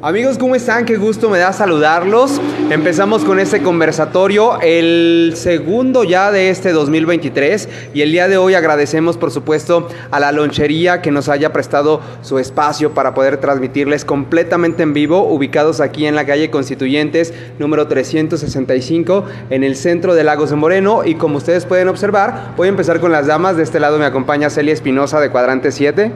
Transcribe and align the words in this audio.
Amigos, 0.00 0.38
¿cómo 0.38 0.54
están? 0.54 0.84
Qué 0.84 0.96
gusto 0.96 1.28
me 1.28 1.38
da 1.38 1.52
saludarlos. 1.52 2.40
Empezamos 2.70 3.24
con 3.24 3.40
este 3.40 3.64
conversatorio, 3.64 4.60
el 4.60 5.32
segundo 5.34 6.04
ya 6.04 6.30
de 6.30 6.50
este 6.50 6.70
2023 6.70 7.68
y 7.94 8.02
el 8.02 8.12
día 8.12 8.28
de 8.28 8.36
hoy 8.36 8.54
agradecemos 8.54 9.16
por 9.16 9.32
supuesto 9.32 9.88
a 10.12 10.20
la 10.20 10.30
lonchería 10.30 11.02
que 11.02 11.10
nos 11.10 11.28
haya 11.28 11.52
prestado 11.52 12.00
su 12.22 12.38
espacio 12.38 12.94
para 12.94 13.12
poder 13.12 13.38
transmitirles 13.38 14.04
completamente 14.04 14.84
en 14.84 14.92
vivo, 14.92 15.24
ubicados 15.24 15.80
aquí 15.80 16.06
en 16.06 16.14
la 16.14 16.24
calle 16.24 16.48
Constituyentes 16.48 17.34
número 17.58 17.88
365 17.88 19.24
en 19.50 19.64
el 19.64 19.74
centro 19.74 20.14
de 20.14 20.22
Lagos 20.22 20.50
de 20.50 20.56
Moreno 20.56 21.04
y 21.04 21.16
como 21.16 21.38
ustedes 21.38 21.66
pueden 21.66 21.88
observar, 21.88 22.52
voy 22.56 22.68
a 22.68 22.70
empezar 22.70 23.00
con 23.00 23.10
las 23.10 23.26
damas. 23.26 23.56
De 23.56 23.64
este 23.64 23.80
lado 23.80 23.98
me 23.98 24.04
acompaña 24.04 24.48
Celia 24.48 24.74
Espinosa 24.74 25.18
de 25.18 25.30
Cuadrante 25.30 25.72
7. 25.72 26.12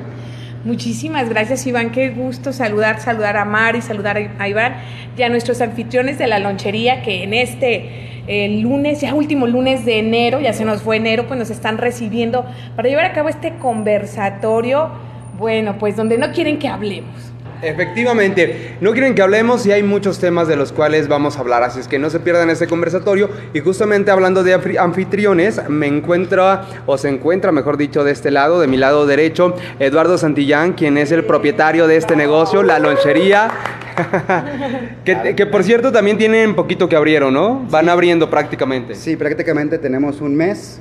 Muchísimas 0.64 1.28
gracias 1.28 1.66
Iván, 1.66 1.90
qué 1.90 2.10
gusto 2.10 2.52
saludar, 2.52 3.00
saludar 3.00 3.36
a 3.36 3.44
Mari, 3.44 3.82
saludar 3.82 4.16
a 4.38 4.48
Iván 4.48 4.76
y 5.16 5.22
a 5.22 5.28
nuestros 5.28 5.60
anfitriones 5.60 6.18
de 6.18 6.28
la 6.28 6.38
lonchería 6.38 7.02
que 7.02 7.24
en 7.24 7.34
este 7.34 8.12
el 8.28 8.60
lunes, 8.60 9.00
ya 9.00 9.14
último 9.14 9.48
lunes 9.48 9.84
de 9.84 9.98
enero, 9.98 10.40
ya 10.40 10.52
se 10.52 10.64
nos 10.64 10.82
fue 10.82 10.96
enero, 10.96 11.26
pues 11.26 11.36
nos 11.36 11.50
están 11.50 11.78
recibiendo 11.78 12.46
para 12.76 12.88
llevar 12.88 13.06
a 13.06 13.12
cabo 13.12 13.28
este 13.28 13.54
conversatorio, 13.56 14.90
bueno, 15.36 15.78
pues 15.78 15.96
donde 15.96 16.16
no 16.18 16.30
quieren 16.30 16.60
que 16.60 16.68
hablemos. 16.68 17.31
Efectivamente, 17.62 18.76
no 18.80 18.92
quieren 18.92 19.14
que 19.14 19.22
hablemos 19.22 19.64
y 19.66 19.72
hay 19.72 19.84
muchos 19.84 20.18
temas 20.18 20.48
de 20.48 20.56
los 20.56 20.72
cuales 20.72 21.06
vamos 21.06 21.36
a 21.36 21.40
hablar, 21.40 21.62
así 21.62 21.78
es 21.78 21.86
que 21.86 21.98
no 21.98 22.10
se 22.10 22.18
pierdan 22.18 22.50
este 22.50 22.66
conversatorio. 22.66 23.30
Y 23.54 23.60
justamente 23.60 24.10
hablando 24.10 24.42
de 24.42 24.54
anfitriones, 24.78 25.60
me 25.68 25.86
encuentra, 25.86 26.66
o 26.86 26.98
se 26.98 27.08
encuentra, 27.08 27.52
mejor 27.52 27.76
dicho, 27.76 28.02
de 28.02 28.10
este 28.10 28.32
lado, 28.32 28.60
de 28.60 28.66
mi 28.66 28.76
lado 28.76 29.06
derecho, 29.06 29.54
Eduardo 29.78 30.18
Santillán, 30.18 30.72
quien 30.72 30.98
es 30.98 31.12
el 31.12 31.24
propietario 31.24 31.86
de 31.86 31.96
este 31.96 32.16
negocio, 32.16 32.62
La 32.62 32.80
Lonchería. 32.80 33.50
que, 35.04 35.46
por 35.46 35.62
cierto 35.64 35.92
también 35.92 36.18
tienen 36.18 36.54
poquito 36.54 36.88
que 36.88 36.96
abrieron, 36.96 37.34
¿no? 37.34 37.66
Van 37.70 37.88
abriendo 37.88 38.28
prácticamente. 38.28 38.94
Sí, 38.94 39.16
prácticamente 39.16 39.78
tenemos 39.78 40.20
un 40.20 40.34
mes. 40.34 40.80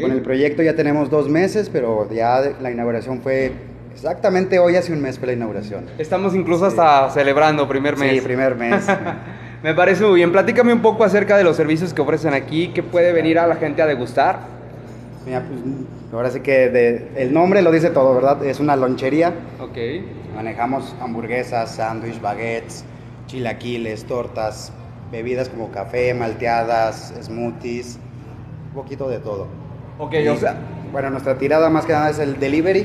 Con 0.00 0.12
el 0.12 0.20
proyecto 0.20 0.62
ya 0.62 0.76
tenemos 0.76 1.10
dos 1.10 1.28
meses, 1.28 1.68
pero 1.68 2.08
ya 2.12 2.40
la 2.60 2.70
inauguración 2.70 3.22
fue 3.22 3.50
Exactamente 3.92 4.58
hoy 4.58 4.76
hace 4.76 4.92
un 4.92 5.00
mes 5.00 5.18
fue 5.18 5.26
la 5.26 5.32
inauguración. 5.34 5.86
Estamos 5.98 6.34
incluso 6.34 6.66
hasta 6.66 7.10
celebrando 7.10 7.68
primer 7.68 7.96
mes. 7.96 8.14
Sí, 8.14 8.20
primer 8.20 8.54
mes. 8.54 8.86
Me 9.62 9.74
parece 9.74 10.04
muy 10.04 10.16
bien. 10.16 10.32
Platícame 10.32 10.72
un 10.72 10.80
poco 10.80 11.04
acerca 11.04 11.36
de 11.36 11.44
los 11.44 11.56
servicios 11.56 11.92
que 11.92 12.00
ofrecen 12.00 12.32
aquí, 12.32 12.68
¿Qué 12.68 12.82
puede 12.82 13.12
venir 13.12 13.38
a 13.38 13.46
la 13.46 13.56
gente 13.56 13.82
a 13.82 13.86
degustar. 13.86 14.40
Mira, 15.26 15.42
pues, 15.46 15.60
ahora 16.14 16.30
sí 16.30 16.40
que 16.40 17.10
el 17.14 17.32
nombre 17.32 17.60
lo 17.60 17.70
dice 17.70 17.90
todo, 17.90 18.14
¿verdad? 18.14 18.42
Es 18.44 18.58
una 18.58 18.74
lonchería. 18.74 19.34
Ok. 19.60 19.76
Manejamos 20.34 20.94
hamburguesas, 21.00 21.74
sándwich, 21.74 22.20
baguettes, 22.22 22.84
chilaquiles, 23.26 24.04
tortas, 24.04 24.72
bebidas 25.12 25.50
como 25.50 25.70
café, 25.70 26.14
malteadas, 26.14 27.12
smoothies, 27.22 27.98
un 28.68 28.74
poquito 28.74 29.08
de 29.10 29.18
todo. 29.18 29.46
Ok, 29.98 30.14
o 30.32 30.36
sea... 30.36 30.56
Bueno, 30.90 31.10
nuestra 31.10 31.38
tirada 31.38 31.70
más 31.70 31.86
que 31.86 31.92
nada 31.92 32.10
es 32.10 32.18
el 32.18 32.40
delivery 32.40 32.84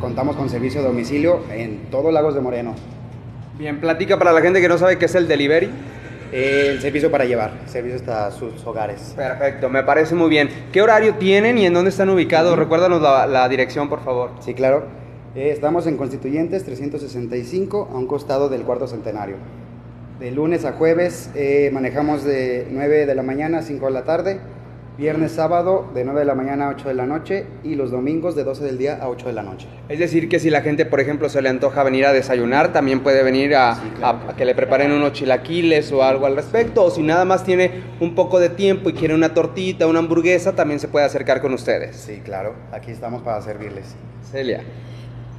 Contamos 0.00 0.36
con 0.36 0.48
servicio 0.50 0.82
de 0.82 0.88
domicilio 0.88 1.40
en 1.50 1.90
todos 1.90 2.12
Lagos 2.12 2.34
de 2.34 2.40
Moreno. 2.40 2.74
Bien, 3.58 3.80
platica 3.80 4.18
para 4.18 4.32
la 4.32 4.40
gente 4.40 4.60
que 4.60 4.68
no 4.68 4.78
sabe 4.78 4.98
qué 4.98 5.06
es 5.06 5.14
el 5.14 5.26
delivery. 5.26 5.70
el 6.32 6.80
servicio 6.80 7.10
para 7.10 7.24
llevar, 7.24 7.52
servicio 7.66 7.96
hasta 7.96 8.30
sus 8.30 8.64
hogares. 8.66 9.14
Perfecto, 9.16 9.68
me 9.68 9.82
parece 9.82 10.14
muy 10.14 10.28
bien. 10.28 10.48
¿Qué 10.72 10.82
horario 10.82 11.14
tienen 11.14 11.58
y 11.58 11.66
en 11.66 11.74
dónde 11.74 11.90
están 11.90 12.10
ubicados? 12.10 12.58
Recuérdanos 12.58 13.00
la, 13.00 13.48
dirección, 13.48 13.88
por 13.88 14.04
favor. 14.04 14.30
Sí, 14.40 14.54
claro. 14.54 14.84
Eh, 15.34 15.50
estamos 15.50 15.86
en 15.86 15.96
Constituyentes 15.96 16.64
365, 16.64 17.88
a 17.92 17.96
un 17.96 18.06
costado 18.06 18.48
del 18.48 18.62
cuarto 18.62 18.86
centenario. 18.86 19.36
De 20.18 20.30
lunes 20.30 20.64
a 20.64 20.72
jueves 20.72 21.30
eh, 21.34 21.70
manejamos 21.72 22.24
de 22.24 22.66
9 22.70 23.06
de 23.06 23.14
la 23.14 23.22
mañana 23.22 23.58
a 23.58 23.62
5 23.62 23.86
de 23.86 23.92
la 23.92 24.04
tarde 24.04 24.40
Viernes, 25.00 25.32
sábado 25.32 25.90
de 25.94 26.04
9 26.04 26.20
de 26.20 26.26
la 26.26 26.34
mañana 26.34 26.66
a 26.66 26.68
8 26.72 26.88
de 26.88 26.94
la 26.94 27.06
noche 27.06 27.46
y 27.64 27.74
los 27.74 27.90
domingos 27.90 28.36
de 28.36 28.44
12 28.44 28.64
del 28.64 28.76
día 28.76 28.98
a 29.00 29.08
8 29.08 29.28
de 29.28 29.32
la 29.32 29.42
noche. 29.42 29.66
Es 29.88 29.98
decir, 29.98 30.28
que 30.28 30.38
si 30.38 30.50
la 30.50 30.60
gente, 30.60 30.84
por 30.84 31.00
ejemplo, 31.00 31.30
se 31.30 31.40
le 31.40 31.48
antoja 31.48 31.82
venir 31.84 32.04
a 32.04 32.12
desayunar, 32.12 32.74
también 32.74 33.00
puede 33.00 33.22
venir 33.22 33.56
a, 33.56 33.80
que 34.36 34.44
le 34.44 34.54
preparen 34.54 34.92
unos 34.92 35.14
chilaquiles 35.14 35.90
o 35.92 36.04
algo 36.04 36.26
al 36.26 36.36
respecto. 36.36 36.84
O 36.84 36.90
si 36.90 37.02
nada 37.02 37.24
más 37.24 37.44
tiene 37.44 37.70
un 37.98 38.14
poco 38.14 38.38
de 38.38 38.50
tiempo 38.50 38.90
y 38.90 38.92
quiere 38.92 39.14
una 39.14 39.32
tortita, 39.32 39.86
una 39.86 40.00
hamburguesa, 40.00 40.54
también 40.54 40.80
se 40.80 40.88
puede 40.88 41.06
acercar 41.06 41.40
con 41.40 41.54
ustedes. 41.54 41.96
Sí, 41.96 42.20
claro. 42.22 42.52
Aquí 42.70 42.90
estamos 42.90 43.22
para 43.22 43.40
servirles. 43.40 43.96
Celia. 44.30 44.64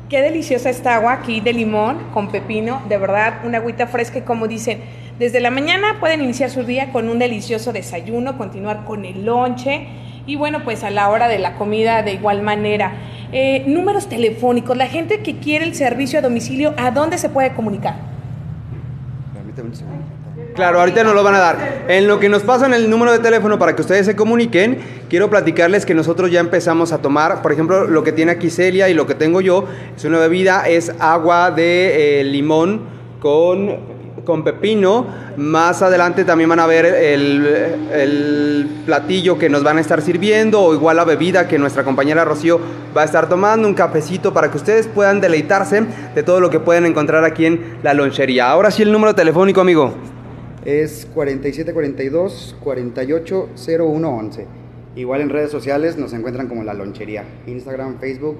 Qué 0.09 0.23
deliciosa 0.23 0.71
esta 0.71 0.95
agua 0.95 1.13
aquí 1.13 1.39
de 1.39 1.53
limón 1.53 1.99
con 2.15 2.31
pepino, 2.31 2.81
de 2.89 2.97
verdad, 2.97 3.45
una 3.45 3.59
agüita 3.59 3.85
fresca 3.85 4.17
y 4.17 4.21
como 4.23 4.47
dicen, 4.47 4.81
desde 5.21 5.39
la 5.39 5.51
mañana 5.51 5.97
pueden 5.99 6.23
iniciar 6.23 6.49
su 6.49 6.63
día 6.63 6.91
con 6.91 7.07
un 7.07 7.19
delicioso 7.19 7.71
desayuno, 7.71 8.39
continuar 8.39 8.85
con 8.85 9.05
el 9.05 9.23
lonche 9.23 9.85
y 10.25 10.35
bueno, 10.35 10.63
pues 10.63 10.83
a 10.83 10.89
la 10.89 11.09
hora 11.09 11.27
de 11.27 11.37
la 11.37 11.53
comida 11.57 12.01
de 12.01 12.13
igual 12.13 12.41
manera. 12.41 12.93
Eh, 13.31 13.63
números 13.67 14.09
telefónicos, 14.09 14.75
la 14.75 14.87
gente 14.87 15.19
que 15.19 15.37
quiere 15.37 15.65
el 15.65 15.75
servicio 15.75 16.17
a 16.17 16.23
domicilio, 16.23 16.73
¿a 16.75 16.89
dónde 16.89 17.19
se 17.19 17.29
puede 17.29 17.53
comunicar? 17.53 17.97
Claro, 20.55 20.79
ahorita 20.79 21.03
nos 21.03 21.13
lo 21.13 21.23
van 21.23 21.35
a 21.35 21.39
dar. 21.39 21.83
En 21.87 22.07
lo 22.07 22.19
que 22.19 22.27
nos 22.27 22.41
pasan 22.41 22.73
el 22.73 22.89
número 22.89 23.11
de 23.11 23.19
teléfono 23.19 23.59
para 23.59 23.75
que 23.75 23.83
ustedes 23.83 24.07
se 24.07 24.15
comuniquen, 24.15 24.79
quiero 25.07 25.29
platicarles 25.29 25.85
que 25.85 25.93
nosotros 25.93 26.31
ya 26.31 26.39
empezamos 26.39 26.93
a 26.93 26.97
tomar, 26.97 27.43
por 27.43 27.51
ejemplo, 27.51 27.85
lo 27.85 28.03
que 28.03 28.11
tiene 28.11 28.31
aquí 28.31 28.49
Celia 28.49 28.89
y 28.89 28.95
lo 28.95 29.05
que 29.05 29.13
tengo 29.13 29.39
yo, 29.39 29.65
es 29.95 30.03
una 30.03 30.17
bebida, 30.17 30.67
es 30.67 30.91
agua 30.97 31.51
de 31.51 32.21
eh, 32.21 32.23
limón 32.23 32.81
con 33.19 34.00
con 34.25 34.43
pepino. 34.43 35.05
Más 35.37 35.81
adelante 35.81 36.25
también 36.25 36.49
van 36.49 36.59
a 36.59 36.67
ver 36.67 36.85
el, 36.85 38.69
platillo 38.85 39.37
que 39.37 39.49
nos 39.49 39.63
van 39.63 39.77
a 39.77 39.81
estar 39.81 40.01
sirviendo 40.01 40.61
o 40.61 40.73
igual 40.73 40.97
la 40.97 41.05
bebida 41.05 41.47
que 41.47 41.59
nuestra 41.59 41.83
compañera 41.83 42.25
Rocío 42.25 42.59
va 42.95 43.03
a 43.03 43.05
estar 43.05 43.29
tomando, 43.29 43.67
un 43.67 43.73
cafecito 43.73 44.33
para 44.33 44.49
que 44.49 44.57
ustedes 44.57 44.87
puedan 44.87 45.21
deleitarse 45.21 45.85
de 46.15 46.23
todo 46.23 46.39
lo 46.39 46.49
que 46.49 46.59
pueden 46.59 46.85
encontrar 46.85 47.23
aquí 47.23 47.45
en 47.45 47.77
la 47.83 47.93
lonchería. 47.93 48.49
Ahora 48.49 48.71
sí 48.71 48.81
el 48.81 48.91
número 48.91 49.13
telefónico, 49.15 49.61
amigo. 49.61 49.93
Es 50.65 51.07
4742 51.13 52.55
480111. 52.59 54.47
Igual 54.95 55.21
en 55.21 55.29
redes 55.29 55.51
sociales 55.51 55.97
nos 55.97 56.13
encuentran 56.13 56.47
como 56.47 56.63
la 56.63 56.73
lonchería. 56.73 57.23
Instagram, 57.47 57.99
Facebook, 57.99 58.37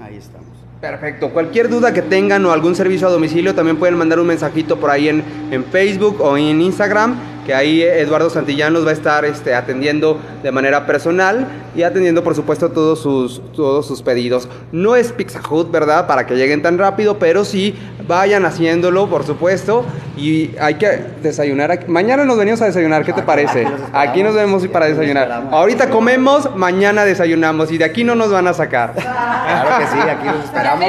ahí 0.00 0.16
estamos. 0.16 0.59
Perfecto. 0.80 1.28
Cualquier 1.28 1.68
duda 1.68 1.92
que 1.92 2.00
tengan 2.00 2.46
o 2.46 2.52
algún 2.52 2.74
servicio 2.74 3.06
a 3.06 3.10
domicilio, 3.10 3.54
también 3.54 3.76
pueden 3.76 3.98
mandar 3.98 4.18
un 4.18 4.26
mensajito 4.26 4.80
por 4.80 4.90
ahí 4.90 5.08
en, 5.10 5.22
en 5.50 5.64
Facebook 5.64 6.20
o 6.22 6.38
en 6.38 6.60
Instagram 6.62 7.16
que 7.46 7.54
ahí 7.54 7.82
Eduardo 7.82 8.30
Santillán 8.30 8.72
nos 8.72 8.86
va 8.86 8.90
a 8.90 8.94
estar 8.94 9.24
este, 9.24 9.54
atendiendo 9.54 10.18
de 10.42 10.52
manera 10.52 10.86
personal 10.86 11.46
y 11.74 11.82
atendiendo 11.82 12.22
por 12.24 12.34
supuesto 12.34 12.70
todos 12.70 13.00
sus, 13.00 13.40
todos 13.52 13.86
sus 13.86 14.02
pedidos. 14.02 14.48
No 14.72 14.96
es 14.96 15.12
Pizza 15.12 15.40
Hut, 15.48 15.70
¿verdad? 15.70 16.06
Para 16.06 16.26
que 16.26 16.34
lleguen 16.34 16.62
tan 16.62 16.78
rápido, 16.78 17.18
pero 17.18 17.44
sí 17.44 17.74
vayan 18.06 18.44
haciéndolo, 18.44 19.08
por 19.08 19.24
supuesto. 19.24 19.84
Y 20.16 20.50
hay 20.60 20.74
que 20.74 21.00
desayunar. 21.22 21.88
Mañana 21.88 22.24
nos 22.24 22.36
venimos 22.36 22.60
a 22.60 22.66
desayunar, 22.66 23.04
¿qué 23.04 23.12
te 23.12 23.22
parece? 23.22 23.66
Aquí 23.92 24.22
nos 24.22 24.34
vemos 24.34 24.66
para 24.68 24.86
desayunar. 24.86 25.48
Ahorita 25.50 25.88
comemos, 25.88 26.54
mañana 26.56 27.04
desayunamos 27.04 27.70
y 27.72 27.78
de 27.78 27.84
aquí 27.84 28.04
no 28.04 28.14
nos 28.14 28.30
van 28.30 28.46
a 28.46 28.52
sacar. 28.52 28.92
Claro 28.94 29.78
que 29.78 29.86
sí, 29.86 29.98
aquí 30.08 30.26
los 30.26 30.44
esperamos. 30.44 30.84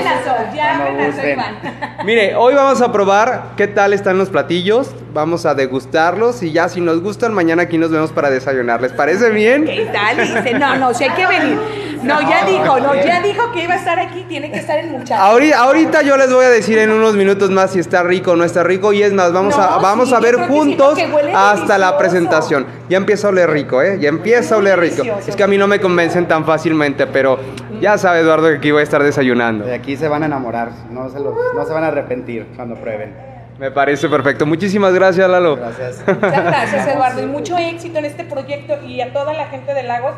Ya 0.53 2.03
Mire, 2.03 2.35
hoy 2.35 2.56
vamos 2.56 2.81
a 2.81 2.91
probar 2.91 3.51
qué 3.56 3.68
tal 3.68 3.94
están 3.94 4.18
los 4.18 4.29
platillos. 4.29 4.91
Vamos 5.13 5.45
a 5.45 5.53
degustarlos 5.53 6.41
y 6.44 6.52
ya 6.52 6.69
si 6.69 6.81
nos 6.81 7.02
gustan, 7.02 7.34
mañana 7.34 7.63
aquí 7.63 7.78
nos 7.78 7.91
vemos 7.91 8.12
para 8.12 8.29
desayunar. 8.29 8.81
¿Les 8.81 8.91
parece 8.91 9.29
bien? 9.29 9.66
¿Qué 9.66 9.90
tal? 9.91 10.18
Dice, 10.18 10.53
no, 10.57 10.75
no, 10.78 10.94
si 10.94 11.03
hay 11.03 11.12
que 11.12 11.28
venir. 11.28 11.57
No, 12.03 12.19
ya 12.22 12.46
dijo, 12.46 12.79
no, 12.79 12.96
ya 12.96 13.22
dijo 13.22 13.52
que 13.52 13.63
iba 13.63 13.75
a 13.75 13.78
estar 13.78 14.00
aquí, 14.00 14.25
tiene 14.28 14.51
que 14.51 14.57
estar 14.57 14.80
el 14.80 14.90
muchacho. 14.90 15.21
Ahorita, 15.21 15.60
ahorita 15.60 16.01
yo 16.01 16.18
les 16.18 16.33
voy 16.33 16.45
a 16.45 16.50
decir 16.50 16.80
en 16.80 16.92
unos 16.92 17.15
minutos 17.15 17.51
más 17.51 17.71
si 17.71 17.80
está 17.80 18.01
rico 18.01 18.31
o 18.31 18.36
no 18.36 18.44
está 18.44 18.63
rico. 18.63 18.92
Y 18.92 19.04
es 19.04 19.13
más, 19.13 19.31
vamos 19.31 19.57
a, 19.57 19.77
vamos 19.77 20.12
a 20.12 20.19
ver 20.19 20.36
juntos 20.48 20.98
hasta 21.36 21.77
la 21.77 21.98
presentación. 21.98 22.65
Ya 22.89 22.98
empieza 22.98 23.27
a 23.27 23.30
oler 23.30 23.50
rico, 23.51 23.81
¿eh? 23.81 24.00
Ya 24.00 24.10
empieza 24.10 24.56
a 24.56 24.57
oler 24.57 24.80
rico. 24.80 25.04
Es 25.27 25.36
que 25.36 25.44
a 25.44 25.48
mí 25.48 25.57
no 25.57 25.68
me 25.68 25.80
convencen 25.80 26.27
tan 26.27 26.44
fácilmente, 26.44 27.06
pero 27.06 27.39
ya 27.80 27.98
sabe 27.98 28.21
Eduardo 28.21 28.48
que 28.50 28.56
aquí 28.56 28.71
voy 28.71 28.81
a 28.81 28.83
estar 28.83 29.04
desayunando. 29.04 29.65
De 29.65 29.75
aquí 29.75 29.95
se 29.95 30.07
van 30.07 30.24
a 30.24 30.25
enamorar, 30.25 30.71
no 30.89 31.10
se, 31.10 31.19
no 31.19 31.65
se 31.65 31.74
van 31.74 31.83
a 31.83 31.88
arrepentir 31.88 32.48
cuando 32.56 32.75
prueben. 32.75 33.31
Me 33.62 33.69
parece 33.69 34.10
perfecto. 34.10 34.48
Muchísimas 34.48 34.92
gracias, 34.92 35.30
Lalo. 35.30 35.56
Gracias. 35.56 36.02
Muchas 36.08 36.44
gracias, 36.44 36.88
Eduardo. 36.88 37.22
Y 37.22 37.28
mucho 37.28 37.56
éxito 37.60 38.00
en 38.00 38.06
este 38.06 38.24
proyecto 38.24 38.84
y 38.84 39.02
a 39.02 39.13
toda 39.13 39.34
la 39.34 39.46
gente 39.46 39.75
de 39.75 39.84
Lagos. 39.84 40.16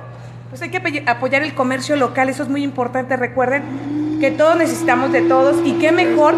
Pues 0.49 0.61
hay 0.61 0.69
que 0.69 1.03
apoyar 1.05 1.43
el 1.43 1.53
comercio 1.53 1.97
local, 1.97 2.29
eso 2.29 2.43
es 2.43 2.49
muy 2.49 2.63
importante. 2.63 3.17
Recuerden 3.17 4.17
que 4.21 4.31
todos 4.31 4.55
necesitamos 4.55 5.11
de 5.11 5.23
todos 5.23 5.57
y 5.65 5.73
qué 5.73 5.91
mejor 5.91 6.35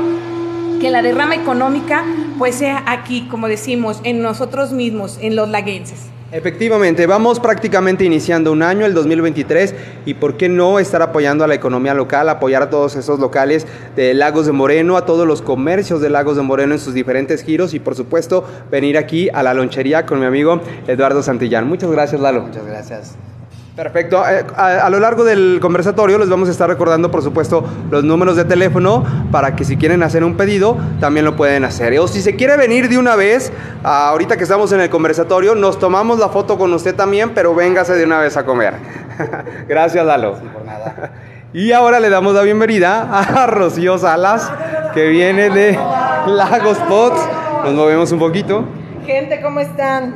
que 0.81 0.89
la 0.89 1.03
derrama 1.03 1.35
económica 1.35 2.03
pues 2.39 2.55
sea 2.55 2.83
aquí, 2.87 3.27
como 3.29 3.47
decimos, 3.47 4.01
en 4.03 4.23
nosotros 4.23 4.71
mismos, 4.71 5.19
en 5.21 5.35
los 5.35 5.47
laguenses. 5.47 6.07
Efectivamente, 6.35 7.07
vamos 7.07 7.39
prácticamente 7.39 8.03
iniciando 8.03 8.51
un 8.51 8.61
año, 8.61 8.85
el 8.85 8.93
2023, 8.93 9.73
y 10.05 10.15
por 10.15 10.35
qué 10.35 10.49
no 10.49 10.79
estar 10.79 11.01
apoyando 11.01 11.45
a 11.45 11.47
la 11.47 11.55
economía 11.55 11.93
local, 11.93 12.27
apoyar 12.27 12.61
a 12.61 12.69
todos 12.69 12.97
esos 12.97 13.21
locales 13.21 13.65
de 13.95 14.13
Lagos 14.13 14.45
de 14.45 14.51
Moreno, 14.51 14.97
a 14.97 15.05
todos 15.05 15.25
los 15.25 15.41
comercios 15.41 16.01
de 16.01 16.09
Lagos 16.09 16.35
de 16.35 16.41
Moreno 16.41 16.73
en 16.73 16.79
sus 16.79 16.93
diferentes 16.93 17.41
giros 17.41 17.73
y 17.73 17.79
por 17.79 17.95
supuesto 17.95 18.43
venir 18.69 18.97
aquí 18.97 19.29
a 19.33 19.43
la 19.43 19.53
lonchería 19.53 20.05
con 20.05 20.19
mi 20.19 20.25
amigo 20.25 20.59
Eduardo 20.87 21.23
Santillán. 21.23 21.69
Muchas 21.69 21.89
gracias, 21.89 22.19
Lalo. 22.19 22.41
Muchas 22.41 22.65
gracias. 22.65 23.15
Perfecto. 23.75 24.23
Eh, 24.27 24.45
a, 24.55 24.85
a, 24.85 24.89
lo 24.89 24.99
largo 24.99 25.25
del 25.25 25.59
conversatorio 25.61 26.17
les 26.17 26.29
vamos 26.29 26.47
a 26.47 26.51
estar 26.51 26.69
recordando, 26.69 27.11
por 27.11 27.21
supuesto, 27.21 27.65
los 27.91 28.05
números 28.05 28.37
de 28.37 28.45
teléfono 28.45 29.03
para 29.31 29.55
que 29.55 29.65
si 29.65 29.75
quieren 29.75 30.01
hacer 30.01 30.23
un 30.23 30.37
pedido, 30.37 30.77
también 31.01 31.25
lo 31.25 31.35
pueden 31.35 31.65
hacer. 31.65 31.99
O 31.99 32.07
si 32.07 32.21
se 32.21 32.37
quiere 32.37 32.55
venir 32.55 32.87
de 32.87 32.97
una 32.97 33.17
vez, 33.17 33.51
ahorita 33.83 34.37
que 34.37 34.43
estamos 34.43 34.71
en 34.71 34.79
el 34.79 34.89
conversatorio, 34.89 35.55
nos 35.55 35.77
tomamos 35.77 36.19
la 36.19 36.29
foto 36.29 36.57
con 36.57 36.73
usted 36.73 36.95
también, 36.95 37.31
pero 37.35 37.53
véngase 37.53 37.95
de 37.95 38.05
una 38.05 38.19
vez 38.19 38.37
a 38.37 38.45
comer. 38.45 38.75
Gracias, 39.67 40.05
Lalo. 40.05 40.37
Sí, 40.39 40.47
por 40.53 40.65
nada. 40.65 41.11
Y 41.53 41.71
ahora 41.71 42.01
le 42.01 42.09
damos 42.09 42.33
la 42.33 42.41
bienvenida 42.41 43.07
a 43.09 43.47
Rocío 43.47 43.97
Salas, 43.97 44.51
que 44.93 45.07
viene 45.07 45.49
de 45.49 45.71
Lagos 46.27 46.77
Pots. 46.79 47.17
Nos 47.63 47.73
movemos 47.73 48.11
un 48.11 48.19
poquito. 48.19 48.65
Gente, 49.05 49.39
¿cómo 49.41 49.61
están? 49.61 50.13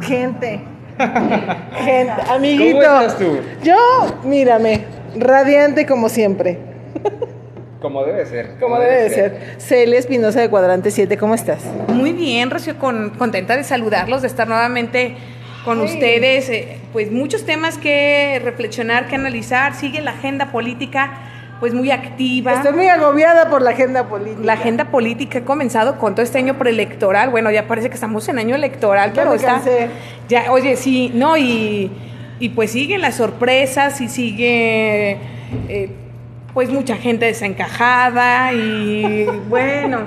Gente. 0.00 0.77
Gente, 1.84 2.12
amiguito. 2.28 2.78
¿Cómo 2.80 3.00
estás 3.00 3.18
tú? 3.18 3.38
Yo, 3.62 3.76
mírame, 4.24 4.84
radiante 5.16 5.86
como 5.86 6.08
siempre. 6.08 6.58
Como 7.80 8.04
debe 8.04 8.26
ser. 8.26 8.56
Como 8.58 8.78
debe 8.78 9.02
de 9.04 9.10
ser. 9.10 9.54
Celia 9.58 9.98
Espinosa 10.00 10.40
de 10.40 10.50
Cuadrante 10.50 10.90
7, 10.90 11.16
¿cómo 11.16 11.34
estás? 11.34 11.62
Muy 11.88 12.12
bien, 12.12 12.50
Rocío, 12.50 12.76
con, 12.78 13.10
contenta 13.10 13.56
de 13.56 13.62
saludarlos, 13.62 14.22
de 14.22 14.28
estar 14.28 14.48
nuevamente 14.48 15.14
con 15.64 15.78
Sí. 15.86 15.94
ustedes. 15.94 16.48
eh, 16.50 16.78
pues 16.92 17.12
muchos 17.12 17.44
temas 17.46 17.78
que 17.78 18.40
reflexionar, 18.42 19.06
que 19.06 19.14
analizar. 19.14 19.74
Sigue 19.74 20.00
la 20.00 20.10
agenda 20.12 20.50
política, 20.50 21.27
pues 21.60 21.74
muy 21.74 21.90
activa. 21.90 22.52
Estoy 22.54 22.72
muy 22.72 22.86
agobiada 22.88 23.50
por 23.50 23.62
la 23.62 23.70
agenda 23.70 24.04
política. 24.08 24.42
La 24.44 24.52
agenda 24.52 24.84
política 24.86 25.38
ha 25.40 25.42
comenzado 25.44 25.98
con 25.98 26.14
todo 26.14 26.22
este 26.24 26.38
año 26.38 26.54
preelectoral. 26.58 27.30
Bueno, 27.30 27.50
ya 27.50 27.66
parece 27.66 27.88
que 27.88 27.94
estamos 27.94 28.28
en 28.28 28.38
año 28.38 28.54
electoral, 28.54 29.10
Ya 29.12 29.14
pero 29.22 29.30
me 29.30 29.36
está. 29.36 29.48
cansé. 29.54 29.88
Ya, 30.28 30.52
oye, 30.52 30.76
sí, 30.76 31.10
no, 31.14 31.36
y, 31.36 31.90
y 32.38 32.48
pues 32.50 32.70
siguen 32.72 33.00
las 33.00 33.16
sorpresas 33.16 34.00
y 34.00 34.08
sigue. 34.08 35.18
eh, 35.68 35.90
pues 36.54 36.70
mucha 36.70 36.96
gente 36.96 37.26
desencajada 37.26 38.52
y 38.52 39.26
bueno. 39.48 40.00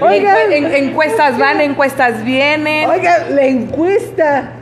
Oigan. 0.00 0.52
En- 0.52 0.74
encuestas 0.74 1.38
van, 1.38 1.60
encuestas 1.60 2.24
vienen. 2.24 2.88
Oiga, 2.88 3.26
la 3.30 3.42
encuesta. 3.44 4.52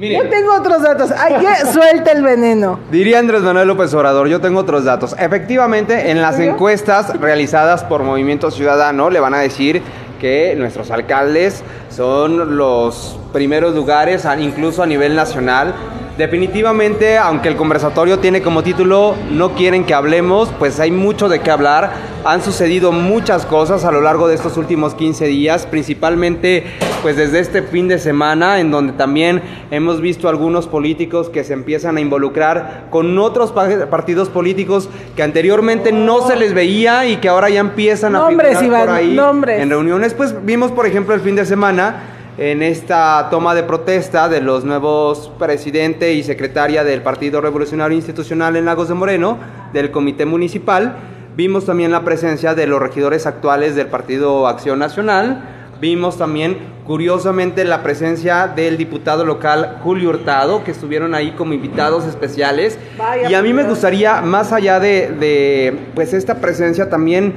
Yo 0.00 0.28
tengo 0.28 0.54
otros 0.54 0.82
datos. 0.82 1.10
Ay, 1.10 1.34
que 1.40 1.66
suelta 1.72 2.12
el 2.12 2.22
veneno. 2.22 2.78
Diría 2.90 3.18
Andrés 3.18 3.42
Manuel 3.42 3.66
López 3.68 3.92
Obrador, 3.94 4.28
yo 4.28 4.40
tengo 4.40 4.60
otros 4.60 4.84
datos. 4.84 5.14
Efectivamente, 5.18 6.10
en 6.10 6.22
las 6.22 6.38
encuestas 6.38 7.16
realizadas 7.20 7.82
por 7.84 8.02
Movimiento 8.04 8.50
Ciudadano 8.50 9.10
le 9.10 9.20
van 9.20 9.34
a 9.34 9.38
decir 9.38 9.82
que 10.20 10.54
nuestros 10.56 10.90
alcaldes 10.90 11.62
son 11.90 12.56
los 12.56 13.18
primeros 13.32 13.74
lugares, 13.74 14.24
a- 14.26 14.38
incluso 14.40 14.82
a 14.82 14.86
nivel 14.86 15.14
nacional. 15.16 15.74
Definitivamente, 16.18 17.16
aunque 17.16 17.46
el 17.48 17.54
conversatorio 17.54 18.18
tiene 18.18 18.42
como 18.42 18.64
título 18.64 19.14
No 19.30 19.52
quieren 19.52 19.84
que 19.84 19.94
hablemos, 19.94 20.50
pues 20.58 20.80
hay 20.80 20.90
mucho 20.90 21.28
de 21.28 21.38
qué 21.38 21.52
hablar. 21.52 21.92
Han 22.24 22.42
sucedido 22.42 22.90
muchas 22.90 23.46
cosas 23.46 23.84
a 23.84 23.92
lo 23.92 24.00
largo 24.00 24.26
de 24.26 24.34
estos 24.34 24.56
últimos 24.56 24.96
15 24.96 25.26
días, 25.26 25.64
principalmente 25.66 26.64
pues 27.02 27.16
desde 27.16 27.38
este 27.38 27.62
fin 27.62 27.86
de 27.86 28.00
semana, 28.00 28.58
en 28.58 28.72
donde 28.72 28.94
también 28.94 29.40
hemos 29.70 30.00
visto 30.00 30.28
algunos 30.28 30.66
políticos 30.66 31.28
que 31.28 31.44
se 31.44 31.52
empiezan 31.52 31.96
a 31.98 32.00
involucrar 32.00 32.86
con 32.90 33.16
otros 33.16 33.52
pa- 33.52 33.86
partidos 33.88 34.28
políticos 34.28 34.88
que 35.14 35.22
anteriormente 35.22 35.92
no 35.92 36.26
se 36.26 36.34
les 36.34 36.52
veía 36.52 37.06
y 37.06 37.18
que 37.18 37.28
ahora 37.28 37.48
ya 37.48 37.60
empiezan 37.60 38.16
a 38.16 38.18
Nombres, 38.18 38.58
figurar 38.58 38.86
por 38.86 38.94
ahí 38.96 39.14
nombres. 39.14 39.62
en 39.62 39.70
reuniones. 39.70 40.14
Pues 40.14 40.34
vimos, 40.44 40.72
por 40.72 40.84
ejemplo, 40.84 41.14
el 41.14 41.20
fin 41.20 41.36
de 41.36 41.46
semana 41.46 42.16
en 42.38 42.62
esta 42.62 43.26
toma 43.30 43.52
de 43.56 43.64
protesta 43.64 44.28
de 44.28 44.40
los 44.40 44.64
nuevos 44.64 45.32
presidente 45.40 46.14
y 46.14 46.22
secretaria 46.22 46.84
del 46.84 47.02
Partido 47.02 47.40
Revolucionario 47.40 47.96
Institucional 47.96 48.54
en 48.54 48.64
Lagos 48.64 48.86
de 48.86 48.94
Moreno, 48.94 49.38
del 49.72 49.90
Comité 49.90 50.24
Municipal. 50.24 50.94
Vimos 51.36 51.66
también 51.66 51.90
la 51.90 52.04
presencia 52.04 52.54
de 52.54 52.68
los 52.68 52.80
regidores 52.80 53.26
actuales 53.26 53.74
del 53.74 53.88
Partido 53.88 54.46
Acción 54.46 54.78
Nacional. 54.78 55.42
Vimos 55.80 56.16
también, 56.16 56.58
curiosamente, 56.86 57.64
la 57.64 57.82
presencia 57.82 58.46
del 58.46 58.76
diputado 58.76 59.24
local 59.24 59.78
Julio 59.82 60.10
Hurtado, 60.10 60.62
que 60.62 60.70
estuvieron 60.70 61.16
ahí 61.16 61.32
como 61.32 61.54
invitados 61.54 62.04
especiales. 62.04 62.78
Vaya 62.96 63.28
y 63.28 63.34
a 63.34 63.42
mí 63.42 63.52
me 63.52 63.64
gustaría, 63.64 64.20
más 64.20 64.52
allá 64.52 64.78
de, 64.78 65.10
de, 65.18 65.76
pues 65.96 66.12
esta 66.12 66.36
presencia, 66.36 66.88
también 66.88 67.34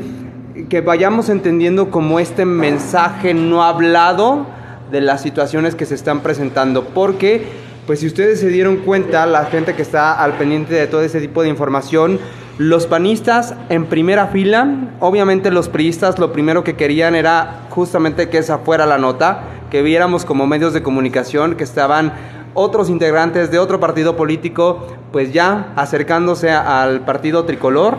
que 0.69 0.81
vayamos 0.81 1.29
entendiendo 1.29 1.89
como 1.89 2.19
este 2.19 2.45
mensaje 2.45 3.33
no 3.33 3.63
hablado 3.63 4.60
de 4.91 5.01
las 5.01 5.21
situaciones 5.21 5.75
que 5.75 5.85
se 5.85 5.95
están 5.95 6.21
presentando, 6.21 6.85
porque 6.85 7.45
pues 7.87 8.01
si 8.01 8.07
ustedes 8.07 8.39
se 8.39 8.49
dieron 8.49 8.77
cuenta, 8.77 9.25
la 9.25 9.45
gente 9.45 9.73
que 9.75 9.81
está 9.81 10.13
al 10.13 10.33
pendiente 10.33 10.75
de 10.75 10.87
todo 10.87 11.01
ese 11.01 11.19
tipo 11.19 11.41
de 11.41 11.49
información, 11.49 12.19
los 12.57 12.85
panistas 12.85 13.55
en 13.69 13.85
primera 13.85 14.27
fila, 14.27 14.91
obviamente 14.99 15.49
los 15.49 15.67
priistas 15.67 16.19
lo 16.19 16.31
primero 16.31 16.63
que 16.63 16.75
querían 16.75 17.15
era 17.15 17.65
justamente 17.69 18.29
que 18.29 18.37
esa 18.37 18.59
fuera 18.59 18.85
la 18.85 18.97
nota, 18.97 19.43
que 19.71 19.81
viéramos 19.81 20.25
como 20.25 20.45
medios 20.45 20.73
de 20.73 20.83
comunicación 20.83 21.55
que 21.55 21.63
estaban 21.63 22.13
otros 22.53 22.89
integrantes 22.89 23.49
de 23.49 23.59
otro 23.59 23.79
partido 23.79 24.15
político, 24.15 24.85
pues 25.11 25.33
ya 25.33 25.71
acercándose 25.75 26.51
al 26.51 27.01
partido 27.01 27.45
tricolor, 27.45 27.97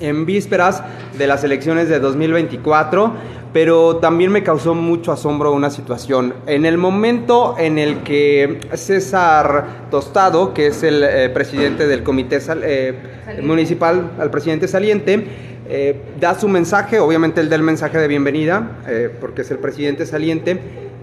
en 0.00 0.26
vísperas 0.26 0.82
de 1.16 1.26
las 1.26 1.44
elecciones 1.44 1.88
de 1.88 2.00
2024, 2.00 3.14
pero 3.52 3.96
también 3.96 4.30
me 4.30 4.42
causó 4.42 4.74
mucho 4.74 5.10
asombro 5.12 5.52
una 5.52 5.70
situación. 5.70 6.34
En 6.46 6.64
el 6.66 6.78
momento 6.78 7.56
en 7.58 7.78
el 7.78 7.98
que 8.04 8.60
César 8.74 9.66
Tostado, 9.90 10.54
que 10.54 10.68
es 10.68 10.82
el 10.82 11.02
eh, 11.02 11.28
presidente 11.30 11.86
del 11.86 12.02
comité 12.02 12.40
sal- 12.40 12.62
eh, 12.64 12.94
municipal, 13.42 14.10
al 14.20 14.30
presidente 14.30 14.68
saliente, 14.68 15.26
eh, 15.68 16.00
da 16.20 16.34
su 16.38 16.48
mensaje, 16.48 16.98
obviamente 17.00 17.40
él 17.40 17.48
da 17.48 17.56
el 17.56 17.62
mensaje 17.62 17.98
de 17.98 18.08
bienvenida, 18.08 18.78
porque 19.20 19.42
es 19.42 19.50
el 19.50 19.58
presidente 19.58 20.04
saliente, 20.06 20.60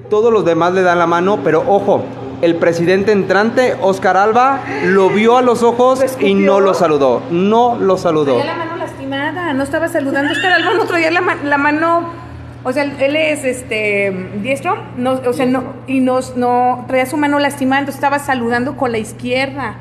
todos 0.09 0.31
los 0.31 0.45
demás 0.45 0.73
le 0.73 0.81
dan 0.83 0.99
la 0.99 1.07
mano, 1.07 1.39
pero 1.43 1.63
ojo, 1.67 2.03
el 2.41 2.55
presidente 2.55 3.11
entrante, 3.11 3.75
Oscar 3.81 4.15
Alba, 4.17 4.61
lo 4.85 5.09
vio 5.09 5.37
a 5.37 5.41
los 5.41 5.63
ojos 5.63 6.01
¿Lo 6.21 6.27
y 6.27 6.33
no 6.33 6.59
lo 6.59 6.73
saludó, 6.73 7.21
no 7.31 7.77
lo 7.79 7.97
saludó. 7.97 8.35
Traía 8.35 8.45
la 8.53 8.55
mano 8.65 8.75
lastimada, 8.77 9.53
no 9.53 9.63
estaba 9.63 9.87
saludando. 9.87 10.31
Oscar 10.33 10.51
Alba 10.53 10.73
no 10.75 10.85
traía 10.85 11.11
la, 11.11 11.21
ma- 11.21 11.37
la 11.43 11.57
mano. 11.57 12.26
O 12.67 12.73
sea, 12.73 12.83
él 12.83 13.15
es 13.15 13.45
este 13.45 14.11
diestro, 14.41 14.75
no, 14.97 15.21
o 15.25 15.31
sea, 15.31 15.45
no, 15.45 15.63
y 15.87 16.01
nos, 16.01 16.35
no 16.35 16.83
traía 16.89 17.05
su 17.05 17.15
mano 17.15 17.39
lastimada, 17.39 17.79
entonces 17.79 17.95
estaba 17.97 18.19
saludando 18.19 18.75
con 18.75 18.91
la 18.91 18.97
izquierda. 18.97 19.75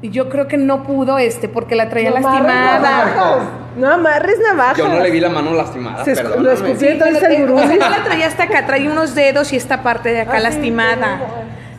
Y 0.00 0.08
yo 0.08 0.30
creo 0.30 0.48
que 0.48 0.56
no 0.56 0.82
pudo, 0.84 1.18
este, 1.18 1.46
porque 1.46 1.74
la 1.74 1.90
traía 1.90 2.08
No 2.08 2.14
lastimada. 2.20 2.78
navajas. 2.80 3.36
No 3.76 3.90
amarres 3.92 4.36
navajas. 4.40 4.78
Yo 4.78 4.88
no 4.88 4.98
le 4.98 5.10
vi 5.10 5.20
la 5.20 5.28
mano 5.28 5.52
lastimada, 5.52 6.02
Se 6.06 6.14
perdóname. 6.14 6.42
lo 6.42 6.52
escupí 6.52 6.86
entonces 6.88 7.22
el 7.22 7.32
o 7.32 7.36
sea, 7.36 7.40
gurú. 7.40 7.54
no 7.78 7.90
la 7.90 8.02
traía 8.02 8.26
hasta 8.28 8.44
acá, 8.44 8.64
traía 8.64 8.90
unos 8.90 9.14
dedos 9.14 9.52
y 9.52 9.56
esta 9.56 9.82
parte 9.82 10.08
de 10.08 10.22
acá 10.22 10.32
Ah, 10.36 10.38
sí, 10.38 10.42
lastimada. 10.44 11.20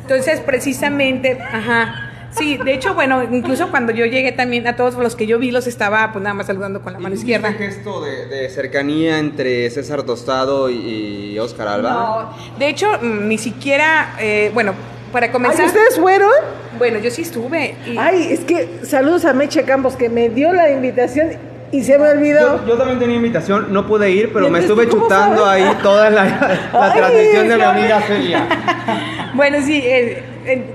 Entonces, 0.03 0.39
precisamente, 0.41 1.39
ajá. 1.41 2.10
Sí, 2.31 2.57
de 2.57 2.73
hecho, 2.73 2.93
bueno, 2.93 3.23
incluso 3.23 3.69
cuando 3.69 3.91
yo 3.91 4.05
llegué 4.05 4.31
también, 4.31 4.65
a 4.67 4.75
todos 4.75 4.95
los 4.95 5.15
que 5.15 5.27
yo 5.27 5.37
vi 5.37 5.51
los 5.51 5.67
estaba 5.67 6.11
pues 6.11 6.23
nada 6.23 6.33
más 6.33 6.47
saludando 6.47 6.81
con 6.81 6.93
la 6.93 6.99
mano 6.99 7.13
izquierda. 7.15 7.49
¿Hiciste 7.49 7.65
gesto 7.71 8.01
de, 8.01 8.25
de 8.27 8.49
cercanía 8.49 9.19
entre 9.19 9.69
César 9.69 10.03
Tostado 10.03 10.69
y, 10.69 11.31
y 11.33 11.39
Oscar 11.39 11.67
Alba? 11.67 11.91
No, 11.91 12.57
de 12.57 12.69
hecho, 12.69 12.87
mm, 13.01 13.27
ni 13.27 13.37
siquiera, 13.37 14.15
eh, 14.19 14.49
bueno, 14.53 14.73
para 15.11 15.25
Ay, 15.25 15.31
comenzar, 15.33 15.65
¿Ustedes 15.65 15.99
fueron? 15.99 16.31
bueno, 16.77 16.99
yo 16.99 17.11
sí 17.11 17.23
estuve. 17.23 17.75
y- 17.85 17.97
Ay, 17.97 18.27
es 18.31 18.39
que 18.41 18.79
saludos 18.83 19.25
a 19.25 19.33
Meche 19.33 19.63
Campos 19.63 19.95
que 19.97 20.07
me 20.09 20.29
dio 20.29 20.53
la 20.53 20.71
invitación 20.71 21.31
y 21.73 21.83
se 21.83 21.97
me 21.99 22.09
olvidó. 22.09 22.61
Yo, 22.61 22.67
yo 22.67 22.77
también 22.77 22.99
tenía 22.99 23.17
invitación, 23.17 23.73
no 23.73 23.85
pude 23.85 24.09
ir, 24.09 24.31
pero 24.31 24.47
¿Y 24.47 24.51
me 24.51 24.59
estuve 24.59 24.87
chutando 24.87 25.43
sabes? 25.45 25.63
ahí 25.65 25.77
toda 25.83 26.09
la, 26.09 26.23
la 26.23 26.85
Ay, 26.85 26.97
transmisión 26.97 27.49
de 27.49 27.55
mi 27.57 27.61
amiga 27.63 28.01
Celia. 28.01 28.47
Bueno, 29.33 29.59
sí, 29.65 29.81
eh, 29.81 30.23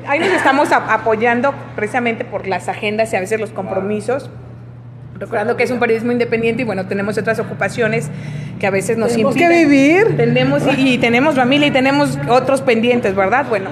ahí 0.06 0.18
nos 0.18 0.28
estamos 0.28 0.72
apoyando 0.72 1.54
precisamente 1.74 2.24
por 2.24 2.46
las 2.46 2.68
agendas 2.68 3.12
y 3.12 3.16
a 3.16 3.20
veces 3.20 3.40
los 3.40 3.50
compromisos. 3.50 4.30
Recordando 5.18 5.56
que 5.56 5.62
es 5.62 5.70
un 5.70 5.78
periodismo 5.78 6.12
independiente 6.12 6.62
y 6.62 6.64
bueno, 6.66 6.86
tenemos 6.86 7.16
otras 7.16 7.38
ocupaciones 7.38 8.10
que 8.60 8.66
a 8.66 8.70
veces 8.70 8.98
nos 8.98 9.12
Tenemos 9.12 9.34
que 9.34 9.48
vivir. 9.48 10.16
Tenemos 10.16 10.62
y, 10.76 10.94
y 10.94 10.98
tenemos 10.98 11.36
familia 11.36 11.68
y 11.68 11.70
tenemos 11.70 12.18
otros 12.28 12.60
pendientes, 12.60 13.14
¿verdad? 13.14 13.46
Bueno, 13.48 13.70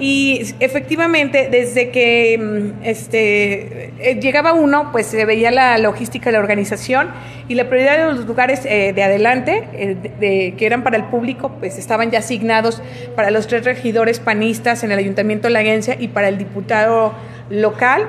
Y 0.00 0.54
efectivamente, 0.60 1.48
desde 1.50 1.90
que 1.90 2.38
mm, 2.38 2.84
este, 2.84 3.86
eh, 3.98 4.20
llegaba 4.20 4.52
uno, 4.52 4.90
pues 4.92 5.06
se 5.06 5.24
veía 5.24 5.50
la 5.50 5.76
logística 5.78 6.26
de 6.26 6.32
la 6.34 6.38
organización 6.38 7.08
y 7.48 7.54
la 7.56 7.68
prioridad 7.68 7.98
de 7.98 8.04
los 8.14 8.26
lugares 8.26 8.64
eh, 8.64 8.92
de 8.94 9.02
adelante, 9.02 9.64
eh, 9.72 9.96
de- 10.20 10.54
que 10.56 10.66
eran 10.66 10.84
para 10.84 10.96
el 10.96 11.04
público, 11.04 11.50
pues 11.58 11.78
estaban 11.78 12.10
ya 12.12 12.20
asignados 12.20 12.80
para 13.16 13.30
los 13.32 13.48
tres 13.48 13.64
regidores 13.64 14.20
panistas 14.20 14.84
en 14.84 14.92
el 14.92 14.98
Ayuntamiento 15.00 15.48
de 15.48 15.54
la 15.54 15.60
Agencia 15.60 15.96
y 15.98 16.08
para 16.08 16.28
el 16.28 16.38
diputado 16.38 17.12
local, 17.50 18.06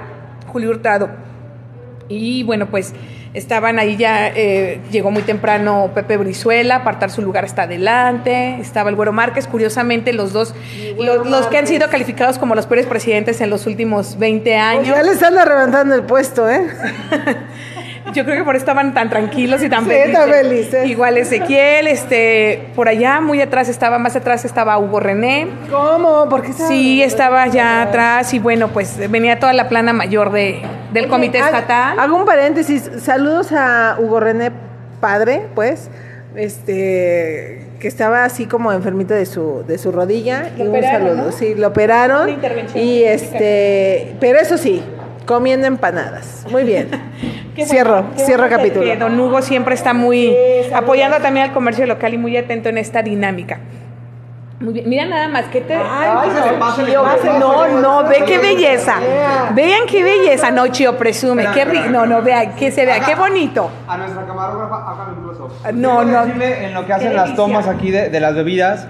Julio 0.47 0.69
Hurtado. 0.69 1.09
Y 2.07 2.43
bueno, 2.43 2.67
pues 2.69 2.93
estaban 3.33 3.79
ahí 3.79 3.97
ya, 3.97 4.27
eh, 4.27 4.79
llegó 4.91 5.11
muy 5.11 5.21
temprano 5.21 5.91
Pepe 5.93 6.17
Brizuela, 6.17 6.77
apartar 6.77 7.11
su 7.11 7.21
lugar 7.21 7.45
hasta 7.45 7.63
adelante, 7.63 8.57
estaba 8.59 8.89
el 8.89 8.95
Güero 8.95 9.11
Márquez, 9.11 9.47
curiosamente 9.47 10.13
los 10.13 10.33
dos, 10.33 10.55
los, 10.97 11.27
los 11.27 11.47
que 11.47 11.57
han 11.57 11.67
sido 11.67 11.89
calificados 11.89 12.39
como 12.39 12.55
los 12.55 12.65
peores 12.65 12.85
presidentes 12.85 13.41
en 13.41 13.49
los 13.49 13.67
últimos 13.67 14.17
20 14.17 14.55
años. 14.55 14.87
Ya 14.87 15.03
le 15.03 15.11
están 15.11 15.35
levantando 15.35 15.95
el 15.95 16.03
puesto, 16.03 16.49
¿eh? 16.49 16.67
Yo 18.13 18.25
creo 18.25 18.37
que 18.37 18.43
por 18.43 18.55
eso 18.55 18.63
estaban 18.63 18.93
tan 18.93 19.09
tranquilos 19.09 19.61
y 19.63 19.69
tan 19.69 19.83
Sí, 19.85 19.89
felices. 19.91 20.13
tan 20.13 20.29
felices. 20.29 20.85
Igual 20.87 21.17
Ezequiel, 21.17 21.87
este, 21.87 22.69
por 22.75 22.87
allá, 22.87 23.21
muy 23.21 23.41
atrás 23.41 23.69
estaba, 23.69 23.99
más 23.99 24.15
atrás 24.15 24.45
estaba 24.45 24.77
Hugo 24.77 24.99
René. 24.99 25.47
¿Cómo? 25.69 26.27
¿Por 26.29 26.41
qué 26.41 26.49
estaba- 26.51 26.69
Sí, 26.69 27.03
estaba 27.03 27.43
allá 27.43 27.81
atrás 27.83 28.33
y 28.33 28.39
bueno, 28.39 28.69
pues 28.69 28.97
venía 29.09 29.39
toda 29.39 29.53
la 29.53 29.69
plana 29.69 29.93
mayor 29.93 30.31
de, 30.31 30.61
del 30.93 31.03
Oye, 31.05 31.09
comité 31.11 31.39
estatal. 31.39 31.99
Hago 31.99 32.15
un 32.17 32.25
paréntesis. 32.25 32.89
Saludos 33.01 33.51
a 33.51 33.95
Hugo 33.99 34.19
René 34.19 34.51
Padre, 34.99 35.43
pues, 35.55 35.89
este 36.35 37.65
que 37.79 37.87
estaba 37.87 38.25
así 38.25 38.45
como 38.45 38.73
enfermito 38.73 39.13
de 39.13 39.25
su 39.25 39.63
de 39.65 39.77
su 39.77 39.91
rodilla 39.93 40.49
Lo 40.57 40.63
y 40.65 40.67
un 40.67 40.69
operaron, 40.75 41.07
saludo. 41.07 41.25
¿no? 41.27 41.31
Sí, 41.31 41.55
lo 41.55 41.67
operaron 41.67 42.23
Una 42.23 42.31
intervención 42.31 42.83
y 42.83 43.03
este, 43.03 44.15
pero 44.19 44.37
eso 44.39 44.57
sí, 44.57 44.83
comiendo 45.29 45.67
empanadas. 45.67 46.45
Muy 46.51 46.63
bien. 46.63 46.89
Bueno, 47.59 47.71
cierro, 47.73 48.03
cierro 48.15 48.43
bueno 48.43 48.49
que- 48.55 48.55
capítulo. 48.55 48.85
que 48.85 48.95
don 48.95 49.19
Hugo 49.19 49.41
siempre 49.41 49.75
está 49.75 49.93
muy 49.93 50.27
Sí, 50.65 50.73
apoyando 50.73 51.17
también 51.17 51.47
al 51.47 51.51
comercio 51.53 51.85
local 51.87 52.13
y 52.13 52.17
muy 52.17 52.37
atento 52.37 52.69
en 52.69 52.77
esta 52.77 53.01
dinámica. 53.03 53.59
Muy 54.61 54.73
bien, 54.75 54.87
mira 54.87 55.05
nada 55.05 55.27
más, 55.27 55.45
¿qué 55.51 55.59
te...? 55.59 55.73
Ay, 55.75 56.29
no, 57.39 57.67
no, 57.81 58.03
ve 58.07 58.23
qué 58.25 58.37
belleza. 58.37 58.95
Vean 59.53 59.81
qué 59.87 60.03
belleza, 60.03 60.51
no, 60.51 60.67
Chío, 60.67 60.97
presume. 60.97 61.47
Qué 61.53 61.65
ri- 61.67 61.89
no, 61.89 62.05
no, 62.05 62.21
vea, 62.21 62.55
que 62.55 62.71
se 62.71 62.85
vea, 62.85 63.01
qué 63.01 63.15
bonito. 63.15 63.69
A 63.87 63.97
nuestra 63.97 64.25
camarógrafa, 64.25 64.91
hágalo 64.91 65.13
incluso. 65.19 65.49
No, 65.73 66.03
no. 66.05 66.23
en 66.41 66.73
lo 66.73 66.85
que 66.85 66.93
hacen 66.93 67.13
las 67.15 67.35
tomas 67.35 67.67
aquí 67.67 67.91
de, 67.91 68.09
de 68.09 68.19
las 68.21 68.35
bebidas, 68.35 68.87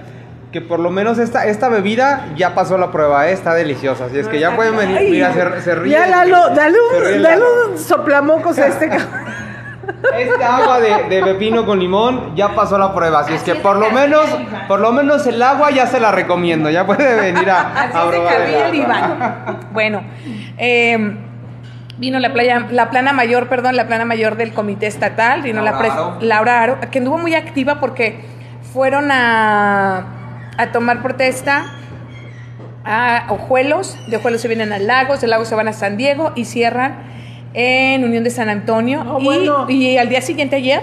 que 0.51 0.62
por 0.62 0.79
lo 0.79 0.89
menos 0.89 1.20
esta, 1.20 1.46
esta 1.46 1.70
bebida 1.70 2.27
ya 2.36 2.56
pasó 2.56 2.77
la 2.77 2.91
prueba, 2.91 3.29
¿eh? 3.29 3.34
está 3.34 3.53
deliciosa. 3.53 4.06
Así 4.06 4.18
es 4.18 4.27
que 4.27 4.39
ya 4.39 4.56
pueden 4.56 4.75
venir, 4.75 4.98
Ay, 4.98 5.12
mira, 5.12 5.34
se, 5.34 5.62
se 5.62 5.75
ríe. 5.75 5.91
Ya, 5.91 6.08
Lalo, 6.08 6.50
dale 6.50 6.77
un, 6.79 7.22
dale 7.22 7.44
un 7.68 7.77
soplamocos 7.77 8.58
a 8.58 8.68
este 8.68 8.89
cabrón. 8.89 9.10
Este 10.18 10.44
agua 10.44 10.79
de, 10.79 11.10
de 11.10 11.24
pepino 11.24 11.65
con 11.65 11.79
limón 11.79 12.36
ya 12.36 12.53
pasó 12.56 12.77
la 12.77 12.94
prueba, 12.94 13.22
así 13.22 13.34
es 13.34 13.41
que 13.41 13.56
por 13.56 13.75
lo 13.75 13.89
menos, 13.89 14.29
por 14.68 14.79
lo 14.79 14.91
menos 14.91 15.25
el 15.25 15.41
agua 15.41 15.72
ya 15.72 15.88
se 15.88 16.00
la 16.00 16.12
recomiendo, 16.12 16.70
ya 16.70 16.86
puede 16.86 17.15
venir 17.20 17.50
a, 17.50 17.62
Así 17.84 17.98
a 17.98 18.00
es 18.00 18.06
de 18.06 18.12
probar 18.12 18.41
el. 18.41 18.75
Iván. 18.75 19.60
Bueno, 19.74 20.03
eh, 20.58 21.18
vino 21.98 22.20
la 22.20 22.32
playa, 22.32 22.68
la 22.70 22.91
plana 22.91 23.13
mayor, 23.13 23.50
perdón, 23.50 23.75
la 23.75 23.88
plana 23.88 24.06
mayor 24.06 24.38
del 24.38 24.53
comité 24.53 24.86
estatal, 24.86 25.41
vino 25.41 25.62
la 25.62 25.72
Laura 25.72 25.94
Aro. 25.94 26.18
Laura 26.22 26.62
Aro, 26.62 26.77
que 26.91 27.00
anduvo 27.00 27.18
muy 27.18 27.34
activa 27.34 27.79
porque 27.79 28.20
fueron 28.72 29.10
a, 29.12 30.19
a 30.60 30.74
tomar 30.74 31.01
protesta 31.01 31.68
a 32.84 33.28
Ojuelos, 33.30 33.98
de 34.08 34.18
Ojuelos 34.18 34.42
se 34.42 34.50
vienen 34.50 34.74
a 34.74 34.80
Lagos, 34.80 35.22
de 35.22 35.28
Lagos 35.28 35.48
se 35.48 35.56
van 35.56 35.70
a 35.70 35.74
San 35.74 35.96
Diego 35.96 36.34
y 36.36 36.44
cierran 36.44 36.98
en 37.54 38.04
Unión 38.04 38.25
de 38.25 38.30
San 38.30 38.50
Antonio. 38.50 39.20
Y, 39.22 39.24
bueno. 39.24 39.70
y 39.70 39.98
al 39.98 40.10
día 40.10 40.22
siguiente 40.22 40.58
ayer, 40.58 40.82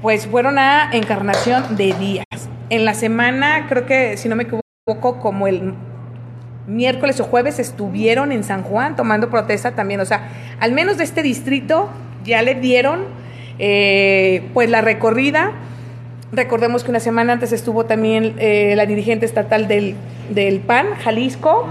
pues 0.00 0.26
fueron 0.26 0.58
a 0.58 0.88
Encarnación 0.92 1.76
de 1.76 1.92
Díaz. 1.92 2.48
En 2.70 2.86
la 2.86 2.94
semana, 2.94 3.66
creo 3.68 3.84
que 3.84 4.16
si 4.16 4.30
no 4.30 4.36
me 4.36 4.44
equivoco, 4.44 5.20
como 5.20 5.46
el 5.46 5.74
miércoles 6.66 7.20
o 7.20 7.24
jueves 7.24 7.58
estuvieron 7.58 8.32
en 8.32 8.42
San 8.42 8.62
Juan 8.62 8.96
tomando 8.96 9.28
protesta 9.28 9.72
también. 9.72 10.00
O 10.00 10.06
sea, 10.06 10.28
al 10.60 10.72
menos 10.72 10.96
de 10.96 11.04
este 11.04 11.22
distrito 11.22 11.90
ya 12.24 12.40
le 12.40 12.54
dieron 12.54 13.00
eh, 13.58 14.48
pues 14.54 14.70
la 14.70 14.80
recorrida. 14.80 15.52
Recordemos 16.32 16.84
que 16.84 16.90
una 16.90 17.00
semana 17.00 17.32
antes 17.32 17.52
estuvo 17.52 17.86
también 17.86 18.34
eh, 18.38 18.74
la 18.76 18.86
dirigente 18.86 19.26
estatal 19.26 19.66
del, 19.66 19.94
del 20.32 20.60
PAN, 20.60 20.86
Jalisco, 21.02 21.66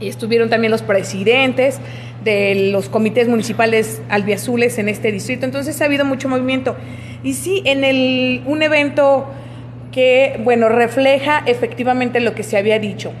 y 0.00 0.08
estuvieron 0.08 0.50
también 0.50 0.72
los 0.72 0.82
presidentes 0.82 1.78
de 2.24 2.70
los 2.72 2.88
comités 2.88 3.28
municipales 3.28 4.02
albiazules 4.08 4.78
en 4.78 4.88
este 4.88 5.12
distrito. 5.12 5.44
Entonces 5.44 5.80
ha 5.80 5.84
habido 5.84 6.04
mucho 6.04 6.28
movimiento. 6.28 6.76
Y 7.22 7.34
sí, 7.34 7.62
en 7.64 7.84
el, 7.84 8.42
un 8.46 8.62
evento 8.62 9.26
que, 9.92 10.40
bueno, 10.42 10.68
refleja 10.68 11.42
efectivamente 11.46 12.20
lo 12.20 12.34
que 12.34 12.42
se 12.42 12.56
había 12.56 12.78
dicho, 12.78 13.12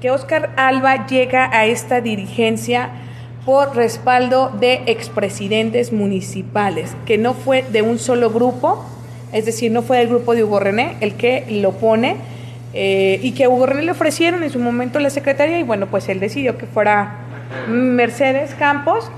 que 0.00 0.10
Oscar 0.10 0.50
Alba 0.56 1.06
llega 1.06 1.48
a 1.52 1.66
esta 1.66 2.00
dirigencia 2.00 2.90
por 3.44 3.76
respaldo 3.76 4.50
de 4.60 4.82
expresidentes 4.86 5.92
municipales, 5.92 6.94
que 7.06 7.18
no 7.18 7.34
fue 7.34 7.64
de 7.70 7.82
un 7.82 7.98
solo 7.98 8.30
grupo, 8.30 8.84
es 9.32 9.46
decir, 9.46 9.72
no 9.72 9.82
fue 9.82 9.98
del 9.98 10.08
grupo 10.08 10.34
de 10.34 10.44
Hugo 10.44 10.60
René 10.60 10.96
el 11.00 11.14
que 11.14 11.44
lo 11.48 11.72
pone, 11.72 12.16
eh, 12.74 13.18
y 13.22 13.32
que 13.32 13.44
a 13.44 13.48
Hugo 13.48 13.66
René 13.66 13.82
le 13.82 13.90
ofrecieron 13.90 14.42
en 14.42 14.50
su 14.50 14.58
momento 14.58 14.98
la 14.98 15.10
secretaria, 15.10 15.58
y 15.58 15.62
bueno, 15.62 15.86
pues 15.86 16.08
él 16.08 16.20
decidió 16.20 16.56
que 16.56 16.66
fuera 16.66 17.18
Mercedes 17.68 18.54
Campos. 18.54 19.10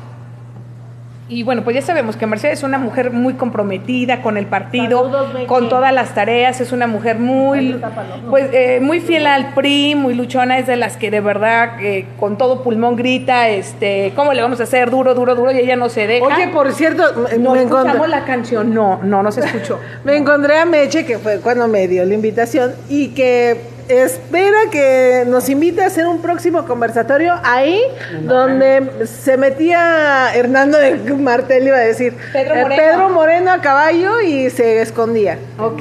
Y 1.27 1.43
bueno, 1.43 1.65
pues 1.65 1.75
ya 1.75 1.81
sabemos 1.81 2.17
que 2.17 2.27
Mercedes 2.27 2.59
es 2.59 2.65
una 2.65 2.77
mujer 2.77 3.11
muy 3.11 3.33
comprometida 3.35 4.21
con 4.21 4.37
el 4.37 4.45
partido, 4.45 5.11
Saludos, 5.11 5.47
con 5.47 5.71
todas 5.71 5.91
las 5.91 6.15
tareas, 6.15 6.61
es 6.61 6.71
una 6.71 6.87
mujer 6.87 7.19
muy, 7.19 7.81
pues, 8.29 8.51
eh, 8.53 8.79
muy 8.83 9.01
fiel 9.01 9.27
al 9.27 9.55
PRI, 9.55 9.95
muy 9.95 10.15
luchona, 10.15 10.59
es 10.59 10.67
de 10.67 10.77
las 10.77 10.99
que 10.99 11.11
de 11.11 11.23
verdad 11.23 11.81
eh, 11.81 12.05
con 12.21 12.37
todo 12.37 12.63
pulmón 12.63 12.97
grita, 12.97 13.49
este, 13.49 14.13
¿cómo 14.15 14.35
le 14.35 14.43
vamos 14.43 14.61
a 14.61 14.65
hacer? 14.65 14.91
Duro, 14.91 15.15
duro, 15.15 15.35
duro, 15.35 15.51
y 15.51 15.61
ella 15.61 15.77
no 15.77 15.89
se 15.89 16.07
deja. 16.07 16.27
Oye, 16.27 16.49
por 16.49 16.71
cierto, 16.73 17.11
no 17.15 17.25
escuchamos 17.27 17.59
encontré, 17.59 18.09
la 18.09 18.25
canción, 18.27 18.75
no, 18.75 19.01
no, 19.03 19.23
no 19.23 19.33
se 19.33 19.41
escuchó. 19.41 19.81
me 20.05 20.19
encontré 20.19 20.59
a 20.59 20.67
Meche, 20.67 21.07
que 21.07 21.19
fue 21.19 21.41
cuando 21.41 21.67
me 21.69 21.89
dio 21.89 22.05
la 22.05 22.13
invitación, 22.13 22.75
y 22.91 23.09
que 23.09 23.74
espera 23.89 24.57
que 24.71 25.25
nos 25.27 25.49
invite 25.49 25.83
a 25.83 25.87
hacer 25.87 26.07
un 26.07 26.21
próximo 26.23 26.65
conversatorio 26.65 27.35
ahí 27.45 27.81
donde 28.23 29.07
se 29.07 29.37
metía 29.37 30.35
Hernando 30.35 30.79
de 30.79 30.95
Martel, 31.15 31.67
iba 31.67 31.77
a 31.77 31.81
decir, 31.81 32.15
Pedro 32.33 32.55
eh, 32.55 32.63
Moreno. 32.63 32.83
Pedro 32.83 33.09
Moreno 33.11 33.51
a 33.53 33.61
caballo 33.61 34.21
y 34.21 34.51
se 34.51 34.81
escondía. 34.81 35.39
Ok. 35.59 35.81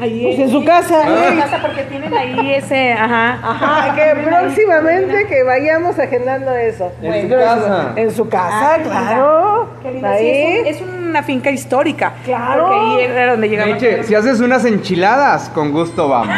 Ahí 0.00 0.22
Pues 0.24 0.38
en 0.40 0.50
su 0.50 0.64
casa. 0.64 1.02
En 1.02 1.34
su 1.34 1.40
casa 1.40 1.58
porque 1.62 1.82
tienen 1.84 2.12
ahí 2.14 2.54
ese, 2.54 2.92
ajá. 2.92 3.38
Ajá, 3.42 3.94
que 3.94 4.20
próximamente 4.22 5.26
que 5.26 5.42
vayamos 5.42 5.98
agendando 5.98 6.52
eso. 6.54 6.92
En 7.02 7.22
su 7.22 7.28
casa. 7.36 7.92
En 7.96 8.10
su 8.10 8.28
casa, 8.28 8.74
Ah, 8.74 8.78
claro. 8.82 9.68
Qué 9.82 9.92
lindo, 9.92 10.08
sí, 10.18 10.24
Ahí. 10.24 10.62
es, 10.66 10.80
un- 10.80 10.88
es 10.88 11.01
una 11.12 11.22
finca 11.22 11.50
histórica. 11.50 12.14
Claro. 12.24 12.66
Porque 12.66 12.78
ahí 12.80 13.00
era 13.04 13.30
donde 13.32 13.48
llegaba. 13.48 13.70
Meche, 13.70 14.02
si 14.04 14.14
haces 14.14 14.40
unas 14.40 14.64
enchiladas, 14.64 15.48
con 15.50 15.70
gusto 15.72 16.08
vamos. 16.08 16.34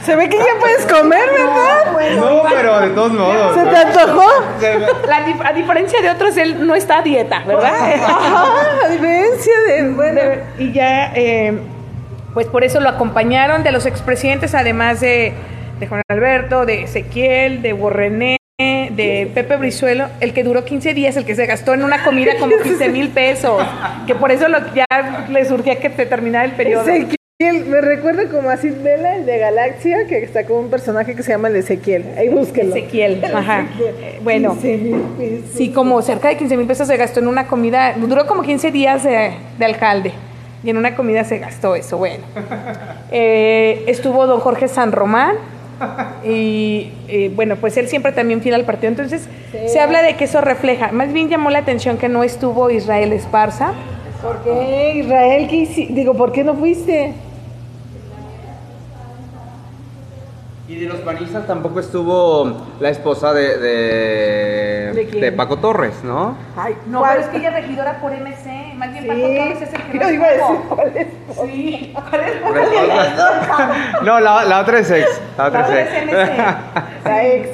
Se 0.00 0.14
ve 0.16 0.28
que 0.28 0.36
ya 0.38 0.44
puedes 0.60 0.86
comer, 0.86 1.28
¿verdad? 1.30 2.16
No, 2.16 2.42
pero 2.48 2.80
de 2.80 2.88
todos 2.90 3.12
modos. 3.12 3.54
¿Se 3.54 3.64
te 3.66 3.76
antojó? 3.76 4.28
La 5.08 5.26
dif- 5.26 5.44
a 5.44 5.52
diferencia 5.52 6.00
de 6.00 6.10
otros, 6.10 6.36
él 6.36 6.66
no 6.66 6.74
está 6.74 6.98
a 6.98 7.02
dieta, 7.02 7.42
¿verdad? 7.46 7.72
Ajá, 8.04 8.44
a 8.84 8.88
diferencia 8.88 9.52
de. 9.68 9.90
Bueno. 9.90 10.20
De- 10.20 10.44
y 10.58 10.72
ya, 10.72 11.12
eh, 11.14 11.58
pues 12.34 12.46
por 12.46 12.64
eso 12.64 12.80
lo 12.80 12.88
acompañaron 12.88 13.62
de 13.62 13.72
los 13.72 13.86
expresidentes, 13.86 14.54
además 14.54 15.00
de, 15.00 15.32
de 15.80 15.86
Juan 15.86 16.02
Alberto, 16.08 16.66
de 16.66 16.82
Ezequiel, 16.82 17.62
de 17.62 17.72
Borrené, 17.72 18.36
de 18.58 19.32
Pepe 19.34 19.56
Brizuelo, 19.56 20.06
el 20.20 20.32
que 20.32 20.44
duró 20.44 20.64
15 20.64 20.94
días, 20.94 21.16
el 21.16 21.24
que 21.24 21.34
se 21.34 21.44
gastó 21.44 21.74
en 21.74 21.82
una 21.82 22.04
comida 22.04 22.34
como 22.38 22.56
15 22.56 22.88
mil 22.90 23.08
pesos, 23.08 23.60
que 24.06 24.14
por 24.14 24.30
eso 24.30 24.46
lo, 24.46 24.58
ya 24.72 24.84
le 25.28 25.44
surgía 25.44 25.80
que 25.80 25.90
te 25.90 26.06
terminara 26.06 26.44
el 26.44 26.52
periodo. 26.52 26.82
Ezequiel, 26.88 27.66
me 27.66 27.80
recuerda 27.80 28.28
como 28.30 28.50
a 28.50 28.56
Sid 28.56 28.74
Vela, 28.80 29.16
el 29.16 29.26
de 29.26 29.38
Galaxia, 29.38 30.06
que 30.06 30.22
está 30.22 30.44
con 30.46 30.58
un 30.58 30.70
personaje 30.70 31.16
que 31.16 31.24
se 31.24 31.32
llama 31.32 31.48
el 31.48 31.56
Ezequiel. 31.56 32.04
Ahí 32.16 32.28
búsquenlo. 32.28 32.76
Ezequiel, 32.76 33.24
ajá. 33.24 33.66
Eh, 33.80 34.20
Bueno, 34.22 34.52
15 34.52 34.76
mil 34.76 35.00
pesos. 35.18 35.50
sí, 35.56 35.72
como 35.72 36.00
cerca 36.02 36.28
de 36.28 36.36
15 36.36 36.56
mil 36.56 36.68
pesos 36.68 36.86
se 36.86 36.96
gastó 36.96 37.18
en 37.18 37.26
una 37.26 37.48
comida, 37.48 37.94
duró 37.96 38.24
como 38.28 38.42
15 38.44 38.70
días 38.70 39.02
de, 39.02 39.32
de 39.58 39.64
alcalde. 39.64 40.12
Y 40.62 40.70
en 40.70 40.76
una 40.76 40.94
comida 40.94 41.24
se 41.24 41.38
gastó 41.38 41.74
eso, 41.74 41.98
bueno. 41.98 42.22
Eh, 43.10 43.82
estuvo 43.88 44.28
don 44.28 44.38
Jorge 44.38 44.68
San 44.68 44.92
Román. 44.92 45.34
Y 46.24 46.90
eh, 47.08 47.30
bueno, 47.34 47.56
pues 47.56 47.76
él 47.76 47.86
siempre 47.88 48.12
también 48.12 48.40
fiel 48.40 48.54
al 48.54 48.64
partido. 48.64 48.88
Entonces, 48.88 49.28
se 49.66 49.78
habla 49.80 50.02
de 50.02 50.16
que 50.16 50.24
eso 50.24 50.40
refleja. 50.40 50.90
Más 50.90 51.12
bien 51.12 51.28
llamó 51.28 51.50
la 51.50 51.58
atención 51.58 51.98
que 51.98 52.08
no 52.08 52.24
estuvo 52.24 52.70
Israel 52.70 53.12
Esparza. 53.12 53.74
¿Por 54.22 54.38
qué, 54.42 54.94
Israel? 54.96 55.48
¿Qué 55.50 55.88
Digo, 55.90 56.14
¿por 56.14 56.32
qué 56.32 56.42
no 56.42 56.54
fuiste? 56.54 57.12
Y 60.66 60.76
de 60.76 60.86
los 60.86 61.00
panistas 61.00 61.46
tampoco 61.46 61.78
estuvo 61.80 62.56
la 62.80 62.88
esposa 62.88 63.34
de, 63.34 63.58
de, 63.58 64.92
¿De 64.94 65.06
quién? 65.10 65.20
de 65.20 65.32
Paco 65.32 65.58
Torres, 65.58 66.02
¿no? 66.02 66.36
Ay, 66.56 66.74
No, 66.86 67.00
¿cuál? 67.00 67.16
pero 67.16 67.24
es 67.26 67.30
que 67.30 67.36
ella 67.36 67.48
es 67.50 67.54
regidora 67.66 68.00
por 68.00 68.12
MC. 68.12 68.63
Más 68.76 68.92
bien 68.92 69.04
Sí. 69.04 69.08
Paco 69.08 69.20
Torres 69.20 69.62
es 69.62 69.74
el 69.74 69.82
que 69.82 69.98
Yo 69.98 70.04
no 70.04 70.10
iba 70.10 70.26
a 70.26 70.30
decir 70.30 70.56
cuál 70.68 70.96
es. 70.96 71.06
Sí, 71.42 71.94
¿cuál 71.94 72.20
es? 72.20 72.42
no, 74.02 74.20
la, 74.20 74.44
la 74.44 74.60
otra 74.60 74.78
es 74.78 74.90
ex. 74.90 75.20
La 75.38 75.46
otra 75.46 75.60
La 75.60 75.66
otra 75.66 75.80
es 75.80 75.88
es 75.88 75.94
ex. 76.02 76.06
MC. 76.12 77.04
La 77.04 77.24
ex. 77.24 77.48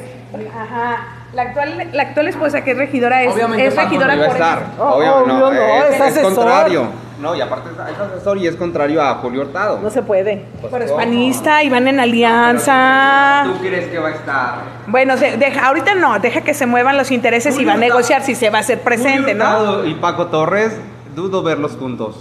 Ajá. 0.56 0.96
La 1.32 1.42
actual, 1.42 1.88
la 1.92 2.02
actual 2.02 2.26
esposa 2.28 2.62
que 2.64 2.72
es 2.72 2.76
regidora 2.76 3.22
es, 3.22 3.32
Obviamente 3.32 3.66
es 3.66 3.76
regidora 3.76 4.16
no 4.16 4.22
por 4.24 4.32
estar. 4.32 4.62
Oh, 4.80 4.96
Obvio, 4.96 5.16
obvio 5.18 5.32
no, 5.38 5.52
es 5.52 5.94
es, 5.94 6.00
asesor. 6.00 6.34
contrario. 6.34 6.86
No, 7.20 7.34
y 7.36 7.40
aparte 7.40 7.68
es, 7.70 7.92
es 7.94 8.00
asesor 8.00 8.38
y 8.38 8.46
es 8.48 8.56
contrario 8.56 9.00
a 9.02 9.14
Julio 9.16 9.42
Hurtado. 9.42 9.78
No 9.80 9.90
se 9.90 10.02
puede. 10.02 10.44
Pues, 10.60 10.72
Pero 10.72 10.84
es 10.86 10.90
panista 10.92 11.62
y 11.62 11.68
van 11.68 11.86
en 11.86 12.00
alianza. 12.00 13.42
¿Tú 13.44 13.58
crees 13.60 13.88
que 13.88 13.98
va 13.98 14.08
a 14.08 14.12
estar? 14.12 14.54
Bueno, 14.86 15.16
se- 15.18 15.36
deja, 15.36 15.66
ahorita 15.68 15.94
no, 15.94 16.18
deja 16.18 16.40
que 16.40 16.54
se 16.54 16.66
muevan 16.66 16.96
los 16.96 17.10
intereses 17.10 17.52
y 17.54 17.58
Julio 17.58 17.68
va 17.68 17.72
a 17.74 17.76
Hurtado- 17.76 17.88
negociar 17.88 18.22
si 18.22 18.34
se 18.34 18.50
va 18.50 18.58
a 18.58 18.60
hacer 18.62 18.80
presente, 18.80 19.32
Julio 19.32 19.34
¿no? 19.34 19.44
Hurtado 19.44 19.86
y 19.86 19.94
Paco 19.94 20.26
Torres, 20.28 20.76
dudo 21.14 21.42
verlos 21.42 21.72
juntos. 21.78 22.16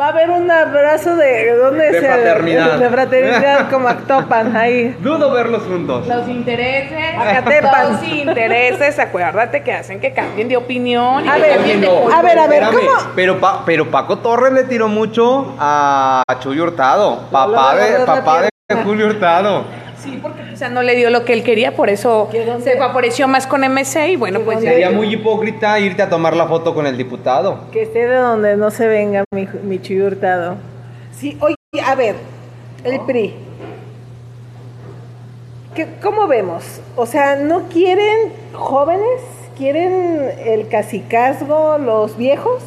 Va 0.00 0.06
a 0.06 0.08
haber 0.10 0.30
un 0.30 0.48
abrazo 0.48 1.16
de 1.16 1.56
¿dónde 1.56 1.86
De 1.90 2.00
se- 2.00 2.06
fraternidad. 2.06 2.78
De 2.78 2.88
fraternidad 2.88 3.68
como 3.68 3.88
Actopan 3.88 4.56
ahí. 4.56 4.96
Dudo 5.02 5.32
verlos 5.32 5.62
juntos. 5.64 6.06
Los 6.06 6.28
intereses, 6.28 7.16
Acatepan. 7.18 7.92
los 7.94 8.02
intereses, 8.04 8.96
acuérdate 9.00 9.64
que 9.64 9.72
hacen 9.72 9.98
que 10.00 10.12
cambien 10.12 10.48
de 10.48 10.56
opinión. 10.56 11.24
y 11.24 11.28
A 11.28 11.36
ver, 11.38 11.60
de 11.62 11.76
no, 11.78 12.14
a 12.14 12.22
ver, 12.22 12.38
a 12.38 12.46
ver, 12.46 12.62
espérame, 12.62 12.86
¿cómo? 12.86 13.10
Pero, 13.16 13.40
Pa- 13.40 13.62
pero 13.66 13.90
Paco 13.90 14.18
Torres 14.18 14.52
le 14.52 14.62
tiró 14.64 14.86
mucho 14.86 15.54
a 15.58 16.22
Chuy 16.38 16.60
Hurtado, 16.60 17.22
papá 17.32 17.74
de, 17.74 18.04
papá 18.06 18.42
de. 18.42 18.48
Julio 18.84 19.06
Hurtado. 19.08 19.64
Sí, 20.10 20.18
porque 20.22 20.42
quizá 20.50 20.68
no 20.68 20.82
le 20.82 20.94
dio 20.96 21.10
lo 21.10 21.24
que 21.24 21.32
él 21.32 21.42
quería, 21.42 21.74
por 21.76 21.90
eso 21.90 22.28
se 22.62 22.76
favoreció 22.76 23.28
más 23.28 23.46
con 23.46 23.62
MC 23.62 24.10
y 24.12 24.16
bueno, 24.16 24.38
¿Que 24.40 24.44
pues 24.44 24.62
ya. 24.62 24.70
Sería 24.70 24.90
muy 24.90 25.12
hipócrita 25.12 25.78
irte 25.80 26.02
a 26.02 26.08
tomar 26.08 26.34
la 26.36 26.46
foto 26.46 26.74
con 26.74 26.86
el 26.86 26.96
diputado. 26.96 27.70
Que 27.72 27.82
esté 27.82 28.06
de 28.06 28.16
donde 28.16 28.56
no 28.56 28.70
se 28.70 28.86
venga 28.86 29.24
mi, 29.34 29.46
mi 29.62 29.80
Hurtado. 30.00 30.56
Sí, 31.12 31.36
oye, 31.40 31.56
a 31.84 31.94
ver, 31.94 32.14
el 32.84 33.00
PRI. 33.00 33.34
¿Qué- 35.74 35.88
¿Cómo 36.02 36.26
vemos? 36.26 36.80
O 36.96 37.06
sea, 37.06 37.36
¿no 37.36 37.68
quieren 37.68 38.32
jóvenes? 38.52 39.20
¿Quieren 39.56 40.30
el 40.44 40.68
cacicazgo, 40.68 41.78
los 41.78 42.16
viejos? 42.16 42.62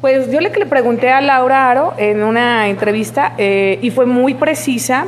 Pues 0.00 0.30
yo 0.30 0.40
le, 0.40 0.50
le 0.50 0.66
pregunté 0.66 1.10
a 1.10 1.20
Laura 1.20 1.68
Aro 1.68 1.94
en 1.96 2.22
una 2.22 2.68
entrevista 2.68 3.34
eh, 3.36 3.80
y 3.82 3.90
fue 3.90 4.06
muy 4.06 4.34
precisa. 4.34 5.06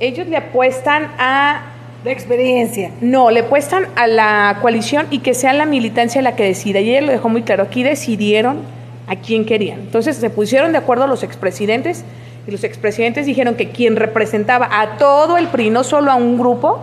Ellos 0.00 0.26
le 0.26 0.36
apuestan 0.36 1.12
a 1.18 1.62
De 2.02 2.10
experiencia. 2.10 2.90
No, 3.00 3.30
le 3.30 3.40
apuestan 3.40 3.86
a 3.94 4.08
la 4.08 4.58
coalición 4.60 5.06
y 5.10 5.20
que 5.20 5.34
sea 5.34 5.52
la 5.52 5.66
militancia 5.66 6.20
la 6.20 6.34
que 6.34 6.42
decida. 6.42 6.80
Y 6.80 6.90
ella 6.90 7.02
lo 7.02 7.12
dejó 7.12 7.28
muy 7.28 7.42
claro. 7.42 7.62
Aquí 7.62 7.84
decidieron 7.84 8.58
a 9.06 9.14
quién 9.14 9.44
querían. 9.44 9.78
Entonces 9.78 10.16
se 10.16 10.30
pusieron 10.30 10.72
de 10.72 10.78
acuerdo 10.78 11.06
los 11.06 11.22
expresidentes 11.22 12.04
y 12.48 12.50
los 12.50 12.64
expresidentes 12.64 13.24
dijeron 13.26 13.54
que 13.54 13.70
quien 13.70 13.94
representaba 13.94 14.68
a 14.80 14.96
todo 14.96 15.36
el 15.36 15.46
PRI, 15.46 15.70
no 15.70 15.84
solo 15.84 16.10
a 16.10 16.16
un 16.16 16.38
grupo, 16.38 16.80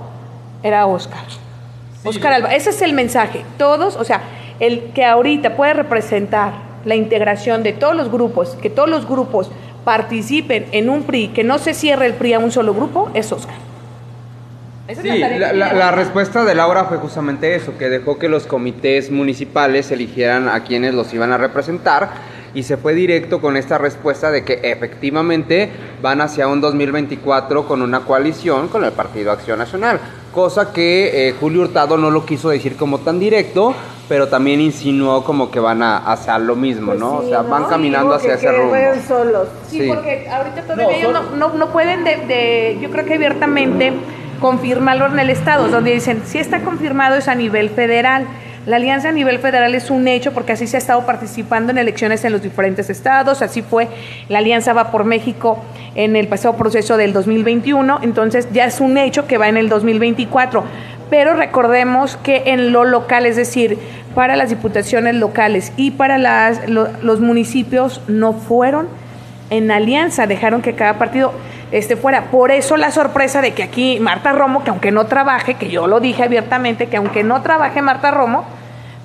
era 0.64 0.86
Oscar. 0.86 1.20
Oscar 2.06 2.32
Alba. 2.32 2.56
Ese 2.56 2.70
es 2.70 2.82
el 2.82 2.94
mensaje. 2.94 3.44
Todos, 3.58 3.98
o 3.98 4.06
sea, 4.06 4.22
el 4.62 4.92
que 4.94 5.04
ahorita 5.04 5.58
puede 5.58 5.74
representar 5.74 6.69
la 6.86 6.96
integración 6.96 7.64
de 7.64 7.74
todos 7.74 7.96
los 7.96 8.12
grupos, 8.12 8.58
que 8.62 8.70
todos 8.70 8.90
los 8.90 9.08
grupos 9.08 9.52
participen 9.84 10.68
en 10.72 10.90
un 10.90 11.04
PRI, 11.04 11.30
que 11.30 11.44
no 11.44 11.58
se 11.58 11.74
cierre 11.74 12.06
el 12.06 12.14
PRI 12.14 12.34
a 12.34 12.40
un 12.40 12.52
solo 12.52 12.74
grupo, 12.74 13.10
es 13.14 13.32
Oscar. 13.32 13.56
Esa 14.88 15.02
Sí, 15.04 15.20
la, 15.20 15.54
la 15.54 15.92
respuesta 15.92 16.44
de 16.46 16.56
Laura 16.56 16.86
fue 16.86 16.98
justamente 16.98 17.56
eso, 17.56 17.78
que 17.78 17.90
dejó 17.90 18.18
que 18.18 18.28
los 18.28 18.48
comités 18.48 19.12
municipales 19.12 19.92
eligieran 19.92 20.50
a 20.50 20.64
quienes 20.64 20.96
los 20.96 21.14
iban 21.14 21.32
a 21.32 21.38
representar 21.38 22.10
y 22.54 22.64
se 22.64 22.78
fue 22.78 22.94
directo 22.94 23.40
con 23.42 23.58
esta 23.58 23.78
respuesta 23.78 24.32
de 24.32 24.44
que 24.44 24.60
efectivamente 24.64 25.70
van 26.02 26.22
hacia 26.22 26.48
un 26.48 26.62
2024 26.62 27.68
con 27.68 27.82
una 27.82 28.02
coalición 28.02 28.68
con 28.68 28.84
el 28.84 28.92
Partido 28.92 29.32
Acción 29.32 29.60
Nacional, 29.60 30.00
cosa 30.34 30.74
que 30.74 31.30
eh, 31.30 31.36
Julio 31.40 31.62
Hurtado 31.62 31.98
no 31.98 32.10
lo 32.12 32.26
quiso 32.26 32.50
decir 32.50 32.76
como 32.76 33.00
tan 33.00 33.20
directo, 33.20 33.74
pero 34.08 34.28
también 34.28 34.60
insinuó 34.62 35.24
como 35.24 35.52
que 35.52 35.60
van 35.60 35.84
a 35.84 35.98
hacer 35.98 36.42
lo 36.42 36.56
mismo, 36.56 36.88
Pues 36.88 37.00
¿no? 37.00 37.20
sí, 37.22 37.28
o 37.28 37.30
sea, 37.30 37.42
van 37.44 37.64
¿no? 37.64 37.68
caminando 37.70 38.14
hacia 38.16 38.38
que- 38.38 38.48
ese 38.48 38.52
rumbo. 38.52 38.76
solos. 39.08 39.48
Sí, 39.68 39.82
Sí. 39.82 39.88
porque 39.88 40.28
ahorita 40.30 40.62
todavía 40.64 40.86
No, 40.86 40.92
ellos 40.92 41.14
no, 41.14 41.36
no, 41.36 41.54
no 41.54 41.68
pueden 41.72 42.04
de, 42.04 42.18
de- 42.26 42.78
yo 42.82 42.90
creo 42.90 43.06
que 43.06 43.14
abiertamente 43.16 43.94
confirmarlo 44.40 45.06
en 45.08 45.20
el 45.20 45.30
Estado, 45.30 45.68
donde 45.68 45.92
dicen, 45.92 46.24
si 46.26 46.38
está 46.40 46.62
confirmado 46.62 47.16
es 47.18 47.28
a 47.28 47.36
nivel 47.36 47.70
federal. 47.70 48.26
La 48.70 48.76
alianza 48.76 49.10
a 49.10 49.12
nivel 49.12 49.40
federal 49.40 49.74
es 49.74 49.90
un 49.90 50.08
hecho 50.08 50.32
porque 50.32 50.52
así 50.52 50.68
se 50.68 50.78
ha 50.78 50.80
estado 50.80 51.04
participando 51.04 51.72
en 51.72 51.80
elecciones 51.80 52.24
en 52.24 52.32
los 52.32 52.44
diferentes 52.44 52.92
estados, 52.92 53.42
así 53.42 53.64
fue 53.64 53.88
la 54.28 54.38
alianza 54.38 54.74
va 54.74 54.92
por 54.92 55.06
México 55.06 55.58
en 55.96 56.16
el 56.16 56.28
pasado 56.28 56.56
proceso 56.56 56.96
del 56.96 57.12
2021, 57.12 58.02
entonces 58.04 58.48
ya 58.54 58.66
es 58.66 58.80
un 58.80 59.00
hecho 59.00 59.26
que 59.26 59.40
va 59.40 59.48
en 59.50 59.58
el 59.58 59.70
2024. 59.70 60.64
Pero 61.10 61.34
recordemos 61.34 62.16
que 62.18 62.44
en 62.46 62.72
lo 62.72 62.86
local, 62.86 63.26
es 63.26 63.38
decir, 63.38 63.80
para 64.14 64.36
las 64.36 64.52
diputaciones 64.52 65.16
locales 65.16 65.74
y 65.76 65.90
para 65.90 66.20
las, 66.20 66.70
lo- 66.70 66.90
los 67.02 67.22
municipios 67.22 68.02
no 68.08 68.34
fueron 68.34 68.88
en 69.50 69.72
alianza, 69.72 70.28
dejaron 70.28 70.62
que 70.62 70.76
cada 70.76 71.00
partido 71.00 71.34
este, 71.72 71.96
fuera. 71.96 72.26
Por 72.26 72.52
eso 72.52 72.78
la 72.78 72.92
sorpresa 72.92 73.42
de 73.42 73.54
que 73.56 73.64
aquí 73.64 74.00
Marta 74.00 74.32
Romo, 74.32 74.64
que 74.64 74.70
aunque 74.70 74.92
no 74.92 75.08
trabaje, 75.08 75.56
que 75.56 75.70
yo 75.72 75.88
lo 75.88 76.00
dije 76.00 76.22
abiertamente, 76.22 76.86
que 76.86 76.98
aunque 76.98 77.24
no 77.24 77.42
trabaje 77.42 77.82
Marta 77.82 78.12
Romo, 78.12 78.46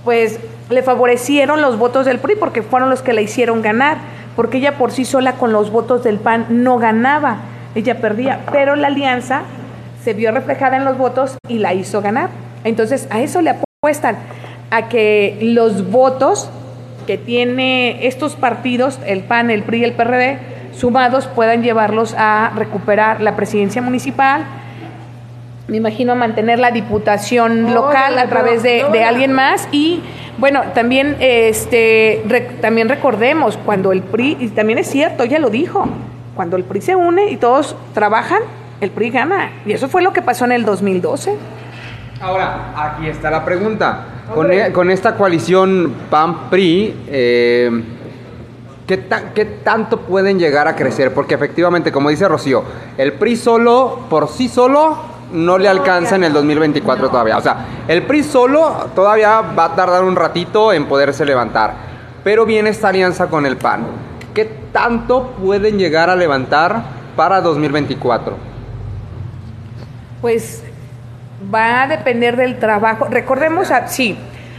pues 0.04 0.38
le 0.70 0.82
favorecieron 0.82 1.60
los 1.60 1.78
votos 1.78 2.06
del 2.06 2.18
PRI 2.18 2.36
porque 2.36 2.62
fueron 2.62 2.90
los 2.90 3.02
que 3.02 3.12
la 3.12 3.20
hicieron 3.20 3.62
ganar, 3.62 3.98
porque 4.36 4.58
ella 4.58 4.78
por 4.78 4.92
sí 4.92 5.04
sola 5.04 5.34
con 5.34 5.52
los 5.52 5.70
votos 5.70 6.04
del 6.04 6.18
PAN 6.18 6.46
no 6.48 6.78
ganaba, 6.78 7.38
ella 7.74 8.00
perdía, 8.00 8.40
pero 8.52 8.76
la 8.76 8.88
alianza 8.88 9.42
se 10.02 10.12
vio 10.12 10.30
reflejada 10.32 10.76
en 10.76 10.84
los 10.84 10.98
votos 10.98 11.36
y 11.48 11.58
la 11.58 11.74
hizo 11.74 12.02
ganar. 12.02 12.28
Entonces 12.64 13.08
a 13.10 13.20
eso 13.20 13.42
le 13.42 13.50
apuestan, 13.50 14.16
a 14.70 14.88
que 14.88 15.38
los 15.40 15.90
votos 15.90 16.50
que 17.06 17.18
tiene 17.18 18.06
estos 18.06 18.34
partidos, 18.34 18.98
el 19.06 19.20
PAN, 19.22 19.50
el 19.50 19.62
PRI 19.62 19.80
y 19.80 19.84
el 19.84 19.92
PRD, 19.92 20.38
sumados 20.72 21.26
puedan 21.28 21.62
llevarlos 21.62 22.14
a 22.16 22.50
recuperar 22.56 23.20
la 23.20 23.36
presidencia 23.36 23.82
municipal, 23.82 24.44
me 25.68 25.76
imagino 25.78 26.14
mantener 26.14 26.58
la 26.58 26.70
diputación 26.70 27.72
local 27.74 28.16
no, 28.16 28.20
a 28.20 28.26
través 28.26 28.62
de, 28.62 28.82
no, 28.82 28.90
de 28.90 29.00
no. 29.00 29.08
alguien 29.08 29.32
más 29.32 29.66
y 29.72 30.02
bueno 30.38 30.62
también 30.74 31.16
este 31.20 32.22
re- 32.26 32.50
también 32.60 32.88
recordemos 32.88 33.56
cuando 33.64 33.92
el 33.92 34.02
PRI 34.02 34.36
y 34.40 34.48
también 34.48 34.78
es 34.78 34.88
cierto 34.90 35.22
ella 35.22 35.38
lo 35.38 35.48
dijo 35.50 35.86
cuando 36.34 36.56
el 36.56 36.64
PRI 36.64 36.80
se 36.82 36.96
une 36.96 37.30
y 37.30 37.36
todos 37.38 37.76
trabajan 37.94 38.40
el 38.80 38.90
PRI 38.90 39.10
gana 39.10 39.52
y 39.64 39.72
eso 39.72 39.88
fue 39.88 40.02
lo 40.02 40.12
que 40.12 40.20
pasó 40.22 40.44
en 40.44 40.52
el 40.52 40.64
2012 40.64 41.34
Ahora, 42.20 42.72
aquí 42.76 43.08
está 43.08 43.28
la 43.30 43.44
pregunta. 43.44 44.04
Con, 44.34 44.50
e- 44.50 44.72
con 44.72 44.88
esta 44.90 45.14
coalición 45.16 45.92
PAN-PRI, 46.08 47.02
eh, 47.08 47.82
¿qué, 48.86 48.96
ta- 48.96 49.34
qué 49.34 49.44
tanto 49.44 49.98
pueden 50.00 50.38
llegar 50.38 50.66
a 50.66 50.74
crecer? 50.74 51.12
Porque 51.12 51.34
efectivamente, 51.34 51.92
como 51.92 52.08
dice 52.08 52.26
Rocío, 52.26 52.64
el 52.96 53.14
PRI 53.14 53.36
solo, 53.36 53.98
por 54.08 54.28
sí 54.28 54.48
solo, 54.48 54.96
no 55.34 55.58
le 55.58 55.68
alcanza 55.68 56.16
en 56.16 56.24
el 56.24 56.32
2024 56.32 57.10
todavía. 57.10 57.36
O 57.36 57.42
sea, 57.42 57.56
el 57.88 58.02
PRI 58.04 58.22
solo 58.22 58.90
todavía 58.94 59.40
va 59.42 59.66
a 59.66 59.74
tardar 59.74 60.04
un 60.04 60.16
ratito 60.16 60.72
en 60.72 60.86
poderse 60.86 61.24
levantar. 61.24 61.74
Pero 62.22 62.46
viene 62.46 62.70
esta 62.70 62.88
alianza 62.88 63.26
con 63.26 63.44
el 63.44 63.56
PAN. 63.58 63.84
¿Qué 64.32 64.44
tanto 64.72 65.32
pueden 65.42 65.78
llegar 65.78 66.08
a 66.08 66.16
levantar 66.16 66.82
para 67.16 67.40
2024? 67.40 68.36
Pues 70.20 70.62
va 71.54 71.82
a 71.82 71.88
depender 71.88 72.36
del 72.36 72.58
trabajo. 72.58 73.06
Recordemos, 73.10 73.70
a, 73.70 73.88
sí, 73.88 74.16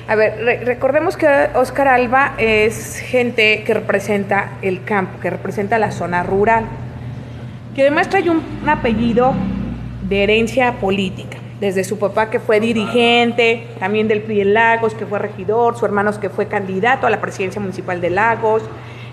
a 0.07 0.15
ver, 0.15 0.38
re- 0.43 0.61
recordemos 0.63 1.17
que 1.17 1.27
Oscar 1.55 1.88
Alba 1.88 2.33
es 2.38 2.99
gente 2.99 3.63
que 3.65 3.73
representa 3.73 4.51
el 4.61 4.83
campo, 4.83 5.19
que 5.19 5.29
representa 5.31 5.79
la 5.79 5.91
zona 5.91 6.21
rural, 6.23 6.65
que 7.75 7.81
además 7.81 8.09
trae 8.09 8.29
un 8.29 8.43
apellido 8.67 9.33
de 10.08 10.24
herencia 10.24 10.74
política. 10.74 11.38
Desde 11.60 11.84
su 11.84 11.98
papá 11.98 12.30
que 12.30 12.39
fue 12.39 12.60
dirigente, 12.60 13.68
también 13.80 14.08
del 14.08 14.22
PRI 14.22 14.41
en 14.41 14.54
Lagos, 14.54 14.94
que 14.94 15.06
fue 15.06 15.20
regidor, 15.20 15.78
su 15.78 15.86
hermano 15.86 16.12
que 16.20 16.30
fue 16.30 16.48
candidato 16.48 17.08
a 17.08 17.10
la 17.10 17.22
presidencia 17.22 17.62
municipal 17.62 18.02
de 18.02 18.10
Lagos, 18.10 18.62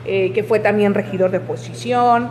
eh, 0.04 0.32
que 0.32 0.42
fue 0.42 0.58
también 0.58 0.94
regidor 0.94 1.30
de 1.30 1.38
oposición, 1.38 2.28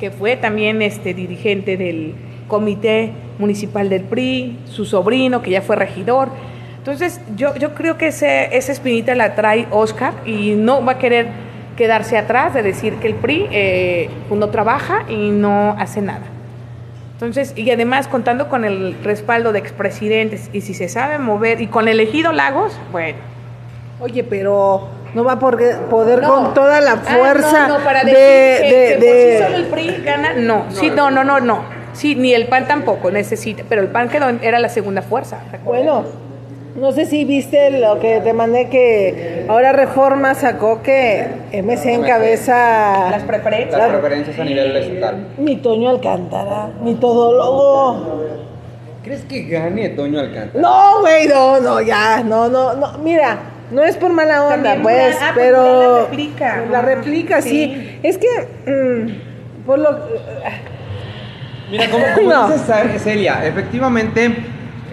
que 0.00 0.10
fue 0.10 0.36
también 0.36 0.82
este 0.82 1.14
dirigente 1.14 1.76
del 1.76 2.14
comité 2.48 3.12
municipal 3.38 3.88
del 3.88 4.02
PRI, 4.02 4.58
su 4.64 4.84
sobrino 4.84 5.42
que 5.42 5.52
ya 5.52 5.62
fue 5.62 5.76
regidor. 5.76 6.28
Entonces 6.78 7.20
yo, 7.36 7.54
yo 7.54 7.74
creo 7.74 7.96
que 7.96 8.08
ese, 8.08 8.56
esa 8.56 8.72
espinita 8.72 9.14
la 9.14 9.36
trae 9.36 9.68
Oscar 9.70 10.14
y 10.26 10.54
no 10.56 10.84
va 10.84 10.92
a 10.92 10.98
querer 10.98 11.28
quedarse 11.76 12.18
atrás 12.18 12.52
de 12.52 12.62
decir 12.62 12.94
que 12.94 13.06
el 13.06 13.14
PRI 13.14 13.46
eh, 13.52 14.10
pues, 14.28 14.38
no 14.38 14.48
trabaja 14.48 15.04
y 15.08 15.30
no 15.30 15.76
hace 15.78 16.02
nada. 16.02 16.41
Entonces, 17.22 17.52
y 17.54 17.70
además 17.70 18.08
contando 18.08 18.48
con 18.48 18.64
el 18.64 18.96
respaldo 19.04 19.52
de 19.52 19.60
expresidentes 19.60 20.50
y 20.52 20.62
si 20.62 20.74
se 20.74 20.88
sabe 20.88 21.18
mover 21.18 21.60
y 21.60 21.68
con 21.68 21.86
el 21.86 22.00
elegido 22.00 22.32
Lagos, 22.32 22.76
bueno. 22.90 23.16
Oye, 24.00 24.24
pero 24.24 24.88
no 25.14 25.22
va 25.22 25.34
a 25.34 25.38
poder, 25.38 26.20
No. 26.20 26.28
con 26.34 26.52
toda 26.54 26.80
la 26.80 26.94
Ah, 26.94 26.96
fuerza 26.96 27.68
no, 27.68 27.78
no, 27.78 27.84
para 27.84 28.02
de, 28.02 28.10
decir 28.10 28.16
que, 28.68 28.74
de- 28.74 28.88
que 28.88 28.94
por 28.96 29.04
de- 29.04 29.36
sí 29.38 29.44
solo 29.44 29.56
el 29.56 29.66
PRI 29.66 30.02
gana, 30.04 30.32
no, 30.34 30.64
sí, 30.70 30.90
no, 30.90 31.12
no, 31.12 31.22
no, 31.22 31.38
no. 31.38 31.62
Sí, 31.92 32.16
ni 32.16 32.34
el 32.34 32.48
PAN 32.48 32.66
tampoco 32.66 33.12
necesita, 33.12 33.62
pero 33.68 33.82
el 33.82 33.88
PAN 33.88 34.08
quedó, 34.08 34.28
era 34.42 34.58
la 34.58 34.68
segunda 34.68 35.02
fuerza. 35.02 35.38
Bueno, 35.64 36.04
no 36.74 36.90
sé 36.92 37.04
si 37.06 37.24
viste 37.24 37.70
lo 37.78 38.00
que 38.00 38.20
te 38.20 38.32
mandé 38.32 38.68
que 38.68 39.44
ahora 39.48 39.72
Reforma 39.72 40.34
sacó 40.34 40.82
que 40.82 41.26
MC 41.52 41.92
encabeza 41.94 43.10
las 43.10 43.22
preferencias. 43.24 43.78
Las 43.78 43.88
preferencias 43.90 44.38
a 44.38 44.44
nivel 44.44 44.76
estatal. 44.76 45.26
mi 45.36 45.56
Toño 45.56 45.90
Alcántara, 45.90 46.70
mi 46.82 46.94
todólogo. 46.94 48.22
¿Crees 49.04 49.22
que 49.24 49.42
gane 49.42 49.90
Toño 49.90 50.18
Alcántara? 50.20 50.60
No, 50.62 51.00
güey, 51.00 51.26
no, 51.28 51.60
no, 51.60 51.80
ya, 51.82 52.22
no, 52.22 52.48
no, 52.48 52.72
no, 52.74 52.98
mira, 52.98 53.36
no 53.70 53.82
es 53.82 53.96
por 53.96 54.12
mala 54.12 54.44
onda, 54.44 54.74
También 54.74 54.82
pues, 54.82 55.16
una- 55.16 55.28
ah, 55.28 55.30
pues, 55.34 55.46
pero 55.46 55.92
la 55.92 56.00
réplica. 56.08 56.64
la 56.70 56.82
réplica, 56.82 57.42
sí. 57.42 57.50
Sí. 57.50 57.98
Es 58.02 58.18
que 58.18 58.26
mm, 58.70 59.64
por 59.66 59.78
lo 59.78 59.98
Mira, 61.70 61.90
como, 61.90 62.04
como 62.14 62.28
No. 62.32 62.46
dice 62.48 62.64
Sa- 62.64 62.98
Celia, 62.98 63.44
efectivamente 63.46 64.36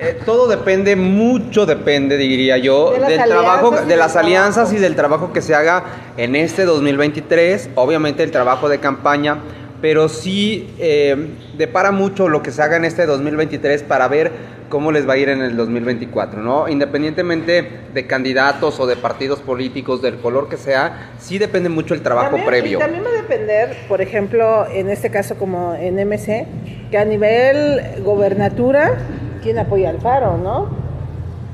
eh, 0.01 0.17
todo 0.25 0.47
depende, 0.47 0.95
mucho 0.95 1.65
depende, 1.65 2.17
diría 2.17 2.57
yo, 2.57 2.91
De 2.91 3.17
del 3.17 3.23
trabajo, 3.25 3.71
de 3.71 3.95
las 3.97 4.15
alianzas 4.15 4.53
trabajo. 4.55 4.75
y 4.75 4.79
del 4.79 4.95
trabajo 4.95 5.33
que 5.33 5.41
se 5.41 5.55
haga 5.55 5.83
en 6.17 6.35
este 6.35 6.65
2023, 6.65 7.71
obviamente 7.75 8.23
el 8.23 8.31
trabajo 8.31 8.69
de 8.69 8.79
campaña, 8.79 9.37
pero 9.81 10.09
sí 10.09 10.73
eh, 10.79 11.15
depara 11.57 11.91
mucho 11.91 12.27
lo 12.27 12.41
que 12.43 12.51
se 12.51 12.61
haga 12.61 12.77
en 12.77 12.85
este 12.85 13.05
2023 13.05 13.83
para 13.83 14.07
ver 14.07 14.59
cómo 14.69 14.91
les 14.91 15.07
va 15.09 15.13
a 15.13 15.17
ir 15.17 15.29
en 15.29 15.41
el 15.41 15.57
2024, 15.57 16.41
¿no? 16.41 16.67
Independientemente 16.69 17.67
de 17.91 18.05
candidatos 18.05 18.79
o 18.79 18.85
de 18.85 18.95
partidos 18.97 19.39
políticos, 19.39 20.01
del 20.01 20.17
color 20.17 20.47
que 20.47 20.57
sea, 20.57 21.09
sí 21.17 21.39
depende 21.39 21.69
mucho 21.69 21.93
el 21.95 22.01
trabajo 22.03 22.35
También- 22.35 22.45
previo. 22.47 22.77
Y 22.77 22.81
también 22.81 23.03
va 23.03 23.09
a 23.09 23.21
depender, 23.21 23.77
por 23.87 23.99
ejemplo, 24.01 24.67
en 24.71 24.89
este 24.89 25.09
caso 25.09 25.35
como 25.35 25.73
en 25.73 25.97
MC, 25.97 26.45
que 26.91 26.97
a 26.99 27.05
nivel 27.05 28.03
gobernatura, 28.03 28.97
¿quién 29.41 29.59
apoya 29.59 29.89
al 29.89 29.99
Faro, 29.99 30.37
no? 30.37 30.69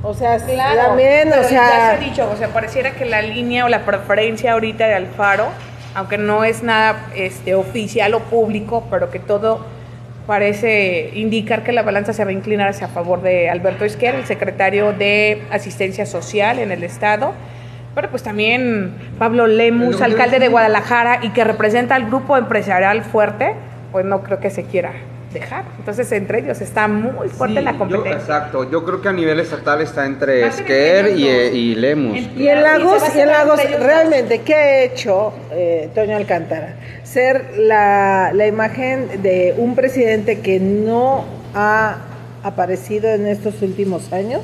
O 0.03 0.13
sea, 0.13 0.37
Claro, 0.37 0.89
también, 0.89 1.29
o 1.29 1.35
ya 1.35 1.43
sea, 1.43 1.69
se 1.69 1.75
ha 1.75 1.97
dicho, 1.97 2.29
o 2.31 2.35
sea, 2.35 2.49
pareciera 2.49 2.91
que 2.91 3.05
la 3.05 3.23
línea 3.23 3.65
o 3.65 3.69
la 3.69 3.85
preferencia 3.85 4.53
ahorita 4.53 4.85
de 4.87 4.93
Alfaro, 4.93 5.47
aunque 5.95 6.19
no 6.19 6.43
es 6.43 6.61
nada 6.61 7.07
este, 7.15 7.55
oficial 7.55 8.13
o 8.13 8.19
público, 8.19 8.83
pero 8.91 9.09
que 9.09 9.17
todo 9.17 9.65
parece 10.27 11.09
indicar 11.15 11.63
que 11.63 11.71
la 11.71 11.81
balanza 11.81 12.13
se 12.13 12.23
va 12.23 12.29
a 12.29 12.33
inclinar 12.33 12.67
hacia 12.67 12.87
favor 12.87 13.23
de 13.23 13.49
Alberto 13.49 13.83
Izquierdo, 13.83 14.19
el 14.19 14.25
secretario 14.25 14.93
de 14.93 15.41
Asistencia 15.49 16.05
Social 16.05 16.59
en 16.59 16.71
el 16.71 16.83
Estado. 16.83 17.33
Pero 17.95 18.09
pues 18.11 18.21
también 18.21 18.93
Pablo 19.17 19.47
Lemus, 19.47 20.01
alcalde 20.01 20.37
de 20.37 20.49
Guadalajara 20.49 21.19
y 21.23 21.29
que 21.29 21.43
representa 21.43 21.95
al 21.95 22.05
grupo 22.05 22.37
empresarial 22.37 23.03
fuerte, 23.03 23.55
pues 23.91 24.05
no 24.05 24.21
creo 24.21 24.39
que 24.39 24.51
se 24.51 24.65
quiera 24.65 24.91
dejar. 25.35 25.65
Entonces 25.77 26.11
entre 26.11 26.39
ellos 26.39 26.59
está 26.61 26.87
muy 26.87 27.29
fuerte 27.29 27.59
Sí, 27.59 27.63
la 27.63 27.71
yo- 27.73 27.77
competencia. 27.77 28.13
exacto, 28.19 28.69
yo 28.71 28.83
creo 28.83 28.99
que 29.01 29.09
a 29.09 29.13
nivel 29.13 29.39
estatal 29.39 29.81
está 29.81 30.05
entre 30.07 30.47
Esquer 30.47 31.09
y, 31.15 31.21
dos. 31.23 31.53
y 31.53 31.75
Lemus. 31.75 32.17
En- 32.17 32.41
Y 32.41 32.47
en 32.49 32.63
Lagos, 32.63 33.03
y 33.15 33.19
en 33.19 33.27
Lagos 33.27 33.59
realmente, 33.79 34.41
¿qué 34.41 34.55
ha 34.55 34.81
hecho 34.83 35.31
eh, 35.51 35.89
Toño 35.93 36.17
Alcántara? 36.17 36.75
Ser 37.03 37.53
la, 37.57 38.31
la 38.33 38.47
imagen 38.47 39.21
de 39.21 39.53
un 39.57 39.75
presidente 39.75 40.39
que 40.39 40.59
no 40.59 41.25
ha 41.53 41.97
aparecido 42.43 43.09
en 43.09 43.27
estos 43.27 43.61
últimos 43.61 44.11
años, 44.11 44.41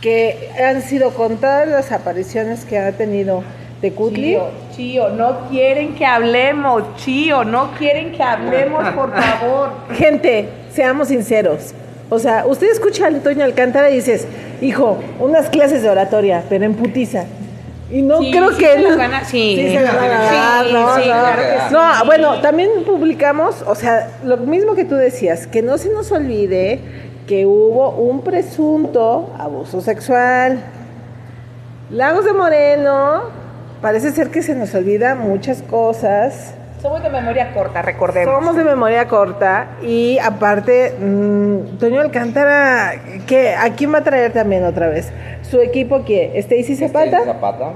que 0.00 0.50
han 0.62 0.82
sido 0.82 1.10
contadas 1.10 1.68
las 1.68 1.92
apariciones 1.92 2.64
que 2.64 2.78
ha 2.78 2.92
tenido 2.92 3.42
de 3.82 3.92
Kutli. 3.92 4.32
Chío, 4.32 4.42
Chío, 4.74 5.08
no 5.10 5.48
quieren 5.50 5.94
que 5.94 6.04
hablemos, 6.06 6.82
Chío, 6.96 7.44
no 7.44 7.72
quieren 7.78 8.12
que 8.12 8.22
hablemos, 8.22 8.88
por 8.90 9.12
favor. 9.20 9.70
Gente, 9.94 10.48
seamos 10.70 11.08
sinceros. 11.08 11.74
O 12.08 12.18
sea, 12.18 12.44
usted 12.46 12.70
escucha 12.70 13.04
a 13.04 13.08
Antonio 13.08 13.44
Alcántara 13.44 13.90
y 13.90 13.96
dices, 13.96 14.26
hijo, 14.60 14.98
unas 15.18 15.48
clases 15.50 15.82
de 15.82 15.90
oratoria, 15.90 16.44
pero 16.48 16.64
en 16.64 16.74
putiza. 16.74 17.24
Y 17.90 18.02
no 18.02 18.20
Sí, 18.20 18.30
creo 18.32 18.50
sí 18.52 18.58
que... 18.58 18.66
se 18.66 18.78
sí. 18.78 18.96
van 18.96 19.00
a 19.00 19.10
dar, 19.10 19.24
Sí, 19.26 20.72
no, 20.72 20.94
sí, 20.94 21.00
no. 21.00 21.04
claro 21.04 21.42
que 21.42 21.58
sí. 21.68 21.72
No, 21.74 22.04
bueno, 22.06 22.40
también 22.40 22.70
publicamos, 22.84 23.62
o 23.66 23.74
sea, 23.74 24.08
lo 24.24 24.36
mismo 24.38 24.74
que 24.74 24.84
tú 24.84 24.94
decías, 24.96 25.46
que 25.46 25.62
no 25.62 25.78
se 25.78 25.90
nos 25.90 26.10
olvide 26.12 26.80
que 27.28 27.44
hubo 27.46 27.90
un 27.90 28.22
presunto 28.22 29.30
abuso 29.38 29.80
sexual. 29.80 30.60
Lagos 31.90 32.24
de 32.24 32.32
Moreno, 32.32 33.22
parece 33.80 34.12
ser 34.12 34.30
que 34.30 34.42
se 34.42 34.54
nos 34.54 34.74
olvida 34.74 35.14
muchas 35.14 35.62
cosas. 35.62 36.54
Somos 36.80 37.02
de 37.02 37.08
memoria 37.08 37.52
corta, 37.54 37.82
recordemos. 37.82 38.34
Somos 38.34 38.56
de 38.56 38.62
memoria 38.64 39.08
corta 39.08 39.68
y 39.82 40.18
aparte, 40.18 40.94
mm, 41.00 41.78
Toño 41.78 42.00
Alcántara, 42.00 42.92
¿qué, 43.26 43.54
¿a 43.54 43.70
quién 43.74 43.92
va 43.92 43.98
a 43.98 44.04
traer 44.04 44.32
también 44.32 44.64
otra 44.64 44.86
vez? 44.88 45.10
Su 45.42 45.60
equipo, 45.60 46.04
que 46.04 46.38
Stacy 46.38 46.76
Zapata, 46.76 47.24
Zapata. 47.24 47.70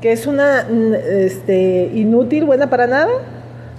que 0.00 0.12
es 0.12 0.26
una 0.26 0.64
mm, 0.68 0.94
este, 0.94 1.90
inútil, 1.94 2.44
buena 2.46 2.68
para 2.70 2.86
nada. 2.86 3.10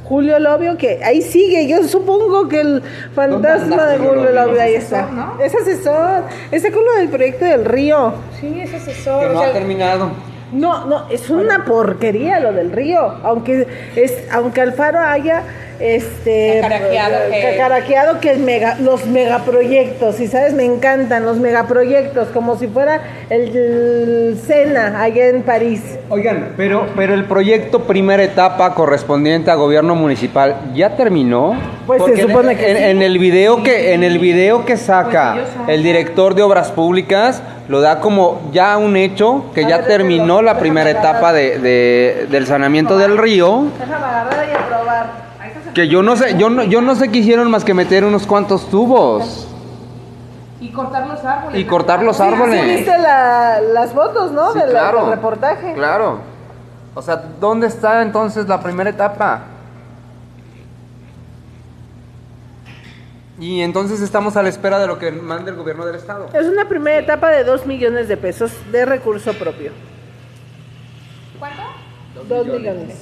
Julio 0.05 0.39
Lobio, 0.39 0.75
que 0.77 1.03
ahí 1.03 1.21
sigue, 1.21 1.67
yo 1.67 1.84
supongo 1.84 2.47
que 2.47 2.62
el 2.62 2.82
fantasma 3.13 3.86
de 3.86 3.97
Julio 3.97 4.13
Julio 4.13 4.32
Lobio? 4.32 4.45
Lobio 4.47 4.62
ahí 4.62 4.73
Es 4.73 4.84
está. 4.86 5.01
asesor, 5.01 5.13
¿no? 5.15 5.43
Es 5.43 5.55
asesor, 5.55 6.23
está 6.51 6.71
con 6.71 6.84
lo 6.86 6.93
del 6.93 7.10
proyecto 7.10 7.45
del 7.45 7.65
río. 7.65 8.13
Sí, 8.39 8.60
es 8.60 8.73
asesor. 8.73 9.21
Que 9.27 9.34
no 9.34 9.39
o 9.39 9.41
sea, 9.43 9.49
ha 9.49 9.53
terminado. 9.53 10.10
No, 10.51 10.85
no, 10.85 11.09
es 11.09 11.29
una 11.29 11.65
porquería 11.65 12.39
lo 12.39 12.53
del 12.53 12.71
río. 12.71 12.99
Aunque 13.23 13.67
es, 13.95 14.27
aunque 14.31 14.62
Alfaro 14.62 14.99
haya 14.99 15.43
este 15.79 16.59
Cacaraqueado 16.61 17.15
que- 17.31 17.41
cacaraqueado 17.41 18.19
que 18.19 18.31
el 18.31 18.39
mega, 18.39 18.75
los 18.79 19.05
megaproyectos, 19.05 20.19
y 20.19 20.27
sabes, 20.27 20.53
me 20.53 20.65
encantan 20.65 21.25
los 21.25 21.37
megaproyectos, 21.37 22.27
como 22.29 22.57
si 22.57 22.67
fuera 22.67 23.01
el, 23.29 23.55
el 23.55 24.39
Sena 24.45 25.01
allá 25.01 25.27
en 25.27 25.43
París. 25.43 25.81
Oigan, 26.09 26.53
pero, 26.57 26.87
pero 26.95 27.13
el 27.13 27.25
proyecto 27.25 27.83
primera 27.83 28.23
etapa 28.23 28.73
correspondiente 28.75 29.51
a 29.51 29.55
gobierno 29.55 29.95
municipal 29.95 30.55
ya 30.73 30.95
terminó. 30.95 31.55
Pues 31.87 32.03
se 32.05 32.21
supone 32.21 32.51
en, 32.53 32.57
que 32.57 32.71
en- 32.71 32.77
sí. 32.77 32.83
en 32.83 33.01
el 33.01 33.17
video 33.19 33.63
que 33.63 33.93
en 33.93 34.03
el 34.03 34.19
video 34.19 34.65
que 34.65 34.77
saca 34.77 35.33
Pues 35.35 35.47
saben. 35.49 35.69
el 35.75 35.83
director 35.83 36.35
de 36.35 36.43
obras 36.43 36.71
públicas 36.71 37.41
lo 37.67 37.81
da 37.81 37.99
como 37.99 38.41
ya 38.51 38.77
un 38.77 38.95
hecho 38.97 39.45
que 39.55 39.65
A 39.65 39.69
ya 39.69 39.77
ver, 39.77 39.87
terminó 39.87 40.23
déjalo, 40.37 40.41
la 40.43 40.59
primera 40.59 40.89
etapa 40.89 41.33
de, 41.33 41.57
de- 41.59 42.27
del 42.29 42.45
saneamiento 42.47 42.97
del 42.97 43.17
río. 43.17 43.65
Déjame 43.79 44.05
agarrar 44.05 44.47
y 44.47 44.51
aprobar. 44.55 45.28
Que 45.73 45.88
yo 45.88 46.01
no 46.03 46.15
sé, 46.15 46.36
yo 46.38 46.49
no, 46.49 46.63
yo 46.63 46.82
no 46.82 46.95
sé 46.95 47.10
qué 47.12 47.19
hicieron 47.19 47.49
más 47.51 47.63
que 47.63 47.73
meter 47.73 48.03
unos 48.03 48.25
cuantos 48.25 48.69
tubos 48.69 49.47
Y 50.62 50.69
cortar 50.71 51.08
los 51.08 51.23
árboles. 51.23 51.60
y 51.60 51.65
cortar 51.65 52.03
los 52.03 52.19
árboles. 52.19 52.62
sí 52.62 52.69
viste 52.75 52.97
la- 52.97 53.62
las 53.62 53.91
fotos, 53.91 54.32
¿no? 54.32 54.51
Sí, 54.53 54.60
De 54.60 54.65
la- 54.65 54.71
claro. 54.71 55.01
del 55.01 55.10
reportaje. 55.15 55.73
Claro. 55.73 56.19
O 56.95 57.01
sea, 57.01 57.15
¿dónde 57.39 57.67
está 57.67 58.01
entonces 58.01 58.47
la 58.47 58.60
primera 58.62 58.89
etapa? 58.89 59.41
Y 63.39 63.62
entonces 63.62 64.01
estamos 64.01 64.36
a 64.36 64.43
la 64.43 64.49
espera 64.49 64.79
de 64.79 64.88
lo 64.88 64.99
que 64.99 65.12
mande 65.12 65.51
el 65.51 65.58
gobierno 65.58 65.86
del 65.86 65.95
estado. 65.95 66.27
Es 66.34 66.45
una 66.47 66.67
primera 66.67 66.97
etapa 66.97 67.29
de 67.29 67.45
2 67.45 67.65
millones 67.65 68.10
de 68.10 68.17
pesos 68.17 68.51
de 68.71 68.86
recurso 68.86 69.34
propio. 69.34 69.71
¿Cuánto? 71.39 71.62
2 72.27 72.47
millones. 72.47 72.97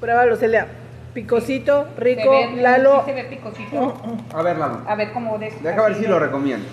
Pruébalo, 0.00 0.36
Celia. 0.36 0.68
Picosito, 1.14 1.86
Se 1.94 2.00
rico, 2.00 2.30
ve- 2.30 2.56
Lalo. 2.60 3.02
sí 3.04 3.10
se 3.10 3.14
ve 3.14 3.24
picosito. 3.24 3.94
A 4.34 4.42
ver, 4.42 4.56
Lalo. 4.58 4.80
A 4.86 4.94
ver 4.96 5.12
cómo 5.12 5.38
de 5.38 5.52
Deja 5.62 5.82
ver 5.82 5.94
si 5.94 6.06
lo 6.06 6.18
recomiendo. 6.18 6.66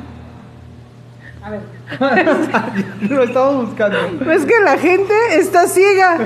Lo 3.09 3.23
estamos 3.23 3.65
buscando. 3.67 3.97
Es 4.31 4.45
que 4.45 4.59
la 4.61 4.77
gente 4.77 5.13
está 5.35 5.67
ciega 5.67 6.17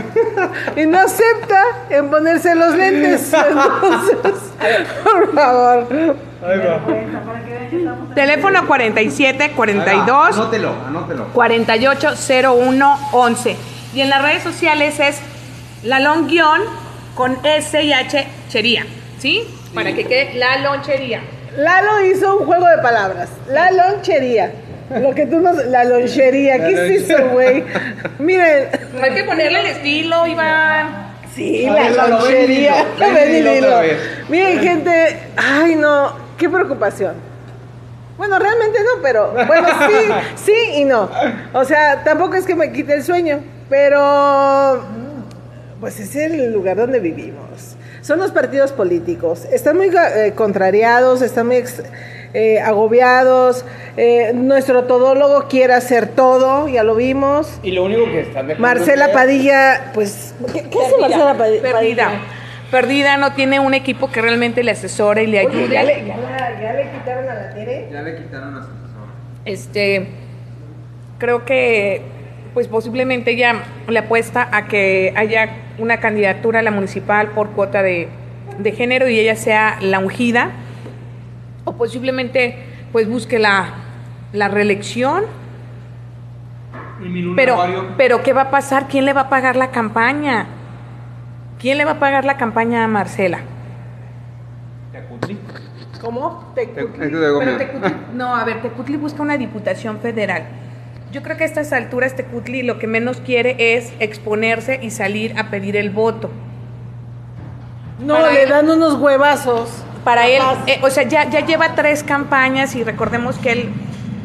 y 0.75 0.85
no 0.87 0.97
acepta 0.99 1.61
en 1.89 2.09
ponerse 2.09 2.53
los 2.55 2.75
lentes. 2.75 3.31
Entonces, 4.11 4.17
por 5.03 5.33
favor. 5.35 5.87
Ahí 6.43 6.57
va. 6.59 6.79
Teléfono 8.15 8.65
47 8.67 9.51
42 9.55 10.35
Anótelo, 10.37 10.73
anótelo. 10.87 11.25
480111. 11.33 13.57
Y 13.93 14.01
en 14.01 14.09
las 14.09 14.21
redes 14.21 14.43
sociales 14.43 14.99
es 14.99 15.19
la 15.83 15.99
long 15.99 16.27
guion 16.27 16.61
con 17.15 17.37
S 17.43 17.81
y 17.81 17.91
H 17.93 18.25
chería. 18.49 18.85
¿Sí? 19.19 19.43
Para 19.73 19.93
que 19.93 20.05
quede 20.05 20.33
la 20.35 20.57
lonchería. 20.59 21.21
Lalo 21.55 22.05
hizo 22.05 22.37
un 22.37 22.45
juego 22.45 22.65
de 22.67 22.77
palabras. 22.81 23.29
La 23.47 23.71
lonchería. 23.71 24.51
Lo 24.89 25.13
que 25.13 25.25
tú 25.25 25.39
nos. 25.39 25.55
La 25.65 25.83
lonchería. 25.83 26.55
¿Qué 26.65 26.71
La 26.71 26.85
es 26.85 27.09
eso, 27.09 27.29
güey? 27.29 27.63
Miren. 28.19 28.69
Hay 29.01 29.13
que 29.13 29.23
ponerle 29.23 29.59
el 29.61 29.65
estilo, 29.67 30.25
Iván. 30.27 31.11
Sí, 31.35 31.65
A 31.65 31.73
la 31.73 31.83
ver, 31.83 32.09
lonchería. 32.09 32.85
ven. 32.99 33.97
Miren, 34.29 34.59
gente. 34.59 35.17
Ay, 35.37 35.75
no. 35.75 36.13
Qué 36.37 36.49
preocupación. 36.49 37.15
Bueno, 38.21 38.37
realmente 38.37 38.77
no, 38.83 39.01
pero 39.01 39.31
bueno, 39.31 39.67
sí, 39.87 40.11
sí 40.45 40.79
y 40.81 40.83
no. 40.85 41.09
O 41.53 41.65
sea, 41.65 42.03
tampoco 42.03 42.35
es 42.35 42.45
que 42.45 42.53
me 42.53 42.71
quite 42.71 42.93
el 42.93 43.03
sueño, 43.03 43.39
pero 43.67 44.83
pues 45.79 45.99
es 45.99 46.15
el 46.15 46.51
lugar 46.53 46.77
donde 46.77 46.99
vivimos. 46.99 47.75
Son 48.01 48.19
los 48.19 48.29
partidos 48.31 48.73
políticos. 48.73 49.45
Están 49.51 49.75
muy 49.77 49.87
eh, 49.87 50.33
contrariados, 50.35 51.23
están 51.23 51.47
muy 51.47 51.63
eh, 52.35 52.59
agobiados. 52.59 53.65
Eh, 53.97 54.31
nuestro 54.35 54.83
todólogo 54.83 55.47
quiere 55.47 55.73
hacer 55.73 56.07
todo, 56.09 56.67
ya 56.67 56.83
lo 56.83 56.93
vimos. 56.93 57.49
Y 57.63 57.71
lo 57.71 57.85
único 57.85 58.05
que 58.05 58.21
están 58.21 58.45
dejando 58.45 58.61
Marcela 58.67 59.11
Padilla, 59.11 59.89
pues, 59.95 60.35
¿qué, 60.53 60.61
qué 60.69 60.79
hace 60.79 60.97
Marcela 61.01 61.33
Padi- 61.35 61.59
Perdida. 61.59 61.73
Padilla? 61.73 62.11
Perdida, 62.69 63.17
no 63.17 63.33
tiene 63.33 63.59
un 63.59 63.73
equipo 63.73 64.09
que 64.11 64.21
realmente 64.21 64.63
le 64.63 64.71
asesore 64.71 65.23
y 65.23 65.27
le 65.27 65.45
Oye, 65.45 65.57
ayude. 65.57 65.73
¿ya 65.73 65.83
le, 65.83 66.03
ya 66.59 66.61
ya 66.61 66.73
le 66.73 66.91
quitaron 66.91 67.29
a 67.29 67.33
la 67.33 67.49
Tere? 67.53 67.89
Ya 67.91 68.01
le 68.01 68.15
quitaron 68.15 68.55
a 68.55 68.63
su 68.63 68.69
asesor. 68.69 69.07
Este, 69.45 70.07
creo 71.17 71.45
que, 71.45 72.01
pues 72.53 72.67
posiblemente 72.67 73.31
ella 73.31 73.63
le 73.87 73.99
apuesta 73.99 74.47
a 74.51 74.65
que 74.65 75.13
haya 75.15 75.49
una 75.77 75.99
candidatura 75.99 76.59
a 76.59 76.61
la 76.63 76.71
municipal 76.71 77.29
por 77.29 77.49
cuota 77.51 77.81
de, 77.81 78.09
de 78.59 78.71
género 78.71 79.07
y 79.09 79.19
ella 79.19 79.35
sea 79.35 79.77
la 79.81 79.99
ungida, 79.99 80.51
o 81.65 81.73
posiblemente, 81.73 82.57
pues 82.91 83.07
busque 83.07 83.39
la, 83.39 83.69
la 84.33 84.47
reelección. 84.47 85.23
Pero, 87.35 87.57
pero, 87.97 88.21
¿qué 88.21 88.31
va 88.31 88.43
a 88.43 88.51
pasar? 88.51 88.87
¿Quién 88.87 89.05
le 89.05 89.13
va 89.13 89.21
a 89.21 89.29
pagar 89.29 89.55
la 89.55 89.71
campaña? 89.71 90.45
¿Quién 91.59 91.79
le 91.79 91.85
va 91.85 91.91
a 91.93 91.99
pagar 91.99 92.25
la 92.25 92.37
campaña 92.37 92.83
a 92.83 92.87
Marcela? 92.87 93.39
¿Cómo? 96.01 96.51
Te- 96.55 96.65
Pero 96.67 96.87
Tecutli, 97.57 97.93
no, 98.15 98.35
a 98.35 98.43
ver, 98.43 98.61
Tecutli 98.63 98.97
busca 98.97 99.21
una 99.21 99.37
diputación 99.37 99.99
federal. 99.99 100.45
Yo 101.11 101.21
creo 101.21 101.37
que 101.37 101.43
a 101.43 101.45
estas 101.47 101.71
alturas 101.73 102.15
Tecutli 102.15 102.63
lo 102.63 102.79
que 102.79 102.87
menos 102.87 103.17
quiere 103.21 103.75
es 103.77 103.93
exponerse 103.99 104.79
y 104.81 104.89
salir 104.89 105.37
a 105.37 105.49
pedir 105.51 105.75
el 105.77 105.91
voto. 105.91 106.31
No, 107.99 108.15
Para 108.15 108.31
le 108.31 108.43
él- 108.43 108.49
dan 108.49 108.69
unos 108.69 108.95
huevazos. 108.95 109.69
Para 110.03 110.27
él, 110.27 110.41
eh, 110.65 110.79
o 110.81 110.89
sea, 110.89 111.03
ya, 111.03 111.29
ya 111.29 111.45
lleva 111.45 111.75
tres 111.75 112.03
campañas 112.03 112.75
y 112.75 112.83
recordemos 112.83 113.37
que 113.37 113.51
él, 113.51 113.69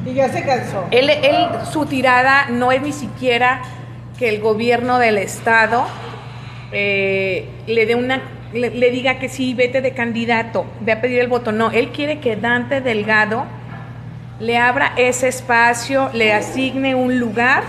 y 0.07 0.15
ya 0.15 0.31
se 0.31 0.43
cansó. 0.43 0.87
él, 0.91 1.11
él, 1.11 1.49
su 1.71 1.85
tirada 1.85 2.47
no 2.49 2.73
es 2.73 2.81
ni 2.81 2.93
siquiera 2.93 3.61
que 4.19 4.31
el 4.31 4.41
gobierno 4.41 4.99
del 4.99 5.19
estado 5.19 5.85
eh, 6.73 7.51
le 7.67 7.85
dé 7.85 7.95
una, 7.95 8.23
le, 8.57 8.71
le 8.71 8.91
diga 8.91 9.19
que 9.19 9.29
sí, 9.29 9.55
vete 9.55 9.81
de 9.81 9.93
candidato, 9.93 10.67
ve 10.81 10.93
a 10.93 11.01
pedir 11.01 11.21
el 11.21 11.29
voto. 11.29 11.53
No, 11.53 11.71
él 11.71 11.91
quiere 11.91 12.19
que 12.21 12.37
Dante 12.37 12.81
Delgado 12.81 13.45
le 14.41 14.59
abra 14.59 14.93
ese 14.97 15.29
espacio, 15.29 16.11
le 16.13 16.33
asigne 16.33 16.95
un 16.95 17.19
lugar 17.19 17.63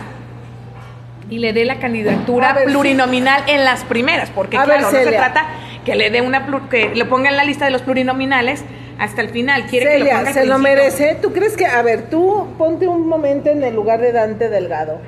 y 1.30 1.40
le 1.40 1.54
dé 1.54 1.66
la 1.66 1.76
candidatura 1.80 2.54
ver, 2.54 2.66
plurinominal 2.66 3.44
en 3.48 3.66
las 3.66 3.84
primeras, 3.84 4.30
porque 4.30 4.58
A 4.58 4.66
ver, 4.66 4.80
claro, 4.80 4.92
no 4.92 4.98
se 4.98 5.06
trata 5.12 5.46
que 5.86 5.96
le 5.96 6.10
dé 6.10 6.22
una 6.22 6.48
plu- 6.48 6.68
que 6.70 6.96
lo 6.96 7.08
ponga 7.10 7.30
en 7.30 7.38
la 7.38 7.44
lista 7.44 7.66
de 7.66 7.72
los 7.72 7.82
plurinominales 7.82 8.64
hasta 9.00 9.22
el 9.22 9.30
final. 9.30 9.66
Quiere 9.68 9.98
que 9.98 10.00
lo 10.00 10.10
ponga 10.10 10.34
se 10.34 10.46
lo 10.46 10.58
merece. 10.58 11.18
¿Tú 11.22 11.32
crees 11.34 11.56
que, 11.56 11.66
a 11.66 11.82
ver, 11.82 12.10
tú 12.10 12.48
ponte 12.58 12.88
un 12.88 13.08
momento 13.08 13.50
en 13.50 13.64
el 13.64 13.76
lugar 13.76 14.02
de 14.02 14.12
Dante 14.12 14.50
Delgado. 14.50 15.00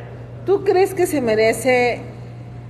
¿Tú 0.46 0.64
crees 0.64 0.94
que 0.94 1.06
se 1.08 1.22
merece 1.22 2.02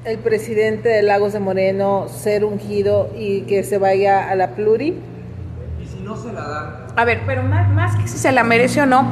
el 0.06 0.18
presidente 0.20 0.90
de 0.90 1.02
Lagos 1.04 1.34
de 1.34 1.40
Moreno 1.40 2.08
ser 2.10 2.46
ungido 2.46 3.10
y 3.18 3.42
que 3.42 3.64
se 3.64 3.78
vaya 3.78 4.30
a 4.30 4.36
la 4.36 4.52
pluri? 4.52 4.96
A 6.96 7.06
ver, 7.06 7.22
pero 7.26 7.44
más, 7.44 7.70
más 7.72 7.96
que 7.96 8.08
si 8.08 8.18
se 8.18 8.32
la 8.32 8.44
merece 8.44 8.82
o 8.82 8.86
no. 8.86 9.08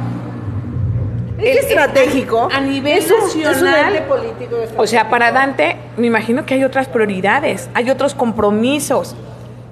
Es 1.38 1.44
el- 1.56 1.58
estratégico. 1.58 2.48
A, 2.52 2.56
a 2.56 2.60
nivel 2.60 2.98
Es 2.98 3.10
un- 3.10 3.28
es 3.28 3.34
un 3.36 3.42
nacional. 3.42 4.04
político 4.08 4.56
o 4.76 4.86
sea, 4.86 5.08
para. 5.08 5.30
Dante, 5.30 5.76
me 5.96 6.06
imagino 6.08 6.44
que 6.44 6.54
hay 6.54 6.64
otras 6.64 6.88
prioridades, 6.88 7.68
hay 7.74 7.90
otros 7.90 8.14
compromisos. 8.14 9.14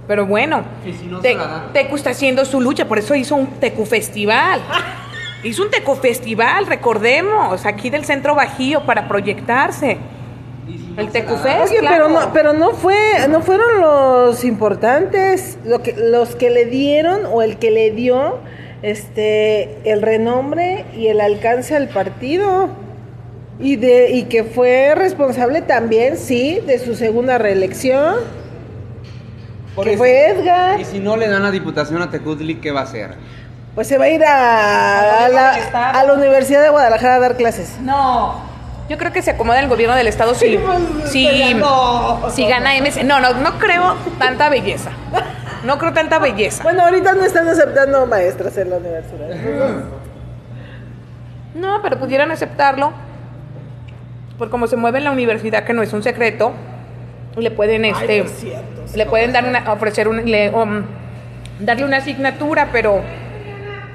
Pero 0.07 0.25
bueno, 0.27 0.63
Te- 1.21 1.37
Tecu 1.73 1.97
está 1.97 2.11
haciendo 2.11 2.45
su 2.45 2.61
lucha, 2.61 2.85
por 2.87 2.99
eso 2.99 3.17
hizo 3.17 3.35
un 3.35 3.47
Tecu 3.59 3.85
Festival. 3.87 4.61
hizo 5.43 5.65
un 5.65 5.71
Tecu 5.71 5.97
Festival, 5.97 6.67
recordemos, 6.67 7.67
aquí 7.67 7.91
del 7.91 8.05
Centro 8.05 8.37
Bajío 8.37 8.83
para 8.87 9.09
proyectarse. 9.09 9.99
El 10.97 11.11
Tecu 11.11 11.37
Fest, 11.37 11.71
Oye, 11.71 11.79
claro. 11.81 12.07
pero 12.07 12.09
no, 12.09 12.33
pero 12.33 12.53
no 12.55 12.71
fue, 12.73 12.97
no 13.29 13.43
fueron 13.43 13.81
los 13.81 14.45
importantes, 14.45 15.59
lo 15.65 15.83
que, 15.83 15.93
los 15.93 16.35
que 16.37 16.49
le 16.51 16.65
dieron 16.65 17.27
o 17.27 17.43
el 17.43 17.59
que 17.59 17.71
le 17.71 17.91
dio 17.91 18.39
este 18.83 19.79
el 19.91 20.01
renombre 20.03 20.85
y 20.95 21.09
el 21.09 21.21
alcance 21.21 21.77
al 21.77 21.89
partido. 21.89 22.69
Y 23.59 23.77
de, 23.77 24.11
y 24.11 24.25
que 24.25 24.45
fue 24.45 24.95
responsable 24.95 25.63
también, 25.63 26.19
sí, 26.19 26.61
de 26.67 26.79
su 26.79 26.95
segunda 26.95 27.39
reelección. 27.39 28.17
que 29.83 29.97
fue 29.97 30.29
Edgar. 30.29 30.79
Y 30.81 30.85
si 30.85 30.99
no 31.01 31.17
le 31.17 31.27
dan 31.29 31.43
la 31.43 31.51
diputación 31.51 32.03
a 32.03 32.11
Tecutli, 32.11 32.57
¿qué 32.57 32.71
va 32.71 32.81
a 32.81 32.85
hacer? 32.85 33.15
Pues 33.75 33.87
se 33.89 33.97
va 33.99 34.05
a 34.05 34.09
ir 34.11 34.23
a, 34.25 35.25
a 35.25 35.29
la, 35.31 35.91
a 35.91 36.05
la 36.05 36.13
Universidad 36.15 36.63
de 36.63 36.69
Guadalajara 36.71 37.15
a 37.17 37.19
dar 37.19 37.37
clases. 37.37 37.79
No, 37.81 38.35
yo 38.89 38.99
creo 38.99 39.13
que 39.13 39.23
se 39.23 39.33
acomoda 39.33 39.61
el 39.61 39.69
gobierno 39.69 39.97
del 39.97 40.07
estado 40.07 40.35
si, 40.35 40.59
si, 41.07 41.29
si 42.31 42.47
gana 42.47 42.75
MC. 42.81 43.03
No, 43.05 43.21
no, 43.21 43.35
no 43.35 43.59
creo 43.59 43.95
tanta 44.19 44.49
belleza. 44.49 44.91
No 45.65 45.79
creo 45.79 45.93
tanta 45.93 46.19
belleza. 46.19 46.63
Bueno, 46.63 46.85
ahorita 46.85 47.13
no 47.15 47.25
están 47.25 47.49
aceptando 47.49 48.07
maestras 48.07 48.57
en 48.59 48.71
la 48.71 48.77
universidad. 48.77 49.29
No, 51.55 51.81
pero 51.83 51.99
pudieran 51.99 52.31
aceptarlo. 52.31 52.93
Por 54.39 54.51
cómo 54.51 54.67
se 54.67 54.77
mueve 54.77 54.99
en 54.99 55.05
la 55.05 55.11
universidad, 55.13 55.65
que 55.65 55.73
no 55.73 55.83
es 55.83 55.93
un 55.95 56.03
secreto, 56.03 56.53
le 57.37 57.51
pueden 57.51 57.85
este 57.87 58.27
cierto, 58.29 58.83
le 58.95 59.07
pueden 59.07 59.33
dar 59.33 59.45
una, 59.47 59.73
ofrecer 59.73 60.09
un, 60.09 60.31
le- 60.31 60.51
um, 60.51 60.83
darle 61.59 61.87
una 61.87 61.97
asignatura, 61.99 62.69
pero 62.71 63.01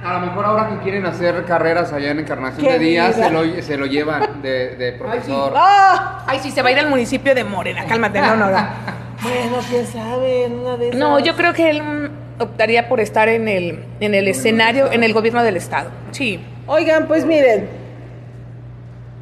A 0.04 0.14
lo 0.14 0.20
mejor 0.20 0.46
ahora 0.46 0.70
que 0.70 0.78
quieren 0.80 1.06
hacer 1.06 1.46
carreras 1.46 1.94
allá 1.94 2.12
en 2.12 2.20
Encarnación 2.20 2.66
de 2.66 2.80
Díaz, 2.80 3.16
se 3.16 3.30
lo, 3.30 3.62
se 3.62 3.78
lo 3.78 3.86
llevan 3.86 4.42
de, 4.42 4.76
de 4.76 4.94
profesor. 4.94 5.54
¡Ah! 5.56 6.24
ay, 6.26 6.40
sí 6.40 6.50
se 6.50 6.62
va 6.64 6.70
a 6.70 6.72
ir 6.72 6.80
al 6.80 6.90
municipio 6.90 7.36
de 7.36 7.44
Morena, 7.44 7.86
cálmate, 7.86 8.20
no, 8.20 8.36
no, 8.36 8.50
no. 8.50 8.58
Bueno, 9.22 9.58
quién 9.70 9.86
sabe, 9.86 10.48
una 10.48 10.78
de 10.78 10.88
esas. 10.88 11.00
No, 11.00 11.20
yo 11.20 11.36
creo 11.36 11.54
que 11.54 11.70
él 11.70 11.84
mm, 11.84 12.42
optaría 12.42 12.90
por 12.90 13.00
estar 13.00 13.30
en 13.30 13.48
el 13.48 13.86
en 14.00 14.16
el 14.16 14.28
escenario, 14.28 14.92
en 14.92 15.04
el 15.04 15.14
gobierno 15.14 15.44
del 15.44 15.58
estado. 15.58 15.92
Sí. 16.10 16.44
Oigan, 16.66 17.08
pues 17.08 17.24
miren. 17.24 17.70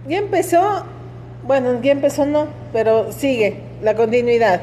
Ya 0.07 0.19
empezó. 0.19 0.85
Bueno, 1.43 1.81
ya 1.81 1.91
empezó 1.91 2.25
no, 2.25 2.47
pero 2.71 3.11
sigue 3.11 3.59
la 3.81 3.95
continuidad. 3.95 4.61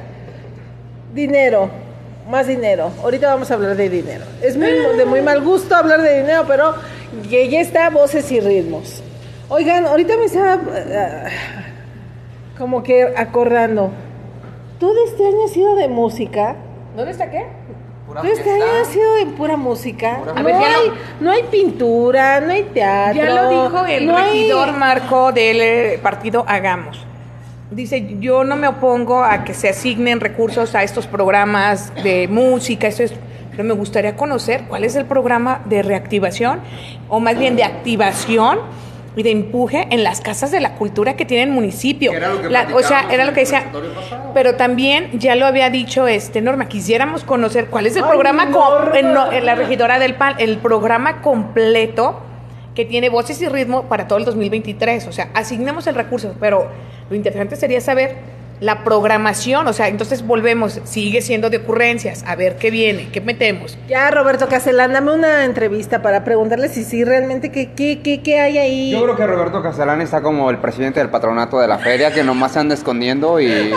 Dinero, 1.12 1.68
más 2.28 2.46
dinero. 2.46 2.90
Ahorita 3.02 3.28
vamos 3.28 3.50
a 3.50 3.54
hablar 3.54 3.76
de 3.76 3.88
dinero. 3.88 4.24
Es 4.42 4.56
muy, 4.56 4.68
de 4.68 5.04
muy 5.04 5.22
mal 5.22 5.42
gusto 5.42 5.74
hablar 5.74 6.02
de 6.02 6.20
dinero, 6.20 6.44
pero 6.46 6.74
ya, 7.28 7.44
ya 7.44 7.60
está 7.60 7.90
voces 7.90 8.30
y 8.32 8.40
ritmos. 8.40 9.02
Oigan, 9.48 9.86
ahorita 9.86 10.16
me 10.16 10.24
estaba 10.24 10.54
ah, 10.54 11.28
como 12.58 12.82
que 12.82 13.14
acordando. 13.16 13.90
Todo 14.80 15.04
este 15.06 15.26
año 15.26 15.44
ha 15.46 15.48
sido 15.48 15.76
de 15.76 15.88
música. 15.88 16.56
¿Dónde 16.96 17.12
está 17.12 17.30
qué? 17.30 17.46
Pura 18.06 18.22
Todo 18.22 18.32
este 18.32 18.50
año 18.50 18.64
ha 18.80 18.84
sido 18.84 19.14
de 19.16 19.26
pura 19.26 19.56
música. 19.56 20.18
Pura 20.18 20.34
no, 20.34 20.44
ver, 20.44 20.54
hay, 20.54 20.92
no 21.20 21.30
hay 21.30 21.42
pintura, 21.44 22.40
no 22.40 22.52
hay 22.52 22.64
teatro. 22.64 23.22
Ya 23.22 23.42
lo 23.42 23.48
dijo 23.48 23.86
el 23.86 24.06
no 24.06 24.16
hay- 24.16 24.30
regidor 24.30 24.72
Marco 24.72 25.32
del 25.32 25.60
eh, 25.60 26.00
partido 26.02 26.44
Hagamos. 26.46 27.06
Dice, 27.70 28.16
yo 28.20 28.44
no 28.44 28.54
me 28.56 28.68
opongo 28.68 29.24
a 29.24 29.42
que 29.44 29.52
se 29.52 29.68
asignen 29.68 30.20
recursos 30.20 30.74
a 30.76 30.84
estos 30.84 31.06
programas 31.08 31.92
de 32.04 32.28
música, 32.28 32.86
eso 32.86 33.02
es 33.02 33.12
pero 33.50 33.64
me 33.66 33.74
gustaría 33.74 34.16
conocer 34.16 34.64
cuál 34.68 34.84
es 34.84 34.96
el 34.96 35.06
programa 35.06 35.62
de 35.64 35.82
reactivación 35.82 36.60
o 37.08 37.20
más 37.20 37.38
bien 37.38 37.56
de 37.56 37.64
activación 37.64 38.58
y 39.16 39.22
de 39.22 39.30
empuje 39.30 39.88
en 39.90 40.04
las 40.04 40.20
casas 40.20 40.50
de 40.50 40.60
la 40.60 40.74
cultura 40.74 41.16
que 41.16 41.24
tiene 41.24 41.44
el 41.44 41.48
municipio. 41.50 42.12
Era 42.12 42.28
lo 42.34 42.42
que 42.42 42.50
La- 42.50 42.68
o 42.74 42.82
sea, 42.82 43.06
era 43.10 43.24
lo 43.24 43.32
que 43.32 43.40
decía. 43.40 43.64
Pero 44.34 44.56
también 44.56 45.18
ya 45.18 45.34
lo 45.36 45.46
había 45.46 45.70
dicho 45.70 46.06
este 46.06 46.42
Norma, 46.42 46.68
quisiéramos 46.68 47.24
conocer 47.24 47.68
cuál 47.68 47.86
es 47.86 47.96
el 47.96 48.04
Ay, 48.04 48.10
programa 48.10 48.46
en 48.94 49.14
la 49.46 49.54
regidora 49.54 49.98
del 49.98 50.16
PAN, 50.16 50.34
el 50.36 50.58
programa 50.58 51.22
completo 51.22 52.20
que 52.76 52.84
tiene 52.84 53.08
voces 53.08 53.40
y 53.42 53.48
ritmo 53.48 53.84
para 53.84 54.06
todo 54.06 54.18
el 54.18 54.24
2023. 54.26 55.08
O 55.08 55.12
sea, 55.12 55.30
asignemos 55.34 55.86
el 55.88 55.96
recurso, 55.96 56.34
pero 56.38 56.68
lo 57.10 57.16
interesante 57.16 57.56
sería 57.56 57.80
saber 57.80 58.36
la 58.60 58.84
programación. 58.84 59.66
O 59.66 59.72
sea, 59.72 59.88
entonces 59.88 60.26
volvemos, 60.26 60.80
sigue 60.84 61.22
siendo 61.22 61.50
de 61.50 61.56
ocurrencias, 61.58 62.22
a 62.26 62.36
ver 62.36 62.56
qué 62.56 62.70
viene, 62.70 63.08
qué 63.10 63.20
metemos. 63.20 63.78
Ya, 63.88 64.10
Roberto 64.10 64.46
Castellán, 64.48 64.92
dame 64.92 65.12
una 65.12 65.44
entrevista 65.44 66.02
para 66.02 66.22
preguntarle 66.22 66.68
si 66.68 66.84
sí 66.84 67.02
realmente 67.02 67.50
qué, 67.50 67.72
qué, 67.72 68.00
qué, 68.02 68.22
qué 68.22 68.40
hay 68.40 68.58
ahí. 68.58 68.90
Yo 68.92 69.02
creo 69.02 69.16
que 69.16 69.26
Roberto 69.26 69.62
Castellán 69.62 70.02
está 70.02 70.20
como 70.22 70.50
el 70.50 70.58
presidente 70.58 71.00
del 71.00 71.08
patronato 71.10 71.58
de 71.58 71.68
la 71.68 71.78
feria, 71.78 72.12
que 72.12 72.22
nomás 72.22 72.52
se 72.52 72.58
anda 72.58 72.74
escondiendo 72.74 73.40
y 73.40 73.72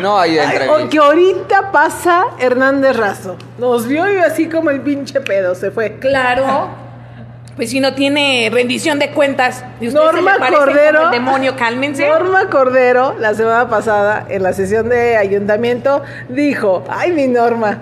no 0.00 0.18
hay 0.18 0.38
Ay, 0.38 0.46
entrevista. 0.46 0.76
o 0.76 0.88
que 0.88 0.98
ahorita 0.98 1.72
pasa 1.72 2.26
Hernández 2.38 2.96
Razo. 2.96 3.36
Nos 3.58 3.86
vio 3.86 4.10
y 4.12 4.18
así 4.18 4.46
como 4.48 4.70
el 4.70 4.80
pinche 4.82 5.20
pedo 5.22 5.54
se 5.54 5.70
fue. 5.70 5.98
Claro. 5.98 6.91
Pues 7.62 7.70
si 7.70 7.78
no 7.78 7.94
tiene 7.94 8.50
rendición 8.52 8.98
de 8.98 9.12
cuentas, 9.12 9.64
y 9.80 9.86
se 9.86 9.94
Norma 9.94 10.32
le 10.32 10.38
parecen 10.40 10.64
Cordero. 10.64 10.98
como 10.98 11.12
el 11.12 11.12
demonio, 11.12 11.54
cálmense. 11.54 12.08
Norma 12.08 12.50
Cordero, 12.50 13.14
la 13.20 13.34
semana 13.34 13.70
pasada, 13.70 14.26
en 14.28 14.42
la 14.42 14.52
sesión 14.52 14.88
de 14.88 15.16
ayuntamiento, 15.16 16.02
dijo, 16.28 16.82
ay 16.88 17.12
mi 17.12 17.28
Norma, 17.28 17.80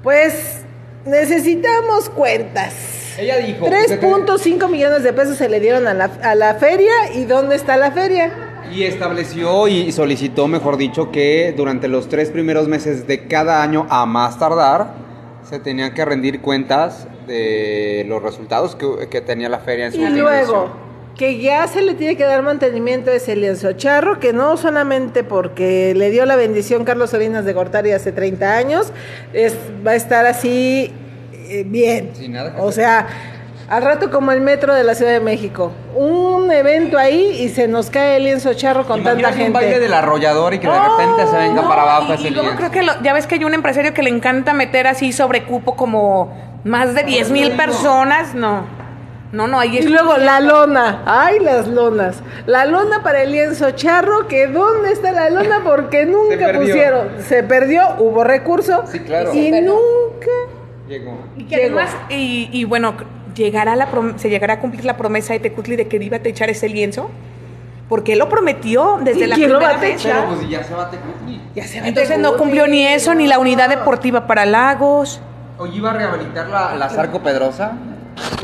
pues 0.00 0.60
necesitamos 1.04 2.08
cuentas. 2.08 3.16
Ella 3.18 3.38
dijo... 3.38 3.66
3.5 3.66 4.70
millones 4.70 5.02
de 5.02 5.12
pesos 5.12 5.36
se 5.36 5.48
le 5.48 5.58
dieron 5.58 5.88
a 5.88 5.94
la, 5.94 6.08
a 6.22 6.36
la 6.36 6.54
feria 6.54 6.92
y 7.16 7.24
¿dónde 7.24 7.56
está 7.56 7.76
la 7.76 7.90
feria? 7.90 8.30
Y 8.72 8.84
estableció 8.84 9.66
y 9.66 9.90
solicitó, 9.90 10.46
mejor 10.46 10.76
dicho, 10.76 11.10
que 11.10 11.52
durante 11.56 11.88
los 11.88 12.08
tres 12.08 12.30
primeros 12.30 12.68
meses 12.68 13.08
de 13.08 13.26
cada 13.26 13.64
año, 13.64 13.88
a 13.90 14.06
más 14.06 14.38
tardar, 14.38 14.94
se 15.42 15.58
tenían 15.58 15.94
que 15.94 16.04
rendir 16.04 16.40
cuentas 16.40 17.08
de 17.26 18.04
los 18.08 18.22
resultados 18.22 18.76
que, 18.76 19.08
que 19.08 19.20
tenía 19.20 19.48
la 19.48 19.58
feria 19.58 19.86
en 19.86 19.92
su 19.92 20.00
Y 20.00 20.08
luego, 20.10 20.68
que 21.16 21.38
ya 21.38 21.66
se 21.66 21.80
le 21.82 21.94
tiene 21.94 22.16
que 22.16 22.24
dar 22.24 22.42
mantenimiento 22.42 23.10
a 23.10 23.14
ese 23.14 23.36
lienzo 23.36 23.72
charro, 23.72 24.20
que 24.20 24.32
no 24.32 24.56
solamente 24.56 25.24
porque 25.24 25.94
le 25.96 26.10
dio 26.10 26.26
la 26.26 26.36
bendición 26.36 26.84
Carlos 26.84 27.10
Salinas 27.10 27.44
de 27.44 27.52
Gortari 27.54 27.92
hace 27.92 28.12
30 28.12 28.56
años, 28.56 28.92
es, 29.32 29.56
va 29.86 29.92
a 29.92 29.94
estar 29.94 30.26
así 30.26 30.92
eh, 31.48 31.64
bien. 31.66 32.10
Sin 32.14 32.32
nada 32.32 32.54
que 32.54 32.60
o 32.60 32.70
sea, 32.70 33.06
al 33.68 33.82
rato 33.82 34.10
como 34.10 34.30
el 34.30 34.40
metro 34.42 34.74
de 34.74 34.84
la 34.84 34.94
Ciudad 34.94 35.10
de 35.12 35.20
México. 35.20 35.72
Un 35.96 36.52
evento 36.52 36.98
ahí 36.98 37.38
y 37.40 37.48
se 37.48 37.66
nos 37.66 37.90
cae 37.90 38.16
el 38.18 38.24
lienzo 38.24 38.52
charro 38.54 38.86
con 38.86 39.02
tanta 39.02 39.18
Imagínate 39.18 39.46
un 39.48 39.52
baile 39.54 39.70
gente. 39.70 39.82
del 39.84 39.94
arrollador 39.94 40.54
y 40.54 40.58
que 40.60 40.68
de 40.68 40.78
repente 40.78 41.26
se 41.28 41.36
venga 41.36 41.62
No, 41.62 41.68
para 41.68 41.82
abajo 41.82 42.12
y, 42.12 42.14
ese 42.14 42.28
y 42.28 42.30
luego 42.30 42.42
lienzo. 42.50 42.58
creo 42.58 42.70
que 42.70 42.82
lo- 42.84 43.02
ya 43.02 43.12
ves 43.12 43.26
que 43.26 43.34
hay 43.36 43.44
un 43.44 43.54
empresario 43.54 43.92
que 43.94 44.02
le 44.02 44.10
encanta 44.10 44.52
meter 44.52 44.86
así 44.86 45.12
sobre 45.12 45.44
cupo 45.44 45.74
como 45.74 46.45
más 46.66 46.94
de 46.94 47.02
10 47.04 47.30
mil 47.30 47.52
personas. 47.52 48.34
No, 48.34 48.64
no, 49.32 49.46
no, 49.48 49.58
ahí 49.58 49.78
Y 49.78 49.82
luego 49.88 50.16
la 50.16 50.40
lona, 50.40 51.02
ay 51.06 51.40
las 51.40 51.66
lonas, 51.68 52.22
la 52.46 52.64
lona 52.64 53.02
para 53.02 53.22
el 53.22 53.32
lienzo 53.32 53.70
charro, 53.72 54.26
que 54.28 54.46
dónde 54.46 54.92
está 54.92 55.12
la 55.12 55.30
lona 55.30 55.62
porque 55.64 56.06
nunca 56.06 56.52
pusieron, 56.54 57.08
se 57.26 57.42
perdió, 57.42 57.82
hubo 57.98 58.22
recurso 58.24 58.84
Sí, 58.86 59.00
claro. 59.00 59.34
y 59.34 59.50
nunca 59.50 60.30
Llegó. 60.88 61.18
Y 61.36 61.44
que 61.44 61.56
Llegó. 61.56 61.78
además, 61.78 61.96
y, 62.08 62.48
y 62.52 62.64
bueno, 62.64 62.94
llegará 63.34 63.74
la 63.74 63.90
prom- 63.90 64.16
se 64.18 64.30
llegará 64.30 64.54
a 64.54 64.60
cumplir 64.60 64.84
la 64.84 64.96
promesa 64.96 65.32
de 65.32 65.40
Tecutli 65.40 65.74
de 65.76 65.88
que 65.88 65.96
iba 65.96 66.18
a 66.18 66.20
techar 66.20 66.48
ese 66.48 66.68
lienzo. 66.68 67.10
Porque 67.88 68.14
él 68.14 68.18
lo 68.20 68.28
prometió 68.28 68.98
desde 69.02 69.24
¿Y 69.24 69.26
la 69.28 69.34
quién 69.36 69.52
lo 69.52 69.60
va 69.60 69.70
primera 69.70 69.78
a 69.78 69.80
vez. 69.80 70.02
techar? 70.02 70.24
Pero 70.26 70.36
pues 70.36 70.48
ya 70.48 70.62
se 70.64 70.74
va 70.74 70.82
a 70.84 70.90
Tecutli. 70.90 71.40
ya 71.54 71.64
se 71.64 71.80
va 71.80 71.86
Entonces 71.88 72.08
Tecutli, 72.16 72.32
no 72.32 72.36
cumplió 72.38 72.66
ni 72.68 72.84
eso, 72.86 73.14
ni 73.14 73.26
la 73.28 73.38
unidad 73.40 73.68
deportiva 73.68 74.26
para 74.28 74.44
Lagos. 74.46 75.20
Oye, 75.58 75.76
iba 75.76 75.90
a 75.90 75.94
rehabilitar 75.94 76.48
la, 76.48 76.74
la 76.76 76.88
Zarco 76.88 77.20
Pedrosa. 77.22 77.72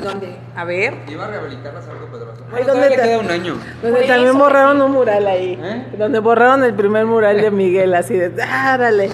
¿Dónde? 0.03 0.37
A 0.57 0.65
ver. 0.65 0.95
Iba 1.09 1.25
a 1.25 1.29
rehabilitar 1.29 1.75
la 1.75 1.81
Zarco 1.83 2.07
Pedrosa. 2.07 2.43
Ay, 2.47 2.51
Bueno, 2.51 2.67
¿dónde 2.67 2.73
todavía 2.73 2.89
le 2.91 2.97
te- 2.97 3.03
queda 3.09 3.19
un 3.21 3.31
año. 3.31 3.55
Donde 3.83 4.01
también 4.03 4.29
eso, 4.31 4.39
borraron 4.39 4.83
un 4.83 4.93
mural 4.93 5.27
ahí. 5.27 5.59
¿Eh? 5.63 5.87
Donde 5.99 6.19
borraron 6.19 6.65
el 6.65 6.75
primer 6.75 7.07
mural 7.07 7.41
de 7.41 7.51
Miguel, 7.51 7.95
así 7.95 8.15
de, 8.15 8.31
¡dárale! 8.31 9.11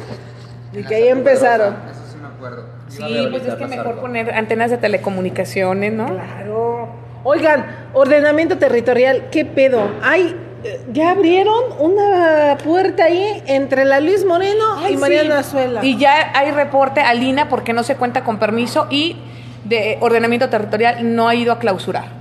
Y 0.73 0.83
que 0.85 0.95
ahí 0.95 1.09
empezaron. 1.09 1.75
Eso 1.91 2.01
sí 2.13 2.19
me 2.21 2.29
acuerdo. 2.29 2.65
Iba 2.97 3.07
Sí, 3.09 3.27
pues 3.31 3.47
es 3.47 3.55
que 3.55 3.67
mejor 3.67 3.87
Zarco. 3.87 4.01
poner 4.01 4.33
antenas 4.35 4.71
de 4.71 4.79
telecomunicaciones, 4.79 5.93
¿no? 5.93 6.07
Claro. 6.07 6.89
Oigan, 7.25 7.67
ordenamiento 7.95 8.59
territorial, 8.59 9.25
¿qué 9.31 9.45
pedo? 9.45 9.91
Ay, 10.03 10.35
eh, 10.35 10.48
ya 10.93 11.11
abrieron 11.11 11.65
una 11.79 12.59
puerta 12.63 13.05
ahí 13.05 13.43
entre 13.47 13.85
la 13.85 14.01
Luis 14.01 14.25
Moreno 14.25 14.65
Ay, 14.79 14.95
y 14.95 14.97
Mariano 14.97 15.35
sí. 15.35 15.41
Azuela. 15.41 15.85
Y 15.85 15.97
ya 15.97 16.33
hay 16.35 16.51
reporte 16.51 17.01
a 17.01 17.15
Lina 17.15 17.49
porque 17.49 17.73
no 17.73 17.83
se 17.83 17.97
cuenta 17.97 18.25
con 18.25 18.39
permiso 18.39 18.87
y 18.91 19.17
de 19.65 19.99
ordenamiento 20.01 20.49
territorial 20.49 21.15
no 21.15 21.29
ha 21.29 21.35
ido 21.35 21.53
a 21.53 21.59
clausurar. 21.59 22.19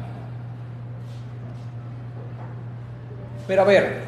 Pero 3.48 3.62
a 3.62 3.66
ver, 3.66 4.02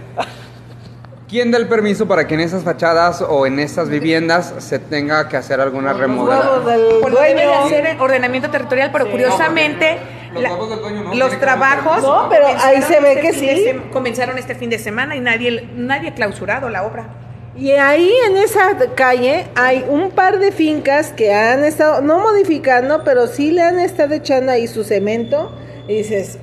¿quién 1.29 1.49
da 1.49 1.57
el 1.57 1.67
permiso 1.67 2.07
para 2.07 2.27
que 2.27 2.33
en 2.33 2.41
esas 2.41 2.63
fachadas 2.63 3.21
o 3.21 3.45
en 3.45 3.59
esas 3.59 3.89
viviendas 3.89 4.53
se 4.57 4.79
tenga 4.79 5.29
que 5.29 5.37
hacer 5.37 5.61
alguna 5.61 5.93
remodelación? 5.93 6.65
del 6.65 6.99
lo 6.99 7.21
debe 7.21 7.45
de 7.45 7.53
hacer 7.53 8.01
ordenamiento 8.01 8.49
territorial, 8.49 8.89
pero 8.91 9.09
curiosamente 9.09 9.97
Los 10.33 10.43
la- 10.43 10.49
del 10.55 10.79
dueño 10.79 11.03
no, 11.03 11.15
los 11.15 11.39
trabajos 11.39 12.03
No, 12.03 12.27
pero 12.29 12.47
ahí 12.47 12.81
se 12.83 12.99
ve 12.99 13.13
este 13.13 13.21
que 13.21 13.33
sí. 13.33 13.47
sem- 13.67 13.89
comenzaron 13.91 14.37
este 14.37 14.53
fin 14.55 14.69
de 14.69 14.77
semana 14.77 15.15
y 15.15 15.19
nadie 15.19 15.67
nadie 15.75 16.09
ha 16.09 16.13
clausurado 16.13 16.69
la 16.69 16.83
obra. 16.83 17.07
Y 17.55 17.71
ahí 17.71 18.11
en 18.27 18.37
esa 18.37 18.77
calle 18.95 19.47
hay 19.55 19.85
un 19.89 20.11
par 20.11 20.39
de 20.39 20.51
fincas 20.51 21.11
que 21.11 21.33
han 21.33 21.63
estado, 21.65 22.01
no 22.01 22.19
modificando, 22.19 23.03
pero 23.03 23.27
sí 23.27 23.51
le 23.51 23.63
han 23.63 23.79
estado 23.79 24.13
echando 24.13 24.51
ahí 24.51 24.67
su 24.67 24.83
cemento. 24.83 25.51
Y 25.87 25.95
dices, 25.95 26.37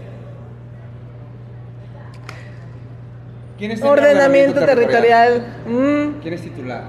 ¿Quién 3.56 3.70
en 3.70 3.82
ordenamiento 3.84 4.60
territorial. 4.66 5.46
mm, 5.66 6.20
¿Quién 6.20 6.34
es 6.34 6.42
titular? 6.42 6.82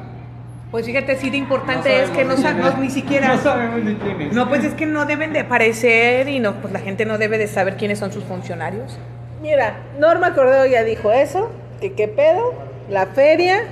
Pues 0.71 0.85
fíjate, 0.85 1.15
sí 1.15 1.29
de 1.29 1.37
importante 1.37 1.89
No 1.89 1.95
es 2.03 2.09
que 2.09 2.25
no 2.25 2.35
sabemos 2.35 2.77
ni 2.77 2.89
siquiera 2.89 3.27
No 3.35 3.41
sabemos 3.41 3.83
ni 3.83 3.95
quién 3.95 4.21
es. 4.21 4.33
No, 4.33 4.49
pues 4.49 4.63
es 4.65 4.73
que 4.73 4.85
no 4.85 5.05
deben 5.05 5.33
de 5.33 5.39
aparecer 5.39 6.27
y 6.27 6.39
no, 6.39 6.55
pues 6.55 6.73
la 6.73 6.79
gente 6.79 7.05
no 7.05 7.17
debe 7.17 7.37
de 7.37 7.47
saber 7.47 7.77
quiénes 7.77 7.99
son 7.99 8.11
sus 8.11 8.23
funcionarios. 8.25 8.97
Mira, 9.41 9.77
Norma 9.99 10.33
Cordero 10.33 10.65
ya 10.65 10.83
dijo 10.83 11.11
eso, 11.11 11.49
que 11.79 11.93
qué 11.93 12.07
pedo, 12.07 12.53
la 12.89 13.05
feria, 13.05 13.63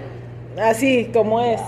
así 0.61 1.09
como 1.13 1.41
es. 1.41 1.59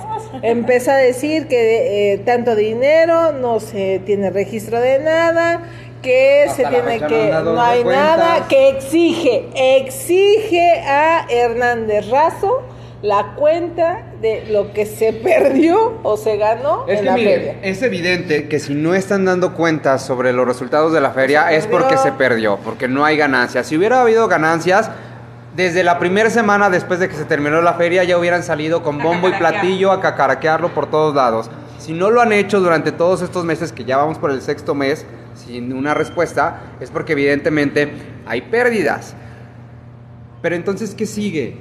Empieza 0.43 0.93
a 0.93 0.97
decir 0.97 1.47
que 1.47 2.13
eh, 2.13 2.17
tanto 2.19 2.55
dinero, 2.55 3.33
no 3.33 3.59
se 3.59 3.99
tiene 4.05 4.29
registro 4.29 4.79
de 4.79 4.99
nada, 4.99 5.61
que 6.01 6.45
Hasta 6.47 6.55
se 6.55 6.69
tiene 6.69 6.99
no 6.99 7.07
que, 7.07 7.31
no 7.43 7.61
hay 7.61 7.83
cuentas. 7.83 8.17
nada, 8.17 8.47
que 8.47 8.69
exige, 8.69 9.49
exige 9.55 10.79
a 10.81 11.25
Hernández 11.29 12.07
Razo 12.09 12.61
la 13.01 13.33
cuenta 13.35 14.03
de 14.21 14.45
lo 14.49 14.73
que 14.73 14.85
se 14.85 15.13
perdió 15.13 15.99
o 16.03 16.17
se 16.17 16.37
ganó 16.37 16.85
Es 16.87 16.99
en 16.99 16.99
que 16.99 17.05
la 17.05 17.13
mire, 17.15 17.35
feria. 17.35 17.59
es 17.61 17.81
evidente 17.83 18.47
que 18.47 18.59
si 18.59 18.73
no 18.73 18.95
están 18.95 19.25
dando 19.25 19.53
cuentas 19.53 20.03
sobre 20.05 20.33
los 20.33 20.47
resultados 20.47 20.91
de 20.91 21.01
la 21.01 21.11
feria 21.11 21.51
es 21.51 21.67
porque 21.67 21.97
se 21.97 22.11
perdió, 22.13 22.57
porque 22.57 22.87
no 22.87 23.05
hay 23.05 23.15
ganancias. 23.17 23.67
Si 23.67 23.77
hubiera 23.77 24.01
habido 24.01 24.27
ganancias, 24.27 24.89
desde 25.55 25.83
la 25.83 25.99
primera 25.99 26.29
semana 26.29 26.69
después 26.69 26.99
de 26.99 27.09
que 27.09 27.15
se 27.15 27.25
terminó 27.25 27.61
la 27.61 27.73
feria 27.73 28.03
ya 28.03 28.17
hubieran 28.17 28.43
salido 28.43 28.81
con 28.83 28.97
bombo 28.97 29.29
y 29.29 29.33
platillo 29.33 29.91
a 29.91 30.01
cacaraquearlo 30.01 30.73
por 30.73 30.89
todos 30.89 31.15
lados. 31.15 31.49
Si 31.77 31.93
no 31.93 32.09
lo 32.09 32.21
han 32.21 32.33
hecho 32.33 32.59
durante 32.59 32.91
todos 32.91 33.21
estos 33.21 33.45
meses, 33.45 33.71
que 33.71 33.85
ya 33.85 33.97
vamos 33.97 34.17
por 34.17 34.31
el 34.31 34.41
sexto 34.41 34.73
mes 34.75 35.05
sin 35.35 35.71
una 35.73 35.93
respuesta, 35.93 36.61
es 36.79 36.89
porque 36.89 37.13
evidentemente 37.13 37.91
hay 38.25 38.41
pérdidas. 38.41 39.15
Pero 40.41 40.55
entonces, 40.55 40.93
¿qué 40.95 41.05
sigue? 41.05 41.57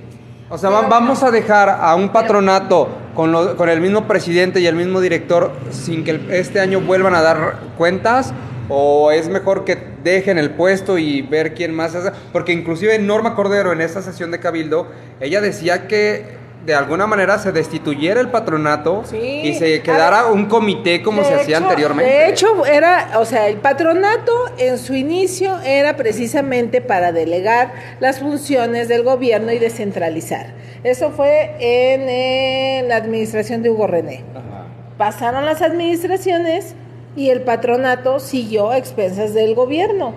O 0.49 0.59
sea, 0.59 0.71
va- 0.71 0.83
vamos 0.83 1.23
a 1.23 1.31
dejar 1.31 1.69
a 1.69 1.95
un 1.97 2.11
patronato 2.11 2.89
con, 3.15 3.33
lo- 3.33 3.57
con 3.57 3.69
el 3.69 3.81
mismo 3.81 4.07
presidente 4.07 4.61
y 4.61 4.67
el 4.67 4.77
mismo 4.77 5.01
director 5.01 5.51
sin 5.71 6.05
que 6.05 6.21
este 6.31 6.61
año 6.61 6.81
vuelvan 6.81 7.15
a 7.15 7.23
dar 7.23 7.57
cuentas. 7.77 8.33
¿O 8.69 9.13
es 9.13 9.29
mejor 9.29 9.65
que 9.65 9.79
dejen 10.03 10.39
el 10.39 10.51
puesto 10.51 10.99
y 10.99 11.23
ver 11.23 11.55
quién 11.55 11.73
más 11.75 11.95
hace? 11.95 12.11
Porque 12.33 12.53
inclusive 12.53 12.99
Norma 12.99 13.37
Cordero 13.37 13.73
en 13.73 13.81
esta 13.81 14.03
sesión 14.03 14.33
de 14.33 14.41
Cabildo, 14.41 14.89
ella 15.21 15.41
decía 15.41 15.87
que 15.87 16.36
de 16.67 16.75
alguna 16.75 17.07
manera 17.07 17.39
se 17.39 17.53
destituyera 17.53 18.21
el 18.21 18.29
patronato 18.29 19.05
Sí. 19.09 19.17
y 19.45 19.55
se 19.55 19.81
quedara 19.83 20.27
un 20.27 20.47
comité 20.47 21.01
como 21.01 21.23
se 21.23 21.33
hacía 21.33 21.59
anteriormente. 21.59 22.13
De 22.13 22.29
hecho, 22.29 22.67
era, 22.67 23.13
o 23.21 23.25
sea, 23.25 23.47
el 23.47 23.59
patronato 23.59 24.33
en 24.59 24.77
su 24.79 24.95
inicio 24.95 25.61
era 25.65 25.97
precisamente 25.97 26.81
para 26.81 27.13
delegar 27.13 27.73
las 28.01 28.19
funciones 28.19 28.89
del 28.89 29.05
gobierno 29.05 29.53
y 29.53 29.61
descentralizar. 29.61 30.55
Eso 30.83 31.13
fue 31.13 31.53
en, 31.61 32.09
eh, 32.09 32.85
la 32.89 32.97
administración 32.97 33.63
de 33.63 33.71
Hugo 33.71 33.87
René. 33.87 34.25
Ajá. 34.35 34.67
Pasaron 34.99 35.45
las 35.47 35.63
administraciones 35.63 36.75
y 37.15 37.31
el 37.31 37.43
patronato 37.43 38.19
siguió 38.19 38.71
a 38.71 38.77
expensas 38.79 39.35
del 39.35 39.55
gobierno. 39.55 40.15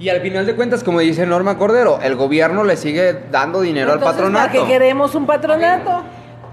Y 0.00 0.08
al 0.08 0.22
final 0.22 0.46
de 0.46 0.56
cuentas, 0.56 0.82
como 0.82 1.00
dice 1.00 1.26
Norma 1.26 1.58
Cordero, 1.58 2.00
el 2.02 2.16
gobierno 2.16 2.64
le 2.64 2.76
sigue 2.78 3.14
dando 3.30 3.60
dinero 3.60 3.92
Entonces, 3.92 4.08
al 4.08 4.14
patronato. 4.14 4.48
¿Para 4.54 4.66
qué 4.66 4.72
queremos 4.72 5.14
un 5.14 5.26
patronato? 5.26 6.02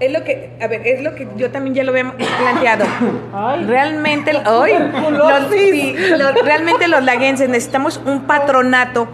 Es 0.00 0.12
lo 0.12 0.22
que, 0.22 0.52
a 0.60 0.66
ver, 0.68 0.86
es 0.86 1.00
lo 1.02 1.14
que 1.14 1.26
yo 1.36 1.50
también 1.50 1.74
ya 1.74 1.82
lo 1.82 1.92
había 1.92 2.12
planteado. 2.12 2.84
Ay. 3.32 3.64
Realmente, 3.64 4.32
hoy, 4.46 4.72
los, 5.10 5.50
sí, 5.50 5.96
los- 6.16 6.34
realmente 6.44 6.88
los 6.88 7.02
laguenses 7.02 7.48
necesitamos 7.48 7.98
un 8.04 8.24
patronato 8.26 9.08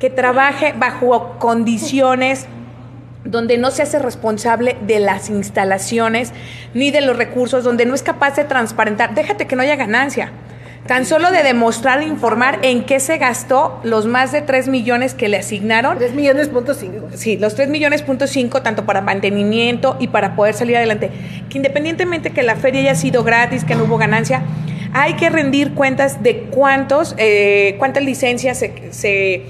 que 0.00 0.08
trabaje 0.08 0.74
bajo 0.76 1.36
condiciones 1.38 2.46
donde 3.24 3.58
no 3.58 3.70
se 3.70 3.82
hace 3.82 3.98
responsable 3.98 4.76
de 4.82 4.98
las 4.98 5.28
instalaciones 5.30 6.32
ni 6.74 6.90
de 6.90 7.00
los 7.02 7.16
recursos, 7.16 7.64
donde 7.64 7.84
no 7.86 7.94
es 7.94 8.02
capaz 8.02 8.34
de 8.36 8.44
transparentar. 8.44 9.14
Déjate 9.14 9.46
que 9.46 9.56
no 9.56 9.62
haya 9.62 9.76
ganancia. 9.76 10.30
Tan 10.86 11.06
solo 11.06 11.30
de 11.30 11.42
demostrar 11.42 12.02
e 12.02 12.04
informar 12.04 12.58
en 12.60 12.84
qué 12.84 13.00
se 13.00 13.16
gastó 13.16 13.80
los 13.84 14.04
más 14.04 14.32
de 14.32 14.42
3 14.42 14.68
millones 14.68 15.14
que 15.14 15.30
le 15.30 15.38
asignaron 15.38 15.96
3 15.96 16.12
millones 16.12 16.48
punto 16.48 16.74
cinco. 16.74 17.08
Sí, 17.14 17.38
los 17.38 17.54
3 17.54 17.70
millones 17.70 18.02
punto 18.02 18.26
cinco, 18.26 18.60
tanto 18.60 18.84
para 18.84 19.00
mantenimiento 19.00 19.96
y 19.98 20.08
para 20.08 20.36
poder 20.36 20.52
salir 20.52 20.76
adelante. 20.76 21.10
Que 21.48 21.56
independientemente 21.56 22.32
que 22.32 22.42
la 22.42 22.56
feria 22.56 22.82
haya 22.82 22.94
sido 22.96 23.24
gratis, 23.24 23.64
que 23.64 23.74
no 23.74 23.84
hubo 23.84 23.96
ganancia, 23.96 24.42
hay 24.92 25.14
que 25.14 25.30
rendir 25.30 25.72
cuentas 25.72 26.22
de 26.22 26.40
cuántos, 26.50 27.14
eh, 27.16 27.76
cuántas 27.78 28.04
licencias 28.04 28.58
se, 28.58 28.92
se, 28.92 29.46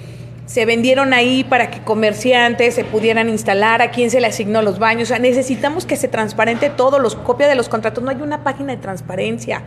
se 0.46 0.64
vendieron 0.66 1.12
ahí 1.12 1.42
para 1.42 1.68
que 1.68 1.80
comerciantes 1.80 2.76
se 2.76 2.84
pudieran 2.84 3.28
instalar, 3.28 3.82
a 3.82 3.90
quién 3.90 4.08
se 4.08 4.20
le 4.20 4.28
asignó 4.28 4.62
los 4.62 4.78
baños. 4.78 5.08
O 5.08 5.10
sea, 5.10 5.18
necesitamos 5.18 5.84
que 5.84 5.96
se 5.96 6.06
transparente 6.06 6.70
todo, 6.70 7.00
los 7.00 7.16
copia 7.16 7.48
de 7.48 7.56
los 7.56 7.68
contratos. 7.68 8.04
No 8.04 8.10
hay 8.10 8.22
una 8.22 8.44
página 8.44 8.72
de 8.72 8.80
transparencia. 8.80 9.62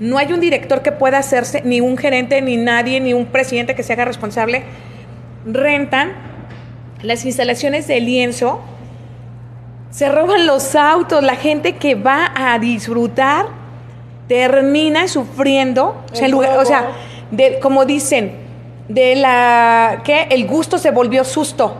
No 0.00 0.16
hay 0.18 0.32
un 0.32 0.40
director 0.40 0.82
que 0.82 0.92
pueda 0.92 1.18
hacerse, 1.18 1.62
ni 1.64 1.80
un 1.80 1.96
gerente, 1.98 2.40
ni 2.42 2.56
nadie, 2.56 3.00
ni 3.00 3.12
un 3.12 3.26
presidente 3.26 3.74
que 3.74 3.82
se 3.82 3.92
haga 3.92 4.04
responsable. 4.06 4.62
Rentan 5.46 6.12
las 7.02 7.24
instalaciones 7.24 7.86
de 7.86 8.00
lienzo, 8.00 8.60
se 9.90 10.08
roban 10.08 10.46
los 10.46 10.74
autos, 10.74 11.22
la 11.22 11.34
gente 11.36 11.76
que 11.76 11.94
va 11.94 12.32
a 12.34 12.58
disfrutar 12.58 13.46
termina 14.28 15.08
sufriendo, 15.08 16.02
o 16.12 16.14
sea, 16.16 16.26
en 16.26 16.32
lugar- 16.32 16.58
o 16.58 16.64
sea, 16.64 16.90
de, 17.30 17.58
como 17.58 17.84
dicen, 17.84 18.32
de 18.88 19.16
la 19.16 20.00
que 20.04 20.22
el 20.30 20.46
gusto 20.46 20.78
se 20.78 20.90
volvió 20.90 21.24
susto. 21.24 21.74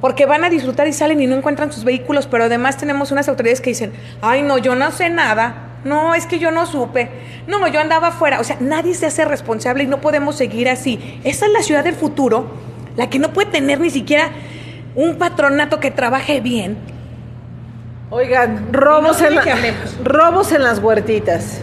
Porque 0.00 0.26
van 0.26 0.44
a 0.44 0.50
disfrutar 0.50 0.86
y 0.86 0.92
salen 0.92 1.20
y 1.20 1.26
no 1.26 1.36
encuentran 1.36 1.72
sus 1.72 1.84
vehículos, 1.84 2.26
pero 2.26 2.44
además 2.44 2.76
tenemos 2.76 3.10
unas 3.10 3.28
autoridades 3.28 3.60
que 3.60 3.70
dicen, 3.70 3.92
ay 4.22 4.42
no, 4.42 4.58
yo 4.58 4.74
no 4.74 4.90
sé 4.92 5.10
nada, 5.10 5.54
no, 5.84 6.14
es 6.14 6.26
que 6.26 6.38
yo 6.38 6.50
no 6.50 6.66
supe, 6.66 7.08
no, 7.46 7.66
yo 7.68 7.80
andaba 7.80 8.08
afuera, 8.08 8.38
o 8.40 8.44
sea, 8.44 8.56
nadie 8.60 8.94
se 8.94 9.06
hace 9.06 9.24
responsable 9.24 9.84
y 9.84 9.86
no 9.86 10.00
podemos 10.00 10.36
seguir 10.36 10.68
así. 10.68 11.20
Esta 11.24 11.46
es 11.46 11.52
la 11.52 11.62
ciudad 11.62 11.84
del 11.84 11.94
futuro, 11.94 12.46
la 12.96 13.08
que 13.10 13.18
no 13.18 13.32
puede 13.32 13.50
tener 13.50 13.80
ni 13.80 13.90
siquiera 13.90 14.30
un 14.94 15.16
patronato 15.16 15.80
que 15.80 15.90
trabaje 15.90 16.40
bien. 16.40 16.76
Oigan, 18.10 18.72
robos, 18.72 19.20
no 19.20 19.26
en, 19.28 19.34
la- 19.34 19.44
robos 20.02 20.52
en 20.52 20.62
las 20.62 20.78
huertitas. 20.78 21.60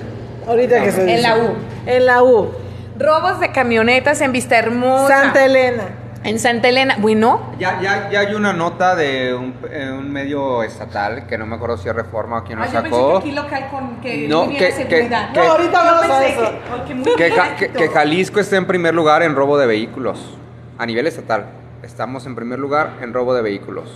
Ahorita 0.48 0.84
que 0.84 0.92
se 0.92 1.02
En 1.02 1.08
dice. 1.08 1.22
la 1.22 1.38
U. 1.38 1.48
En 1.88 2.06
la 2.06 2.24
U. 2.24 2.52
Robos 3.00 3.40
de 3.40 3.52
camionetas 3.52 4.22
en 4.22 4.32
Vista 4.32 4.58
Hermosa. 4.58 5.24
Santa 5.24 5.44
Elena. 5.46 5.84
En 6.26 6.40
Santa 6.40 6.70
Elena. 6.70 6.96
Bueno, 7.00 7.52
Ya, 7.60 7.80
ya, 7.82 8.10
ya 8.10 8.22
hay 8.22 8.34
una 8.34 8.52
nota 8.52 8.96
de 8.96 9.36
un, 9.36 9.54
eh, 9.72 9.92
un 9.96 10.12
medio 10.12 10.64
estatal, 10.64 11.28
que 11.28 11.38
no 11.38 11.46
me 11.46 11.56
acuerdo 11.56 11.78
si 11.78 11.88
es 11.88 11.96
Reforma 11.96 12.40
o 12.40 12.44
quién 12.44 12.58
lo 12.58 12.66
sacó. 12.68 13.22
local 13.24 13.68
con 13.70 14.02
que 14.02 14.28
No, 14.28 14.46
muy 14.46 14.56
bien 14.56 14.60
que- 14.64 14.70
la 14.72 14.76
que- 14.76 14.96
seguridad. 14.98 15.32
que- 15.34 15.40
No, 15.40 15.46
ahorita 15.52 15.84
vamos 15.84 16.10
a 16.10 16.26
eso. 16.28 16.52
Que, 17.16 17.32
que- 17.60 17.70
que 17.72 17.88
Jalisco 17.90 18.40
está 18.40 18.58
en 18.58 18.66
primer 18.66 18.96
lugar 18.96 19.22
en 19.22 19.36
robo 19.36 19.56
de 19.60 19.68
vehículos. 19.68 20.36
A 20.80 20.86
nivel 20.88 21.06
estatal. 21.06 21.46
Estamos 21.84 22.26
en 22.26 22.34
primer 22.36 22.58
lugar 22.58 22.94
en 23.02 23.14
robo 23.14 23.36
de 23.36 23.44
vehículos. 23.44 23.92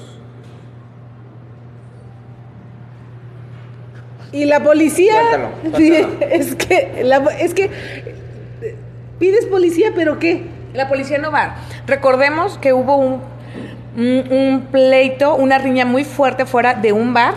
Y 4.32 4.46
la 4.46 4.62
policía. 4.62 5.14
Suéltalo. 5.64 6.20
es 6.30 6.54
que. 6.56 7.02
la- 7.04 7.26
es 7.40 7.54
que. 7.56 7.66
eh, 8.62 8.76
Pides 9.18 9.48
policía, 9.48 9.92
pero 9.96 10.20
¿qué? 10.20 10.59
La 10.74 10.88
policía 10.88 11.18
no 11.18 11.32
va. 11.32 11.56
Recordemos 11.88 12.58
que 12.58 12.74
hubo 12.74 12.96
un, 12.96 13.22
un, 13.98 14.32
un 14.32 14.68
pleito, 14.72 15.36
una 15.36 15.58
riña 15.58 15.86
muy 15.86 16.04
fuerte 16.04 16.46
fuera 16.46 16.74
de 16.74 16.94
un 16.94 17.14
bar. 17.14 17.34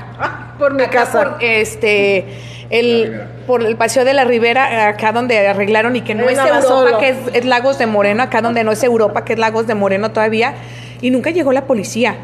Por 0.58 0.74
mi 0.74 0.82
Acá 0.82 1.04
casa. 1.04 1.22
por, 1.22 1.42
este, 1.42 2.26
el, 2.70 3.22
por 3.46 3.62
el 3.62 3.76
paseo 3.76 4.04
de 4.04 4.14
la 4.14 4.24
Ribera, 4.24 4.88
acá 4.88 5.12
donde 5.12 5.46
arreglaron 5.46 5.96
y 5.96 6.02
que 6.02 6.14
no 6.14 6.28
es. 6.28 6.38
Europa, 6.38 6.98
que 6.98 7.08
es, 7.10 7.16
es 7.32 7.44
Lagos 7.44 7.78
de 7.78 7.86
Moreno, 7.86 8.22
acá 8.22 8.42
donde 8.42 8.64
no 8.64 8.72
es 8.72 8.82
Europa, 8.84 9.24
que 9.24 9.32
es 9.32 9.38
Lagos 9.38 9.66
de 9.66 9.74
Moreno 9.74 10.10
todavía. 10.10 10.54
Y 11.02 11.10
nunca 11.10 11.30
llegó 11.30 11.52
la 11.52 11.66
policía. 11.66 12.16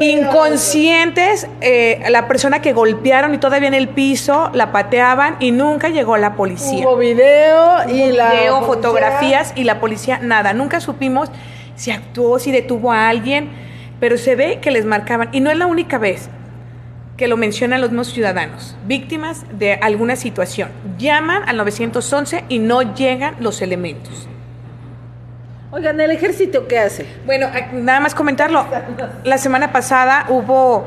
Inconscientes, 0.00 1.46
eh, 1.60 2.02
la 2.10 2.26
persona 2.28 2.60
que 2.60 2.72
golpearon 2.72 3.32
y 3.34 3.38
todavía 3.38 3.68
en 3.68 3.74
el 3.74 3.88
piso 3.88 4.50
la 4.52 4.72
pateaban 4.72 5.36
y 5.40 5.52
nunca 5.52 5.88
llegó 5.88 6.16
la 6.16 6.34
policía. 6.34 6.84
Hubo 6.86 6.96
video 6.96 7.88
y 7.88 8.12
la. 8.12 8.32
Video, 8.32 8.54
policía- 8.60 8.66
fotografías 8.66 9.52
y 9.56 9.64
la 9.64 9.80
policía 9.80 10.18
nada. 10.20 10.52
Nunca 10.52 10.80
supimos 10.80 11.30
si 11.76 11.90
actuó, 11.92 12.38
si 12.38 12.50
detuvo 12.52 12.92
a 12.92 13.08
alguien, 13.08 13.50
pero 14.00 14.18
se 14.18 14.34
ve 14.36 14.58
que 14.60 14.70
les 14.70 14.84
marcaban. 14.84 15.28
Y 15.32 15.40
no 15.40 15.50
es 15.50 15.56
la 15.56 15.66
única 15.66 15.98
vez 15.98 16.28
que 17.16 17.28
lo 17.28 17.36
mencionan 17.36 17.80
los 17.80 17.90
mismos 17.90 18.08
ciudadanos, 18.08 18.76
víctimas 18.86 19.44
de 19.52 19.74
alguna 19.74 20.16
situación. 20.16 20.68
Llaman 20.98 21.48
al 21.48 21.56
911 21.56 22.44
y 22.48 22.58
no 22.58 22.82
llegan 22.94 23.36
los 23.38 23.62
elementos. 23.62 24.28
Oigan, 25.74 26.00
¿el 26.00 26.12
ejército 26.12 26.68
qué 26.68 26.78
hace? 26.78 27.04
Bueno, 27.26 27.48
nada 27.72 27.98
más 27.98 28.14
comentarlo. 28.14 28.64
La 29.24 29.38
semana 29.38 29.72
pasada 29.72 30.24
hubo, 30.28 30.84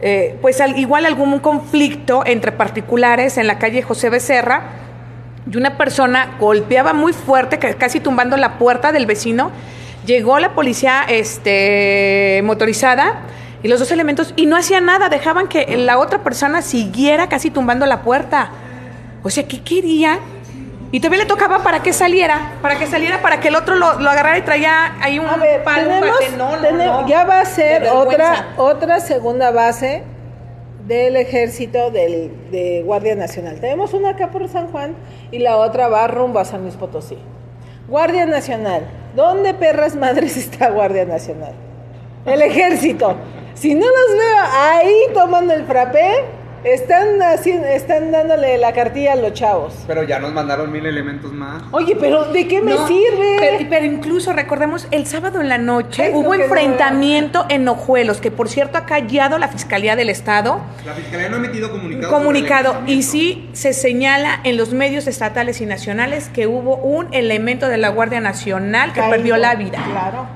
eh, 0.00 0.38
pues 0.40 0.60
al- 0.60 0.78
igual 0.78 1.06
algún 1.06 1.40
conflicto 1.40 2.22
entre 2.24 2.52
particulares 2.52 3.36
en 3.36 3.48
la 3.48 3.58
calle 3.58 3.82
José 3.82 4.10
Becerra 4.10 4.62
y 5.50 5.56
una 5.56 5.76
persona 5.76 6.36
golpeaba 6.38 6.92
muy 6.92 7.12
fuerte, 7.12 7.58
ca- 7.58 7.74
casi 7.74 7.98
tumbando 7.98 8.36
la 8.36 8.58
puerta 8.58 8.92
del 8.92 9.06
vecino. 9.06 9.50
Llegó 10.06 10.38
la 10.38 10.50
policía 10.54 11.02
este, 11.08 12.40
motorizada 12.44 13.22
y 13.64 13.66
los 13.66 13.80
dos 13.80 13.90
elementos 13.90 14.34
y 14.36 14.46
no 14.46 14.56
hacían 14.56 14.84
nada, 14.86 15.08
dejaban 15.08 15.48
que 15.48 15.76
la 15.76 15.98
otra 15.98 16.22
persona 16.22 16.62
siguiera 16.62 17.28
casi 17.28 17.50
tumbando 17.50 17.86
la 17.86 18.02
puerta. 18.02 18.50
O 19.24 19.30
sea, 19.30 19.48
¿qué 19.48 19.62
quería? 19.62 20.20
Y 20.90 21.00
todavía 21.00 21.24
le 21.24 21.26
tocaba 21.26 21.58
para 21.62 21.82
que 21.82 21.92
saliera, 21.92 22.52
para 22.62 22.78
que 22.78 22.86
saliera, 22.86 23.20
para 23.20 23.40
que 23.40 23.48
el 23.48 23.56
otro 23.56 23.74
lo, 23.74 24.00
lo 24.00 24.08
agarrara 24.08 24.38
y 24.38 24.42
traía 24.42 24.94
ahí 25.02 25.18
un 25.18 25.26
A 25.26 25.36
ver, 25.36 25.62
palo, 25.62 25.82
tenemos, 25.88 26.10
bate. 26.18 26.36
No, 26.38 26.56
no, 26.56 26.62
tenemos- 26.62 27.02
no. 27.02 27.08
ya 27.08 27.24
va 27.24 27.40
a 27.40 27.44
ser 27.44 27.88
otra, 27.88 28.48
otra 28.56 29.00
segunda 29.00 29.50
base 29.50 30.02
del 30.86 31.16
ejército 31.16 31.90
del, 31.90 32.32
de 32.50 32.82
Guardia 32.86 33.14
Nacional. 33.14 33.60
Tenemos 33.60 33.92
una 33.92 34.10
acá 34.10 34.30
por 34.30 34.48
San 34.48 34.68
Juan 34.68 34.94
y 35.30 35.40
la 35.40 35.58
otra 35.58 35.88
va 35.88 36.06
rumbo 36.06 36.38
a 36.38 36.46
San 36.46 36.62
Luis 36.62 36.76
Potosí. 36.76 37.18
Guardia 37.86 38.24
Nacional. 38.24 38.86
¿Dónde 39.14 39.52
perras 39.52 39.94
madres 39.94 40.36
está 40.38 40.70
Guardia 40.70 41.04
Nacional? 41.04 41.52
El 42.24 42.40
ejército. 42.40 43.14
Si 43.54 43.74
no 43.74 43.84
los 43.86 44.18
veo 44.18 44.42
ahí 44.58 44.94
tomando 45.12 45.52
el 45.52 45.64
frappé, 45.66 46.24
están, 46.64 47.22
haciendo, 47.22 47.66
están 47.66 48.10
dándole 48.10 48.58
la 48.58 48.72
cartilla 48.72 49.12
a 49.12 49.16
los 49.16 49.32
chavos. 49.32 49.74
Pero 49.86 50.02
ya 50.02 50.18
nos 50.18 50.32
mandaron 50.32 50.70
mil 50.72 50.84
elementos 50.86 51.32
más. 51.32 51.62
Oye, 51.72 51.96
pero 51.98 52.24
¿de 52.32 52.46
qué 52.48 52.60
me 52.60 52.72
No, 52.74 52.86
sirve? 52.86 53.36
Pero, 53.38 53.66
pero 53.70 53.86
incluso 53.86 54.32
recordemos, 54.32 54.88
el 54.90 55.06
sábado 55.06 55.40
en 55.40 55.48
la 55.48 55.58
noche 55.58 56.04
Ay, 56.04 56.12
hubo 56.14 56.34
no 56.36 56.42
enfrentamiento 56.42 57.46
en 57.48 57.66
Ojuelos, 57.68 58.20
que 58.20 58.30
por 58.30 58.48
cierto 58.48 58.78
ha 58.78 58.86
callado 58.86 59.38
la 59.38 59.48
Fiscalía 59.48 59.96
del 59.96 60.10
Estado, 60.10 60.60
La 60.84 60.94
fiscalía 60.94 61.28
no 61.28 61.36
ha 61.36 61.38
emitido 61.38 61.70
comunicado. 61.70 62.12
comunicado, 62.12 62.76
y 62.86 63.02
sí 63.02 63.48
se 63.52 63.72
señala 63.72 64.40
en 64.44 64.56
los 64.56 64.72
medios 64.72 65.06
estatales 65.06 65.60
y 65.60 65.66
nacionales 65.66 66.28
que 66.28 66.46
hubo 66.46 66.76
un 66.76 67.12
elemento 67.14 67.68
de 67.68 67.78
la 67.78 67.88
Guardia 67.90 68.20
Nacional 68.20 68.92
que 68.92 69.00
Caído. 69.00 69.16
perdió 69.16 69.36
la 69.36 69.54
vida. 69.54 69.78
Claro. 69.90 70.26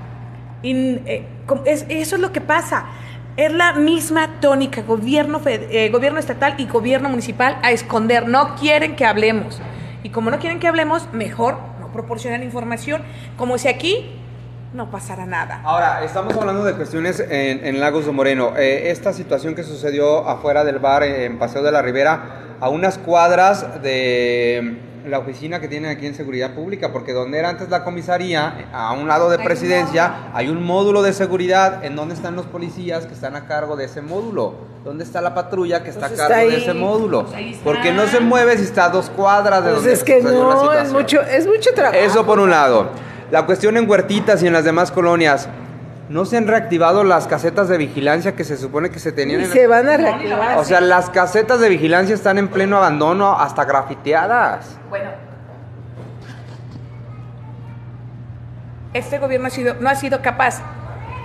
Y, 0.62 1.00
eh, 1.06 1.26
eso 1.88 2.16
es 2.16 2.22
lo 2.22 2.32
que 2.32 2.40
pasa. 2.40 2.84
Es 3.36 3.50
la 3.50 3.72
misma 3.72 4.40
tónica, 4.40 4.82
gobierno, 4.82 5.40
eh, 5.46 5.88
gobierno 5.90 6.18
estatal 6.18 6.54
y 6.58 6.66
gobierno 6.66 7.08
municipal 7.08 7.58
a 7.62 7.70
esconder. 7.70 8.28
No 8.28 8.56
quieren 8.56 8.94
que 8.94 9.06
hablemos. 9.06 9.58
Y 10.02 10.10
como 10.10 10.30
no 10.30 10.38
quieren 10.38 10.60
que 10.60 10.68
hablemos, 10.68 11.08
mejor 11.12 11.56
no 11.80 11.90
proporcionan 11.92 12.42
información, 12.42 13.00
como 13.38 13.56
si 13.56 13.68
aquí 13.68 14.10
no 14.74 14.90
pasara 14.90 15.24
nada. 15.24 15.62
Ahora, 15.64 16.04
estamos 16.04 16.36
hablando 16.36 16.62
de 16.64 16.74
cuestiones 16.74 17.20
en, 17.20 17.80
Lagos 17.80 18.04
de 18.04 18.12
Moreno. 18.12 18.52
Eh, 18.56 18.90
esta 18.90 19.14
situación 19.14 19.54
que 19.54 19.62
sucedió 19.62 20.28
afuera 20.28 20.62
del 20.64 20.78
bar 20.78 21.02
en 21.02 21.38
Paseo 21.38 21.62
de 21.62 21.72
la 21.72 21.80
Ribera, 21.80 22.56
a 22.60 22.68
unas 22.68 22.98
cuadras 22.98 23.82
de, 23.82 24.78
la 25.06 25.18
oficina 25.18 25.60
que 25.60 25.68
tienen 25.68 25.90
aquí 25.90 26.06
en 26.06 26.14
Seguridad 26.14 26.54
Pública, 26.54 26.92
porque 26.92 27.12
donde 27.12 27.38
era 27.38 27.48
antes 27.48 27.68
la 27.68 27.84
comisaría, 27.84 28.68
a 28.72 28.92
un 28.92 29.08
lado 29.08 29.28
de 29.28 29.36
Hay 29.36 29.40
un 29.40 29.46
presidencia, 29.46 30.14
hay 30.32 30.48
un 30.48 30.62
módulo 30.62 31.02
de 31.02 31.12
seguridad 31.12 31.84
en 31.84 31.96
donde 31.96 32.14
están 32.14 32.36
los 32.36 32.46
policías 32.46 33.06
que 33.06 33.14
están 33.14 33.36
a 33.36 33.46
cargo 33.46 33.76
de 33.76 33.86
ese 33.86 34.00
módulo. 34.00 34.54
¿Dónde 34.84 35.04
está 35.04 35.20
la 35.20 35.34
patrulla 35.34 35.82
que 35.84 35.90
está 35.90 36.08
Pues 36.08 36.20
a 36.20 36.28
cargo 36.28 36.40
está 36.40 36.56
de 36.56 36.62
ese 36.62 36.74
módulo? 36.74 37.26
Pues. 37.26 37.58
Porque 37.62 37.92
no 37.92 38.06
se 38.06 38.20
mueve 38.20 38.56
si 38.58 38.64
está 38.64 38.86
a 38.86 38.88
dos 38.88 39.10
cuadras 39.10 39.64
de 39.64 39.70
Pues 39.70 39.82
donde 39.82 39.92
es 39.92 40.04
que 40.04 40.20
no, 40.22 40.72
es 40.72 40.92
mucho, 40.92 41.22
es 41.22 41.46
mucho 41.46 41.70
trabajo. 41.74 41.96
Eso 41.96 42.26
por 42.26 42.40
un 42.40 42.50
lado. 42.50 42.90
La 43.30 43.46
cuestión 43.46 43.76
en 43.76 43.88
Huertitas 43.88 44.42
y 44.42 44.46
en 44.46 44.52
las 44.52 44.64
demás 44.64 44.90
colonias. 44.90 45.48
¿No 46.12 46.26
se 46.26 46.36
han 46.36 46.46
reactivado 46.46 47.04
las 47.04 47.26
casetas 47.26 47.70
de 47.70 47.78
vigilancia 47.78 48.36
que 48.36 48.44
se 48.44 48.58
supone 48.58 48.90
que 48.90 48.98
se 48.98 49.12
tenían 49.12 49.40
Y 49.40 49.44
en 49.44 49.50
se 49.50 49.66
van 49.66 49.88
a 49.88 49.96
reactivar. 49.96 50.58
O 50.58 50.64
sea, 50.64 50.82
las 50.82 51.08
casetas 51.08 51.58
de 51.58 51.70
vigilancia 51.70 52.14
están 52.14 52.36
en 52.36 52.48
pleno 52.48 52.76
abandono, 52.76 53.32
hasta 53.32 53.64
grafiteadas. 53.64 54.76
Bueno. 54.90 55.08
Este 58.92 59.18
gobierno 59.18 59.46
ha 59.46 59.50
sido, 59.50 59.76
no 59.80 59.88
ha 59.88 59.94
sido 59.94 60.20
capaz 60.20 60.60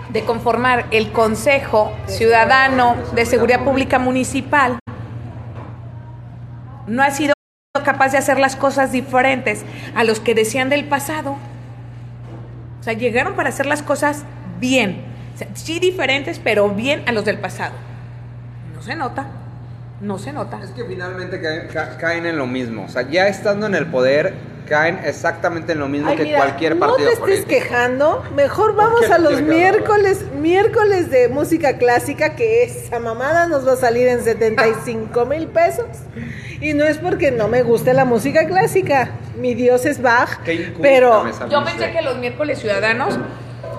de 0.08 0.24
conformar 0.24 0.86
el 0.92 1.12
Consejo 1.12 1.92
Ciudadano 2.06 2.96
de 3.14 3.26
Seguridad 3.26 3.66
Pública 3.66 4.00
Municipal. 4.00 4.80
No 6.88 7.04
ha 7.04 7.12
sido 7.12 7.34
capaz 7.84 8.14
de 8.14 8.20
hacer 8.20 8.40
las 8.40 8.56
cosas 8.56 8.94
diferentes 8.94 9.66
a 9.96 10.06
los 10.06 10.22
que 10.22 10.34
decían 10.34 10.70
del 10.70 10.86
pasado. 10.86 11.36
O 12.80 12.84
sea, 12.84 12.94
llegaron 12.94 13.34
para 13.34 13.50
hacer 13.50 13.66
las 13.66 13.84
cosas 13.84 14.24
bien. 14.60 15.04
O 15.36 15.38
sea, 15.38 15.48
sí 15.54 15.80
diferentes, 15.80 16.40
pero 16.44 16.70
bien 16.70 17.04
a 17.08 17.12
los 17.12 17.26
del 17.26 17.38
pasado. 17.38 17.74
No 18.76 18.82
se 18.82 18.96
nota. 18.96 19.28
No 20.02 20.20
se 20.20 20.32
nota. 20.32 20.60
Es 20.64 20.72
que 20.72 20.84
finalmente 20.86 21.42
ca- 21.42 21.68
ca- 21.68 21.98
caen 21.98 22.26
en 22.26 22.38
lo 22.38 22.46
mismo. 22.48 22.86
O 22.86 22.90
sea, 22.90 23.04
ya 23.10 23.28
estando 23.28 23.66
en 23.66 23.74
el 23.76 23.88
poder, 23.88 24.34
caen 24.70 25.00
exactamente 25.06 25.72
en 25.72 25.80
lo 25.80 25.88
mismo 25.88 26.10
Ay, 26.10 26.18
que 26.18 26.24
mira, 26.24 26.38
cualquier 26.40 26.76
no 26.76 26.82
partido 26.82 26.98
te 27.08 27.14
estés 27.14 27.20
político. 27.20 27.50
quejando, 27.50 28.24
mejor 28.36 28.76
vamos 28.76 29.10
a 29.10 29.18
los 29.18 29.42
miércoles, 29.42 30.26
miércoles 30.40 31.10
de 31.10 31.30
música 31.30 31.78
clásica, 31.78 32.36
que 32.36 32.64
esa 32.64 33.00
mamada 33.00 33.48
nos 33.48 33.66
va 33.68 33.74
a 33.74 33.78
salir 33.78 34.08
en 34.08 34.22
75 34.24 35.26
mil 35.26 35.48
pesos. 35.48 35.86
Y 36.62 36.74
no 36.74 36.84
es 36.84 36.98
porque 37.00 37.32
no 37.32 37.48
me 37.48 37.64
guste 37.64 37.94
la 37.94 38.06
música 38.06 38.46
clásica, 38.46 39.12
mi 39.40 39.56
dios 39.56 39.86
es 39.86 40.02
Bach, 40.02 40.40
pero. 40.82 41.24
Yo 41.50 41.64
pensé 41.64 41.92
que 41.92 42.02
los 42.04 42.18
miércoles 42.20 42.60
ciudadanos 42.60 43.18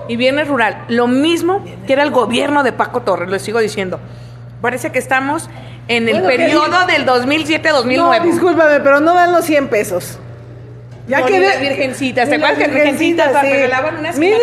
y 0.09 0.17
viernes 0.17 0.47
rural, 0.49 0.83
lo 0.89 1.07
mismo 1.07 1.63
que 1.87 1.93
era 1.93 2.03
el 2.03 2.11
gobierno 2.11 2.63
de 2.63 2.73
Paco 2.73 3.01
Torres, 3.03 3.29
lo 3.29 3.39
sigo 3.39 3.59
diciendo. 3.59 3.99
Parece 4.61 4.91
que 4.91 4.99
estamos 4.99 5.49
en 5.87 6.09
el 6.09 6.15
Bueno, 6.21 6.29
¿qué 6.29 6.37
periodo 6.37 6.85
del 6.87 7.05
no, 7.05 7.15
2007-2009. 7.15 8.23
discúlpame, 8.23 8.79
pero 8.81 8.99
no 8.99 9.13
dan 9.13 9.31
los 9.31 9.45
100 9.45 9.69
pesos. 9.69 10.19
No, 11.07 11.27
ni 11.27 11.39
las 11.39 11.59
virgencitas, 11.61 12.29
¿te 12.29 12.35
acuerdas 12.35 12.59
que 12.59 12.67
virgencitas 12.67 13.27
virgencitas, 13.29 13.41
regalaban 13.41 13.97
unas 13.97 14.17
Mínimo 14.19 14.39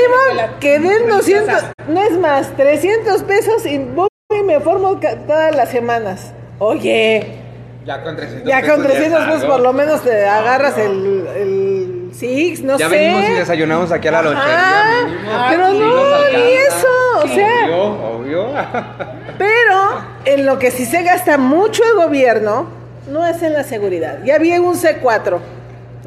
que 0.59 0.81
den 0.81 1.09
200, 1.09 1.23
religiosas? 1.23 1.73
no 1.87 2.03
es 2.03 2.19
más, 2.19 2.57
300 2.57 3.23
pesos 3.23 3.67
y 3.67 3.79
voy 3.79 4.09
y 4.37 4.43
me 4.43 4.59
formo 4.59 4.99
todas 5.29 5.55
las 5.55 5.71
semanas. 5.71 6.33
Oye, 6.59 7.39
Ya 7.85 8.03
con 8.03 8.17
300 8.17 8.49
ya 8.49 8.61
con 8.63 8.83
pesos 8.83 8.93
300 8.97 9.21
es 9.21 9.27
pesos 9.27 9.43
algo. 9.43 9.53
por 9.55 9.61
lo 9.63 9.73
menos 9.75 10.03
te 10.03 10.27
agarras 10.27 10.77
el, 10.79 11.27
el 11.37 11.96
Six, 12.19 12.63
no 12.63 12.79
Ya 12.79 12.89
sé. 12.89 12.97
venimos 12.97 13.29
y 13.29 13.33
desayunamos 13.33 13.93
aquí 13.93 14.09
a 14.09 14.13
la 14.13 14.23
lonchería 14.23 14.85
mínimo. 15.05 15.31
pero 15.51 15.71
Sí 15.73 15.79
no, 15.79 16.39
ni 16.39 16.53
eso, 16.53 16.89
o 17.23 17.29
sea, 17.29 17.65
Obvio, 17.67 18.09
obvio. 18.11 18.47
pero 19.39 20.01
en 20.25 20.47
lo 20.47 20.59
que 20.59 20.71
sí 20.71 20.87
se 20.87 21.03
gasta 21.03 21.37
mucho 21.39 21.83
el 21.85 22.05
gobierno, 22.07 22.69
no 23.11 23.27
es 23.27 23.43
en 23.43 23.53
la 23.53 23.65
seguridad. 23.65 24.19
Ya 24.25 24.39
vi 24.39 24.57
un 24.59 24.75
C4, 24.75 25.39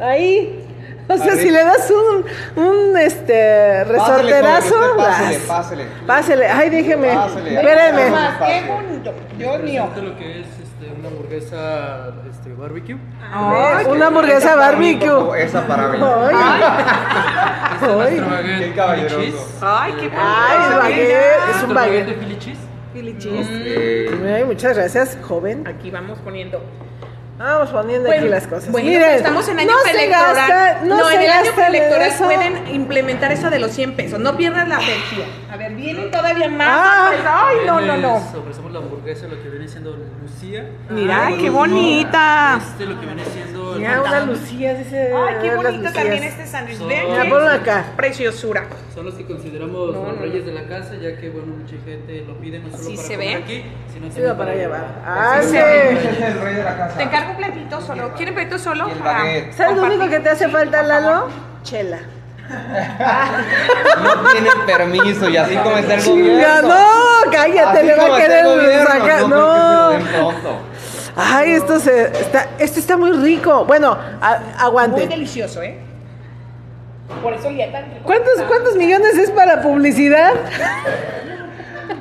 ahí, 0.02 0.66
o 1.08 1.18
sea, 1.18 1.36
si 1.36 1.50
le 1.52 1.64
das 1.64 1.92
un, 1.92 2.64
un 2.64 2.98
este, 2.98 3.84
resorterazo, 3.84 4.76
Pásele, 4.98 5.40
pásele, 5.40 5.40
pásele. 5.48 5.86
Pásele, 6.06 6.48
ay, 6.48 6.70
déjeme, 6.70 7.08
Pásele. 7.14 7.56
espérenme. 7.56 8.02
Qué 8.46 8.72
bonito, 8.72 9.14
Dios 9.38 9.60
mío. 9.64 9.90
Lo 9.96 10.18
que 10.18 10.42
es 10.42 10.48
este, 10.80 10.94
una 11.00 11.08
hamburguesa 11.10 12.14
este, 12.30 12.54
barbecue. 12.54 12.98
Ay, 13.32 13.86
Una 13.90 14.08
hamburguesa 14.08 14.56
barbecue. 14.56 15.42
Esa 15.44 15.68
para 15.68 15.88
mí. 15.90 15.98
Ay, 16.02 16.36
Ay. 17.82 18.16
es 18.16 18.22
baguette 18.30 18.76
Qué. 19.08 19.34
Ay, 19.62 19.94
qué. 20.00 20.12
Ay, 20.18 21.02
es 21.02 21.46
Nuestro 21.48 21.68
un 21.68 21.74
baguette 21.74 22.06
de 22.08 22.14
Philly 22.14 22.38
cheese. 22.40 22.60
Philly 22.94 23.18
cheese. 23.18 23.48
Eh, 23.52 24.34
Ay, 24.38 24.44
muchas 24.46 24.76
gracias, 24.78 25.18
joven. 25.22 25.68
Aquí 25.68 25.92
vamos 25.92 26.20
poniendo. 26.20 26.62
Vamos 27.38 27.70
poniendo 27.70 28.12
aquí 28.12 28.28
las 28.28 28.48
cosas. 28.48 28.70
Bueno, 28.70 28.90
Miren, 28.90 29.12
estamos 29.12 29.48
en 29.48 29.60
año 29.60 29.72
no 29.72 29.78
se 29.80 29.92
preelectoral. 29.92 30.36
gasta- 30.36 30.80
no 30.84 31.06
se 31.08 31.16
en 31.16 31.22
el 31.22 31.32
año 31.32 31.52
preelectoral 31.56 32.12
pueden 32.18 32.68
implementar 32.76 33.32
eso 33.32 33.50
de 33.50 33.60
los 33.60 33.72
100 33.72 33.96
pesos. 33.96 34.20
No 34.20 34.36
pierdas 34.36 34.68
la 34.68 34.76
energía. 34.76 35.26
A 35.52 35.58
ver, 35.58 35.74
vienen 35.74 36.12
todavía 36.12 36.48
más. 36.48 36.68
Ah. 36.70 37.08
pues, 37.10 37.22
ay, 37.26 37.58
no, 37.66 37.82
no, 37.82 37.98
no. 37.98 38.16
Ofrecemos 38.18 38.72
la 38.72 38.80
hamburguesa, 38.80 39.28
lo 39.28 39.42
que 39.42 39.50
viene 39.50 39.68
siendo 39.68 39.98
Lucía. 40.22 40.70
Mira, 40.92 41.18
Por 41.18 41.28
qué 41.28 41.34
último, 41.36 41.58
bonita. 41.58 42.58
Este, 42.62 42.86
lo 42.86 43.00
que 43.00 43.06
viene 43.08 43.26
siendo. 43.26 43.74
Mira, 43.76 44.02
una. 44.02 44.26
Lucía, 44.26 44.74
dice. 44.76 45.12
Ay, 45.12 45.36
qué 45.42 45.56
bonito 45.56 45.92
también 45.92 46.24
este 46.24 46.46
sándwich. 46.46 46.78
Son- 46.78 46.88
Vean 46.88 47.08
Mira, 47.10 47.24
qué 47.24 47.30
ponlo 47.30 47.50
acá. 47.50 47.86
preciosura. 47.98 48.66
Son 48.94 49.06
los 49.06 49.16
que 49.16 49.26
consideramos 49.26 49.96
No, 49.96 50.04
los 50.12 50.20
reyes 50.20 50.46
de 50.46 50.52
la 50.54 50.68
casa, 50.68 50.94
ya 51.02 51.18
que, 51.18 51.30
bueno, 51.30 51.48
mucha 51.58 51.76
gente 51.84 52.24
lo 52.28 52.36
pide 52.38 52.60
no 52.60 52.70
solo 52.70 52.84
Sí 52.84 52.96
para 52.96 53.08
se 53.08 53.14
comer 53.16 53.38
ve. 53.38 53.44
aquí, 53.44 53.64
sino 53.92 54.06
Sí, 54.08 54.12
también 54.14 54.32
va 54.34 54.38
para 54.38 54.56
llevar. 54.56 54.86
Ah, 55.04 55.40
sí. 55.42 55.58
es 55.58 56.22
el 56.22 56.42
rey 56.42 56.56
de 56.56 56.64
la 56.64 56.78
casa. 56.78 56.98
Te 56.98 57.04
encargo 57.04 57.32
un 57.32 57.38
platito 57.38 57.82
solo. 57.82 58.14
¿Quieren 58.14 58.36
platito 58.36 58.60
solo? 58.60 58.88
Para 59.00 59.20
baguette. 59.20 59.54
¿Sabes 59.54 59.78
lo 59.78 59.84
único 59.86 60.08
que 60.10 60.20
te 60.20 60.30
hace 60.30 60.48
falta, 60.48 60.84
Lalo? 60.84 61.28
Chela. 61.64 62.00
No 62.50 64.32
tienen 64.32 64.54
permiso 64.66 65.30
y 65.30 65.38
así 65.38 65.56
como 65.58 65.78
está 65.78 65.96
el 65.96 66.02
Chinga, 66.02 66.24
gobierno. 66.62 66.68
no, 66.70 67.32
cállate, 67.32 67.78
Así 67.80 67.88
le 67.88 67.96
va 67.96 68.16
a 68.16 68.20
querer 68.20 68.46
gobierno, 68.46 68.88
sacar. 68.90 69.22
No, 69.28 69.92
No. 70.00 70.70
Ay, 71.16 71.52
esto 71.52 71.80
se 71.80 72.04
está, 72.04 72.48
esto 72.60 72.80
está 72.80 72.96
muy 72.96 73.12
rico. 73.12 73.66
Bueno, 73.66 73.98
a- 74.22 74.38
Muy 74.40 74.48
aguante. 74.58 75.08
delicioso, 75.08 75.62
¿eh? 75.62 75.78
Por 77.22 77.34
eso 77.34 77.50
ya 77.52 77.72
tan 77.72 77.86
rico. 77.86 78.02
¿Cuántos, 78.04 78.42
¿Cuántos 78.48 78.76
millones 78.76 79.18
es 79.18 79.30
para 79.32 79.62
publicidad? 79.62 80.32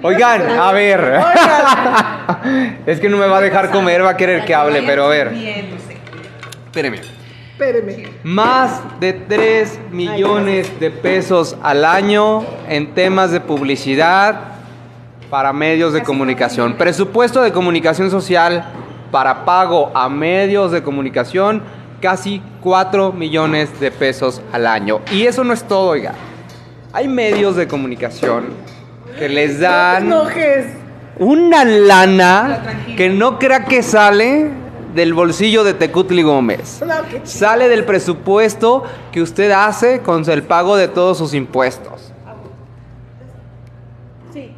Oigan, 0.03 0.49
a 0.59 0.71
ver. 0.73 1.21
es 2.87 3.01
que 3.01 3.09
no 3.09 3.17
me 3.17 3.27
va 3.27 3.39
a 3.39 3.41
dejar 3.41 3.71
comer, 3.71 4.05
va 4.05 4.11
a 4.11 4.17
querer 4.17 4.45
que 4.45 4.55
hable, 4.55 4.83
pero 4.83 5.07
a 5.07 5.09
ver. 5.09 5.33
Espéreme. 6.67 7.01
Espéreme. 7.59 8.05
Más 8.23 8.81
de 9.01 9.13
3 9.13 9.81
millones 9.91 10.79
de 10.79 10.93
pesos 10.93 11.57
al 11.61 11.85
año 11.85 12.45
en 12.69 12.95
temas 12.95 13.33
de 13.33 13.41
publicidad 13.41 14.37
para 15.29 15.53
medios 15.53 15.93
de 15.93 16.05
comunicación. 16.05 16.75
Presupuesto 16.75 17.43
de 17.43 17.51
comunicación 17.51 18.13
social 18.13 18.65
para 19.11 19.45
pago 19.45 19.91
a 19.93 20.09
medios 20.09 20.71
de 20.71 20.85
comunicación, 20.85 21.61
casi 22.01 22.41
4 22.61 23.11
millones 23.13 23.81
de 23.81 23.91
pesos 23.91 24.41
al 24.53 24.65
año. 24.65 25.01
Y 25.11 25.27
eso 25.27 25.43
no 25.43 25.53
es 25.53 25.65
todo, 25.65 25.89
oiga. 25.89 26.13
Hay 26.93 27.09
medios 27.09 27.57
de 27.57 27.67
comunicación 27.67 28.45
que 29.19 29.29
les 29.29 29.55
No 29.57 29.63
dan 29.63 30.07
enojes. 30.07 30.67
una 31.19 31.65
lana 31.65 32.61
que 32.97 33.09
no 33.09 33.37
crea 33.41 33.65
que 33.65 33.83
sale 33.83 34.68
del 34.95 35.15
bolsillo 35.15 35.65
de 35.65 35.75
Tecutli 35.75 36.23
Gómez. 36.23 36.81
Sale 37.25 37.69
del 37.69 37.85
presupuesto 37.85 38.85
que 39.13 39.23
usted 39.23 39.51
hace 39.51 40.01
con 40.01 40.29
el 40.31 40.43
pago 40.43 40.77
de 40.77 40.89
todos 40.89 41.19
sus 41.19 41.35
impuestos. 41.35 42.13
Sí. 44.33 44.53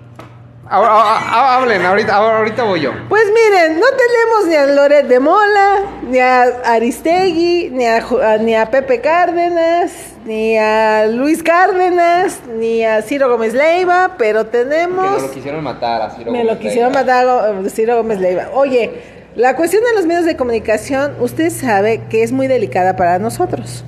Ahora, 0.69 0.91
ahora- 0.91 1.55
hablen, 1.57 1.85
ahorita, 1.85 2.15
ahorita 2.15 2.63
voy 2.65 2.81
yo. 2.81 2.93
Pues 3.09 3.25
miren, 3.27 3.81
no 3.81 3.87
tenemos 3.87 4.47
ni 4.49 4.55
a 4.55 4.67
Loret 4.67 5.07
de 5.09 5.19
Mola, 5.21 5.81
ni 6.09 6.19
a 6.21 6.43
Aristegui, 6.65 7.71
ni 7.71 7.87
a, 7.87 8.01
Ju- 8.03 8.23
a- 8.23 8.39
ni 8.39 8.55
a 8.55 8.67
Pepe 8.71 9.01
Cárdenas, 9.01 9.91
ni 10.25 10.57
a 10.57 11.07
Luis 11.07 11.43
Cárdenas, 11.43 12.41
ni 12.57 12.85
a 12.85 13.03
Ciro 13.03 13.29
Gómez 13.29 13.53
Leiva, 13.55 14.13
pero 14.17 14.47
tenemos... 14.47 15.23
quisieron 15.31 15.65
matar 15.65 16.03
así. 16.03 16.25
Me 16.25 16.45
lo 16.45 16.59
quisieron 16.59 16.93
matar 16.93 17.27
a 17.29 17.69
Ciro 17.69 17.97
Gómez 17.97 18.21
Leiva. 18.21 18.49
Oye, 18.55 19.20
la 19.37 19.55
cuestión 19.55 19.85
de 19.85 19.95
los 19.95 20.07
medios 20.07 20.25
de 20.25 20.37
comunicación, 20.37 21.15
usted 21.21 21.51
sabe 21.51 22.03
que 22.11 22.25
es 22.25 22.33
muy 22.33 22.49
delicada 22.49 22.97
para 22.97 23.19
nosotros. 23.21 23.85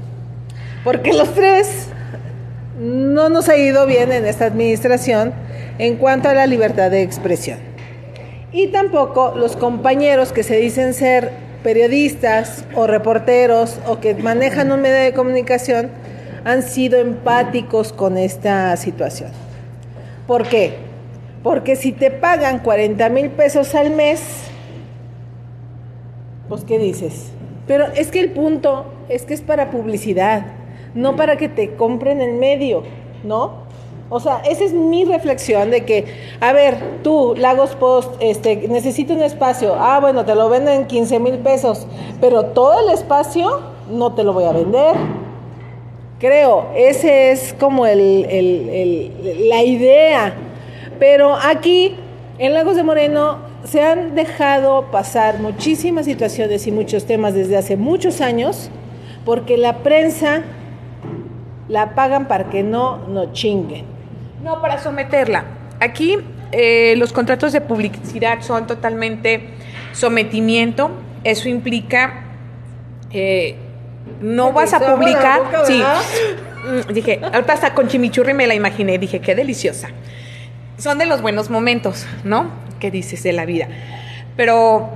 Porque 0.84 1.12
los 1.12 1.34
tres 1.34 1.88
no 2.78 3.28
nos 3.28 3.48
ha 3.48 3.56
ido 3.56 3.86
bien 3.86 4.12
en 4.12 4.24
esta 4.24 4.46
administración 4.46 5.32
en 5.78 5.96
cuanto 5.96 6.28
a 6.28 6.34
la 6.34 6.46
libertad 6.46 6.90
de 6.90 7.02
expresión. 7.02 7.58
Y 8.52 8.68
tampoco 8.68 9.34
los 9.36 9.56
compañeros 9.56 10.32
que 10.32 10.44
se 10.44 10.56
dicen 10.56 10.94
ser 10.94 11.32
periodistas 11.64 12.64
o 12.74 12.86
reporteros 12.86 13.78
o 13.86 13.98
que 13.98 14.14
manejan 14.14 14.70
un 14.70 14.80
medio 14.80 15.02
de 15.02 15.12
comunicación 15.12 15.90
han 16.44 16.62
sido 16.62 16.98
empáticos 16.98 17.92
con 17.92 18.16
esta 18.16 18.76
situación. 18.76 19.30
¿Por 20.26 20.46
qué? 20.46 20.74
Porque 21.42 21.74
si 21.74 21.92
te 21.92 22.10
pagan 22.10 22.60
40 22.60 23.08
mil 23.08 23.30
pesos 23.30 23.74
al 23.74 23.90
mes, 23.90 24.20
pues 26.52 26.64
¿qué 26.64 26.78
dices? 26.78 27.30
Pero 27.66 27.86
es 27.96 28.10
que 28.10 28.20
el 28.20 28.30
punto 28.30 28.84
es 29.08 29.22
que 29.22 29.32
es 29.32 29.40
para 29.40 29.70
publicidad, 29.70 30.44
no 30.94 31.16
para 31.16 31.38
que 31.38 31.48
te 31.48 31.76
compren 31.76 32.20
el 32.20 32.34
medio, 32.34 32.82
¿no? 33.24 33.62
O 34.10 34.20
sea, 34.20 34.42
esa 34.46 34.62
es 34.64 34.74
mi 34.74 35.06
reflexión 35.06 35.70
de 35.70 35.86
que, 35.86 36.04
a 36.42 36.52
ver, 36.52 36.76
tú, 37.02 37.34
Lagos 37.38 37.74
Post, 37.76 38.16
este, 38.20 38.68
necesito 38.68 39.14
un 39.14 39.22
espacio. 39.22 39.76
Ah, 39.78 39.98
bueno, 39.98 40.26
te 40.26 40.34
lo 40.34 40.50
venden 40.50 40.86
15 40.86 41.18
mil 41.20 41.38
pesos, 41.38 41.86
pero 42.20 42.44
todo 42.44 42.86
el 42.86 42.92
espacio 42.92 43.60
no 43.90 44.12
te 44.12 44.22
lo 44.22 44.34
voy 44.34 44.44
a 44.44 44.52
vender. 44.52 44.94
Creo, 46.18 46.66
ese 46.76 47.30
es 47.30 47.54
como 47.58 47.86
el, 47.86 48.26
el- 48.28 49.48
la 49.48 49.62
idea. 49.62 50.34
Pero 50.98 51.34
aquí, 51.34 51.96
en 52.36 52.52
Lagos 52.52 52.76
de 52.76 52.82
Moreno, 52.82 53.38
se 53.64 53.82
han 53.82 54.14
dejado 54.14 54.90
pasar 54.90 55.38
muchísimas 55.40 56.06
situaciones 56.06 56.66
y 56.66 56.72
muchos 56.72 57.06
temas 57.06 57.34
desde 57.34 57.56
hace 57.56 57.76
muchos 57.76 58.20
años, 58.20 58.70
porque 59.24 59.56
la 59.56 59.78
prensa 59.78 60.42
la 61.68 61.94
pagan 61.94 62.28
para 62.28 62.50
que 62.50 62.62
no 62.62 63.06
no 63.08 63.32
chinguen. 63.32 63.84
No, 64.42 64.60
para 64.60 64.78
someterla. 64.78 65.44
Aquí 65.80 66.18
eh, 66.50 66.94
los 66.96 67.12
contratos 67.12 67.52
de 67.52 67.60
publicidad 67.60 68.42
son 68.42 68.66
totalmente 68.66 69.48
sometimiento. 69.92 70.90
Eso 71.24 71.48
implica 71.48 72.24
eh, 73.12 73.56
no 74.20 74.52
vas 74.52 74.72
a 74.72 74.80
publicar. 74.80 75.44
boca, 75.44 75.64
sí. 75.64 75.82
Mm, 76.64 76.92
Dije, 76.92 77.20
ahorita 77.22 77.52
hasta 77.52 77.74
con 77.74 77.88
chimichurri 77.88 78.34
me 78.34 78.46
la 78.46 78.54
imaginé. 78.54 78.98
Dije, 78.98 79.20
qué 79.20 79.34
deliciosa. 79.34 79.88
Son 80.78 80.98
de 80.98 81.06
los 81.06 81.22
buenos 81.22 81.50
momentos, 81.50 82.06
¿no? 82.24 82.46
¿Qué 82.82 82.90
dices 82.90 83.22
de 83.22 83.32
la 83.32 83.44
vida? 83.46 83.68
Pero 84.36 84.90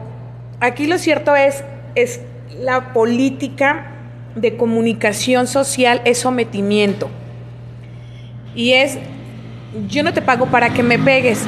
aquí 0.58 0.88
lo 0.88 0.98
cierto 0.98 1.36
es, 1.36 1.62
es 1.94 2.20
la 2.60 2.92
política 2.92 3.92
de 4.34 4.56
comunicación 4.56 5.46
social 5.46 6.02
es 6.04 6.18
sometimiento. 6.18 7.08
Y 8.56 8.72
es, 8.72 8.98
yo 9.86 10.02
no 10.02 10.12
te 10.12 10.20
pago 10.20 10.46
para 10.46 10.70
que 10.70 10.82
me 10.82 10.98
pegues, 10.98 11.44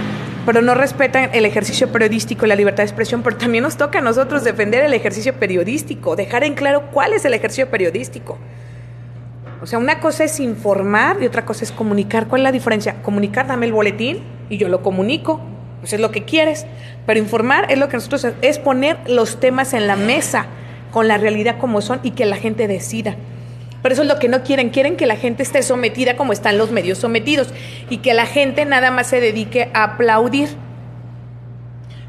pero 0.47 0.63
no 0.63 0.77
respetan 0.77 1.31
el 1.33 1.45
ejercicio 1.45 1.91
periodístico 1.91 2.47
y 2.47 2.49
la 2.49 2.55
libertad 2.55 2.85
de 2.85 2.91
expresión, 2.91 3.25
pero 3.25 3.37
también 3.37 3.65
nos 3.65 3.77
toca 3.77 3.99
a 3.99 4.03
nosotros 4.03 4.45
defender 4.45 4.85
el 4.85 4.95
ejercicio 4.95 5.35
periodístico, 5.35 6.15
dejar 6.15 6.45
en 6.45 6.55
claro 6.55 6.85
cuál 6.93 7.15
es 7.15 7.25
el 7.25 7.35
ejercicio 7.35 7.69
periodístico. 7.69 8.39
O 9.61 9.67
sea, 9.67 9.81
una 9.81 9.99
cosa 9.99 10.23
es 10.23 10.39
informar 10.39 11.17
y 11.21 11.27
otra 11.27 11.45
cosa 11.45 11.65
es 11.65 11.73
comunicar. 11.73 12.29
¿Cuál 12.29 12.43
es 12.43 12.45
la 12.45 12.53
diferencia? 12.53 13.03
Comunicar, 13.03 13.49
dame 13.49 13.67
el 13.67 13.73
boletín 13.73 14.21
y 14.49 14.57
yo 14.57 14.69
lo 14.69 14.85
comunico. 14.85 15.58
Pues 15.81 15.93
es 15.93 16.01
lo 16.01 16.11
que 16.11 16.25
quieres. 16.25 16.67
Pero 17.07 17.19
informar 17.19 17.71
es 17.71 17.79
lo 17.79 17.89
que 17.89 17.97
nosotros 17.97 18.27
es 18.43 18.59
poner 18.59 18.99
los 19.07 19.41
temas 19.41 19.75
en 19.75 19.87
la 19.87 19.97
mesa 19.97 20.47
con 20.91 21.09
la 21.09 21.19
realidad 21.19 21.59
como 21.59 21.81
son 21.81 22.01
y 22.03 22.13
que 22.13 22.27
la 22.27 22.37
gente 22.37 22.67
decida. 22.69 23.17
Pero 23.83 23.93
eso 23.93 24.03
es 24.03 24.09
lo 24.09 24.19
que 24.19 24.29
no 24.29 24.43
quieren. 24.43 24.71
Quieren 24.71 24.97
que 24.97 25.07
la 25.07 25.17
gente 25.17 25.43
esté 25.43 25.63
sometida 25.63 26.17
como 26.17 26.33
están 26.33 26.59
los 26.59 26.71
medios 26.71 26.99
sometidos 26.99 27.49
y 27.91 27.99
que 27.99 28.15
la 28.15 28.27
gente 28.27 28.65
nada 28.65 28.91
más 28.91 29.07
se 29.07 29.21
dedique 29.21 29.71
a 29.73 29.85
aplaudir. 29.85 30.49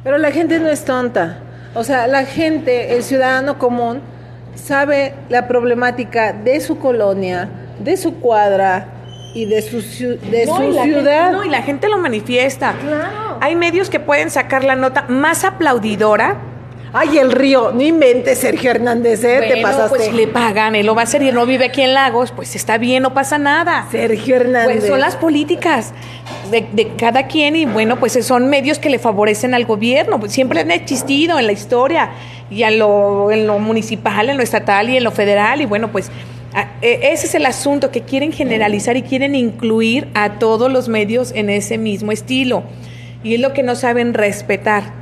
Pero 0.03 0.17
la 0.17 0.31
gente 0.31 0.59
no 0.59 0.69
es 0.69 0.85
tonta. 0.85 1.39
O 1.75 1.83
sea, 1.83 2.07
la 2.07 2.25
gente, 2.25 2.95
el 2.95 3.03
ciudadano 3.03 3.59
común, 3.59 4.01
sabe 4.55 5.13
la 5.29 5.47
problemática 5.47 6.33
de 6.33 6.59
su 6.61 6.79
colonia, 6.79 7.49
de 7.79 7.95
su 7.97 8.15
cuadra 8.15 8.87
y 9.33 9.45
de 9.45 9.61
su, 9.61 9.77
de 9.81 10.45
No, 10.47 10.55
su 10.57 10.63
y 10.63 10.73
gente- 10.73 10.83
ciudad. 10.83 11.31
no, 11.31 11.43
y 11.45 11.49
la 11.49 11.61
gente 11.61 11.87
lo 11.87 11.97
manifiesta. 11.97 12.73
Claro. 12.81 13.37
Hay 13.41 13.55
medios 13.55 13.89
que 13.89 13.99
pueden 13.99 14.29
sacar 14.31 14.63
la 14.63 14.75
nota 14.75 15.05
más 15.07 15.43
aplaudidora 15.45 16.37
Ay, 16.91 17.19
el 17.19 17.31
río, 17.31 17.71
no 17.71 17.83
inventes, 17.83 18.39
Sergio 18.39 18.71
Hernández, 18.71 19.23
¿eh? 19.23 19.41
te 19.41 19.47
Bueno, 19.61 19.61
pasaste. 19.61 19.95
pues 19.95 20.11
le 20.11 20.25
pagan, 20.25 20.73
él 20.75 20.87
lo 20.87 20.95
va 20.95 21.01
a 21.01 21.03
hacer 21.03 21.21
y 21.21 21.27
él 21.27 21.35
no 21.35 21.45
vive 21.45 21.65
aquí 21.65 21.83
en 21.83 21.93
Lagos, 21.93 22.31
pues 22.31 22.55
está 22.55 22.79
bien, 22.79 23.03
no 23.03 23.13
pasa 23.13 23.37
nada. 23.37 23.85
Sergio 23.91 24.35
Hernández. 24.37 24.77
Pues 24.79 24.87
son 24.87 24.99
las 24.99 25.15
políticas 25.15 25.93
de, 26.49 26.65
de 26.71 26.87
cada 26.95 27.27
quien 27.27 27.55
y 27.55 27.65
bueno, 27.65 27.97
pues 27.99 28.13
son 28.25 28.47
medios 28.47 28.79
que 28.79 28.89
le 28.89 28.97
favorecen 28.97 29.53
al 29.53 29.65
gobierno, 29.65 30.19
pues 30.19 30.31
siempre 30.31 30.61
han 30.61 30.71
existido 30.71 31.37
en 31.37 31.45
la 31.45 31.51
historia 31.51 32.09
y 32.49 32.63
en 32.63 32.79
lo, 32.79 33.29
en 33.31 33.45
lo 33.45 33.59
municipal, 33.59 34.27
en 34.31 34.37
lo 34.37 34.41
estatal 34.41 34.89
y 34.89 34.97
en 34.97 35.03
lo 35.03 35.11
federal 35.11 35.61
y 35.61 35.67
bueno, 35.67 35.91
pues 35.91 36.09
ese 36.81 37.27
es 37.27 37.35
el 37.35 37.45
asunto 37.45 37.91
que 37.91 38.01
quieren 38.01 38.31
generalizar 38.31 38.97
y 38.97 39.03
quieren 39.03 39.35
incluir 39.35 40.07
a 40.15 40.39
todos 40.39 40.71
los 40.71 40.87
medios 40.89 41.31
en 41.35 41.49
ese 41.49 41.77
mismo 41.77 42.11
estilo 42.11 42.63
y 43.23 43.35
es 43.35 43.39
lo 43.39 43.53
que 43.53 43.63
no 43.63 43.75
saben 43.75 44.13
respetar, 44.13 44.93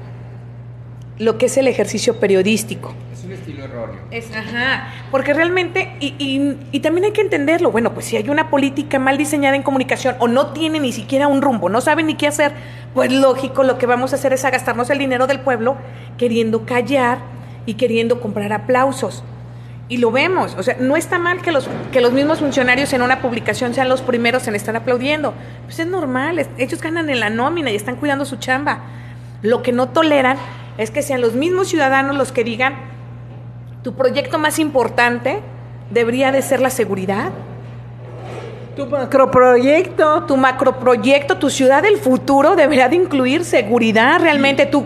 lo 1.19 1.37
que 1.37 1.45
es 1.47 1.57
el 1.57 1.67
ejercicio 1.67 2.19
periodístico. 2.19 2.93
Es 3.13 3.23
un 3.23 3.31
estilo 3.31 3.63
erróneo. 3.63 3.99
Es, 4.11 4.29
ajá, 4.35 4.93
porque 5.09 5.33
realmente, 5.33 5.89
y, 5.99 6.13
y- 6.19 6.57
y 6.71 6.79
también 6.81 7.05
hay 7.05 7.11
que 7.11 7.21
entenderlo, 7.21 7.71
bueno, 7.71 7.93
pues 7.93 8.05
si 8.05 8.17
hay 8.17 8.29
una 8.29 8.49
política 8.49 8.99
mal 8.99 9.17
diseñada 9.17 9.55
en 9.55 9.63
comunicación 9.63 10.15
o 10.19 10.27
no 10.27 10.47
tiene 10.53 10.79
ni 10.79 10.91
siquiera 10.91 11.27
un 11.27 11.41
rumbo, 11.41 11.69
no 11.69 11.81
saben 11.81 12.07
ni 12.07 12.15
qué 12.15 12.27
hacer, 12.27 12.51
pues 12.93 13.11
lógico, 13.11 13.63
lo 13.63 13.77
que 13.77 13.85
vamos 13.85 14.13
a 14.13 14.17
hacer 14.17 14.33
es 14.33 14.45
a 14.45 14.49
gastarnos 14.51 14.89
el 14.89 14.99
dinero 14.99 15.27
del 15.27 15.39
pueblo 15.39 15.77
queriendo 16.17 16.65
callar 16.65 17.19
y 17.65 17.75
queriendo 17.75 18.19
comprar 18.19 18.53
aplausos. 18.53 19.23
Y 19.89 19.97
lo 19.97 20.11
vemos, 20.11 20.53
o 20.57 20.63
sea, 20.63 20.75
no 20.79 20.97
está 20.97 21.17
mal 21.17 21.41
que 21.41 21.51
los, 21.53 21.69
que 21.93 22.01
los 22.01 22.11
mismos 22.11 22.39
funcionarios 22.39 22.91
en 22.91 23.01
una 23.01 23.21
publicación 23.21 23.73
sean 23.73 23.87
los 23.87 24.01
primeros 24.01 24.45
en 24.47 24.55
estar 24.55 24.75
aplaudiendo. 24.75 25.33
Pues 25.63 25.79
es 25.79 25.87
normal, 25.87 26.39
es- 26.39 26.49
ellos 26.57 26.81
ganan 26.81 27.09
en 27.09 27.21
la 27.21 27.29
nómina 27.29 27.71
y 27.71 27.75
están 27.77 27.95
cuidando 27.95 28.25
su 28.25 28.35
chamba. 28.35 28.81
Lo 29.41 29.63
que 29.63 29.71
no 29.71 29.87
toleran 29.89 30.35
es 30.77 30.91
que 30.91 31.01
sean 31.01 31.21
los 31.21 31.33
mismos 31.35 31.69
ciudadanos 31.69 32.17
los 32.17 32.33
que 32.33 32.43
digan, 32.43 32.75
tu 33.83 33.93
proyecto 33.93 34.37
más 34.39 34.59
importante 34.59 35.39
debería 35.89 36.33
de 36.33 36.41
ser 36.41 36.59
la 36.59 36.69
seguridad. 36.69 37.29
Tu 38.75 38.85
macroproyecto. 38.87 40.23
Tu 40.23 40.35
macroproyecto, 40.37 41.37
tu 41.37 41.49
ciudad 41.49 41.81
del 41.81 41.97
futuro 41.97 42.55
debería 42.55 42.89
de 42.89 42.97
incluir 42.97 43.45
seguridad 43.45 44.19
realmente. 44.19 44.65
Tu 44.65 44.85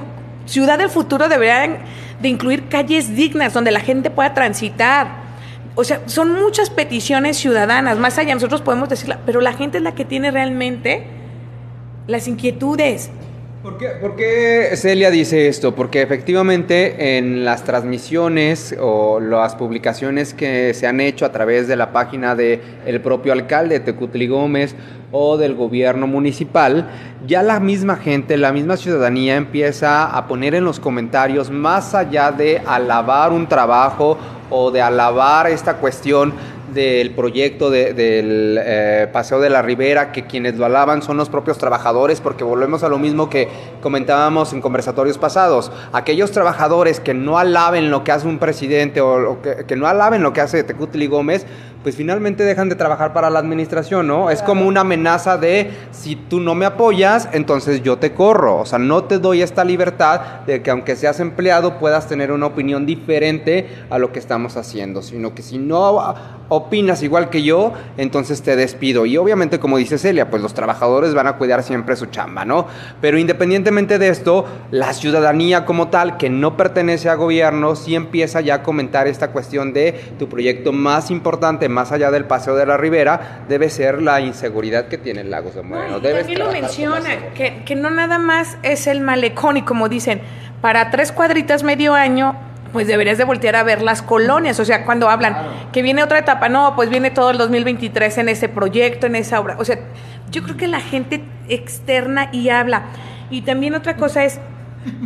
ciudad 0.51 0.77
del 0.77 0.89
futuro 0.89 1.29
debería 1.29 1.79
de 2.19 2.27
incluir 2.27 2.67
calles 2.67 3.15
dignas 3.15 3.53
donde 3.53 3.71
la 3.71 3.79
gente 3.79 4.09
pueda 4.09 4.33
transitar. 4.33 5.21
O 5.75 5.83
sea, 5.83 6.01
son 6.05 6.33
muchas 6.33 6.69
peticiones 6.69 7.37
ciudadanas, 7.37 7.97
más 7.97 8.17
allá 8.17 8.33
nosotros 8.33 8.61
podemos 8.61 8.89
decirla, 8.89 9.19
pero 9.25 9.39
la 9.39 9.53
gente 9.53 9.77
es 9.77 9.83
la 9.83 9.95
que 9.95 10.03
tiene 10.03 10.29
realmente 10.29 11.07
las 12.07 12.27
inquietudes. 12.27 13.09
¿Por 13.61 13.77
qué, 13.77 13.89
por 13.89 14.15
qué 14.15 14.71
Celia 14.75 15.11
dice 15.11 15.47
esto? 15.47 15.75
Porque 15.75 16.01
efectivamente 16.01 17.17
en 17.19 17.45
las 17.45 17.63
transmisiones 17.63 18.75
o 18.79 19.19
las 19.19 19.55
publicaciones 19.55 20.33
que 20.33 20.73
se 20.73 20.87
han 20.87 20.99
hecho 20.99 21.27
a 21.27 21.31
través 21.31 21.67
de 21.67 21.75
la 21.75 21.91
página 21.91 22.33
del 22.33 22.59
el 22.87 23.01
propio 23.01 23.33
alcalde 23.33 23.79
Tecutli 23.79 24.25
Gómez 24.25 24.75
o 25.11 25.37
del 25.37 25.53
gobierno 25.53 26.07
municipal, 26.07 26.89
ya 27.27 27.43
la 27.43 27.59
misma 27.59 27.97
gente, 27.97 28.35
la 28.35 28.51
misma 28.51 28.77
ciudadanía 28.77 29.35
empieza 29.35 30.05
a 30.05 30.27
poner 30.27 30.55
en 30.55 30.63
los 30.63 30.79
comentarios, 30.79 31.51
más 31.51 31.93
allá 31.93 32.31
de 32.31 32.63
alabar 32.65 33.31
un 33.31 33.47
trabajo 33.47 34.17
o 34.49 34.71
de 34.71 34.81
alabar 34.81 35.47
esta 35.51 35.75
cuestión 35.75 36.33
del 36.73 37.11
proyecto 37.11 37.69
de- 37.69 37.93
del 37.93 38.59
eh, 38.63 39.07
Paseo 39.11 39.39
de 39.39 39.49
la 39.49 39.61
Ribera, 39.61 40.11
que 40.11 40.25
quienes 40.25 40.55
lo 40.57 40.65
alaban 40.65 41.01
son 41.01 41.17
los 41.17 41.29
propios 41.29 41.57
trabajadores, 41.57 42.21
porque 42.21 42.43
volvemos 42.43 42.83
a 42.83 42.89
lo 42.89 42.97
mismo 42.97 43.29
que 43.29 43.47
comentábamos 43.81 44.53
en 44.53 44.61
conversatorios 44.61 45.17
pasados. 45.17 45.71
Aquellos 45.93 46.31
trabajadores 46.31 46.99
que 46.99 47.13
no 47.13 47.37
alaben 47.37 47.91
lo 47.91 48.03
que 48.03 48.11
hace 48.11 48.27
un 48.27 48.39
presidente 48.39 49.01
o 49.01 49.19
lo 49.19 49.41
que, 49.41 49.65
que 49.67 49.75
no 49.75 49.87
alaben 49.87 50.23
lo 50.23 50.33
que 50.33 50.41
hace 50.41 50.63
Tecutli 50.63 51.07
Gómez, 51.07 51.45
pues 51.83 51.95
finalmente 51.95 52.43
dejan 52.43 52.69
de 52.69 52.75
trabajar 52.75 53.13
para 53.13 53.29
la 53.29 53.39
administración, 53.39 54.07
¿no? 54.07 54.29
Es 54.29 54.41
como 54.41 54.67
una 54.67 54.81
amenaza 54.81 55.37
de 55.37 55.71
si 55.91 56.15
tú 56.15 56.39
no 56.39 56.55
me 56.55 56.65
apoyas, 56.65 57.27
entonces 57.31 57.81
yo 57.81 57.97
te 57.97 58.13
corro. 58.13 58.59
O 58.59 58.65
sea, 58.65 58.79
no 58.79 59.03
te 59.05 59.17
doy 59.17 59.41
esta 59.41 59.63
libertad 59.63 60.41
de 60.45 60.61
que 60.61 60.71
aunque 60.71 60.95
seas 60.95 61.19
empleado 61.19 61.79
puedas 61.79 62.07
tener 62.07 62.31
una 62.31 62.45
opinión 62.45 62.85
diferente 62.85 63.67
a 63.89 63.97
lo 63.97 64.11
que 64.11 64.19
estamos 64.19 64.57
haciendo, 64.57 65.01
sino 65.01 65.33
que 65.33 65.41
si 65.41 65.57
no 65.57 66.15
opinas 66.49 67.01
igual 67.01 67.29
que 67.29 67.43
yo, 67.43 67.73
entonces 67.97 68.41
te 68.41 68.55
despido. 68.55 69.05
Y 69.05 69.17
obviamente, 69.17 69.59
como 69.59 69.77
dice 69.77 69.97
Celia, 69.97 70.29
pues 70.29 70.41
los 70.41 70.53
trabajadores 70.53 71.13
van 71.13 71.27
a 71.27 71.37
cuidar 71.37 71.63
siempre 71.63 71.95
su 71.95 72.07
chamba, 72.07 72.43
¿no? 72.43 72.67
Pero 72.99 73.17
independientemente 73.17 73.97
de 73.97 74.09
esto, 74.09 74.45
la 74.69 74.93
ciudadanía 74.93 75.65
como 75.65 75.87
tal, 75.87 76.17
que 76.17 76.29
no 76.29 76.57
pertenece 76.57 77.09
a 77.09 77.15
gobierno, 77.15 77.75
sí 77.75 77.95
empieza 77.95 78.41
ya 78.41 78.55
a 78.55 78.63
comentar 78.63 79.07
esta 79.07 79.31
cuestión 79.31 79.71
de 79.71 79.93
tu 80.19 80.27
proyecto 80.27 80.73
más 80.73 81.09
importante, 81.09 81.69
más 81.71 81.91
allá 81.91 82.11
del 82.11 82.25
Paseo 82.25 82.55
de 82.55 82.65
la 82.65 82.77
Ribera, 82.77 83.43
debe 83.47 83.69
ser 83.69 84.01
la 84.01 84.21
inseguridad 84.21 84.87
que 84.87 84.97
tiene 84.97 85.21
el 85.21 85.31
Lagos 85.31 85.55
de 85.55 85.63
Moreno. 85.63 85.99
No, 85.99 86.01
también 86.01 86.39
lo 86.39 86.51
menciona, 86.51 87.09
que 87.33 87.75
no 87.75 87.89
nada 87.89 88.19
más 88.19 88.57
es 88.63 88.87
el 88.87 89.01
malecón 89.01 89.57
y 89.57 89.61
como 89.63 89.89
dicen, 89.89 90.21
para 90.61 90.91
tres 90.91 91.11
cuadritas 91.11 91.63
medio 91.63 91.95
año, 91.95 92.35
pues 92.71 92.87
deberías 92.87 93.17
de 93.17 93.23
voltear 93.23 93.55
a 93.55 93.63
ver 93.63 93.81
las 93.81 94.01
colonias, 94.01 94.59
o 94.59 94.65
sea, 94.65 94.85
cuando 94.85 95.09
hablan 95.09 95.35
que 95.71 95.81
viene 95.81 96.03
otra 96.03 96.19
etapa, 96.19 96.49
no, 96.49 96.75
pues 96.75 96.89
viene 96.89 97.11
todo 97.11 97.31
el 97.31 97.37
2023 97.37 98.19
en 98.19 98.29
ese 98.29 98.49
proyecto, 98.49 99.07
en 99.07 99.15
esa 99.15 99.39
obra, 99.39 99.55
o 99.59 99.65
sea, 99.65 99.79
yo 100.31 100.43
creo 100.43 100.55
que 100.55 100.67
la 100.67 100.79
gente 100.79 101.21
externa 101.49 102.29
y 102.31 102.49
habla. 102.49 102.83
Y 103.29 103.41
también 103.41 103.75
otra 103.75 103.95
cosa 103.95 104.23
es, 104.23 104.39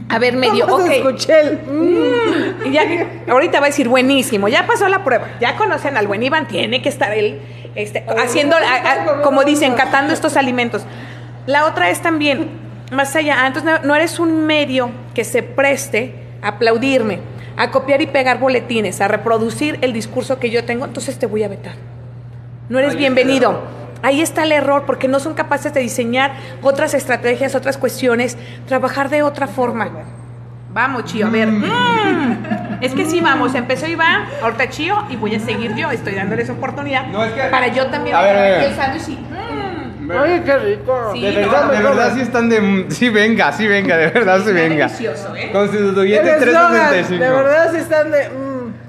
A 0.09 0.19
ver, 0.19 0.35
medio, 0.37 0.65
Vamos 0.67 0.83
ok. 0.83 0.89
a 0.89 0.93
escuchar 0.95 1.39
el- 1.39 1.59
Mm, 1.67 2.67
y 2.67 2.71
ya, 2.71 2.83
ahorita 3.29 3.59
va 3.59 3.65
a 3.65 3.69
decir 3.69 3.89
buenísimo, 3.89 4.47
ya 4.47 4.65
pasó 4.67 4.87
la 4.87 5.03
prueba, 5.03 5.27
ya 5.41 5.55
conocen 5.57 5.97
al 5.97 6.07
buen 6.07 6.23
Iván, 6.23 6.47
tiene 6.47 6.81
que 6.81 6.89
estar 6.89 7.11
él 7.13 7.39
este, 7.75 8.05
haciendo, 8.17 8.55
a- 8.55 8.59
a- 9.19 9.21
como 9.21 9.43
dicen, 9.43 9.73
catando 9.73 10.13
estos 10.13 10.37
alimentos. 10.37 10.85
La 11.45 11.65
otra 11.65 11.89
es 11.89 12.01
también, 12.01 12.47
más 12.91 13.15
allá, 13.17 13.35
ah, 13.43 13.47
entonces 13.47 13.69
no, 13.81 13.87
no 13.87 13.95
eres 13.95 14.17
un 14.19 14.45
medio 14.45 14.91
que 15.13 15.23
se 15.25 15.43
preste 15.43 16.15
a 16.41 16.49
aplaudirme, 16.49 17.19
a 17.57 17.71
copiar 17.71 18.01
y 18.01 18.07
pegar 18.07 18.39
boletines, 18.39 19.01
a 19.01 19.07
reproducir 19.09 19.77
el 19.81 19.91
discurso 19.91 20.39
que 20.39 20.49
yo 20.49 20.63
tengo, 20.63 20.85
entonces 20.85 21.19
te 21.19 21.25
voy 21.25 21.43
a 21.43 21.47
vetar. 21.49 21.73
No 22.69 22.79
eres 22.79 22.91
Ahí 22.91 22.97
está 23.03 23.07
el 23.07 23.13
bienvenido. 23.15 23.61
Ahí 24.05 24.21
está 24.21 24.43
el 24.43 24.51
error, 24.51 24.83
porque 24.85 25.07
no 25.07 25.19
son 25.19 25.33
capaces 25.33 25.73
de 25.73 25.79
diseñar 25.81 26.33
otras 26.61 26.93
estrategias, 26.93 27.55
otras 27.55 27.75
cuestiones, 27.77 28.37
trabajar 28.67 29.09
de 29.09 29.23
otra 29.23 29.47
forma. 29.47 29.89
Vamos, 30.71 31.05
Chío, 31.05 31.25
a 31.25 31.29
ver. 31.31 31.47
Mm. 31.47 32.37
Es 32.81 32.93
que 32.93 33.05
sí, 33.05 33.19
vamos, 33.19 33.55
empezó 33.55 33.87
Iván, 33.87 34.25
ahorita 34.43 34.69
Chío, 34.69 35.05
y 35.09 35.15
voy 35.15 35.33
a 35.33 35.39
seguir 35.39 35.73
yo, 35.75 35.89
estoy 35.89 36.13
dándoles 36.13 36.49
oportunidad 36.51 37.07
No, 37.07 37.23
es 37.23 37.31
que- 37.31 37.43
para 37.49 37.69
yo 37.69 37.87
también 37.87 38.15
A 38.15 38.21
ver, 38.21 38.37
a 38.37 38.41
ver. 38.41 38.63
el 38.65 38.75
sándwich 38.75 39.07
y, 39.07 39.13
mm. 39.13 40.11
Oye, 40.11 40.43
qué 40.43 40.57
rico. 40.57 41.09
Sí, 41.13 41.21
De 41.21 41.31
verdad, 41.31 41.65
no, 41.65 41.71
de 41.71 41.79
no, 41.79 41.89
verdad 41.89 42.09
no. 42.09 42.15
sí 42.15 42.21
están 42.21 42.47
de... 42.49 42.85
Sí, 42.89 43.09
venga, 43.09 43.51
sí, 43.53 43.65
venga, 43.67 43.97
de 43.97 44.07
verdad 44.11 44.39
sí 44.45 44.51
venga. 44.51 44.85
delicioso, 44.85 45.35
¿eh? 45.35 45.49
Constituyente 45.51 46.29
El 46.35 46.43
eslogan, 46.43 46.89
365. 46.91 47.23
De 47.23 47.29
verdad 47.31 47.71
sí 47.71 47.77
están 47.77 48.11
de... 48.11 48.29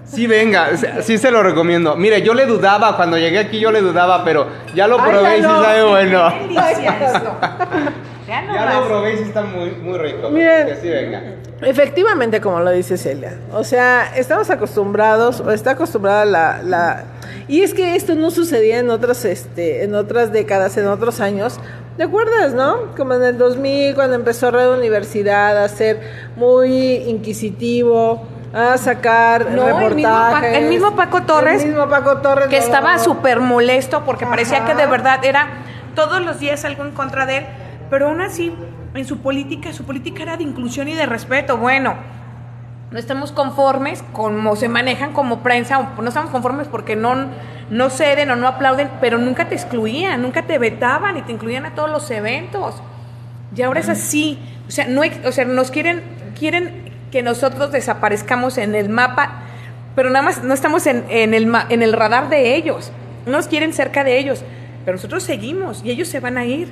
Sí, 0.06 0.26
venga, 0.26 0.70
sí 1.02 1.18
se 1.18 1.30
lo 1.30 1.42
recomiendo. 1.42 1.96
Mire, 1.96 2.22
yo 2.22 2.32
le 2.32 2.46
dudaba, 2.46 2.96
cuando 2.96 3.18
llegué 3.18 3.38
aquí 3.38 3.58
yo 3.58 3.72
le 3.72 3.80
dudaba, 3.80 4.24
pero 4.24 4.46
ya 4.74 4.86
lo 4.86 5.00
Ay, 5.00 5.10
probé 5.10 5.38
y 5.38 5.42
sí 5.42 5.48
sabe 5.48 5.84
bueno. 5.84 6.32
Ya 8.26 8.42
no 8.42 8.54
Ya 8.54 8.80
lo 8.80 8.88
probé 8.88 9.14
y 9.14 9.16
sí 9.18 9.22
está 9.22 9.42
muy, 9.42 9.70
muy 9.70 9.98
rico. 9.98 10.30
Miren. 10.30 10.66
Que 10.66 10.76
sí, 10.76 10.88
venga. 10.88 11.22
Efectivamente, 11.62 12.40
como 12.40 12.58
lo 12.60 12.72
dice 12.72 12.98
Celia. 12.98 13.38
O 13.52 13.62
sea, 13.62 14.12
estamos 14.16 14.50
acostumbrados, 14.50 15.40
o 15.40 15.52
está 15.52 15.72
acostumbrada 15.72 16.24
la, 16.24 16.60
la... 16.62 17.04
Y 17.46 17.62
es 17.62 17.72
que 17.72 17.94
esto 17.94 18.16
no 18.16 18.32
sucedía 18.32 18.78
en 18.78 18.90
otras, 18.90 19.24
este, 19.24 19.84
en 19.84 19.94
otras 19.94 20.32
décadas, 20.32 20.76
en 20.76 20.88
otros 20.88 21.20
años. 21.20 21.60
¿Te 21.96 22.02
acuerdas, 22.02 22.52
no? 22.52 22.94
Como 22.96 23.14
en 23.14 23.22
el 23.22 23.38
2000, 23.38 23.94
cuando 23.94 24.16
empezó 24.16 24.50
Radio 24.50 24.74
Universidad 24.74 25.62
a 25.62 25.68
ser 25.68 26.00
muy 26.34 26.96
inquisitivo, 27.08 28.26
a 28.56 28.78
sacar 28.78 29.50
No, 29.50 29.68
el 29.68 29.94
mismo 29.94 30.10
reportajes. 30.10 30.50
Pa- 30.52 30.56
el 30.58 30.68
mismo 30.68 30.96
Paco 30.96 31.22
Torres, 31.22 31.62
El 31.62 31.68
mismo 31.68 31.88
Paco 31.88 32.18
Torres. 32.18 32.48
que 32.48 32.56
estaba 32.58 32.98
súper 32.98 33.40
molesto 33.40 34.02
porque 34.04 34.24
parecía 34.26 34.64
que 34.64 34.74
de 34.74 34.86
verdad 34.86 35.22
era 35.24 35.48
todos 35.94 36.24
los 36.24 36.40
días 36.40 36.64
algo 36.64 36.84
en 36.84 36.92
contra 36.92 37.26
de 37.26 37.38
él, 37.38 37.46
pero 37.90 38.08
aún 38.08 38.20
así 38.20 38.54
en 38.94 39.04
su 39.04 39.18
política, 39.18 39.72
su 39.72 39.84
política 39.84 40.22
era 40.22 40.36
de 40.38 40.42
inclusión 40.44 40.88
y 40.88 40.94
de 40.94 41.04
respeto. 41.06 41.58
Bueno, 41.58 41.94
no 42.90 42.98
estamos 42.98 43.30
conformes 43.32 44.02
como 44.12 44.56
se 44.56 44.68
manejan 44.68 45.12
como 45.12 45.40
prensa, 45.40 45.90
no 46.00 46.08
estamos 46.08 46.30
conformes 46.30 46.66
porque 46.68 46.96
no, 46.96 47.14
no 47.68 47.90
ceden 47.90 48.30
o 48.30 48.36
no 48.36 48.48
aplauden, 48.48 48.90
pero 49.02 49.18
nunca 49.18 49.48
te 49.48 49.54
excluían, 49.54 50.22
nunca 50.22 50.42
te 50.42 50.58
vetaban 50.58 51.16
y 51.18 51.22
te 51.22 51.32
incluían 51.32 51.66
a 51.66 51.74
todos 51.74 51.90
los 51.90 52.10
eventos. 52.10 52.76
Y 53.54 53.60
ahora 53.62 53.80
es 53.80 53.88
así, 53.90 54.38
o 54.66 54.70
sea, 54.70 54.86
no, 54.86 55.02
o 55.26 55.32
sea, 55.32 55.44
nos 55.44 55.70
quieren, 55.70 56.02
quieren 56.38 56.95
que 57.10 57.22
nosotros 57.22 57.72
desaparezcamos 57.72 58.58
en 58.58 58.74
el 58.74 58.88
mapa, 58.88 59.42
pero 59.94 60.10
nada 60.10 60.24
más 60.24 60.42
no 60.42 60.54
estamos 60.54 60.86
en, 60.86 61.04
en 61.08 61.34
el, 61.34 61.52
en 61.68 61.82
el 61.82 61.92
radar 61.92 62.28
de 62.28 62.56
ellos, 62.56 62.92
no 63.24 63.32
nos 63.32 63.48
quieren 63.48 63.72
cerca 63.72 64.04
de 64.04 64.18
ellos, 64.18 64.44
pero 64.84 64.96
nosotros 64.96 65.22
seguimos 65.22 65.82
y 65.84 65.90
ellos 65.90 66.08
se 66.08 66.20
van 66.20 66.38
a 66.38 66.44
ir. 66.44 66.68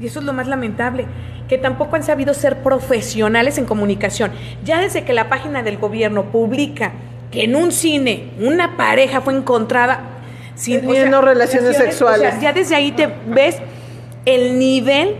Y 0.00 0.06
eso 0.06 0.18
es 0.18 0.24
lo 0.24 0.32
más 0.32 0.48
lamentable, 0.48 1.06
que 1.48 1.56
tampoco 1.56 1.94
han 1.96 2.02
sabido 2.02 2.34
ser 2.34 2.58
profesionales 2.58 3.58
en 3.58 3.64
comunicación. 3.64 4.32
Ya 4.64 4.80
desde 4.80 5.04
que 5.04 5.12
la 5.12 5.28
página 5.28 5.62
del 5.62 5.78
gobierno 5.78 6.24
publica 6.24 6.92
que 7.30 7.44
en 7.44 7.54
un 7.54 7.70
cine 7.70 8.30
una 8.40 8.76
pareja 8.76 9.20
fue 9.20 9.34
encontrada 9.34 10.00
sin 10.56 10.80
Teniendo 10.80 11.20
relaciones 11.20 11.76
sexuales. 11.76 12.28
o 12.28 12.30
sea, 12.30 12.40
ya 12.40 12.52
desde 12.52 12.74
ahí 12.76 12.92
te 12.92 13.08
ves 13.26 13.58
el 14.24 14.58
nivel, 14.58 15.16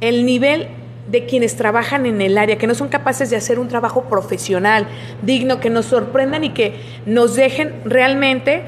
el 0.00 0.26
nivel 0.26 0.68
de 1.10 1.26
quienes 1.26 1.56
trabajan 1.56 2.06
en 2.06 2.20
el 2.20 2.38
área, 2.38 2.56
que 2.56 2.66
no 2.66 2.74
son 2.74 2.88
capaces 2.88 3.30
de 3.30 3.36
hacer 3.36 3.58
un 3.58 3.68
trabajo 3.68 4.04
profesional, 4.04 4.86
digno, 5.22 5.60
que 5.60 5.70
nos 5.70 5.86
sorprendan 5.86 6.44
y 6.44 6.50
que 6.50 6.74
nos 7.06 7.34
dejen 7.36 7.74
realmente 7.84 8.62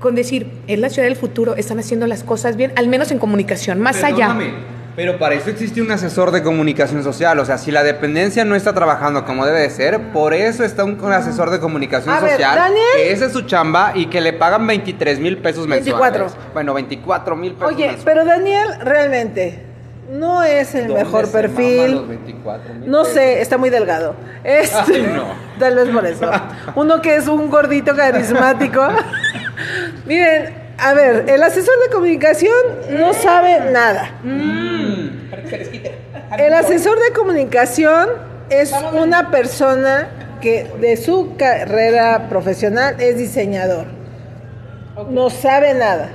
con 0.00 0.14
decir, 0.14 0.50
es 0.66 0.78
la 0.78 0.90
ciudad 0.90 1.08
del 1.08 1.16
futuro, 1.16 1.56
están 1.56 1.78
haciendo 1.78 2.06
las 2.06 2.22
cosas 2.22 2.56
bien, 2.56 2.72
al 2.76 2.86
menos 2.88 3.10
en 3.10 3.18
comunicación, 3.18 3.80
más 3.80 4.04
allá. 4.04 4.36
Pero 4.94 5.18
para 5.18 5.34
eso 5.34 5.50
existe 5.50 5.82
un 5.82 5.90
asesor 5.90 6.30
de 6.30 6.42
comunicación 6.42 7.02
social. 7.02 7.38
O 7.38 7.44
sea, 7.44 7.58
si 7.58 7.70
la 7.70 7.82
dependencia 7.82 8.46
no 8.46 8.54
está 8.54 8.72
trabajando 8.72 9.26
como 9.26 9.44
debe 9.44 9.60
de 9.60 9.68
ser, 9.68 10.12
por 10.12 10.32
eso 10.32 10.64
está 10.64 10.84
un, 10.84 10.98
un 10.98 11.12
asesor 11.12 11.50
de 11.50 11.60
comunicación 11.60 12.14
A 12.14 12.20
ver, 12.20 12.30
social. 12.32 12.54
Daniel. 12.56 12.84
Que 12.94 13.12
esa 13.12 13.26
es 13.26 13.32
su 13.32 13.42
chamba 13.42 13.92
y 13.94 14.06
que 14.06 14.22
le 14.22 14.32
pagan 14.32 14.66
23 14.66 15.20
mil 15.20 15.36
pesos 15.36 15.66
mensuales. 15.66 16.22
24. 16.22 16.52
Bueno, 16.54 16.72
24 16.72 17.36
mil 17.36 17.52
pesos 17.52 17.68
Oye, 17.74 17.88
mensuales. 17.88 18.04
pero 18.06 18.24
Daniel 18.24 18.68
realmente 18.80 19.65
no 20.10 20.42
es 20.42 20.74
el 20.74 20.88
¿Dónde 20.88 21.04
mejor 21.04 21.30
perfil. 21.30 21.92
los 21.92 22.08
24,000 22.08 22.90
No 22.90 22.98
pesos? 23.00 23.14
sé, 23.14 23.40
está 23.40 23.58
muy 23.58 23.70
delgado. 23.70 24.14
Este, 24.44 24.94
Ay, 24.94 25.12
no. 25.14 25.24
Tal 25.58 25.74
vez 25.74 25.88
por 25.88 26.06
eso. 26.06 26.30
Uno 26.74 27.00
que 27.02 27.16
es 27.16 27.26
un 27.28 27.50
gordito 27.50 27.94
carismático. 27.96 28.86
Miren, 30.06 30.54
a 30.78 30.92
ver, 30.94 31.24
el 31.28 31.42
asesor 31.42 31.74
de 31.86 31.92
comunicación 31.92 32.52
no 32.90 33.12
sabe 33.14 33.70
nada. 33.72 34.10
El 36.38 36.52
asesor 36.54 36.98
de 37.00 37.12
comunicación 37.14 38.08
es 38.50 38.72
una 38.92 39.30
persona 39.30 40.08
que 40.40 40.70
de 40.80 40.96
su 40.96 41.34
carrera 41.36 42.28
profesional 42.28 42.96
es 43.00 43.16
diseñador. 43.16 43.86
No 45.10 45.30
sabe 45.30 45.74
nada. 45.74 46.10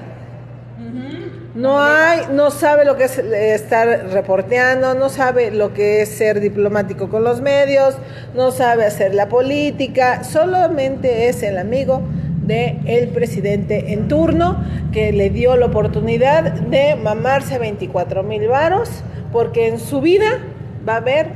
No 1.54 1.82
hay, 1.82 2.28
no 2.32 2.50
sabe 2.50 2.86
lo 2.86 2.96
que 2.96 3.06
es 3.06 3.18
eh, 3.18 3.54
estar 3.54 4.08
reporteando, 4.12 4.94
no 4.96 5.10
sabe 5.10 5.52
lo 5.52 5.74
que 5.74 6.02
es 6.02 6.10
ser 6.10 6.40
diplomático 6.40 7.10
con 7.10 7.26
los 7.26 7.42
medios, 7.42 7.96
no 8.34 8.52
sabe 8.52 8.86
hacer 8.86 9.14
la 9.14 9.28
política, 9.28 10.24
solamente 10.24 11.28
es 11.28 11.44
el 11.44 11.58
amigo 11.58 12.04
de 12.44 12.80
el 12.86 13.10
presidente 13.10 13.92
en 13.92 14.08
turno 14.08 14.64
que 14.94 15.12
le 15.12 15.30
dio 15.30 15.58
la 15.58 15.66
oportunidad 15.66 16.54
de 16.54 16.96
mamarse 16.96 17.60
24 17.60 18.24
mil 18.24 18.48
varos 18.48 18.90
porque 19.32 19.68
en 19.68 19.80
su 19.80 20.00
vida 20.00 20.40
va 20.88 20.94
a 20.94 20.98
haber 20.98 21.28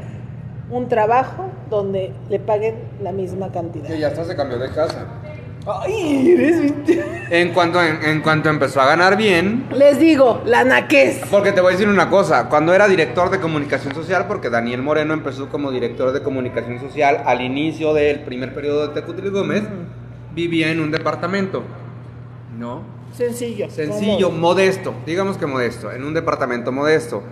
un 0.70 0.88
trabajo 0.88 1.50
donde 1.70 2.12
le 2.30 2.40
paguen 2.40 2.76
la 3.02 3.12
misma 3.12 3.52
cantidad. 3.52 3.88
Que 3.88 4.00
ya 4.00 4.08
hasta 4.08 4.26
se 4.26 4.36
cambió 4.36 4.58
de 4.58 4.70
casa. 4.70 5.06
Ay, 5.68 6.32
eres... 6.32 6.74
En 7.32 7.54
cuanto, 7.54 7.82
en, 7.82 8.04
en 8.04 8.22
cuanto 8.22 8.50
empezó 8.50 8.82
a 8.82 8.86
ganar 8.86 9.18
bien, 9.18 9.66
Les 9.76 10.00
digo, 10.00 10.44
la 10.46 10.64
naquez. 10.64 11.22
Porque 11.32 11.52
te 11.52 11.62
voy 11.62 11.70
a 11.70 11.72
decir 11.72 11.90
una 11.90 12.10
cosa, 12.10 12.50
cuando 12.50 12.74
era 12.74 12.88
director 12.88 13.32
de 13.32 13.40
comunicación 13.40 13.96
social, 13.96 14.26
porque 14.28 14.52
Daniel 14.52 14.84
Moreno 14.84 15.14
empezó 15.14 15.50
como 15.50 15.72
director 15.72 16.12
de 16.12 16.22
comunicación 16.22 16.80
social 16.80 17.24
al 17.26 17.42
inicio 17.42 17.94
del 17.94 18.20
primer 18.22 18.54
periodo 18.54 18.88
de 18.88 18.94
Tecutli 18.94 19.30
Gómez, 19.30 19.64
vivía 20.36 20.70
en 20.70 20.82
un 20.82 20.92
departamento, 20.92 21.64
¿no? 22.60 22.84
Sencillo. 23.12 23.70
Sencillo, 23.72 24.30
modesto, 24.30 24.94
digamos 25.06 25.38
que 25.38 25.46
modesto, 25.48 25.92
en 25.92 26.04
un 26.04 26.14
departamento 26.14 26.72
modesto. 26.72 27.24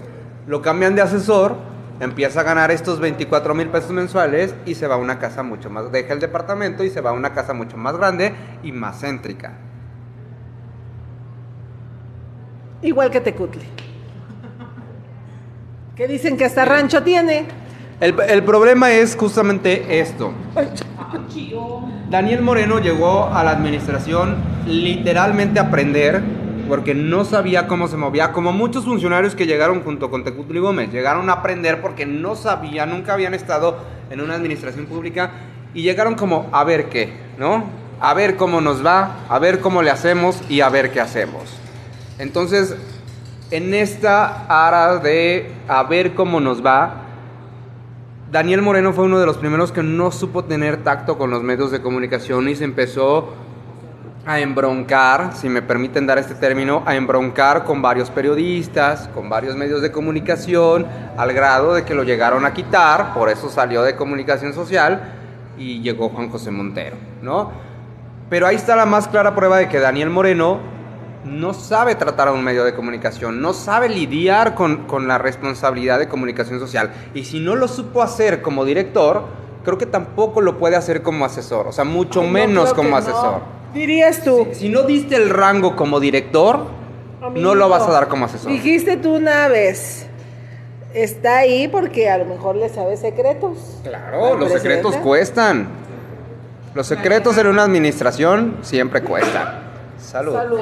Lo 0.47 0.61
cambian 0.61 0.95
de 0.95 1.01
asesor, 1.01 1.55
empieza 1.99 2.41
a 2.41 2.43
ganar 2.43 2.71
estos 2.71 2.99
24 2.99 3.53
mil 3.53 3.67
pesos 3.67 3.91
mensuales 3.91 4.55
y 4.65 4.75
se 4.75 4.87
va 4.87 4.95
a 4.95 4.97
una 4.97 5.19
casa 5.19 5.43
mucho 5.43 5.69
más, 5.69 5.91
deja 5.91 6.13
el 6.13 6.19
departamento 6.19 6.83
y 6.83 6.89
se 6.89 7.01
va 7.01 7.11
a 7.11 7.13
una 7.13 7.33
casa 7.33 7.53
mucho 7.53 7.77
más 7.77 7.97
grande 7.97 8.33
y 8.63 8.71
más 8.71 8.99
céntrica. 9.01 9.53
Igual 12.81 13.09
que 13.11 13.21
Tecutli. 13.21 13.65
Que 15.95 16.07
dicen 16.07 16.37
que 16.37 16.45
hasta 16.45 16.65
rancho 16.65 17.03
tiene. 17.03 17.45
El, 17.99 18.19
el 18.27 18.43
problema 18.43 18.91
es 18.91 19.15
justamente 19.15 19.99
esto. 19.99 20.33
Daniel 22.09 22.41
Moreno 22.41 22.79
llegó 22.79 23.27
a 23.27 23.43
la 23.43 23.51
administración 23.51 24.35
literalmente 24.65 25.59
a 25.59 25.63
aprender 25.63 26.21
porque 26.67 26.93
no 26.95 27.25
sabía 27.25 27.67
cómo 27.67 27.87
se 27.87 27.97
movía, 27.97 28.31
como 28.31 28.51
muchos 28.51 28.85
funcionarios 28.85 29.35
que 29.35 29.45
llegaron 29.45 29.81
junto 29.83 30.09
con 30.09 30.23
Tecutli 30.23 30.59
Gómez, 30.59 30.91
llegaron 30.91 31.29
a 31.29 31.33
aprender 31.33 31.81
porque 31.81 32.05
no 32.05 32.35
sabían, 32.35 32.89
nunca 32.89 33.13
habían 33.13 33.33
estado 33.33 33.77
en 34.09 34.21
una 34.21 34.35
administración 34.35 34.85
pública 34.85 35.31
y 35.73 35.81
llegaron 35.81 36.15
como 36.15 36.49
a 36.51 36.63
ver 36.63 36.89
qué, 36.89 37.13
¿no? 37.37 37.63
A 37.99 38.13
ver 38.13 38.35
cómo 38.35 38.61
nos 38.61 38.85
va, 38.85 39.17
a 39.29 39.39
ver 39.39 39.59
cómo 39.59 39.81
le 39.81 39.91
hacemos 39.91 40.41
y 40.49 40.61
a 40.61 40.69
ver 40.69 40.91
qué 40.91 40.99
hacemos. 40.99 41.43
Entonces, 42.19 42.75
en 43.51 43.73
esta 43.73 44.45
ara 44.47 44.97
de 44.97 45.51
a 45.67 45.83
ver 45.83 46.13
cómo 46.13 46.39
nos 46.39 46.65
va, 46.65 47.01
Daniel 48.31 48.63
Moreno 48.63 48.93
fue 48.93 49.05
uno 49.05 49.19
de 49.19 49.27
los 49.27 49.37
primeros 49.37 49.71
que 49.71 49.83
no 49.83 50.11
supo 50.11 50.43
tener 50.43 50.83
tacto 50.83 51.17
con 51.17 51.29
los 51.29 51.43
medios 51.43 51.69
de 51.69 51.81
comunicación 51.81 52.49
y 52.49 52.55
se 52.55 52.63
empezó 52.63 53.33
a 54.25 54.39
embroncar, 54.39 55.31
si 55.35 55.49
me 55.49 55.61
permiten 55.61 56.07
dar 56.07 56.17
este 56.17 56.35
término, 56.35 56.81
a 56.85 56.95
embroncar 56.95 57.65
con 57.65 57.81
varios 57.81 58.09
periodistas, 58.09 59.09
con 59.09 59.29
varios 59.29 59.55
medios 59.57 59.81
de 59.81 59.91
comunicación, 59.91 60.87
al 61.17 61.33
grado 61.33 61.73
de 61.73 61.83
que 61.83 61.93
lo 61.93 62.03
llegaron 62.03 62.45
a 62.45 62.53
quitar, 62.53 63.13
por 63.13 63.29
eso 63.29 63.49
salió 63.49 63.83
de 63.83 63.95
comunicación 63.95 64.53
social 64.53 65.13
y 65.57 65.81
llegó 65.81 66.09
Juan 66.09 66.29
José 66.29 66.51
Montero, 66.51 66.95
¿no? 67.21 67.51
Pero 68.29 68.47
ahí 68.47 68.55
está 68.55 68.77
la 68.77 68.85
más 68.85 69.09
clara 69.09 69.35
prueba 69.35 69.57
de 69.57 69.67
que 69.67 69.79
Daniel 69.79 70.09
Moreno 70.09 70.59
no 71.25 71.53
sabe 71.53 71.95
tratar 71.95 72.29
a 72.29 72.31
un 72.31 72.43
medio 72.43 72.63
de 72.63 72.73
comunicación, 72.73 73.41
no 73.41 73.53
sabe 73.53 73.89
lidiar 73.89 74.55
con, 74.55 74.87
con 74.87 75.07
la 75.07 75.17
responsabilidad 75.17 75.99
de 75.99 76.07
comunicación 76.07 76.59
social. 76.59 76.91
Y 77.13 77.25
si 77.25 77.39
no 77.41 77.55
lo 77.55 77.67
supo 77.67 78.01
hacer 78.01 78.41
como 78.41 78.63
director, 78.63 79.25
creo 79.65 79.77
que 79.77 79.85
tampoco 79.85 80.39
lo 80.41 80.57
puede 80.57 80.77
hacer 80.77 81.01
como 81.01 81.25
asesor, 81.25 81.67
o 81.67 81.71
sea, 81.73 81.83
mucho 81.83 82.21
Ay, 82.21 82.27
no, 82.27 82.33
menos 82.33 82.73
como 82.73 82.99
no. 82.99 83.62
Dirías 83.73 84.23
tú. 84.23 84.47
Si 84.53 84.69
no 84.69 84.83
diste 84.83 85.15
el 85.15 85.29
rango 85.29 85.75
como 85.75 85.99
director, 85.99 86.67
no 87.35 87.55
lo 87.55 87.69
vas 87.69 87.83
a 87.87 87.91
dar 87.91 88.07
como 88.07 88.25
asesor. 88.25 88.51
Dijiste 88.51 88.97
tú 88.97 89.15
una 89.15 89.47
vez. 89.47 90.07
Está 90.93 91.37
ahí 91.39 91.67
porque 91.67 92.09
a 92.09 92.19
lo 92.19 92.25
mejor 92.25 92.55
le 92.55 92.69
sabe 92.69 92.97
secretos. 92.97 93.79
Claro, 93.83 94.37
los 94.37 94.51
secretos 94.51 94.95
cuestan. 94.97 95.67
Los 96.75 96.87
secretos 96.87 97.37
en 97.37 97.47
una 97.47 97.63
administración 97.63 98.57
siempre 98.61 99.01
cuestan. 99.01 99.61
Salud. 99.97 100.33
Salud. 100.33 100.59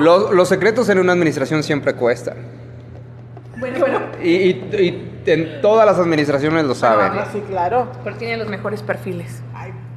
Los, 0.00 0.30
los 0.32 0.48
secretos 0.48 0.88
en 0.88 0.98
una 0.98 1.12
administración 1.12 1.62
siempre 1.62 1.94
cuestan. 1.94 2.36
Bueno, 3.58 3.84
pero, 3.84 4.00
Y, 4.22 4.30
y- 4.30 4.68
y 5.26 5.30
en 5.30 5.60
todas 5.60 5.84
las 5.84 5.98
administraciones 5.98 6.64
lo 6.64 6.74
saben. 6.74 7.18
Ah, 7.18 7.26
sí, 7.32 7.42
claro. 7.48 7.88
pero 8.04 8.16
tiene 8.16 8.36
los 8.38 8.48
mejores 8.48 8.82
perfiles. 8.82 9.42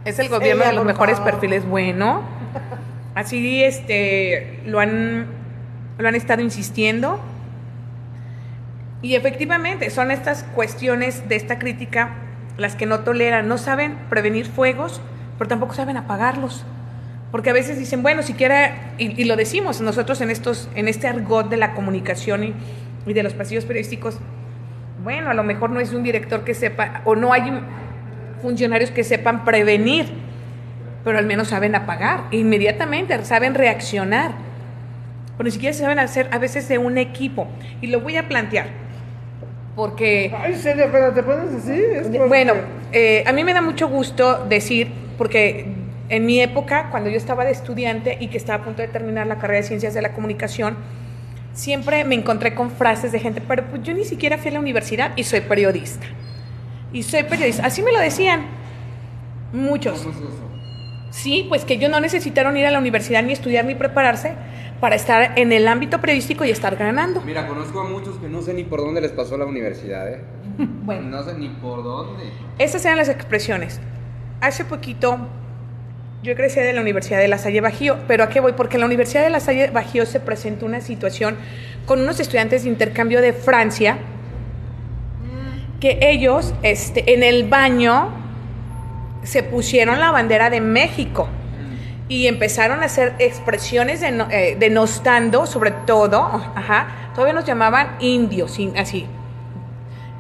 Es 0.06 0.20
el 0.20 0.30
gobierno 0.30 0.64
ella, 0.64 0.72
de 0.72 0.76
los 0.76 0.86
mejores 0.86 1.18
favor. 1.18 1.32
perfiles, 1.32 1.66
bueno. 1.66 2.22
Así 3.16 3.64
este 3.64 4.62
lo 4.66 4.80
han 4.80 5.28
lo 5.98 6.08
han 6.08 6.16
estado 6.16 6.42
insistiendo. 6.42 7.20
Y 9.02 9.16
efectivamente, 9.16 9.90
son 9.90 10.12
estas 10.12 10.44
cuestiones 10.56 11.28
de 11.28 11.36
esta 11.36 11.60
crítica 11.60 12.16
las 12.58 12.76
que 12.76 12.86
no 12.86 13.00
toleran, 13.00 13.48
no 13.48 13.58
saben 13.58 13.98
prevenir 14.10 14.46
fuegos, 14.46 15.02
pero 15.38 15.48
tampoco 15.48 15.74
saben 15.74 15.98
apagarlos. 15.98 16.66
Porque 17.32 17.50
a 17.50 17.54
veces 17.54 17.80
dicen, 17.80 18.04
bueno, 18.04 18.24
siquiera, 18.24 18.94
y, 18.98 19.20
y 19.20 19.26
lo 19.26 19.36
decimos 19.36 19.82
nosotros 19.82 20.22
en, 20.22 20.30
estos, 20.30 20.70
en 20.76 20.88
este 20.88 21.08
argot 21.08 21.50
de 21.50 21.58
la 21.58 21.74
comunicación 21.74 22.44
y, 22.44 22.54
y 23.06 23.14
de 23.14 23.24
los 23.24 23.34
pasillos 23.34 23.66
periodísticos, 23.66 24.20
bueno, 25.04 25.30
a 25.30 25.34
lo 25.34 25.44
mejor 25.44 25.72
no 25.72 25.80
es 25.80 25.94
un 25.94 26.04
director 26.04 26.44
que 26.44 26.54
sepa, 26.54 27.02
o 27.06 27.16
no 27.16 27.34
hay 27.34 27.52
funcionarios 28.42 28.92
que 28.92 29.04
sepan 29.04 29.46
prevenir, 29.46 30.06
pero 31.04 31.18
al 31.18 31.26
menos 31.26 31.48
saben 31.50 31.76
apagar, 31.76 32.26
inmediatamente, 32.32 33.24
saben 33.26 33.54
reaccionar. 33.56 34.32
Pero 35.38 35.46
ni 35.46 35.52
siquiera 35.52 35.74
saben 35.74 36.00
hacer 36.00 36.28
a 36.32 36.38
veces 36.38 36.68
de 36.68 36.78
un 36.78 36.98
equipo. 36.98 37.48
Y 37.82 37.88
lo 37.88 38.02
voy 38.02 38.18
a 38.18 38.28
plantear, 38.28 38.68
porque... 39.76 40.32
Ay, 40.38 40.56
serio, 40.56 40.88
pero 40.92 41.12
te 41.14 41.24
pones 41.24 41.54
así. 41.56 41.74
Es 41.74 42.04
porque- 42.08 42.20
Bueno, 42.28 42.54
eh, 42.92 43.24
a 43.26 43.32
mí 43.32 43.44
me 43.44 43.54
da 43.54 43.62
mucho 43.62 43.88
gusto 43.88 44.46
decir, 44.48 44.92
porque 45.18 45.74
en 46.10 46.26
mi 46.26 46.42
época, 46.42 46.90
cuando 46.92 47.10
yo 47.10 47.18
estaba 47.18 47.46
de 47.46 47.52
estudiante 47.52 48.18
y 48.20 48.28
que 48.28 48.38
estaba 48.38 48.62
a 48.62 48.66
punto 48.66 48.82
de 48.82 48.88
terminar 48.90 49.26
la 49.28 49.38
carrera 49.38 49.62
de 49.62 49.68
Ciencias 49.68 49.94
de 49.94 50.02
la 50.02 50.12
Comunicación, 50.14 50.76
siempre 51.54 52.04
me 52.04 52.16
encontré 52.16 52.54
con 52.54 52.70
frases 52.70 53.12
de 53.12 53.20
gente, 53.20 53.42
pero 53.48 53.64
pues 53.66 53.82
yo 53.84 53.94
ni 53.94 54.04
siquiera 54.06 54.38
fui 54.38 54.50
a 54.52 54.54
la 54.56 54.60
universidad 54.60 55.12
y 55.16 55.24
soy 55.24 55.42
periodista. 55.42 56.06
Y 56.94 57.04
soy 57.04 57.24
periodista. 57.24 57.66
Así 57.66 57.82
me 57.82 57.92
lo 57.92 58.00
decían 58.00 58.46
muchos. 59.54 60.06
Sí, 61.12 61.46
pues 61.50 61.66
que 61.66 61.78
yo 61.78 61.90
no 61.90 62.00
necesitaron 62.00 62.56
ir 62.58 62.66
a 62.66 62.72
la 62.72 62.80
universidad 62.80 63.22
ni 63.24 63.34
estudiar 63.34 63.66
ni 63.66 63.76
prepararse 63.76 64.34
para 64.80 64.96
estar 64.96 65.38
en 65.38 65.52
el 65.52 65.68
ámbito 65.68 66.00
periodístico 66.02 66.44
y 66.46 66.50
estar 66.50 66.76
ganando. 66.76 67.22
Mira, 67.22 67.48
conozco 67.48 67.82
a 67.82 67.84
muchos 67.84 68.18
que 68.18 68.28
no 68.28 68.42
sé 68.42 68.54
ni 68.54 68.64
por 68.64 68.80
dónde 68.80 69.02
les 69.02 69.12
pasó 69.12 69.38
la 69.38 69.46
universidad, 69.46 70.12
¿eh? 70.12 70.22
Bueno. 70.84 71.10
No 71.10 71.24
sé 71.24 71.38
ni 71.38 71.50
por 71.50 71.84
dónde. 71.84 72.24
Esas 72.58 72.84
eran 72.86 72.98
las 72.98 73.10
expresiones. 73.10 73.80
Hace 74.40 74.66
poquito 74.66 75.18
yo 76.24 76.36
crecí 76.36 76.60
de 76.60 76.74
la 76.74 76.82
Universidad 76.82 77.20
de 77.20 77.28
La 77.28 77.38
Salle 77.38 77.62
Bajío, 77.62 77.98
pero 78.08 78.24
¿a 78.24 78.30
qué 78.30 78.40
voy? 78.40 78.54
Porque 78.54 78.78
en 78.78 78.82
la 78.82 78.86
Universidad 78.86 79.24
de 79.24 79.30
La 79.30 79.40
Salle 79.40 79.70
Bajío 79.70 80.06
se 80.06 80.20
presentó 80.20 80.66
una 80.66 80.82
situación 80.82 81.36
con 81.86 82.00
unos 82.00 82.20
estudiantes 82.20 82.64
de 82.64 82.70
intercambio 82.70 83.22
de 83.22 83.34
Francia 83.34 83.98
que 85.82 85.98
ellos 86.02 86.54
este, 86.64 87.14
en 87.14 87.24
el 87.24 87.50
baño 87.50 88.10
se 89.24 89.44
pusieron 89.44 90.00
la 90.00 90.12
bandera 90.12 90.50
de 90.50 90.62
México 90.62 91.28
y 92.08 92.28
empezaron 92.28 92.82
a 92.84 92.86
hacer 92.86 93.14
expresiones 93.20 94.02
deno- 94.02 94.28
eh, 94.32 94.56
denostando, 94.60 95.46
sobre 95.46 95.72
todo, 95.72 96.22
ajá, 96.56 96.88
todavía 97.16 97.34
nos 97.34 97.46
llamaban 97.46 97.96
indios, 98.00 98.58
in- 98.60 98.78
así. 98.78 99.06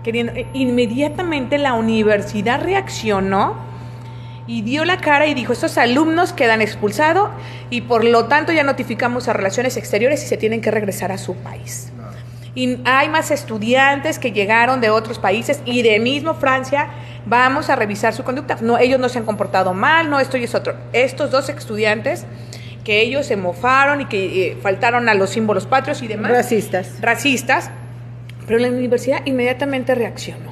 Queriendo, 0.03 0.33
eh, 0.33 0.47
inmediatamente 0.53 1.57
la 1.57 1.73
universidad 1.73 2.61
reaccionó 2.61 3.55
y 4.47 4.63
dio 4.63 4.83
la 4.83 4.97
cara 4.97 5.27
y 5.27 5.33
dijo, 5.35 5.53
estos 5.53 5.77
alumnos 5.77 6.33
quedan 6.33 6.61
expulsados 6.61 7.29
y 7.69 7.81
por 7.81 8.03
lo 8.03 8.25
tanto 8.25 8.51
ya 8.51 8.63
notificamos 8.63 9.27
a 9.27 9.33
Relaciones 9.33 9.77
Exteriores 9.77 10.23
y 10.23 10.27
se 10.27 10.37
tienen 10.37 10.59
que 10.61 10.71
regresar 10.71 11.11
a 11.11 11.17
su 11.19 11.35
país. 11.35 11.91
Y 12.53 12.79
hay 12.83 13.09
más 13.09 13.31
estudiantes 13.31 14.19
que 14.19 14.31
llegaron 14.31 14.81
de 14.81 14.89
otros 14.89 15.19
países 15.19 15.61
y 15.65 15.83
de 15.83 15.99
mismo 15.99 16.33
Francia. 16.33 16.89
Vamos 17.25 17.69
a 17.69 17.75
revisar 17.75 18.13
su 18.13 18.23
conducta. 18.23 18.57
No, 18.61 18.77
ellos 18.77 18.99
no 18.99 19.07
se 19.09 19.19
han 19.19 19.25
comportado 19.25 19.73
mal, 19.73 20.09
no, 20.09 20.19
esto 20.19 20.37
y 20.37 20.43
es 20.43 20.53
otro. 20.53 20.75
Estos 20.91 21.31
dos 21.31 21.47
estudiantes 21.49 22.25
que 22.83 23.01
ellos 23.01 23.25
se 23.25 23.37
mofaron 23.37 24.01
y 24.01 24.05
que 24.05 24.47
eh, 24.47 24.57
faltaron 24.61 25.07
a 25.07 25.13
los 25.13 25.29
símbolos 25.29 25.65
patrios 25.65 26.01
y 26.01 26.07
demás. 26.07 26.31
Racistas. 26.31 26.99
Racistas. 26.99 27.71
Pero 28.47 28.59
la 28.59 28.69
universidad 28.69 29.25
inmediatamente 29.25 29.95
reaccionó. 29.95 30.51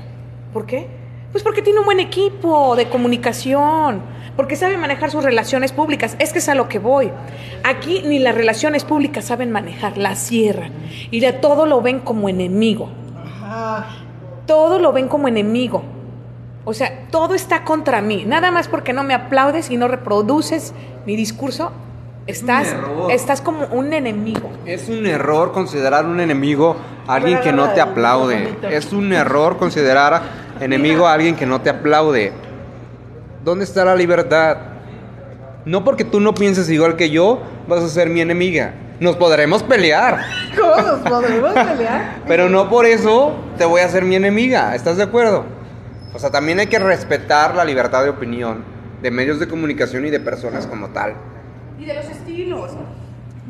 ¿Por 0.53 0.65
qué? 0.65 0.87
Pues 1.31 1.43
porque 1.43 1.61
tiene 1.61 1.79
un 1.79 1.85
buen 1.85 1.99
equipo 1.99 2.75
de 2.75 2.87
comunicación, 2.87 4.01
porque 4.39 4.55
sabe 4.55 4.77
manejar 4.77 5.11
sus 5.11 5.21
relaciones 5.21 5.73
públicas. 5.73 6.15
Es 6.17 6.31
que 6.31 6.39
es 6.39 6.47
a 6.47 6.55
lo 6.55 6.69
que 6.69 6.79
voy. 6.79 7.11
Aquí 7.65 8.03
ni 8.05 8.19
las 8.19 8.33
relaciones 8.33 8.85
públicas 8.85 9.25
saben 9.25 9.51
manejar, 9.51 9.97
las 9.97 10.17
cierran. 10.17 10.71
Y 11.11 11.19
de 11.19 11.33
todo 11.33 11.65
lo 11.65 11.81
ven 11.81 11.99
como 11.99 12.29
enemigo. 12.29 12.89
Todo 14.45 14.79
lo 14.79 14.93
ven 14.93 15.09
como 15.09 15.27
enemigo. 15.27 15.83
O 16.63 16.73
sea, 16.73 17.07
todo 17.11 17.35
está 17.35 17.65
contra 17.65 17.99
mí. 18.01 18.23
Nada 18.25 18.49
más 18.49 18.69
porque 18.69 18.93
no 18.93 19.03
me 19.03 19.13
aplaudes 19.13 19.71
y 19.71 19.75
no 19.75 19.89
reproduces 19.89 20.73
mi 21.05 21.17
discurso, 21.17 21.73
estás, 22.25 22.73
estás 23.11 23.41
como 23.41 23.65
un 23.65 23.91
enemigo. 23.91 24.49
Es 24.65 24.87
un 24.87 25.05
error 25.05 25.51
considerar 25.51 26.05
un 26.05 26.21
enemigo 26.21 26.77
a 27.07 27.15
alguien 27.15 27.41
que 27.41 27.51
no 27.51 27.71
te 27.71 27.81
aplaude. 27.81 28.55
Es 28.71 28.93
un 28.93 29.11
error 29.11 29.57
considerar 29.57 30.21
enemigo 30.61 31.07
a 31.07 31.13
alguien 31.15 31.35
que 31.35 31.45
no 31.45 31.59
te 31.59 31.69
aplaude. 31.69 32.31
¿Dónde 33.49 33.65
está 33.65 33.83
la 33.83 33.95
libertad? 33.95 34.57
No 35.65 35.83
porque 35.83 36.03
tú 36.03 36.19
no 36.19 36.35
pienses 36.35 36.69
igual 36.69 36.95
que 36.95 37.09
yo, 37.09 37.41
vas 37.67 37.83
a 37.83 37.89
ser 37.89 38.07
mi 38.07 38.21
enemiga. 38.21 38.75
Nos 38.99 39.15
podremos 39.15 39.63
pelear, 39.63 40.19
¿Cómo 40.55 40.75
nos 40.75 40.99
podremos 40.99 41.53
pelear? 41.53 42.17
pero 42.27 42.47
no 42.47 42.69
por 42.69 42.85
eso 42.85 43.33
te 43.57 43.65
voy 43.65 43.81
a 43.81 43.85
hacer 43.85 44.05
mi 44.05 44.15
enemiga. 44.15 44.75
¿Estás 44.75 44.97
de 44.97 45.03
acuerdo? 45.03 45.45
O 46.13 46.19
sea, 46.19 46.29
también 46.29 46.59
hay 46.59 46.67
que 46.67 46.77
respetar 46.77 47.55
la 47.55 47.65
libertad 47.65 48.03
de 48.03 48.11
opinión 48.11 48.63
de 49.01 49.09
medios 49.09 49.39
de 49.39 49.47
comunicación 49.47 50.05
y 50.05 50.11
de 50.11 50.19
personas 50.19 50.67
como 50.67 50.89
tal. 50.89 51.15
Y 51.79 51.85
de 51.85 51.95
los 51.95 52.05
estilos. 52.05 52.73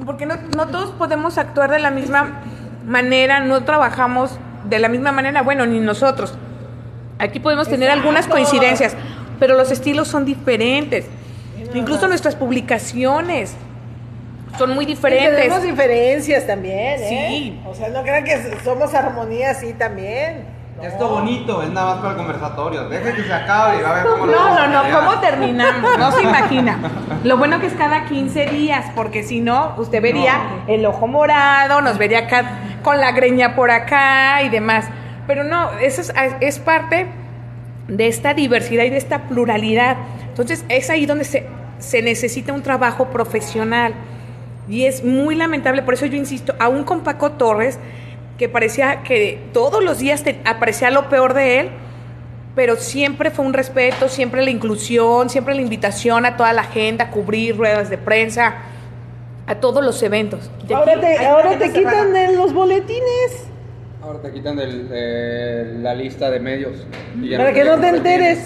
Porque 0.06 0.26
no, 0.26 0.36
no 0.56 0.68
todos 0.68 0.92
podemos 0.92 1.38
actuar 1.38 1.72
de 1.72 1.80
la 1.80 1.92
misma 1.92 2.40
manera, 2.88 3.42
no 3.42 3.66
trabajamos 3.66 4.40
de 4.64 4.80
la 4.80 4.88
misma 4.88 5.12
manera, 5.12 5.42
bueno, 5.42 5.66
ni 5.66 5.82
nosotros. 5.82 6.36
Aquí 7.20 7.42
podemos 7.42 7.68
tener 7.68 7.90
algunas 7.90 8.28
coincidencias, 8.28 8.96
pero 9.40 9.56
los 9.56 9.72
estilos 9.72 10.08
son 10.08 10.26
diferentes. 10.26 11.06
Incluso 11.74 12.08
nuestras 12.08 12.36
publicaciones 12.36 13.56
son 14.58 14.72
muy 14.74 14.86
Y 14.86 14.88
diferentes. 14.88 15.36
tenemos 15.36 15.64
diferencias 15.64 16.48
también, 16.48 17.02
¿eh? 17.02 17.28
Sí. 17.30 17.62
O 17.68 17.74
sea, 17.76 17.90
no 17.90 18.02
crean 18.02 18.24
que 18.24 18.58
somos 18.64 18.94
armonía 18.94 19.52
así 19.52 19.74
también. 19.74 20.58
Esto 20.82 21.10
bonito, 21.10 21.62
es 21.62 21.70
nada 21.72 21.88
más 21.96 21.98
para 21.98 22.12
el 22.12 22.18
conversatorio. 22.18 22.88
Deje 22.88 23.14
que 23.14 23.24
se 23.24 23.34
acabe 23.34 23.80
y 23.80 23.82
va 23.82 23.90
a 23.92 23.94
ver 23.96 24.04
cómo 24.06 24.26
No, 24.26 24.68
no, 24.68 24.68
no. 24.90 24.98
¿cómo 24.98 25.20
terminamos? 25.20 25.98
No 26.00 26.12
se 26.14 26.24
imagina. 26.24 26.80
Lo 27.26 27.38
bueno 27.38 27.60
que 27.60 27.68
es 27.68 27.74
cada 27.74 28.06
15 28.06 28.46
días, 28.46 28.86
porque 28.96 29.24
si 29.24 29.42
no, 29.42 29.74
usted 29.78 30.02
vería 30.02 30.40
el 30.68 30.86
ojo 30.86 31.06
morado, 31.06 31.82
nos 31.82 31.98
vería 31.98 32.20
acá 32.20 32.60
con 32.82 32.98
la 33.02 33.12
greña 33.12 33.56
por 33.56 33.72
acá 33.72 34.42
y 34.42 34.48
demás. 34.50 34.86
Pero 35.28 35.44
no, 35.44 35.70
eso 35.80 36.00
es, 36.02 36.14
es 36.40 36.60
parte 36.60 37.08
de 37.90 38.08
esta 38.08 38.34
diversidad 38.34 38.84
y 38.86 38.90
de 38.90 38.98
esta 38.98 39.28
pluralidad. 39.28 39.98
Entonces, 40.30 40.64
es 40.70 40.90
ahí 40.90 41.06
donde 41.06 41.26
se, 41.26 41.46
se 41.80 42.02
necesita 42.02 42.54
un 42.54 42.62
trabajo 42.62 43.10
profesional. 43.10 43.94
Y 44.70 44.86
es 44.86 45.04
muy 45.04 45.36
lamentable, 45.36 45.82
por 45.82 45.96
eso 45.96 46.06
yo 46.06 46.16
insisto, 46.16 46.54
aún 46.60 46.84
con 46.84 47.02
Paco 47.02 47.32
Torres, 47.32 47.80
que 48.38 48.48
parecía 48.48 49.02
que 49.04 49.40
todos 49.52 49.84
los 49.84 49.98
días 49.98 50.24
te 50.24 50.40
aparecía 50.46 50.92
lo 50.92 51.10
peor 51.10 51.34
de 51.34 51.60
él, 51.60 51.70
pero 52.56 52.76
siempre 52.76 53.32
fue 53.32 53.46
un 53.46 53.54
respeto, 53.54 54.08
siempre 54.10 54.44
la 54.44 54.52
inclusión, 54.52 55.30
siempre 55.30 55.56
la 55.56 55.62
invitación 55.62 56.26
a 56.26 56.38
toda 56.38 56.54
la 56.54 56.64
gente 56.64 57.04
a 57.04 57.10
cubrir 57.10 57.58
ruedas 57.58 57.90
de 57.90 57.98
prensa, 57.98 58.58
a 59.48 59.56
todos 59.56 59.84
los 59.84 60.02
eventos. 60.04 60.52
Ahora 60.72 61.00
te, 61.00 61.26
ahora 61.26 61.58
te 61.58 61.72
cerrada. 61.72 62.06
quitan 62.06 62.36
los 62.36 62.54
boletines 62.54 63.49
Ahora 64.10 64.24
te 64.24 64.32
quitan 64.32 64.56
del- 64.56 64.90
de 64.90 65.76
la 65.84 65.94
lista 65.94 66.32
de 66.32 66.40
medios. 66.40 66.84
y 67.22 67.30
para 67.38 67.54
que 67.54 67.64
no 67.64 67.78
te 67.80 67.90
enteres. 67.90 68.40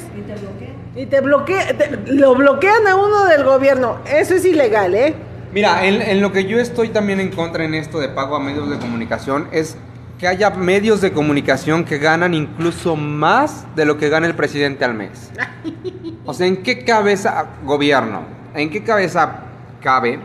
Y 0.93 1.05
te 1.05 1.22
bloquean. 1.22 1.68
lo 2.07 2.36
bloquean 2.36 2.86
a 2.86 2.97
uno 2.97 3.24
del 3.28 3.45
gobierno. 3.45 3.99
Eso 4.14 4.36
es 4.36 4.43
ilegal, 4.43 4.93
¿eh? 4.93 5.14
Mira, 5.53 5.86
en, 5.86 6.01
en 6.01 6.20
lo 6.20 6.34
que 6.34 6.43
yo 6.47 6.59
estoy 6.59 6.89
también 6.89 7.22
en 7.22 7.30
contra 7.32 7.64
en 7.64 7.76
esto 7.76 8.01
de 8.01 8.09
pago 8.09 8.36
a 8.36 8.41
medios 8.41 8.70
de 8.70 8.78
comunicación 8.78 9.47
es 9.53 9.78
que 10.20 10.28
haya 10.28 10.49
medios 10.49 10.99
de 10.99 11.14
comunicación 11.14 11.86
que 11.86 11.97
ganan 11.97 12.34
incluso 12.34 12.97
más 12.97 13.66
de 13.78 13.86
lo 13.86 13.97
que 13.97 14.09
gana 14.09 14.28
el 14.28 14.36
presidente 14.36 14.84
al 14.84 14.95
mes. 14.95 15.32
O 16.26 16.34
sea, 16.34 16.45
¿en 16.47 16.57
qué 16.64 16.84
cabeza 16.84 17.45
gobierno? 17.64 18.24
¿En 18.53 18.70
qué 18.70 18.84
cabeza 18.84 19.43
cabe 19.82 20.20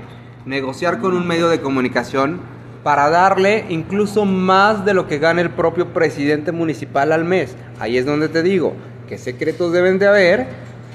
negociar 0.47 0.99
con 0.99 1.13
un 1.15 1.27
medio 1.29 1.49
de 1.49 1.61
comunicación 1.61 2.41
para 2.83 3.11
darle 3.11 3.65
incluso 3.69 4.25
más 4.25 4.85
de 4.85 4.95
lo 4.95 5.07
que 5.07 5.19
gana 5.19 5.41
el 5.41 5.51
propio 5.51 5.89
presidente 5.93 6.53
municipal 6.53 7.13
al 7.13 7.25
mes? 7.25 7.55
Ahí 7.81 7.99
es 7.99 8.07
donde 8.07 8.29
te 8.29 8.43
digo, 8.43 8.75
¿qué 9.09 9.19
secretos 9.19 9.73
deben 9.73 9.99
de 9.99 10.07
haber 10.07 10.47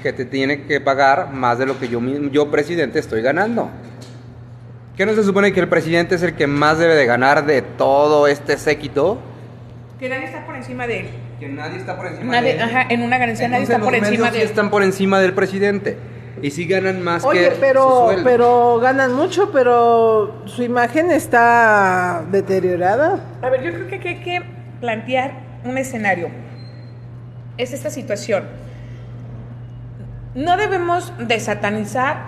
que 0.02 0.12
te 0.12 0.24
tiene 0.24 0.64
que 0.64 0.80
pagar 0.80 1.30
más 1.32 1.58
de 1.58 1.66
lo 1.66 1.78
que 1.78 1.88
yo 1.88 2.00
yo 2.30 2.50
presidente 2.50 2.98
estoy 2.98 3.22
ganando? 3.22 3.70
¿Qué 4.96 5.06
no 5.06 5.14
se 5.14 5.24
supone 5.24 5.52
que 5.52 5.60
el 5.60 5.68
presidente 5.68 6.14
es 6.14 6.22
el 6.22 6.34
que 6.34 6.46
más 6.46 6.78
debe 6.78 6.94
de 6.94 7.04
ganar 7.06 7.46
de 7.46 7.62
todo 7.62 8.28
este 8.28 8.56
séquito? 8.56 9.18
Que 9.98 10.08
nadie 10.08 10.24
está 10.26 10.46
por 10.46 10.54
encima 10.54 10.86
de 10.86 11.00
él. 11.00 11.06
Que 11.40 11.48
nadie 11.48 11.78
está 11.78 11.96
por 11.96 12.06
encima 12.06 12.32
Nadie, 12.32 12.50
de 12.54 12.56
él. 12.58 12.62
ajá, 12.62 12.86
en 12.88 13.02
una 13.02 13.18
ganancia 13.18 13.48
nadie 13.48 13.64
está 13.64 13.78
por 13.80 13.94
encima 13.94 14.26
de 14.30 14.36
sí 14.36 14.42
él. 14.42 14.48
están 14.48 14.70
por 14.70 14.82
encima 14.84 15.18
del 15.20 15.32
presidente. 15.34 15.96
Y 16.44 16.50
sí 16.50 16.66
ganan 16.66 17.02
más 17.02 17.22
que 17.22 17.28
Oye, 17.28 17.54
su 17.54 17.60
pero, 17.60 18.04
sueldo. 18.04 18.22
pero 18.22 18.78
ganan 18.78 19.14
mucho, 19.14 19.50
pero 19.50 20.42
su 20.44 20.62
imagen 20.62 21.10
está 21.10 22.22
deteriorada. 22.30 23.18
A 23.40 23.48
ver, 23.48 23.62
yo 23.62 23.72
creo 23.72 23.88
que 23.88 23.94
aquí 23.94 24.08
hay 24.08 24.20
que 24.20 24.42
plantear 24.78 25.32
un 25.64 25.78
escenario. 25.78 26.28
Es 27.56 27.72
esta 27.72 27.88
situación. 27.88 28.44
No 30.34 30.58
debemos 30.58 31.14
de 31.16 31.40
satanizar 31.40 32.18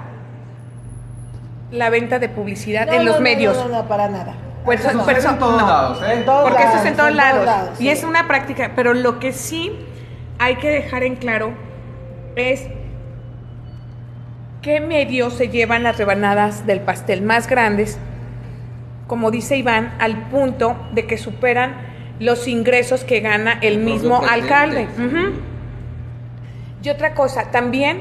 la 1.70 1.90
venta 1.90 2.18
de 2.18 2.30
publicidad 2.30 2.86
No, 2.86 2.92
en 2.94 2.98
no, 3.00 3.04
los 3.04 3.16
no, 3.16 3.20
medios. 3.20 3.54
No, 3.58 3.68
no, 3.68 3.82
no, 3.82 3.86
para 3.88 4.08
nada. 4.08 4.34
Pues, 4.64 4.82
Eso 4.82 5.02
pero 5.04 5.18
es 5.18 5.24
en 5.26 5.38
todos 5.38 5.60
no. 5.60 5.66
lados, 5.66 6.02
¿eh? 6.02 6.12
En 6.14 6.24
todos 6.24 6.48
Porque 6.48 6.62
eso 6.64 6.76
es 6.78 6.86
en 6.86 6.96
todos 6.96 7.14
lados. 7.14 7.70
y 7.78 7.82
sí. 7.82 7.88
es 7.90 8.02
una 8.02 8.26
práctica. 8.26 8.72
Pero 8.74 8.94
lo 8.94 9.18
que 9.18 9.32
sí 9.32 9.78
hay 10.38 10.56
que 10.56 10.70
dejar 10.70 11.02
en 11.02 11.16
claro 11.16 11.50
es 12.34 12.62
qué 14.66 14.80
medios 14.80 15.34
se 15.34 15.48
llevan 15.48 15.84
las 15.84 15.96
rebanadas 15.96 16.66
del 16.66 16.80
pastel 16.80 17.22
más 17.22 17.46
grandes, 17.46 17.98
como 19.06 19.30
dice 19.30 19.56
Iván, 19.56 19.94
al 20.00 20.28
punto 20.28 20.76
de 20.92 21.06
que 21.06 21.18
superan 21.18 21.76
los 22.18 22.48
ingresos 22.48 23.04
que 23.04 23.20
gana 23.20 23.60
el 23.62 23.74
El 23.74 23.78
mismo 23.78 24.20
alcalde. 24.28 24.88
Y 26.82 26.88
otra 26.88 27.14
cosa, 27.14 27.52
también 27.52 28.00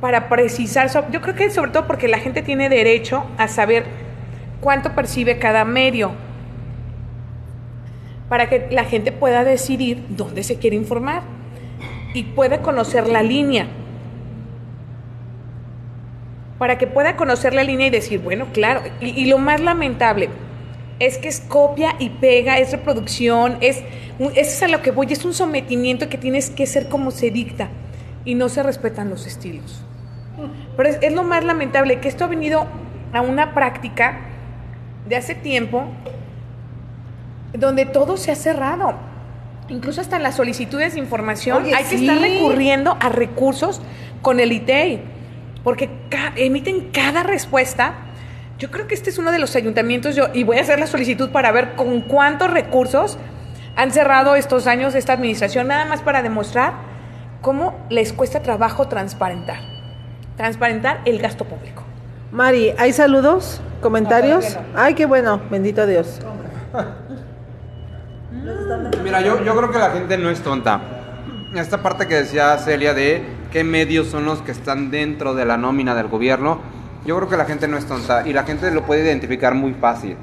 para 0.00 0.30
precisar, 0.30 0.90
yo 1.10 1.20
creo 1.20 1.34
que 1.34 1.50
sobre 1.50 1.72
todo 1.72 1.86
porque 1.86 2.08
la 2.08 2.18
gente 2.18 2.40
tiene 2.40 2.70
derecho 2.70 3.26
a 3.36 3.46
saber 3.46 3.84
cuánto 4.62 4.94
percibe 4.94 5.38
cada 5.38 5.66
medio, 5.66 6.12
para 8.30 8.48
que 8.48 8.68
la 8.70 8.84
gente 8.84 9.12
pueda 9.12 9.44
decidir 9.44 10.02
dónde 10.08 10.42
se 10.42 10.56
quiere 10.56 10.74
informar 10.74 11.20
y 12.14 12.22
pueda 12.22 12.62
conocer 12.62 13.06
la 13.08 13.22
línea. 13.22 13.66
Para 16.62 16.78
que 16.78 16.86
pueda 16.86 17.16
conocer 17.16 17.54
la 17.54 17.64
línea 17.64 17.88
y 17.88 17.90
decir, 17.90 18.20
bueno, 18.20 18.46
claro, 18.52 18.82
y, 19.00 19.08
y 19.20 19.24
lo 19.24 19.38
más 19.38 19.60
lamentable 19.60 20.28
es 21.00 21.18
que 21.18 21.26
es 21.26 21.40
copia 21.40 21.96
y 21.98 22.10
pega, 22.10 22.60
es 22.60 22.70
reproducción, 22.70 23.56
es, 23.60 23.82
un- 24.20 24.30
eso 24.30 24.38
es 24.42 24.62
a 24.62 24.68
lo 24.68 24.80
que 24.80 24.92
voy, 24.92 25.08
es 25.10 25.24
un 25.24 25.34
sometimiento 25.34 26.08
que 26.08 26.18
tienes 26.18 26.50
que 26.50 26.64
ser 26.66 26.88
como 26.88 27.10
se 27.10 27.32
dicta 27.32 27.68
y 28.24 28.36
no 28.36 28.48
se 28.48 28.62
respetan 28.62 29.10
los 29.10 29.26
estilos. 29.26 29.82
Pero 30.76 30.88
es, 30.88 30.98
es 31.02 31.12
lo 31.12 31.24
más 31.24 31.42
lamentable 31.42 31.98
que 31.98 32.06
esto 32.06 32.22
ha 32.22 32.28
venido 32.28 32.68
a 33.12 33.22
una 33.22 33.54
práctica 33.54 34.20
de 35.08 35.16
hace 35.16 35.34
tiempo 35.34 35.86
donde 37.58 37.86
todo 37.86 38.16
se 38.16 38.30
ha 38.30 38.36
cerrado. 38.36 38.94
Incluso 39.68 40.00
hasta 40.00 40.14
en 40.16 40.22
las 40.22 40.36
solicitudes 40.36 40.94
de 40.94 41.00
información 41.00 41.64
Oye, 41.64 41.74
hay 41.74 41.82
que 41.82 41.98
sí. 41.98 42.06
estar 42.08 42.20
recurriendo 42.20 42.96
a 43.00 43.08
recursos 43.08 43.80
con 44.22 44.38
el 44.38 44.52
ITEI, 44.52 45.00
porque 45.64 45.90
ca- 46.08 46.32
emiten 46.36 46.90
cada 46.92 47.22
respuesta. 47.22 47.94
Yo 48.58 48.70
creo 48.70 48.86
que 48.86 48.94
este 48.94 49.10
es 49.10 49.18
uno 49.18 49.32
de 49.32 49.38
los 49.38 49.56
ayuntamientos, 49.56 50.14
yo, 50.14 50.28
y 50.32 50.44
voy 50.44 50.58
a 50.58 50.60
hacer 50.60 50.78
la 50.78 50.86
solicitud 50.86 51.30
para 51.30 51.50
ver 51.52 51.74
con 51.74 52.00
cuántos 52.02 52.50
recursos 52.50 53.18
han 53.74 53.90
cerrado 53.90 54.36
estos 54.36 54.66
años 54.66 54.94
esta 54.94 55.14
administración, 55.14 55.66
nada 55.68 55.84
más 55.86 56.00
para 56.02 56.22
demostrar 56.22 56.74
cómo 57.40 57.74
les 57.90 58.12
cuesta 58.12 58.40
trabajo 58.42 58.86
transparentar, 58.88 59.58
transparentar 60.36 61.00
el 61.06 61.18
gasto 61.20 61.44
público. 61.44 61.82
Mari, 62.30 62.72
¿hay 62.78 62.92
saludos? 62.92 63.60
¿Comentarios? 63.80 64.44
No, 64.44 64.50
todavía 64.50 64.72
Ay, 64.76 64.94
qué 64.94 65.06
bueno, 65.06 65.40
bendito 65.50 65.86
Dios. 65.86 66.20
Mira, 69.02 69.20
yo, 69.20 69.42
yo 69.44 69.56
creo 69.56 69.70
que 69.70 69.78
la 69.78 69.90
gente 69.90 70.16
no 70.18 70.30
es 70.30 70.40
tonta. 70.40 70.80
Esta 71.54 71.82
parte 71.82 72.06
que 72.06 72.14
decía 72.16 72.56
Celia 72.58 72.94
de 72.94 73.22
qué 73.52 73.62
medios 73.64 74.08
son 74.08 74.24
los 74.24 74.40
que 74.42 74.50
están 74.52 74.90
dentro 74.90 75.34
de 75.34 75.44
la 75.44 75.56
nómina 75.56 75.94
del 75.94 76.08
gobierno, 76.08 76.58
yo 77.04 77.16
creo 77.16 77.28
que 77.28 77.36
la 77.36 77.44
gente 77.44 77.68
no 77.68 77.76
es 77.76 77.86
tonta 77.86 78.26
y 78.26 78.32
la 78.32 78.44
gente 78.44 78.70
lo 78.70 78.82
puede 78.82 79.02
identificar 79.04 79.54
muy 79.54 79.74
fácil. 79.74 80.16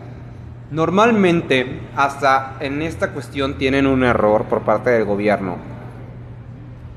Normalmente, 0.72 1.82
hasta 1.96 2.54
en 2.60 2.82
esta 2.82 3.10
cuestión 3.10 3.58
tienen 3.58 3.88
un 3.88 4.04
error 4.04 4.46
por 4.46 4.62
parte 4.62 4.90
del 4.92 5.04
gobierno. 5.06 5.58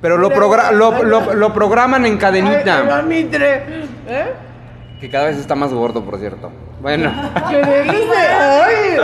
Pero 0.00 0.18
lo, 0.18 0.30
progra- 0.30 0.72
lo, 0.72 1.02
lo- 1.04 1.34
lo 1.34 1.52
programan 1.54 2.04
en 2.06 2.16
cadenita. 2.18 3.02
Mitre. 3.06 3.62
¿Eh? 4.08 4.32
Que 5.00 5.08
cada 5.08 5.26
vez 5.26 5.36
está 5.38 5.54
más 5.54 5.72
gordo, 5.72 6.04
por 6.04 6.18
cierto. 6.18 6.50
Bueno. 6.80 7.12
¿Qué? 7.50 7.62
Ay. 8.40 8.96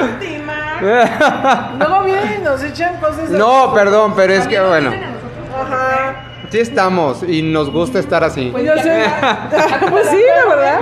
Luego 1.78 2.04
vienen 2.04 2.40
y 2.40 2.44
nos 2.44 2.62
echan 2.62 2.96
cosas. 3.00 3.30
No, 3.30 3.72
perdón, 3.74 4.12
pero 4.16 4.32
es 4.32 4.46
que 4.46 4.60
bueno. 4.60 4.90
Ajá. 4.90 6.14
Sí 6.50 6.58
estamos 6.60 7.22
y 7.22 7.42
nos 7.42 7.70
gusta 7.70 7.98
estar 7.98 8.24
así. 8.24 8.48
Pues 8.50 8.64
yo 8.64 8.76
sé. 8.76 9.04
pues 9.90 10.08
sí, 10.08 10.16
la 10.46 10.54
verdad. 10.54 10.80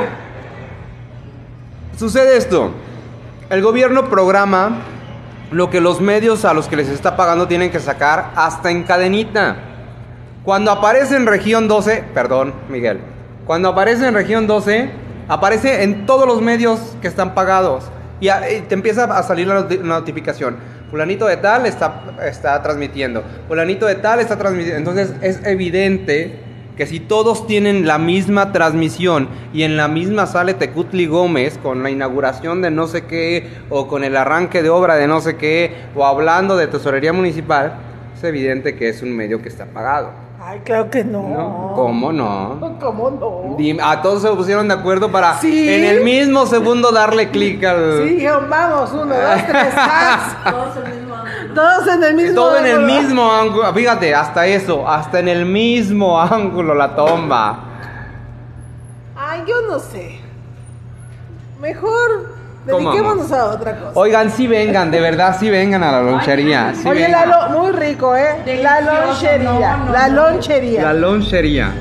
Sucede 1.99 2.37
esto. 2.37 2.71
El 3.51 3.62
gobierno 3.62 4.09
programa 4.09 4.79
lo 5.51 5.71
que 5.71 5.81
los 5.81 6.01
medios 6.01 6.45
a 6.45 6.55
los 6.55 6.67
que 6.69 6.77
les 6.77 6.89
está 6.89 7.17
pagando 7.17 7.47
tienen 7.47 7.71
que 7.71 7.81
sacar 7.81 8.33
hasta 8.37 8.71
en 8.71 8.83
cadenita. 8.83 9.57
Cuando 10.45 10.71
aparece 10.71 11.17
en 11.17 11.27
región 11.27 11.69
12, 11.69 12.05
perdón, 12.14 12.55
Miguel. 12.69 13.01
Cuando 13.47 13.69
aparece 13.71 14.07
en 14.07 14.14
región 14.14 14.47
12, 14.47 14.91
aparece 15.29 15.83
en 15.83 16.07
todos 16.07 16.27
los 16.27 16.41
medios 16.43 16.97
que 17.01 17.09
están 17.09 17.35
pagados. 17.35 17.85
Y, 18.21 18.29
te 18.69 18.75
empieza 18.75 19.05
a 19.05 19.23
salir 19.23 19.47
la 19.47 19.61
noti- 19.67 19.79
notificación. 19.81 20.57
Fulanito 20.91 21.26
de 21.26 21.37
tal 21.37 21.66
está, 21.66 22.03
está 22.24 22.62
transmitiendo. 22.62 23.24
Fulanito 23.49 23.87
de 23.87 23.97
tal 23.97 24.20
está 24.20 24.37
transmitiendo. 24.37 24.78
Entonces 24.78 25.14
es 25.20 25.45
evidente 25.45 26.47
que 26.76 26.87
si 26.87 27.01
todos 27.01 27.47
tienen 27.47 27.87
la 27.87 27.99
misma 27.99 28.53
transmisión 28.53 29.28
y 29.53 29.62
en 29.62 29.76
la 29.76 29.89
misma 29.89 30.26
sale 30.26 30.55
Tecutli 30.55 31.07
Gómez 31.07 31.59
con 31.59 31.82
la 31.82 31.91
inauguración 31.91 32.61
de 32.61 32.70
no 32.70 32.87
sé 32.87 33.05
qué 33.07 33.49
o 33.70 33.89
con 33.89 34.05
el 34.05 34.16
arranque 34.16 34.62
de 34.62 34.68
obra 34.68 34.97
de 34.97 35.09
no 35.09 35.20
sé 35.20 35.37
qué 35.37 35.72
o 35.95 36.05
hablando 36.05 36.57
de 36.57 36.66
tesorería 36.66 37.14
municipal, 37.14 37.78
es 38.14 38.22
evidente 38.24 38.76
que 38.76 38.91
es 38.91 39.03
un 39.03 39.16
medio 39.16 39.41
que 39.43 39.49
está 39.49 39.64
pagado. 39.64 40.26
Ay, 40.49 40.61
claro 40.61 40.89
que 40.91 41.03
no. 41.03 41.23
¿no? 41.23 41.73
¿Cómo 41.75 42.13
no? 42.13 42.77
¿Cómo 42.81 43.11
no? 43.11 43.57
A 43.85 44.01
todos 44.01 44.23
se 44.23 44.29
pusieron 44.31 44.69
de 44.69 44.75
acuerdo 44.75 45.11
para 45.11 45.35
Sí. 45.41 45.69
en 45.69 45.85
el 45.85 46.05
mismo 46.05 46.47
segundo 46.47 46.93
darle 46.93 47.31
clic 47.31 47.65
al... 47.65 48.05
Sí, 48.07 48.15
dijeron, 48.15 48.49
vamos, 48.49 48.93
uno, 48.93 49.07
dos, 49.07 49.47
tres. 49.49 49.75
Todos 51.53 51.89
en 51.89 52.05
el 52.05 52.15
mismo 52.15 52.35
Todo 52.35 52.59
en 52.59 52.67
el 52.67 52.77
ángulo. 52.77 52.93
mismo 53.03 53.33
ángulo. 53.33 53.75
Fíjate, 53.75 54.15
hasta 54.15 54.47
eso, 54.47 54.89
hasta 54.89 55.19
en 55.19 55.29
el 55.29 55.47
mismo 55.47 56.21
ángulo 56.21 56.75
la 56.77 56.95
tomba. 56.95 57.59
Ay, 59.17 59.43
yo 59.49 59.63
no 59.69 59.81
sé. 59.81 60.21
Mejor 61.61 61.89
¿Cómo 61.89 62.36
dediquémonos 62.67 63.33
a 63.33 63.47
otra 63.47 63.77
cosa. 63.77 63.93
Oigan, 63.95 64.31
sí 64.31 64.47
vengan, 64.47 64.91
de 64.91 65.01
verdad 65.01 65.37
sí 65.39 65.49
vengan 65.49 65.83
a 65.83 65.93
la 65.93 66.03
lonchería. 66.03 66.75
sí 66.75 66.89
Oye, 66.89 67.05
vengan. 67.05 67.31
Lalo, 67.31 67.61
muy 67.61 67.73
rico, 67.73 68.17
¿eh? 68.17 68.61
la 68.62 68.81
lonchería. 68.81 69.79
la 69.91 70.09
lonchería. 70.09 70.83
La 70.83 70.93
lonchería. 70.93 71.75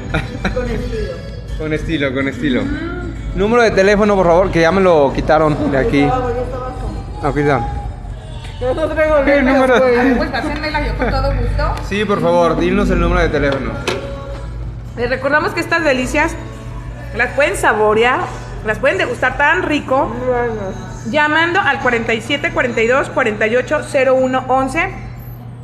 Con 0.54 0.70
estilo. 0.70 1.12
Con 1.58 1.74
estilo, 1.74 2.14
con 2.14 2.28
estilo. 2.28 2.62
Número 3.36 3.64
de 3.64 3.72
teléfono, 3.72 4.16
por 4.16 4.28
favor, 4.28 4.52
que 4.52 4.62
ya 4.62 4.72
me 4.72 4.82
lo 4.82 5.12
quitaron 5.14 5.72
de 5.72 5.78
aquí. 5.78 6.08
Aquí 7.24 7.40
está. 7.40 7.68
Yo 8.62 8.74
no 8.74 8.88
traigo 8.88 9.26
¿Qué 9.26 9.42
número? 9.42 9.76
Pues 10.18 10.30
pásenmela 10.30 10.88
yo 10.88 10.96
con 10.98 11.10
todo 11.10 11.34
gusto. 11.34 11.76
Sí, 11.90 12.06
por 12.06 12.22
favor, 12.22 12.58
dinos 12.58 12.90
el 12.90 13.00
número 13.02 13.22
de 13.22 13.30
teléfono. 13.30 13.72
Les 14.96 15.10
recordamos 15.10 15.52
que 15.52 15.60
estas 15.60 15.84
delicias 15.84 16.34
las 17.18 17.32
pueden 17.34 17.58
saborear, 17.58 18.20
las 18.66 18.80
pueden 18.80 18.98
degustar 18.98 19.38
tan 19.38 19.64
rico 19.64 20.12
llamando 21.10 21.60
al 21.60 21.80
47 21.80 22.52
42 22.52 23.10
48 23.10 23.82
01 24.16 24.46
11 24.48 24.90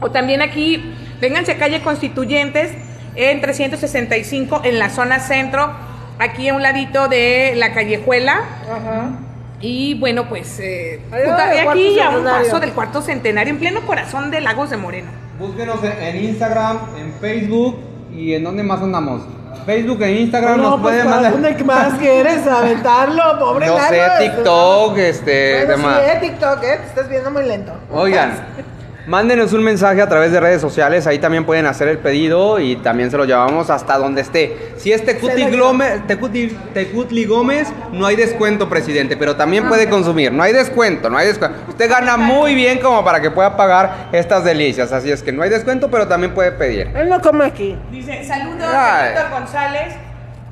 o 0.02 0.12
también 0.12 0.42
aquí 0.42 0.94
vénganse 1.20 1.54
a 1.54 1.58
calle 1.58 1.82
Constituyentes 1.82 2.72
en 3.16 3.42
365 3.42 4.62
en 4.64 4.80
la 4.80 4.90
zona 4.90 5.20
centro, 5.20 5.72
aquí 6.20 6.50
a 6.50 6.54
un 6.54 6.62
ladito 6.62 7.08
de 7.08 7.54
la 7.56 7.74
callejuela. 7.74 8.42
Ajá. 8.64 9.12
Y 9.60 9.94
bueno, 10.00 10.28
pues 10.28 10.60
eh, 10.60 11.02
del 11.12 11.70
aquí 11.70 12.00
a 12.00 12.10
un 12.10 12.24
paso 12.24 12.60
del 12.60 12.72
cuarto 12.72 13.02
centenario, 13.02 13.54
en 13.54 13.60
pleno 13.60 13.82
corazón 13.82 14.32
de 14.32 14.42
Lagos 14.42 14.72
de 14.72 14.78
Moreno. 14.78 15.12
Búsquenos 15.38 15.84
en, 15.84 15.92
en 15.92 16.24
Instagram, 16.26 16.80
en 16.98 17.14
Facebook 17.20 17.78
y 18.12 18.34
en 18.34 18.44
dónde 18.44 18.64
más 18.64 18.82
andamos. 18.82 19.22
Facebook 19.66 20.02
e 20.04 20.22
Instagram 20.22 20.58
No, 20.58 20.64
nos 20.72 20.82
pues, 20.82 20.84
pueden 20.84 21.04
¿para 21.06 21.16
mandar. 21.16 21.32
dónde 21.34 21.64
más 21.64 21.94
quieres 21.96 22.48
aventarlo, 22.48 23.24
pobre 23.40 23.68
No 23.68 23.78
sé, 23.88 23.98
Lalo? 23.98 24.20
TikTok, 24.32 24.98
este, 24.98 25.66
Bueno, 25.66 25.72
demás. 25.78 26.00
sí, 26.04 26.10
eh, 26.12 26.18
TikTok, 26.22 26.64
eh, 26.64 26.78
te 26.82 26.88
estás 26.88 27.10
viendo 27.10 27.32
muy 27.32 27.46
lento. 27.46 27.74
Oigan, 27.92 28.34
mándenos 29.12 29.52
un 29.52 29.62
mensaje 29.62 30.02
a 30.02 30.08
través 30.08 30.32
de 30.32 30.40
redes 30.40 30.62
sociales, 30.62 31.06
ahí 31.06 31.20
también 31.20 31.46
pueden 31.46 31.66
hacer 31.66 31.90
el 31.90 31.98
pedido 31.98 32.62
y 32.62 32.78
también 32.78 33.12
se 33.12 33.18
lo 33.18 33.26
llevamos 33.26 33.70
hasta 33.70 33.98
donde 33.98 34.22
esté. 34.22 34.72
Si 34.78 34.94
es 34.94 35.04
Tecutli 35.04 35.54
Gómez, 35.58 36.08
Tecutli, 36.08 36.58
Tecutli 36.74 37.26
Gómez, 37.26 37.68
no 37.92 38.06
hay 38.06 38.16
descuento, 38.16 38.70
presidente, 38.70 39.18
pero 39.18 39.36
también 39.36 39.68
puede 39.68 39.90
consumir, 39.90 40.32
no 40.32 40.42
hay 40.44 40.54
descuento, 40.54 41.10
no 41.10 41.18
hay 41.18 41.28
descuento. 41.28 41.58
Usted 41.68 41.90
gana 41.90 42.16
muy 42.16 42.56
bien 42.56 42.80
como 42.80 43.04
para 43.04 43.22
que 43.22 43.30
pueda 43.30 43.58
pagar 43.58 44.08
estas 44.14 44.46
delicias, 44.46 44.94
así 44.94 45.12
es 45.12 45.22
que 45.22 45.34
no 45.34 45.44
hay 45.44 45.50
descuento, 45.50 45.92
pero 45.92 46.08
también 46.08 46.34
puede 46.34 46.54
pedir. 46.54 46.90
Él 46.96 47.10
no 47.10 47.20
come 47.20 47.44
aquí. 47.44 47.78
Dice, 47.92 48.24
saludos, 48.24 48.64
Ay. 48.74 49.10
Víctor 49.10 49.30
González. 49.30 49.94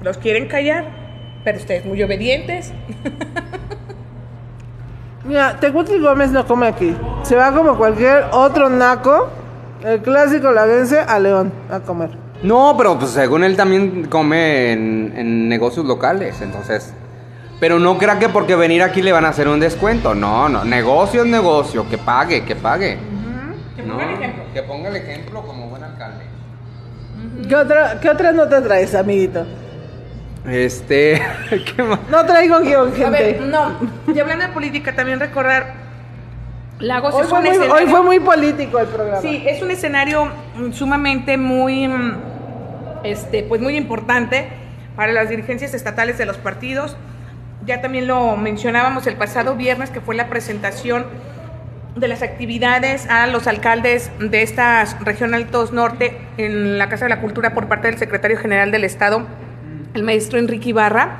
Los 0.01 0.17
quieren 0.17 0.49
callar, 0.49 0.83
pero 1.45 1.57
ustedes 1.57 1.85
muy 1.85 2.03
obedientes. 2.03 2.73
Mira, 5.29 5.59
Tecutli 5.59 5.99
Gómez 5.99 6.31
no 6.31 6.43
come 6.47 6.65
aquí. 6.65 6.97
Se 7.21 7.35
va 7.35 7.51
como 7.51 7.77
cualquier 7.77 8.25
otro 8.31 8.67
naco, 8.67 9.29
el 9.83 10.01
clásico 10.01 10.51
laguense, 10.51 10.99
a 10.99 11.19
León 11.19 11.51
a 11.69 11.81
comer. 11.81 12.09
No, 12.41 12.73
pero 12.75 12.97
pues 12.97 13.11
según 13.11 13.43
él 13.43 13.55
también 13.55 14.07
come 14.07 14.71
en, 14.71 15.13
en 15.15 15.47
negocios 15.47 15.85
locales, 15.85 16.41
entonces. 16.41 16.95
Pero 17.59 17.77
no 17.77 17.99
crea 17.99 18.17
que 18.17 18.27
porque 18.27 18.55
venir 18.55 18.81
aquí 18.81 19.03
le 19.03 19.11
van 19.11 19.23
a 19.23 19.29
hacer 19.29 19.47
un 19.47 19.59
descuento. 19.59 20.15
No, 20.15 20.49
no. 20.49 20.65
Negocio 20.65 21.21
es 21.21 21.27
negocio. 21.29 21.87
Que 21.87 21.99
pague, 21.99 22.43
que 22.43 22.55
pague. 22.55 22.97
Que 23.75 23.83
No, 23.83 23.97
pongan 23.97 24.09
ejemplo. 24.09 24.43
Que 24.51 24.63
ponga 24.63 24.89
el 24.89 24.95
ejemplo 24.95 25.43
como 25.43 25.67
buen 25.67 25.83
alcalde. 25.83 26.23
¿Qué 27.47 27.55
otra, 27.55 27.99
¿Qué 27.99 28.09
otra 28.09 28.31
nota 28.31 28.63
traes, 28.63 28.95
amiguito? 28.95 29.45
Este. 30.47 31.21
¿Qué 31.75 31.83
más? 31.83 31.99
No 32.09 32.25
traigo 32.25 32.59
guion, 32.59 32.91
A 33.03 33.09
ver, 33.09 33.35
gente. 33.35 33.45
no, 33.47 33.77
y 34.13 34.19
hablando 34.19 34.45
de 34.47 34.53
política, 34.53 34.95
también 34.95 35.19
recordar, 35.19 35.73
Lagos 36.79 37.13
Hoy 37.13 37.23
es 37.23 37.27
fue, 37.27 37.39
un 37.39 37.43
muy, 37.43 37.51
escenario... 37.51 37.75
hoy 37.75 37.91
fue 37.91 38.03
muy 38.03 38.19
político 38.19 38.79
el 38.79 38.87
programa. 38.87 39.21
Sí, 39.21 39.43
es 39.45 39.61
un 39.61 39.69
escenario 39.71 40.31
sumamente 40.71 41.37
muy, 41.37 41.89
este, 43.03 43.43
pues 43.43 43.61
muy 43.61 43.75
importante 43.75 44.47
para 44.95 45.11
las 45.11 45.29
dirigencias 45.29 45.73
estatales 45.73 46.17
de 46.17 46.25
los 46.25 46.37
partidos. 46.37 46.95
Ya 47.65 47.81
también 47.81 48.07
lo 48.07 48.37
mencionábamos 48.37 49.07
el 49.07 49.15
pasado 49.15 49.55
viernes, 49.55 49.89
que 49.89 49.99
fue 49.99 50.15
la 50.15 50.27
presentación 50.29 51.05
de 51.95 52.07
las 52.07 52.21
actividades 52.21 53.09
a 53.09 53.27
los 53.27 53.47
alcaldes 53.47 54.09
de 54.19 54.41
esta 54.41 54.85
región 55.01 55.33
Altos 55.33 55.73
Norte 55.73 56.17
en 56.37 56.77
la 56.77 56.87
Casa 56.87 57.05
de 57.05 57.09
la 57.09 57.19
Cultura 57.19 57.53
por 57.53 57.67
parte 57.67 57.87
del 57.87 57.97
secretario 57.97 58.37
general 58.37 58.71
del 58.71 58.85
Estado, 58.85 59.25
el 59.93 60.03
maestro 60.03 60.39
Enrique 60.39 60.69
Ibarra, 60.69 61.19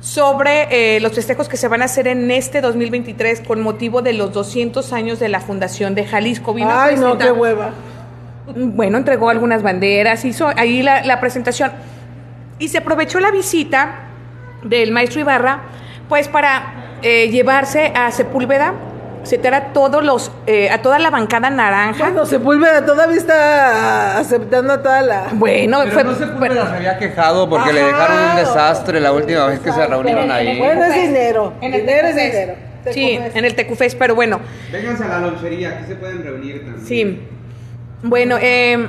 sobre 0.00 0.96
eh, 0.96 1.00
los 1.00 1.12
festejos 1.12 1.48
que 1.48 1.56
se 1.56 1.68
van 1.68 1.82
a 1.82 1.86
hacer 1.86 2.06
en 2.06 2.30
este 2.30 2.60
2023 2.60 3.40
con 3.40 3.60
motivo 3.60 4.02
de 4.02 4.12
los 4.12 4.32
200 4.32 4.92
años 4.92 5.18
de 5.18 5.28
la 5.28 5.40
fundación 5.40 5.94
de 5.94 6.04
Jalisco. 6.04 6.54
Vino 6.54 6.70
Ay, 6.70 6.96
no, 6.96 7.18
qué 7.18 7.32
hueva. 7.32 7.72
bueno, 8.54 8.98
entregó 8.98 9.30
algunas 9.30 9.62
banderas, 9.62 10.24
hizo 10.24 10.48
ahí 10.56 10.82
la, 10.82 11.04
la 11.04 11.20
presentación. 11.20 11.72
Y 12.58 12.68
se 12.68 12.78
aprovechó 12.78 13.20
la 13.20 13.30
visita 13.30 14.02
del 14.62 14.92
maestro 14.92 15.20
Ibarra, 15.20 15.62
pues 16.08 16.28
para 16.28 16.98
eh, 17.02 17.28
llevarse 17.30 17.92
a 17.94 18.10
Sepúlveda, 18.10 18.74
citar 19.26 19.52
a 19.54 19.72
todos 19.72 20.02
los, 20.04 20.30
eh, 20.46 20.70
a 20.70 20.80
toda 20.82 20.98
la 20.98 21.10
bancada 21.10 21.50
naranja. 21.50 22.04
Bueno, 22.04 22.24
Sepúlveda 22.26 22.84
todavía 22.86 23.16
está 23.18 24.18
aceptando 24.18 24.72
a 24.74 24.82
toda 24.82 25.02
la... 25.02 25.26
Bueno, 25.32 25.80
Pero 25.82 25.92
fue, 25.92 26.04
no 26.04 26.14
se 26.14 26.26
fue- 26.26 26.50
se 26.52 26.58
había 26.60 26.98
quejado 26.98 27.48
porque 27.48 27.72
le 27.72 27.82
dejaron 27.84 28.30
un 28.30 28.36
desastre 28.36 29.00
la 29.00 29.12
última 29.12 29.46
vez 29.46 29.60
que 29.60 29.72
se 29.72 29.86
reunieron 29.86 30.30
ahí. 30.30 30.58
Bueno, 30.58 30.84
es 30.84 30.94
dinero. 30.94 31.52
en 31.60 31.74
el 31.74 31.80
dinero 31.82 32.08
es 32.08 32.16
dinero. 32.16 32.54
Sí, 32.92 33.18
en 33.34 33.44
el 33.44 33.54
Tecufest, 33.56 33.98
pero 33.98 34.14
bueno, 34.14 34.40
Vénganse 34.70 35.02
a 35.02 35.08
la 35.08 35.18
lonchería, 35.18 35.70
aquí 35.70 35.86
se 35.88 35.96
pueden 35.96 36.22
reunir 36.22 36.64
también. 36.64 36.86
Sí. 36.86 37.20
Bueno, 38.04 38.36
eh, 38.40 38.86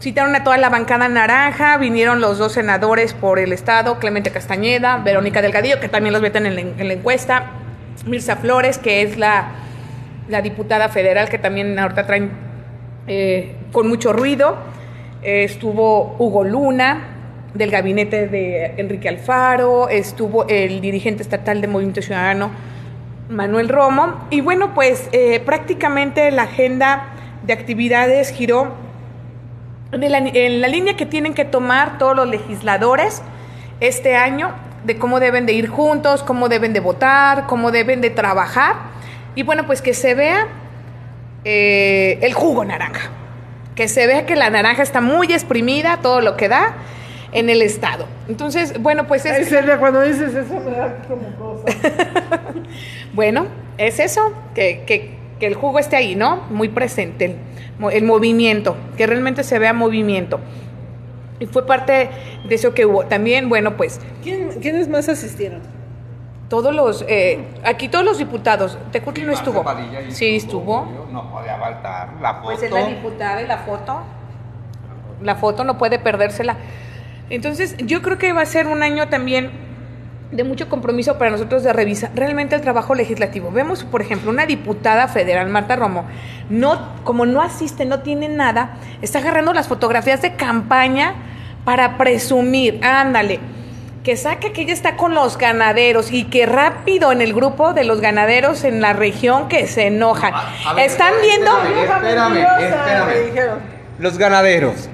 citaron 0.00 0.34
a 0.34 0.44
toda 0.44 0.56
la 0.56 0.70
bancada 0.70 1.08
naranja, 1.08 1.76
vinieron 1.76 2.20
los 2.22 2.38
dos 2.38 2.52
senadores 2.52 3.12
por 3.12 3.38
el 3.38 3.52
Estado, 3.52 3.98
Clemente 3.98 4.30
Castañeda, 4.30 4.96
Verónica 5.04 5.42
Delgadillo, 5.42 5.78
que 5.78 5.88
también 5.88 6.14
los 6.14 6.22
meten 6.22 6.46
en 6.46 6.54
la, 6.54 6.60
en 6.62 6.88
la 6.88 6.94
encuesta, 6.94 7.50
Mirza 8.06 8.36
Flores, 8.36 8.78
que 8.78 9.02
es 9.02 9.16
la, 9.16 9.52
la 10.28 10.42
diputada 10.42 10.88
federal, 10.88 11.28
que 11.28 11.38
también 11.38 11.78
ahorita 11.78 12.06
traen 12.06 12.30
eh, 13.06 13.56
con 13.72 13.88
mucho 13.88 14.12
ruido. 14.12 14.56
Eh, 15.22 15.44
estuvo 15.44 16.16
Hugo 16.18 16.44
Luna, 16.44 17.14
del 17.54 17.70
gabinete 17.70 18.28
de 18.28 18.74
Enrique 18.76 19.08
Alfaro, 19.08 19.88
estuvo 19.88 20.46
el 20.48 20.80
dirigente 20.80 21.22
estatal 21.22 21.60
de 21.60 21.66
Movimiento 21.66 22.02
Ciudadano, 22.02 22.50
Manuel 23.28 23.68
Romo. 23.68 24.26
Y 24.30 24.40
bueno, 24.40 24.74
pues 24.74 25.08
eh, 25.12 25.40
prácticamente 25.40 26.30
la 26.30 26.42
agenda 26.42 27.08
de 27.44 27.52
actividades 27.52 28.30
giró 28.30 28.74
en 29.92 30.12
la, 30.12 30.18
en 30.18 30.60
la 30.60 30.68
línea 30.68 30.96
que 30.96 31.06
tienen 31.06 31.34
que 31.34 31.44
tomar 31.44 31.98
todos 31.98 32.14
los 32.14 32.28
legisladores 32.28 33.22
este 33.80 34.16
año, 34.16 34.52
de 34.88 34.98
cómo 34.98 35.20
deben 35.20 35.46
de 35.46 35.52
ir 35.52 35.68
juntos, 35.68 36.24
cómo 36.24 36.48
deben 36.48 36.72
de 36.72 36.80
votar, 36.80 37.46
cómo 37.46 37.70
deben 37.70 38.00
de 38.00 38.10
trabajar. 38.10 38.74
Y 39.36 39.44
bueno, 39.44 39.64
pues 39.66 39.80
que 39.82 39.94
se 39.94 40.14
vea 40.14 40.48
eh, 41.44 42.18
el 42.22 42.34
jugo 42.34 42.64
naranja, 42.64 43.10
que 43.76 43.86
se 43.86 44.06
vea 44.08 44.26
que 44.26 44.34
la 44.34 44.50
naranja 44.50 44.82
está 44.82 45.00
muy 45.00 45.32
exprimida, 45.32 45.98
todo 46.02 46.20
lo 46.20 46.36
que 46.36 46.48
da 46.48 46.74
en 47.30 47.50
el 47.50 47.62
estado. 47.62 48.06
Entonces, 48.28 48.80
bueno, 48.82 49.06
pues 49.06 49.24
es... 49.26 49.32
Ay, 49.32 49.44
Celia, 49.44 49.78
cuando 49.78 50.00
dices 50.00 50.34
eso 50.34 50.54
me 50.60 50.72
da 50.76 50.96
como 51.06 51.28
cosa. 51.36 51.64
Bueno, 53.12 53.46
es 53.78 53.98
eso, 54.00 54.32
que, 54.54 54.82
que- 54.86 55.16
que 55.38 55.46
el 55.46 55.54
jugo 55.54 55.78
esté 55.78 55.94
ahí, 55.96 56.16
¿no? 56.16 56.42
Muy 56.50 56.68
presente, 56.68 57.24
el, 57.26 57.36
el 57.92 58.02
movimiento, 58.04 58.76
que 58.96 59.06
realmente 59.06 59.44
se 59.44 59.58
vea 59.60 59.72
movimiento. 59.72 60.40
Y 61.40 61.46
fue 61.46 61.66
parte 61.66 62.10
de 62.48 62.54
eso 62.54 62.74
que 62.74 62.84
hubo. 62.86 63.04
También, 63.04 63.48
bueno, 63.48 63.76
pues 63.76 64.00
¿Quién- 64.22 64.60
¿Quiénes 64.60 64.88
más 64.88 65.08
asistieron? 65.08 65.60
todos 66.48 66.74
los, 66.74 67.04
eh, 67.08 67.44
aquí 67.62 67.88
todos 67.88 68.04
los 68.04 68.16
diputados, 68.18 68.78
Tecutli 68.90 69.24
no 69.24 69.32
estuvo. 69.32 69.62
Sí, 70.08 70.36
estuvo. 70.36 70.86
No 71.12 71.30
podía 71.30 71.56
faltar 71.58 72.14
la 72.22 72.34
foto. 72.36 72.44
Pues 72.44 72.62
es 72.62 72.70
la 72.70 72.86
diputada 72.86 73.42
y 73.42 73.46
la 73.46 73.58
foto. 73.58 74.00
La 75.22 75.34
foto 75.34 75.64
no 75.64 75.76
puede 75.78 75.98
perdérsela. 75.98 76.56
Entonces, 77.30 77.76
yo 77.78 78.00
creo 78.02 78.16
que 78.18 78.32
va 78.32 78.40
a 78.42 78.46
ser 78.46 78.66
un 78.66 78.82
año 78.82 79.08
también 79.08 79.50
de 80.30 80.44
mucho 80.44 80.68
compromiso 80.68 81.16
para 81.18 81.30
nosotros 81.30 81.62
de 81.62 81.72
revisar 81.72 82.10
realmente 82.14 82.54
el 82.54 82.60
trabajo 82.60 82.94
legislativo. 82.94 83.50
Vemos, 83.50 83.84
por 83.84 84.02
ejemplo, 84.02 84.30
una 84.30 84.44
diputada 84.46 85.08
federal, 85.08 85.48
Marta 85.48 85.74
Romo, 85.76 86.04
no, 86.50 86.94
como 87.04 87.24
no 87.26 87.40
asiste, 87.40 87.84
no 87.86 88.00
tiene 88.00 88.28
nada, 88.28 88.76
está 89.00 89.20
agarrando 89.20 89.52
las 89.54 89.68
fotografías 89.68 90.20
de 90.20 90.34
campaña 90.34 91.14
para 91.64 91.96
presumir, 91.96 92.78
ándale, 92.84 93.40
que 94.04 94.16
saque 94.16 94.52
que 94.52 94.62
ella 94.62 94.72
está 94.72 94.96
con 94.96 95.14
los 95.14 95.36
ganaderos 95.38 96.12
y 96.12 96.24
que 96.24 96.46
rápido 96.46 97.10
en 97.12 97.20
el 97.20 97.34
grupo 97.34 97.72
de 97.74 97.84
los 97.84 98.00
ganaderos 98.00 98.64
en 98.64 98.80
la 98.80 98.92
región 98.92 99.48
que 99.48 99.66
se 99.66 99.86
enojan. 99.88 100.32
A- 100.34 100.70
a 100.70 100.74
ver, 100.74 100.86
Están 100.86 101.12
espérame, 101.14 101.22
viendo... 101.22 101.94
espérame. 101.94 102.36
Espérame. 102.38 103.58
Los 103.98 104.16
ganaderos. 104.18 104.88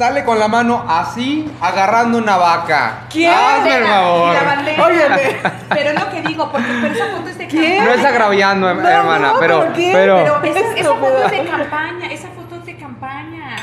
Sale 0.00 0.24
con 0.24 0.38
la 0.38 0.48
mano 0.48 0.82
así, 0.88 1.46
agarrando 1.60 2.16
una 2.16 2.38
vaca. 2.38 3.00
¿Quién? 3.10 3.30
Hazme 3.30 3.76
el 3.76 3.84
favor. 3.84 4.34
la 4.34 4.42
bandera. 4.44 4.86
Óyeme. 4.86 5.36
Pero 5.68 5.90
es 5.90 6.00
lo 6.00 6.10
que 6.10 6.22
digo, 6.22 6.50
porque 6.50 6.68
pero 6.80 6.94
esa 6.94 7.06
foto 7.08 7.28
es 7.28 7.36
de 7.36 7.46
¿Quién? 7.46 7.76
campaña. 7.76 7.84
No 7.84 7.92
es 8.00 8.04
agraviando, 8.06 8.74
No, 8.76 8.88
hermana, 8.88 9.32
no, 9.34 9.38
pero, 9.38 9.58
¿por 9.58 9.72
qué? 9.74 9.90
pero, 9.92 10.38
Pero 10.40 10.56
esa, 10.56 10.74
esa 10.74 10.94
foto 10.94 11.24
es 11.26 11.30
de 11.30 11.44
campaña, 11.44 12.06
esa 12.10 12.28
foto 12.28 12.56
es 12.56 12.64
de 12.64 12.76
campaña. 12.78 13.56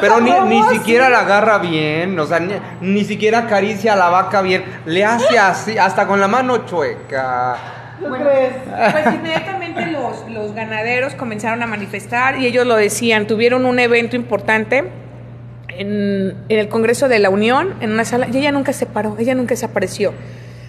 Pero 0.00 0.20
ni, 0.22 0.30
ni 0.30 0.62
siquiera 0.70 1.10
la 1.10 1.18
agarra 1.20 1.58
bien, 1.58 2.18
o 2.18 2.24
sea, 2.24 2.40
ni, 2.40 2.54
ni 2.80 3.04
siquiera 3.04 3.40
acaricia 3.40 3.92
a 3.92 3.96
la 3.96 4.08
vaca 4.08 4.40
bien, 4.40 4.64
le 4.86 5.04
hace 5.04 5.38
así, 5.38 5.76
hasta 5.76 6.06
con 6.06 6.20
la 6.20 6.28
mano 6.28 6.64
chueca. 6.64 7.56
Bueno, 8.00 8.24
pues 8.24 9.14
inmediatamente 9.14 9.88
los, 9.88 10.26
los 10.30 10.54
ganaderos 10.54 11.14
comenzaron 11.16 11.62
a 11.62 11.66
manifestar 11.66 12.38
y 12.38 12.46
ellos 12.46 12.66
lo 12.66 12.76
decían, 12.76 13.26
tuvieron 13.26 13.66
un 13.66 13.78
evento 13.78 14.16
importante 14.16 14.90
en, 15.78 16.34
el 16.48 16.68
Congreso 16.68 17.08
de 17.08 17.18
la 17.18 17.30
Unión, 17.30 17.74
en 17.80 17.92
una 17.92 18.04
sala, 18.04 18.28
y 18.32 18.36
ella 18.36 18.52
nunca 18.52 18.72
se 18.72 18.86
paró, 18.86 19.16
ella 19.18 19.34
nunca 19.34 19.56
se 19.56 19.64
apareció. 19.64 20.12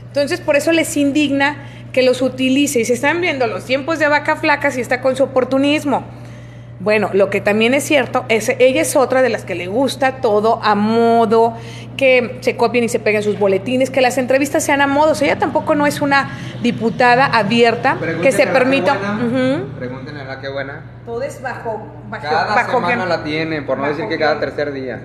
Entonces, 0.08 0.42
por 0.42 0.56
eso 0.56 0.72
les 0.72 0.96
indigna 0.98 1.68
que 1.94 2.04
los 2.04 2.22
utilice 2.22 2.80
y 2.80 2.86
se 2.86 2.94
están 2.94 3.22
viendo 3.22 3.48
los 3.48 3.66
tiempos 3.66 4.00
de 4.00 4.08
vaca 4.08 4.36
flacas 4.36 4.78
y 4.78 4.82
está 4.82 5.02
con 5.02 5.16
su 5.16 5.24
oportunismo. 5.24 6.06
Bueno, 6.84 7.12
lo 7.14 7.30
que 7.30 7.42
también 7.42 7.76
es 7.76 7.84
cierto 7.84 8.26
es 8.28 8.50
ella 8.58 8.82
es 8.82 8.96
otra 8.96 9.22
de 9.22 9.30
las 9.30 9.46
que 9.46 9.54
le 9.54 9.68
gusta 9.68 10.14
todo 10.14 10.60
a 10.64 10.74
modo, 10.74 11.54
que 11.96 12.40
se 12.42 12.58
copien 12.58 12.84
y 12.84 12.90
se 12.90 13.00
peguen 13.00 13.22
sus 13.22 13.38
boletines, 13.38 13.92
que 13.92 14.02
las 14.02 14.18
entrevistas 14.18 14.64
sean 14.64 14.82
a 14.82 14.88
modo. 14.88 15.12
O 15.12 15.16
sea, 15.16 15.28
ella 15.28 15.40
tampoco 15.40 15.76
no 15.76 15.86
es 15.86 16.02
una 16.02 16.32
diputada 16.64 17.26
abierta 17.28 17.98
que 18.24 18.32
se 18.32 18.48
permita. 18.48 18.98
Pregúntenle 19.78 20.22
a 20.22 20.24
la 20.24 20.42
que 20.42 20.50
buena. 20.50 20.82
Todo 21.06 21.22
es 21.22 21.40
bajo, 21.40 21.88
bajo, 22.10 22.24
Cada 22.24 22.56
bajo 22.56 22.80
semana 22.80 23.06
la 23.06 23.24
tienen, 23.24 23.68
por 23.68 23.78
no 23.78 23.88
decir 23.88 24.08
que 24.08 24.18
cada 24.18 24.40
tercer 24.40 24.74
día. 24.74 25.02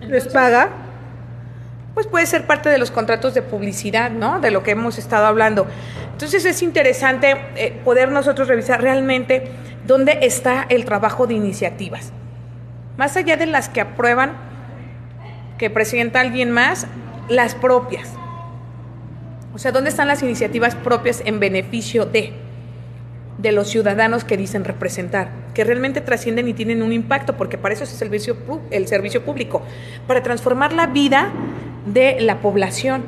¿Les 0.00 0.26
paga? 0.26 0.89
Pues 1.94 2.06
puede 2.06 2.26
ser 2.26 2.46
parte 2.46 2.68
de 2.68 2.78
los 2.78 2.90
contratos 2.90 3.34
de 3.34 3.42
publicidad, 3.42 4.10
¿no? 4.10 4.40
De 4.40 4.50
lo 4.50 4.62
que 4.62 4.72
hemos 4.72 4.98
estado 4.98 5.26
hablando. 5.26 5.66
Entonces 6.12 6.44
es 6.44 6.62
interesante 6.62 7.34
eh, 7.56 7.80
poder 7.84 8.10
nosotros 8.10 8.48
revisar 8.48 8.80
realmente 8.80 9.50
dónde 9.86 10.18
está 10.22 10.66
el 10.68 10.84
trabajo 10.84 11.26
de 11.26 11.34
iniciativas. 11.34 12.12
Más 12.96 13.16
allá 13.16 13.36
de 13.36 13.46
las 13.46 13.68
que 13.68 13.80
aprueban, 13.80 14.32
que 15.58 15.70
presenta 15.70 16.20
alguien 16.20 16.50
más, 16.50 16.86
las 17.28 17.54
propias. 17.54 18.10
O 19.52 19.58
sea, 19.58 19.72
¿dónde 19.72 19.90
están 19.90 20.08
las 20.08 20.22
iniciativas 20.22 20.74
propias 20.74 21.22
en 21.24 21.40
beneficio 21.40 22.06
de? 22.06 22.32
de 23.40 23.52
los 23.52 23.68
ciudadanos 23.68 24.24
que 24.24 24.36
dicen 24.36 24.64
representar, 24.64 25.30
que 25.54 25.64
realmente 25.64 26.00
trascienden 26.00 26.48
y 26.48 26.52
tienen 26.52 26.82
un 26.82 26.92
impacto, 26.92 27.36
porque 27.36 27.56
para 27.56 27.74
eso 27.74 27.84
es 27.84 27.92
el 27.92 27.98
servicio, 27.98 28.36
el 28.70 28.86
servicio 28.86 29.24
público, 29.24 29.62
para 30.06 30.22
transformar 30.22 30.72
la 30.72 30.86
vida 30.86 31.30
de 31.86 32.20
la 32.20 32.38
población. 32.38 33.04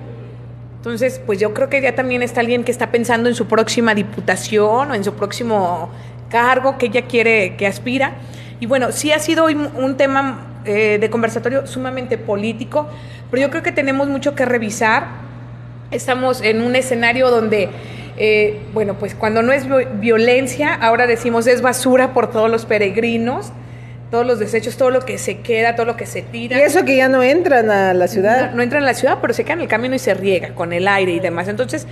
Entonces, 0.76 1.20
pues 1.24 1.38
yo 1.38 1.54
creo 1.54 1.68
que 1.68 1.80
ya 1.80 1.94
también 1.94 2.22
está 2.22 2.40
alguien 2.40 2.64
que 2.64 2.72
está 2.72 2.90
pensando 2.90 3.28
en 3.28 3.34
su 3.34 3.46
próxima 3.46 3.94
diputación 3.94 4.90
o 4.90 4.94
en 4.94 5.04
su 5.04 5.14
próximo 5.14 5.90
cargo 6.28 6.76
que 6.78 6.86
ella 6.86 7.02
quiere, 7.02 7.56
que 7.56 7.66
aspira. 7.66 8.14
Y 8.58 8.66
bueno, 8.66 8.90
sí 8.90 9.12
ha 9.12 9.18
sido 9.18 9.46
un 9.46 9.96
tema 9.96 10.60
eh, 10.64 10.98
de 11.00 11.10
conversatorio 11.10 11.66
sumamente 11.66 12.18
político, 12.18 12.88
pero 13.30 13.42
yo 13.42 13.50
creo 13.50 13.62
que 13.62 13.72
tenemos 13.72 14.08
mucho 14.08 14.34
que 14.34 14.44
revisar. 14.44 15.06
Estamos 15.90 16.40
en 16.42 16.62
un 16.62 16.74
escenario 16.74 17.30
donde, 17.30 17.68
eh, 18.16 18.60
bueno, 18.72 18.94
pues 18.94 19.14
cuando 19.14 19.42
no 19.42 19.52
es 19.52 19.66
vi- 19.68 19.86
violencia, 20.00 20.74
ahora 20.74 21.06
decimos 21.06 21.46
es 21.46 21.60
basura 21.60 22.12
por 22.12 22.30
todos 22.30 22.50
los 22.50 22.64
peregrinos, 22.64 23.52
todos 24.12 24.26
los 24.26 24.38
desechos, 24.38 24.76
todo 24.76 24.90
lo 24.90 25.00
que 25.00 25.16
se 25.16 25.38
queda, 25.38 25.74
todo 25.74 25.86
lo 25.86 25.96
que 25.96 26.04
se 26.04 26.18
Y 26.18 26.22
tira. 26.22 26.62
eso 26.62 26.84
que 26.84 26.96
ya 26.96 27.08
no 27.08 27.22
entran 27.22 27.70
a 27.70 27.94
la 27.94 28.06
ciudad. 28.08 28.50
No, 28.50 28.56
no 28.58 28.62
entra 28.62 28.78
en 28.78 28.84
la 28.84 28.92
ciudad, 28.92 29.18
pero 29.22 29.32
se 29.32 29.42
queda 29.42 29.54
en 29.54 29.62
el 29.62 29.68
camino 29.68 29.94
y 29.94 29.98
se 29.98 30.12
riega 30.12 30.54
con 30.54 30.74
el 30.74 30.86
aire 30.86 31.12
y 31.12 31.18
demás. 31.18 31.48
Entonces, 31.48 31.86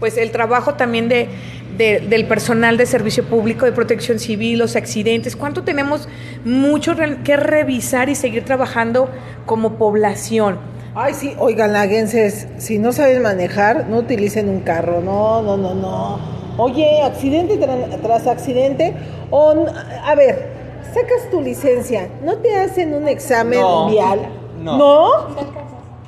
pues 0.00 0.16
el 0.16 0.30
trabajo 0.30 0.72
también 0.74 1.10
de, 1.10 1.28
de- 1.76 2.00
del 2.00 2.24
personal 2.24 2.78
de 2.78 2.86
servicio 2.86 3.24
público, 3.24 3.66
de 3.66 3.72
protección 3.72 4.18
civil, 4.18 4.58
los 4.58 4.74
accidentes, 4.74 5.36
¿cuánto 5.36 5.64
tenemos 5.64 6.08
mucho 6.46 6.94
que 7.22 7.36
revisar 7.36 8.08
y 8.08 8.14
seguir 8.14 8.42
trabajando 8.46 9.10
como 9.44 9.74
población? 9.74 10.58
Ay, 10.94 11.12
sí, 11.12 11.34
oigan, 11.38 11.74
laguenses, 11.74 12.48
si 12.56 12.78
no 12.78 12.90
saben 12.92 13.20
manejar, 13.20 13.86
no 13.86 13.98
utilicen 13.98 14.48
un 14.48 14.60
carro, 14.60 15.02
no, 15.02 15.42
no, 15.42 15.58
no, 15.58 15.74
no. 15.74 16.18
Oye, 16.56 17.02
accidente 17.02 17.60
tra- 17.60 18.00
tras 18.00 18.26
accidente, 18.26 18.94
o, 19.30 19.52
n- 19.52 19.70
a 20.02 20.14
ver, 20.14 20.55
sacas 21.00 21.30
tu 21.30 21.40
licencia, 21.40 22.08
¿no 22.22 22.36
te 22.38 22.58
hacen 22.58 22.94
un 22.94 23.06
examen 23.08 23.60
No, 23.60 23.90
vial? 23.90 24.28
no. 24.62 24.78
¿No? 24.78 25.10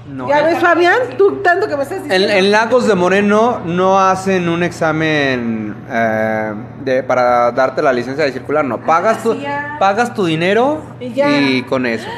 No. 0.08 0.26
¿Ya 0.26 0.42
ves, 0.42 0.58
Fabián? 0.58 0.96
Tú 1.18 1.42
tanto 1.42 1.68
que 1.68 1.76
me 1.76 1.82
estás 1.82 1.98
En, 1.98 2.04
diciendo. 2.04 2.32
en 2.32 2.50
Lagos 2.50 2.86
de 2.88 2.94
Moreno 2.94 3.60
no 3.66 4.00
hacen 4.00 4.48
un 4.48 4.62
examen 4.62 5.76
eh, 5.90 6.54
de, 6.82 7.02
para 7.02 7.52
darte 7.52 7.82
la 7.82 7.92
licencia 7.92 8.24
de 8.24 8.32
circular, 8.32 8.64
no. 8.64 8.78
Pagas 8.86 9.22
tu, 9.22 9.34
sí, 9.34 9.40
ya. 9.42 9.76
pagas 9.78 10.14
tu 10.14 10.24
dinero 10.24 10.80
Y 10.98 11.12
ya. 11.12 11.28
y 11.38 11.62
con 11.64 11.84
eso. 11.84 12.08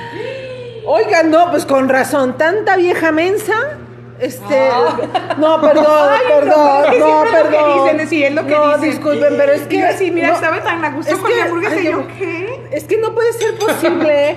Oigan, 0.87 1.31
no, 1.33 1.51
pues 1.51 1.67
con 1.67 1.89
razón, 1.89 2.39
tanta 2.39 2.77
vieja 2.77 3.11
mensa. 3.11 3.55
Este, 4.21 4.69
no, 5.39 5.61
perdón, 5.63 5.87
Ay, 5.89 6.21
no, 6.29 6.41
perdón, 6.41 6.99
no, 6.99 7.07
siempre 7.07 7.31
es 7.31 7.45
lo 7.45 7.51
que 7.51 7.57
perdón. 7.57 7.85
dicen, 7.93 8.09
sí, 8.09 8.25
es 8.25 8.35
lo 8.35 8.47
que 8.47 8.51
no, 8.55 8.67
dicen. 8.69 8.91
disculpen, 8.91 9.35
pero 9.39 9.53
es 9.53 9.63
que 9.63 9.79
Yo 9.79 9.87
así, 9.87 10.11
mira, 10.11 10.29
no, 10.29 10.35
estaba 10.35 10.63
tan 10.63 10.85
a 10.85 10.91
gusto 10.91 11.13
es 11.13 11.19
con 11.19 11.29
que- 11.31 11.35
mi 11.37 11.41
hamburguesa 11.41 11.77
y 11.81 11.85
yo, 11.85 11.93
no, 11.93 12.07
¿qué? 12.19 12.61
Es 12.71 12.85
que 12.85 12.99
no 12.99 13.15
puede 13.15 13.33
ser 13.33 13.59
posible. 13.59 14.37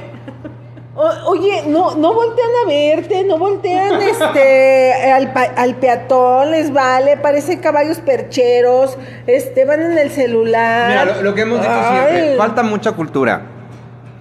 O- 0.96 1.32
oye, 1.32 1.64
no, 1.66 1.96
no 1.96 2.14
voltean 2.14 2.50
a 2.64 2.68
verte, 2.68 3.24
no 3.24 3.38
voltean 3.40 4.00
este 4.04 4.94
al, 5.12 5.34
pa- 5.34 5.52
al 5.56 5.74
peatón, 5.76 6.52
les 6.52 6.72
vale, 6.72 7.18
parecen 7.18 7.60
caballos 7.60 7.98
percheros, 8.00 8.96
este, 9.26 9.66
van 9.66 9.82
en 9.82 9.98
el 9.98 10.12
celular. 10.12 10.90
Mira, 10.90 11.06
lo, 11.06 11.22
lo 11.24 11.34
que 11.36 11.42
hemos 11.42 11.60
dicho 11.60 11.74
Ay. 11.74 12.10
siempre, 12.12 12.38
falta 12.38 12.62
mucha 12.62 12.92
cultura. 12.92 13.42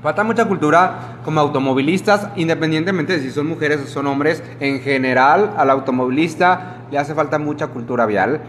Falta 0.02 0.24
mucha 0.24 0.46
cultura 0.46 1.18
como 1.24 1.38
automovilistas, 1.40 2.26
independientemente 2.34 3.12
de 3.12 3.20
si 3.20 3.30
son 3.30 3.46
mujeres 3.46 3.80
o 3.82 3.86
son 3.86 4.08
hombres, 4.08 4.42
en 4.58 4.80
general 4.80 5.54
al 5.56 5.70
automovilista 5.70 6.78
le 6.90 6.98
hace 6.98 7.14
falta 7.14 7.38
mucha 7.38 7.68
cultura 7.68 8.04
vial, 8.06 8.40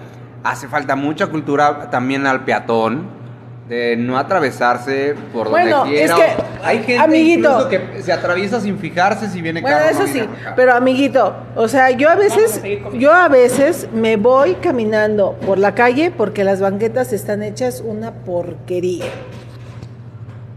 hace 0.44 0.68
falta 0.68 0.96
mucha 0.96 1.28
cultura 1.28 1.92
también 1.92 2.26
al 2.26 2.44
peatón, 2.44 3.22
de 3.70 3.96
no 3.96 4.18
atravesarse 4.18 5.16
por 5.32 5.50
Bueno, 5.50 5.80
donde 5.80 5.94
quiera. 5.96 6.18
es 6.18 6.22
que, 6.36 6.44
Hay 6.66 6.78
gente 6.80 6.98
amiguito. 6.98 7.50
incluso 7.50 7.70
que 7.70 8.02
se 8.04 8.12
atraviesa 8.12 8.60
sin 8.60 8.78
fijarse 8.78 9.30
si 9.30 9.42
viene 9.42 9.62
Bueno, 9.62 9.78
carro 9.78 9.90
eso 9.92 10.02
no 10.02 10.08
sí, 10.08 10.20
carro. 10.44 10.56
pero 10.58 10.74
amiguito, 10.74 11.36
o 11.56 11.68
sea, 11.70 11.92
yo 11.92 12.10
a 12.10 12.14
a 12.14 12.16
veces, 12.16 12.58
comiendo. 12.58 12.92
yo 12.94 13.14
a 13.14 13.30
veces 13.30 13.88
me 13.94 14.18
voy 14.18 14.56
caminando 14.56 15.38
por 15.46 15.60
la 15.60 15.76
calle 15.76 16.12
porque 16.12 16.44
las 16.44 16.60
banquetas 16.60 17.14
están 17.14 17.42
hechas 17.44 17.82
una 17.86 18.12
porquería. 18.12 19.06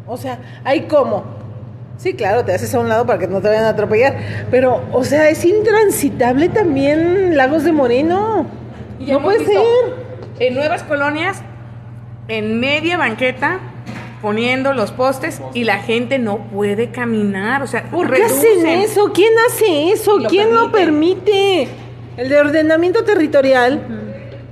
O 0.06 0.16
sea, 0.16 0.38
hay 0.64 0.82
como. 0.82 1.24
Sí, 1.98 2.14
claro, 2.14 2.44
te 2.44 2.52
haces 2.52 2.74
a 2.74 2.78
un 2.80 2.88
lado 2.88 3.06
para 3.06 3.18
que 3.18 3.26
no 3.26 3.40
te 3.40 3.48
vayan 3.48 3.64
a 3.64 3.70
atropellar, 3.70 4.16
pero, 4.50 4.82
o 4.92 5.02
sea, 5.02 5.30
es 5.30 5.44
intransitable 5.44 6.50
también 6.50 7.36
Lagos 7.36 7.64
de 7.64 7.72
Moreno. 7.72 8.46
Y 9.00 9.10
No 9.10 9.22
puede 9.22 9.44
ser. 9.44 9.56
En 10.38 10.54
nuevas 10.54 10.82
colonias, 10.82 11.40
en 12.28 12.60
media 12.60 12.98
banqueta, 12.98 13.60
poniendo 14.20 14.74
los 14.74 14.92
postes 14.92 15.40
y 15.54 15.64
la 15.64 15.78
gente 15.78 16.18
no 16.18 16.38
puede 16.38 16.90
caminar. 16.90 17.62
O 17.62 17.66
sea, 17.66 17.84
¿Por 17.84 18.10
qué 18.10 18.18
reducen. 18.18 18.58
hacen 18.58 18.66
eso? 18.80 19.12
¿Quién 19.14 19.32
hace 19.48 19.92
eso? 19.92 20.18
Lo 20.18 20.28
¿Quién 20.28 20.54
lo 20.54 20.70
permite? 20.70 21.68
El 22.18 22.28
de 22.28 22.38
ordenamiento 22.38 23.04
territorial. 23.04 23.80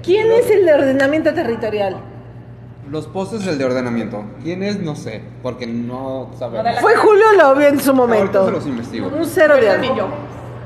¿Quién 0.03 0.31
es 0.33 0.51
el 0.51 0.65
de 0.65 0.75
ordenamiento 0.75 1.35
territorial? 1.35 1.97
Los 2.91 3.07
postes 3.07 3.45
del 3.45 3.59
de 3.59 3.65
ordenamiento. 3.65 4.25
¿Quién 4.43 4.63
es? 4.63 4.79
No 4.81 4.95
sé, 4.95 5.23
porque 5.43 5.67
no 5.67 6.31
sabemos. 6.39 6.81
Fue 6.81 6.95
Julio 6.97 7.25
Lobio 7.39 7.69
en 7.69 7.81
su 7.81 7.91
Ahorita 7.91 8.07
momento. 8.07 8.45
se 8.47 8.51
los 8.53 8.67
investigo. 8.67 9.09
Un 9.09 9.25
cero 9.25 9.57
de 9.57 9.71
algo. 9.71 10.09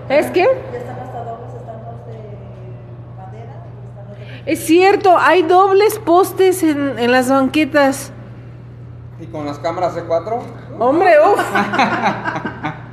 ¿Es 0.09 0.27
que? 0.31 0.47
Es 4.47 4.65
cierto, 4.65 5.17
hay 5.19 5.43
dobles 5.43 5.99
postes 5.99 6.63
en, 6.63 6.99
en 6.99 7.13
las 7.13 7.29
banquetas. 7.31 8.13
¿Y 9.21 9.27
con 9.27 9.45
las 9.45 9.59
cámaras 9.59 9.95
C4? 9.97 10.39
Hombre, 10.79 11.13
uff. 11.21 11.43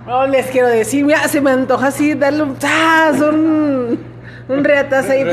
No 0.06 0.28
les 0.28 0.48
quiero 0.48 0.68
decir, 0.68 1.06
mira, 1.06 1.28
se 1.28 1.40
me 1.42 1.52
antoja 1.52 1.88
así 1.88 2.14
darle 2.14 2.44
un 2.44 2.58
¡zas! 2.58 3.22
un, 3.22 4.00
un 4.50 4.64
reatazo 4.64 5.12
ahí. 5.14 5.24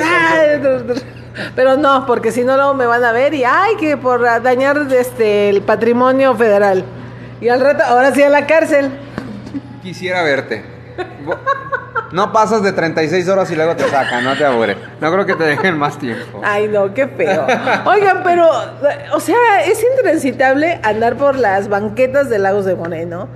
Pero 1.55 1.77
no, 1.77 2.07
porque 2.07 2.33
si 2.33 2.45
no 2.45 2.57
luego 2.57 2.75
me 2.75 2.87
van 2.87 3.05
a 3.05 3.13
ver 3.13 3.35
y 3.35 3.45
ay 3.45 3.77
que 3.77 3.97
por 3.97 4.23
dañar 4.43 4.87
este 4.91 5.49
el 5.49 5.63
patrimonio 5.63 6.35
federal. 6.37 6.85
Y 7.41 7.49
al 7.49 7.61
rato, 7.61 7.83
ahora 7.85 8.13
sí 8.15 8.23
a 8.23 8.29
la 8.29 8.47
cárcel. 8.47 8.91
Quisiera 9.83 10.23
verte. 10.23 10.65
No 12.13 12.31
pasas 12.31 12.63
de 12.63 12.73
36 12.73 13.27
horas 13.29 13.51
y 13.51 13.57
luego 13.57 13.75
te 13.75 13.89
sacan, 13.89 14.23
no 14.23 14.37
te 14.37 14.45
apures. 14.45 14.77
No 15.01 15.11
creo 15.11 15.25
que 15.25 15.35
te 15.35 15.45
dejen 15.45 15.79
más 15.79 15.99
tiempo. 15.99 16.43
Ay, 16.45 16.69
no, 16.69 16.93
qué 16.93 17.09
feo. 17.09 17.47
Oigan, 17.87 18.23
pero, 18.23 18.49
o 19.15 19.21
sea, 19.21 19.65
es 19.65 19.83
intransitable 19.83 20.79
andar 20.83 21.17
por 21.17 21.37
las 21.37 21.69
banquetas 21.69 22.29
de 22.29 22.39
Lagos 22.39 22.67
de 22.67 22.75
Moreno. 22.75 23.29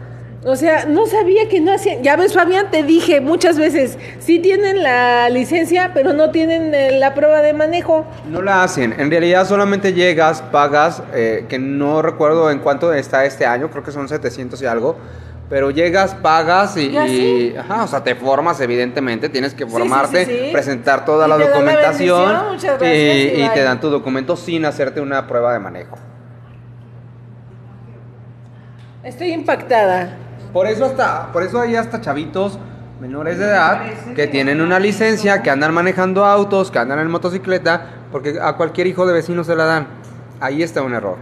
O 0.49 0.55
sea, 0.55 0.85
no 0.87 1.07
sabía 1.07 1.49
que 1.49 1.61
no 1.61 1.73
hacían. 1.75 2.05
Ya 2.05 2.15
ves, 2.15 2.33
Fabián, 2.33 2.71
te 2.71 2.85
dije 2.85 3.21
muchas 3.21 3.59
veces, 3.59 3.99
sí 4.21 4.39
tienen 4.39 4.81
la 4.81 5.29
licencia, 5.29 5.91
pero 5.93 6.13
no 6.13 6.31
tienen 6.31 6.73
eh, 6.73 7.01
la 7.01 7.15
prueba 7.15 7.43
de 7.43 7.53
manejo. 7.53 8.07
No 8.31 8.41
la 8.43 8.63
hacen. 8.63 8.95
En 8.97 9.11
realidad 9.11 9.45
solamente 9.45 9.93
llegas, 9.93 10.43
pagas, 10.43 11.03
eh, 11.13 11.47
que 11.49 11.59
no 11.59 12.01
recuerdo 12.01 12.49
en 12.53 12.61
cuánto 12.61 12.93
está 12.93 13.25
este 13.25 13.45
año, 13.45 13.73
creo 13.73 13.83
que 13.83 13.91
son 13.91 14.09
700 14.09 14.63
y 14.63 14.67
algo, 14.67 14.97
Pero 15.49 15.71
llegas, 15.73 16.15
pagas 16.15 16.77
y, 16.77 16.91
Y 16.91 16.97
así. 16.97 17.53
y- 17.53 17.57
ajá, 17.57 17.83
o 17.85 17.87
sea, 17.89 18.03
te 18.05 18.15
formas 18.17 18.61
evidentemente, 18.61 19.29
tienes 19.29 19.53
que 19.55 19.67
formarte, 19.67 20.27
sí, 20.27 20.33
sí. 20.47 20.49
presentar 20.53 21.05
toda 21.05 21.27
Y 21.27 21.31
la 21.31 21.39
documentación 21.39 22.33
gracias, 22.53 22.83
y, 22.83 23.43
y 23.43 23.49
te 23.53 23.63
dan 23.63 23.81
tu 23.81 23.89
documento 23.91 24.37
sin 24.37 24.65
hacerte 24.65 25.01
una 25.01 25.27
prueba 25.27 25.53
de 25.53 25.59
manejo. 25.61 25.97
Estoy 29.05 29.33
impactada. 29.33 30.19
Por 30.53 30.67
eso 30.67 30.85
hasta, 30.87 31.33
por 31.33 31.43
eso 31.43 31.61
hay 31.61 31.77
hasta 31.77 32.01
chavitos 32.01 32.59
menores 33.01 33.39
de 33.39 33.45
edad 33.45 33.83
que 34.15 34.27
tienen 34.27 34.61
una 34.61 34.79
licencia, 34.79 35.43
que 35.43 35.51
andan 35.51 35.75
manejando 35.75 36.25
autos, 36.25 36.71
que 36.71 36.79
andan 36.79 36.99
en 36.99 37.11
motocicleta, 37.11 37.87
porque 38.11 38.39
a 38.41 38.55
cualquier 38.55 38.87
hijo 38.87 39.07
de 39.07 39.13
vecino 39.13 39.45
se 39.45 39.55
la 39.55 39.65
dan. 39.67 39.87
Ahí 40.41 40.63
está 40.63 40.83
un 40.83 40.95
error. 40.95 41.17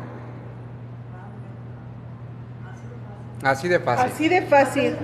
Así 3.43 3.69
de 3.69 3.79
fácil. 3.81 4.11
Así 4.13 4.29
de 4.29 4.43
fácil. 4.43 4.97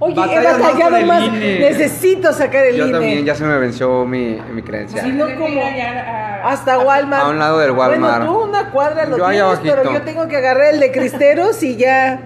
Oye, 0.00 0.20
he 0.34 0.44
batallado 0.44 1.06
más. 1.06 1.22
INE. 1.22 1.60
Necesito 1.60 2.32
sacar 2.32 2.66
el 2.66 2.76
Yo 2.76 2.84
INE. 2.84 2.92
también, 2.92 3.24
ya 3.24 3.34
se 3.34 3.44
me 3.44 3.56
venció 3.58 4.04
mi, 4.04 4.38
mi 4.52 4.62
creencia. 4.62 5.02
Sí, 5.02 5.12
no 5.12 5.24
como- 5.36 5.62
Hasta 6.44 6.78
Walmart. 6.78 7.24
A 7.24 7.28
un 7.28 7.38
lado 7.38 7.58
del 7.60 7.70
Walmart. 7.70 8.26
Bueno, 8.26 8.38
tú 8.40 8.48
una 8.50 8.70
cuadra 8.70 9.06
lo 9.06 9.16
Yo 9.16 9.28
tienes, 9.30 9.60
pero 9.62 9.92
yo 9.92 10.02
tengo 10.02 10.28
que 10.28 10.36
agarrar 10.36 10.74
el 10.74 10.80
de 10.80 10.92
Cristeros 10.92 11.62
y 11.62 11.76
ya. 11.76 12.20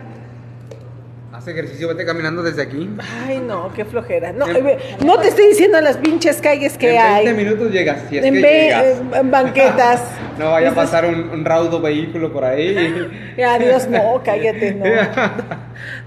Haz 1.39 1.47
ejercicio, 1.47 1.87
vete 1.87 2.05
caminando 2.05 2.43
desde 2.43 2.63
aquí. 2.63 2.91
Ay, 3.25 3.39
no, 3.39 3.73
qué 3.73 3.85
flojera. 3.85 4.33
No, 4.33 4.45
no 4.49 5.19
te 5.21 5.29
estoy 5.29 5.47
diciendo 5.47 5.81
las 5.81 5.97
pinches 5.97 6.41
calles 6.41 6.77
que 6.77 6.97
en 6.97 7.01
hay. 7.01 7.27
20 7.27 7.45
minutos 7.45 7.71
llegas, 7.71 8.01
si 8.09 8.19
es 8.19 8.25
en, 8.25 8.35
que 8.35 8.41
llegas. 8.41 8.97
en 9.15 9.31
banquetas. 9.31 10.03
No 10.39 10.51
vaya 10.51 10.71
a 10.71 10.75
pasar 10.75 11.05
un, 11.05 11.31
un 11.31 11.45
raudo 11.45 11.81
vehículo 11.81 12.33
por 12.33 12.45
ahí. 12.45 13.37
Adiós, 13.45 13.89
no, 13.89 14.21
cállate, 14.25 14.73
no. 14.75 14.85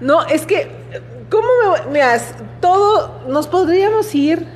No, 0.00 0.26
es 0.26 0.44
que, 0.44 0.68
¿cómo 1.30 1.48
me 1.86 1.92
Mira, 1.92 2.18
todo, 2.60 3.22
nos 3.28 3.46
podríamos 3.46 4.14
ir 4.14 4.46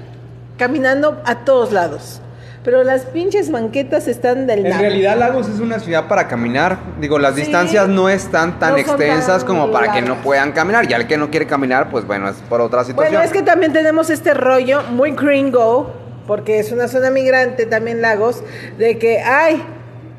caminando 0.58 1.22
a 1.24 1.44
todos 1.46 1.72
lados, 1.72 2.20
pero 2.66 2.82
las 2.82 3.02
pinches 3.02 3.52
banquetas 3.52 4.08
están 4.08 4.48
del 4.48 4.58
En 4.66 4.70
lado. 4.70 4.82
realidad 4.82 5.16
Lagos 5.16 5.48
es 5.48 5.60
una 5.60 5.78
ciudad 5.78 6.08
para 6.08 6.26
caminar. 6.26 6.78
Digo, 7.00 7.16
las 7.16 7.36
Sí. 7.36 7.42
distancias 7.42 7.86
no 7.88 8.08
están 8.08 8.58
tan 8.58 8.72
No 8.72 8.78
extensas 8.78 9.38
tan 9.38 9.46
como 9.46 9.70
para 9.70 9.92
que 9.92 10.02
no 10.02 10.16
puedan 10.16 10.50
caminar. 10.50 10.88
Ya 10.88 10.96
el 10.96 11.06
que 11.06 11.16
no 11.16 11.30
quiere 11.30 11.46
caminar, 11.46 11.90
pues 11.90 12.04
bueno, 12.04 12.28
es 12.28 12.34
por 12.48 12.60
otra 12.60 12.82
situación. 12.82 13.14
Bueno, 13.14 13.24
es 13.24 13.32
que 13.32 13.42
también 13.42 13.72
tenemos 13.72 14.10
este 14.10 14.34
rollo 14.34 14.82
muy 14.90 15.12
gringo, 15.12 15.94
porque 16.26 16.58
es 16.58 16.72
una 16.72 16.88
zona 16.88 17.08
migrante 17.10 17.66
también 17.66 18.02
Lagos, 18.02 18.42
de 18.78 18.98
que 18.98 19.20
hay 19.20 19.62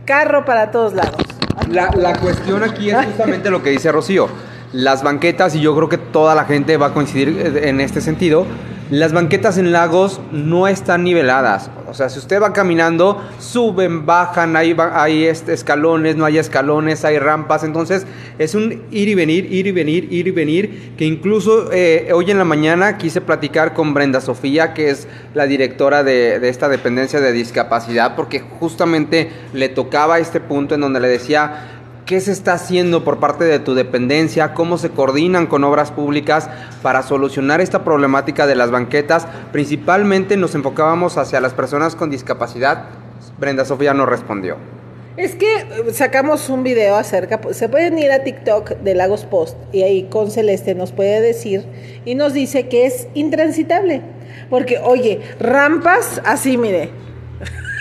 carro 0.06 0.46
para 0.46 0.72
todos 0.72 0.94
lados. 0.94 1.22
La, 1.70 1.92
la 1.98 2.18
cuestión 2.18 2.64
aquí 2.64 2.92
es 2.92 2.96
justamente 3.08 3.50
lo 3.50 3.62
que 3.62 3.72
dice 3.72 3.92
Rocío. 3.92 4.30
Las 4.72 5.04
banquetas, 5.04 5.54
y 5.54 5.60
yo 5.60 5.76
creo 5.76 5.90
que 5.90 5.98
toda 5.98 6.34
la 6.34 6.46
gente 6.46 6.78
va 6.78 6.86
a 6.88 6.94
coincidir 6.94 7.60
en 7.62 7.82
este 7.82 8.00
sentido, 8.00 8.46
las 8.90 9.12
banquetas 9.12 9.58
en 9.58 9.72
lagos 9.72 10.22
no 10.32 10.68
están 10.68 11.04
niveladas. 11.04 11.70
O 11.90 11.94
sea, 11.94 12.10
si 12.10 12.20
usted 12.20 12.42
va 12.42 12.54
caminando, 12.54 13.22
suben, 13.40 14.06
bajan, 14.06 14.56
hay, 14.56 14.76
hay 14.94 15.26
este, 15.26 15.54
escalones, 15.54 16.16
no 16.16 16.26
hay 16.26 16.38
escalones, 16.38 17.04
hay 17.06 17.20
rampas. 17.20 17.64
Entonces, 17.64 18.06
es 18.38 18.56
un 18.56 18.84
ir 18.92 19.10
y 19.10 19.16
venir, 19.16 19.52
ir 19.52 19.68
y 19.68 19.72
venir, 19.72 20.08
ir 20.12 20.28
y 20.28 20.32
venir. 20.32 20.94
Que 20.98 21.06
incluso 21.06 21.72
eh, 21.72 22.10
hoy 22.14 22.32
en 22.32 22.38
la 22.38 22.46
mañana 22.46 22.98
quise 22.98 23.22
platicar 23.22 23.74
con 23.74 23.94
Brenda 23.94 24.22
Sofía, 24.22 24.74
que 24.74 24.90
es 24.90 25.08
la 25.34 25.48
directora 25.48 26.04
de, 26.04 26.40
de 26.40 26.50
esta 26.50 26.70
dependencia 26.70 27.20
de 27.20 27.32
discapacidad, 27.32 28.16
porque 28.16 28.40
justamente 28.40 29.30
le 29.54 29.70
tocaba 29.70 30.20
este 30.20 30.40
punto 30.40 30.76
en 30.76 30.82
donde 30.82 31.00
le 31.00 31.08
decía 31.08 31.77
¿Qué 32.08 32.22
se 32.22 32.32
está 32.32 32.54
haciendo 32.54 33.04
por 33.04 33.20
parte 33.20 33.44
de 33.44 33.60
tu 33.60 33.76
dependencia? 33.76 34.54
¿Cómo 34.54 34.78
se 34.78 34.92
coordinan 34.92 35.46
con 35.46 35.66
obras 35.66 35.92
públicas 35.92 36.50
para 36.82 37.04
solucionar 37.04 37.60
esta 37.60 37.84
problemática 37.84 38.48
de 38.48 38.56
las 38.56 38.72
banquetas? 38.72 39.28
Principalmente 39.52 40.38
nos 40.38 40.56
enfocábamos 40.56 41.18
hacia 41.18 41.42
las 41.42 41.54
personas 41.54 41.98
con 41.98 42.10
discapacidad. 42.10 42.86
Brenda 43.38 43.66
Sofía 43.66 43.94
no 43.94 44.06
respondió. 44.06 44.56
Es 45.18 45.36
que 45.36 45.54
eh, 45.54 45.68
sacamos 45.92 46.48
un 46.48 46.64
video 46.64 46.96
acerca, 46.96 47.42
pues, 47.42 47.58
se 47.58 47.68
pueden 47.68 48.00
ir 48.00 48.10
a 48.14 48.24
TikTok 48.24 48.70
de 48.78 48.96
Lagos 48.96 49.26
Post 49.26 49.58
y 49.74 49.82
ahí 49.82 50.04
con 50.04 50.32
Celeste 50.32 50.76
nos 50.76 50.94
puede 50.94 51.20
decir 51.20 51.66
y 52.06 52.16
nos 52.16 52.32
dice 52.32 52.70
que 52.70 52.86
es 52.86 53.10
intransitable. 53.16 54.02
Porque, 54.50 54.80
oye, 54.80 55.20
rampas 55.42 56.22
así, 56.24 56.58
mire. 56.58 56.90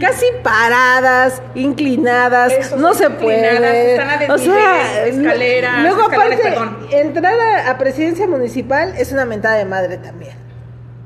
Casi 0.00 0.24
paradas, 0.42 1.42
inclinadas, 1.54 2.52
Eso, 2.52 2.76
no 2.76 2.94
se 2.94 3.04
inclinadas, 3.04 3.58
puede. 3.60 3.92
están 3.92 4.30
a 4.30 4.34
o 4.34 4.38
sea, 4.38 5.06
escaleras, 5.06 5.82
luego 5.82 6.02
aparte, 6.04 6.36
perdón. 6.38 6.78
entrar 6.90 7.34
a, 7.38 7.70
a 7.70 7.78
presidencia 7.78 8.26
municipal 8.26 8.94
es 8.96 9.12
una 9.12 9.24
mentada 9.26 9.56
de 9.56 9.64
madre 9.66 9.98
también. 9.98 10.32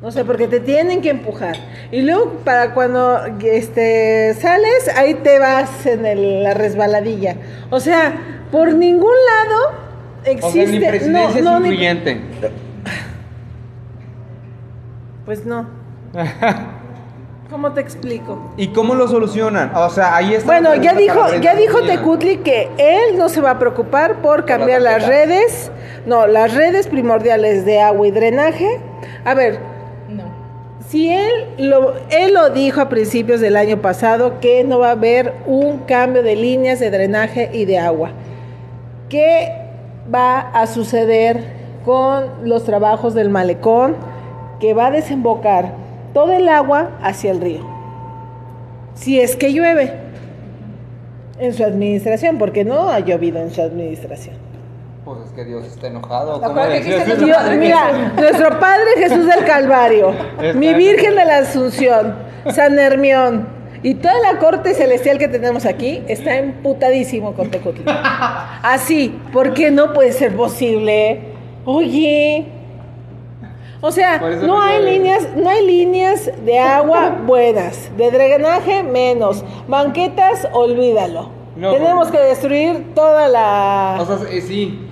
No 0.01 0.11
sé, 0.13 0.25
porque 0.25 0.47
te 0.49 0.61
tienen 0.61 1.01
que 1.01 1.09
empujar. 1.11 1.57
Y 1.91 2.03
luego 2.03 2.31
para 2.45 2.75
cuando 2.75 3.21
este 3.43 4.35
sales, 4.35 4.89
ahí 4.97 5.15
te 5.15 5.39
vas 5.39 5.87
en 5.87 6.05
el- 6.05 6.43
la 6.45 6.53
resbaladilla. 6.53 7.37
O 7.71 7.81
sea, 7.81 8.13
por 8.53 8.75
ningún 8.75 9.15
lado 9.27 9.73
existe. 10.27 11.09
no, 11.09 11.31
no, 11.41 11.61
ni- 11.61 11.71
pues 15.25 15.47
no. 15.47 15.67
¿Cómo 17.51 17.73
te 17.73 17.81
explico? 17.81 18.39
¿Y 18.57 18.69
cómo 18.69 18.95
lo 18.95 19.07
solucionan? 19.07 19.71
O 19.77 19.89
sea, 19.91 20.17
ahí 20.17 20.35
está. 20.35 20.47
Bueno, 20.47 20.75
ya 20.77 20.95
dijo, 20.95 21.21
ya 21.41 21.55
dijo. 21.55 21.83
Tecutli 21.83 22.39
que 22.39 22.69
él 22.79 23.17
no 23.19 23.29
se 23.29 23.41
va 23.41 23.51
a 23.53 23.59
preocupar 23.59 24.23
por 24.23 24.45
cambiar 24.45 24.81
las 24.81 25.07
redes, 25.07 25.71
no, 26.07 26.27
las 26.27 26.55
redes 26.55 26.89
primordiales 26.89 27.65
de 27.65 27.81
agua 27.81 28.07
y 28.07 28.11
drenaje. 28.11 28.81
A 29.25 29.35
ver, 29.35 29.59
No. 30.09 30.25
si 30.89 31.13
él 31.13 31.31
lo, 31.59 31.95
él 32.11 32.33
lo 32.33 32.49
dijo 32.51 32.81
a 32.81 32.89
principios 32.89 33.41
del 33.41 33.57
año 33.57 33.77
pasado 33.83 34.41
que 34.41 34.65
no 34.65 34.79
va 34.79 34.89
a 34.89 34.93
haber 34.93 35.35
un 35.47 35.81
cambio 35.81 36.23
de 36.23 36.37
líneas 36.37 36.81
de 36.81 36.91
drenaje 36.91 37.51
y 37.53 37.67
de 37.67 37.79
agua. 37.79 38.11
¿Qué 39.11 39.53
va 40.13 40.41
a 40.41 40.67
suceder 40.67 41.45
con 41.85 42.25
los 42.43 42.65
trabajos 42.65 43.13
del 43.15 43.29
malecón? 43.29 43.97
Que 44.61 44.73
va 44.73 44.87
a 44.87 44.91
desembocar 44.91 45.84
todo 46.15 46.33
el 46.33 46.49
agua 46.49 46.93
hacia 47.03 47.33
el 47.33 47.41
río. 47.41 47.67
Si 48.95 49.21
es 49.21 49.37
que 49.37 49.53
llueve 49.53 49.93
en 51.39 51.53
su 51.53 51.65
administración, 51.65 52.39
porque 52.39 52.65
no 52.65 52.89
ha 52.89 53.01
llovido 53.01 53.41
en 53.41 53.51
su 53.51 53.61
administración. 53.61 54.37
Pues 55.05 55.19
es 55.27 55.33
que 55.33 55.45
Dios 55.45 55.65
está 55.65 55.89
enojado. 55.89 56.41
mira, 57.59 57.87
Jesús. 57.89 58.15
nuestro 58.17 58.59
Padre 58.59 58.87
Jesús 58.97 59.27
del 59.27 59.45
Calvario, 59.45 60.15
mi 60.55 60.73
Virgen 60.73 61.15
de 61.17 61.25
la 61.25 61.39
Asunción, 61.39 62.15
San 62.51 62.79
Hermión 62.79 63.47
y 63.83 63.95
toda 63.95 64.15
la 64.21 64.39
corte 64.39 64.73
celestial 64.73 65.19
que 65.19 65.29
tenemos 65.29 65.67
aquí 65.67 66.03
está 66.09 66.37
emputadísimo 66.37 67.35
con 67.35 67.51
Tecutli. 67.51 67.85
Así, 68.63 69.15
porque 69.31 69.71
no 69.71 69.93
puede 69.93 70.13
ser 70.13 70.35
posible. 70.35 71.21
Oye. 71.67 72.54
O 73.87 73.93
sea, 73.93 74.19
no 74.19 74.47
no 74.47 74.63
hay 74.63 74.83
líneas, 74.83 75.29
no 75.37 75.51
hay 75.51 75.67
líneas 75.67 76.31
de 76.45 76.59
agua 76.59 77.19
buenas, 77.27 77.91
de 77.99 78.11
drenaje 78.11 78.83
menos, 78.83 79.45
banquetas, 79.69 80.49
olvídalo. 80.53 81.29
No, 81.55 81.71
Tenemos 81.73 82.09
porque- 82.09 82.19
que 82.19 82.25
destruir 82.25 82.95
toda 82.95 83.29
la 83.29 83.99
O 84.01 84.07
sea, 84.07 84.17
eh, 84.31 84.41
sí. 84.41 84.89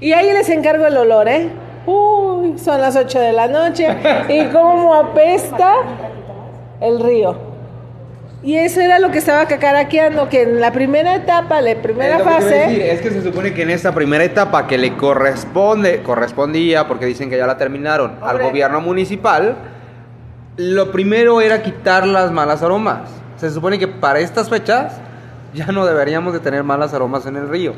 y 0.00 0.12
ahí 0.12 0.26
les 0.32 0.48
encargo 0.48 0.86
el 0.86 0.96
olor, 0.96 1.28
¿eh? 1.28 1.50
Uy, 1.86 2.58
son 2.58 2.80
las 2.80 2.96
8 2.96 3.18
de 3.20 3.32
la 3.32 3.46
noche 3.46 3.86
y 4.28 4.44
cómo 4.46 4.92
apesta 4.94 5.74
el 6.80 6.98
río. 7.00 7.51
Y 8.44 8.56
eso 8.56 8.80
era 8.80 8.98
lo 8.98 9.12
que 9.12 9.18
estaba 9.18 9.46
cacaraqueando, 9.46 10.28
que 10.28 10.42
en 10.42 10.60
la 10.60 10.72
primera 10.72 11.14
etapa, 11.14 11.60
la 11.60 11.76
primera 11.76 12.16
Es 12.16 12.18
lo 12.18 12.24
que 12.24 12.44
decir, 12.44 12.50
fase, 12.80 12.92
es 12.92 13.00
que 13.00 13.10
se 13.10 13.22
supone 13.22 13.54
que 13.54 13.62
en 13.62 13.70
esta 13.70 13.92
primera 13.94 14.24
etapa 14.24 14.66
que 14.66 14.78
le 14.78 14.96
corresponde, 14.96 16.02
correspondía, 16.02 16.88
porque 16.88 17.06
dicen 17.06 17.30
que 17.30 17.36
ya 17.36 17.46
la 17.46 17.56
terminaron, 17.56 18.16
al 18.20 18.30
Hombre. 18.30 18.44
gobierno 18.46 18.80
municipal, 18.80 19.54
lo 20.56 20.90
primero 20.90 21.40
era 21.40 21.62
quitar 21.62 22.04
las 22.06 22.32
malas 22.32 22.62
aromas. 22.64 23.08
Se 23.36 23.48
supone 23.50 23.78
que 23.78 23.86
para 23.86 24.18
estas 24.18 24.50
fechas 24.50 24.94
ya 25.54 25.66
no 25.66 25.86
deberíamos 25.86 26.32
de 26.32 26.40
tener 26.40 26.64
malas 26.64 26.92
aromas 26.94 27.24
en 27.26 27.36
el 27.36 27.48
río. 27.48 27.74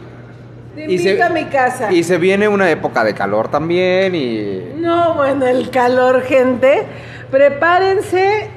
te 0.75 0.91
y 0.91 0.99
se- 0.99 1.23
a 1.23 1.29
mi 1.29 1.45
casa. 1.45 1.93
Y 1.93 2.03
se 2.05 2.17
viene 2.17 2.49
una 2.49 2.71
época 2.71 3.05
de 3.05 3.13
calor 3.15 3.49
también 3.49 4.15
y... 4.15 4.73
No, 4.77 5.15
bueno, 5.15 5.47
el 5.47 5.69
calor, 5.71 6.23
gente. 6.23 6.85
Prepárense 7.31 8.49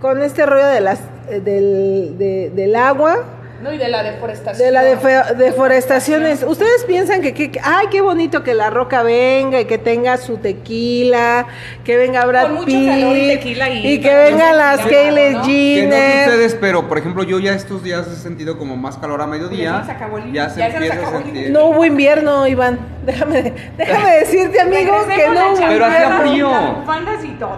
con 0.00 0.20
este 0.22 0.44
rollo 0.44 0.66
de 0.66 0.80
las, 0.80 1.00
del, 1.28 2.16
de- 2.18 2.50
del 2.54 2.76
agua. 2.76 3.24
No, 3.62 3.72
y 3.72 3.78
de 3.78 3.88
la 3.88 4.02
deforestación. 4.02 4.66
De 4.66 4.70
la 4.70 4.84
defe- 4.84 5.34
deforestación 5.34 6.26
es- 6.26 6.42
Ustedes 6.42 6.84
piensan 6.84 7.22
que, 7.22 7.32
que- 7.32 7.50
que- 7.50 7.60
ay, 7.64 7.86
qué 7.90 8.02
bonito 8.02 8.42
que 8.42 8.52
la 8.52 8.68
roca 8.68 9.02
venga 9.02 9.58
y 9.58 9.64
que 9.64 9.78
tenga 9.78 10.18
su 10.18 10.36
tequila, 10.36 11.46
que 11.82 11.96
venga 11.96 12.26
Brad 12.26 12.42
Con 12.48 12.52
mucho 12.56 12.66
Pitt 12.66 12.86
calor 12.86 13.16
y 13.16 13.28
tequila 13.28 13.70
y- 13.70 13.98
que 14.02 14.14
vengan 14.14 14.58
las 14.58 14.80
Kylie 14.82 15.08
¿no? 15.08 15.16
Que 15.16 15.30
no 15.38 15.44
sé 15.44 15.50
Jenner. 15.80 16.28
ustedes, 16.28 16.54
pero 16.60 16.86
por 16.86 16.98
ejemplo, 16.98 17.22
yo 17.24 17.38
ya 17.38 17.54
estos 17.54 17.82
días 17.82 18.06
he 18.08 18.16
sentido 18.16 18.58
como 18.58 18.76
más 18.76 18.98
calor 18.98 19.22
a 19.22 19.26
mediodía. 19.26 19.78
Ya 19.80 19.84
se 19.86 19.92
acabó 19.92 20.18
el- 20.18 20.32
Ya 20.34 20.50
se 20.50 20.58
ya 20.60 20.66
empieza 20.66 20.94
acabó 20.96 21.18
sentir. 21.22 21.50
No 21.50 21.64
hubo 21.70 21.82
invierno, 21.86 22.46
Iván. 22.46 22.78
Déjame, 23.06 23.54
déjame 23.78 24.16
decirte, 24.20 24.60
amigo, 24.60 24.92
que 25.08 25.28
no 25.30 25.52
hubo 25.52 25.66
Pero 25.66 25.86
hacía 25.86 26.18
frío. 26.20 26.50
las 26.86 27.24
y 27.24 27.28
todo. 27.38 27.56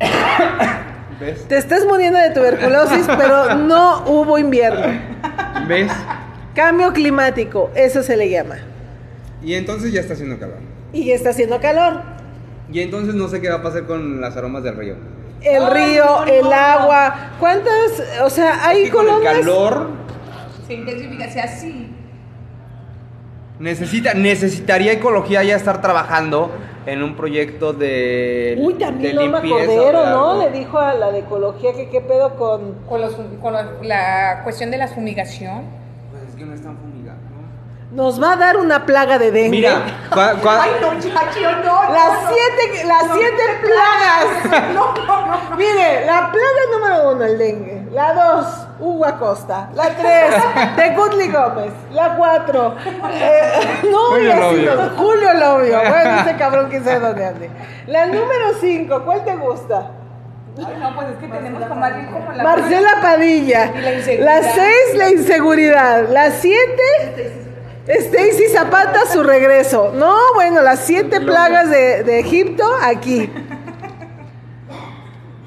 ¿Ves? 1.22 1.46
Te 1.46 1.56
estás 1.56 1.84
muriendo 1.86 2.18
de 2.18 2.30
tuberculosis, 2.30 3.06
pero 3.16 3.54
no 3.54 4.02
hubo 4.06 4.38
invierno. 4.38 4.86
¿Ves? 5.68 5.92
Cambio 6.52 6.92
climático, 6.92 7.70
eso 7.76 8.02
se 8.02 8.16
le 8.16 8.28
llama. 8.28 8.56
Y 9.40 9.54
entonces 9.54 9.92
ya 9.92 10.00
está 10.00 10.14
haciendo 10.14 10.38
calor. 10.40 10.58
Y 10.92 11.04
ya 11.06 11.14
está 11.14 11.30
haciendo 11.30 11.60
calor. 11.60 12.02
Y 12.72 12.80
entonces 12.80 13.14
no 13.14 13.28
sé 13.28 13.40
qué 13.40 13.48
va 13.50 13.56
a 13.56 13.62
pasar 13.62 13.84
con 13.86 14.20
las 14.20 14.36
aromas 14.36 14.64
del 14.64 14.76
río. 14.76 14.96
El 15.42 15.70
río, 15.70 16.04
no, 16.04 16.26
no, 16.26 16.32
el 16.32 16.42
no. 16.42 16.52
agua. 16.52 17.14
¿Cuántas? 17.38 18.02
O 18.22 18.30
sea, 18.30 18.66
hay 18.66 18.88
con 18.90 19.04
el 19.04 19.12
colonias. 19.12 19.34
calor 19.34 19.90
Se 20.66 20.74
intensifica, 20.74 21.30
sea 21.30 21.44
así. 21.44 21.88
Necesita, 23.62 24.12
necesitaría 24.14 24.92
ecología 24.92 25.42
ya 25.44 25.56
estar 25.56 25.80
trabajando 25.80 26.50
en 26.84 27.02
un 27.02 27.14
proyecto 27.14 27.72
de, 27.72 28.56
Uy, 28.58 28.74
también 28.74 29.16
limpieza 29.16 29.66
Cordero, 29.66 30.06
¿no? 30.10 30.38
Le 30.42 30.50
dijo 30.50 30.78
a 30.78 30.94
la 30.94 31.12
de 31.12 31.20
ecología 31.20 31.72
que 31.72 31.88
qué 31.88 32.00
pedo 32.00 32.34
con... 32.36 32.74
Con, 32.88 33.00
los, 33.00 33.16
con 33.40 33.52
la, 33.52 33.70
la 33.82 34.40
cuestión 34.42 34.70
de 34.72 34.78
la 34.78 34.88
fumigación. 34.88 35.62
Pues 36.10 36.24
es 36.28 36.34
que 36.34 36.44
no 36.44 36.54
están 36.54 36.76
fumigando. 36.76 37.22
Nos 37.92 38.20
va 38.20 38.32
a 38.32 38.36
dar 38.36 38.56
una 38.56 38.84
plaga 38.84 39.18
de 39.18 39.30
dengue. 39.30 39.50
Mira, 39.50 39.82
cua- 40.10 40.34
cua- 40.42 40.66
no, 40.80 40.88
chachi, 40.94 41.42
no. 41.42 41.92
Las 41.92 42.32
siete, 42.32 42.84
las 42.86 43.04
siete 43.14 43.42
plagas. 43.60 44.72
No, 44.74 44.94
no, 44.94 45.26
no. 45.50 45.56
Mire, 45.56 46.04
la 46.06 46.32
plaga 46.32 46.62
número 46.72 47.12
uno, 47.12 47.24
el 47.24 47.38
dengue. 47.38 47.81
La 47.92 48.14
dos, 48.14 48.46
Hugo 48.80 49.04
Acosta. 49.04 49.68
La 49.74 49.90
tres, 49.90 50.34
Tecutli 50.76 51.28
Gómez. 51.28 51.72
La 51.90 52.16
cuatro, 52.16 52.74
eh, 52.86 53.52
no, 53.90 53.98
Julio 54.12 54.34
Lobio. 54.34 54.90
Julio 54.96 55.34
Lobio. 55.34 55.78
Bueno, 55.78 56.20
ese 56.20 56.36
cabrón 56.36 56.68
quién 56.70 56.82
sabe 56.84 57.00
dónde 57.00 57.26
ande. 57.26 57.50
La 57.86 58.06
número 58.06 58.54
cinco, 58.60 59.02
¿cuál 59.04 59.22
te 59.24 59.36
gusta? 59.36 59.90
Ay, 60.56 60.76
no, 60.80 60.94
pues 60.94 61.08
es 61.08 61.16
que 61.16 61.28
tenemos 61.28 61.62
como 61.64 62.32
la. 62.32 62.42
Marcela 62.42 62.90
Padilla. 63.02 63.72
Y 63.74 63.80
la 63.82 63.92
inseguridad. 63.92 64.24
La 64.24 64.52
seis, 64.52 64.94
la 64.94 65.10
inseguridad. 65.10 66.08
La 66.08 66.30
siete, 66.30 67.44
Stacy 67.86 68.48
Zapata, 68.48 69.00
su 69.04 69.22
regreso. 69.22 69.92
No, 69.94 70.16
bueno, 70.34 70.62
las 70.62 70.80
siete 70.80 71.20
plagas 71.20 71.68
de, 71.68 72.04
de 72.04 72.20
Egipto 72.20 72.64
aquí. 72.82 73.30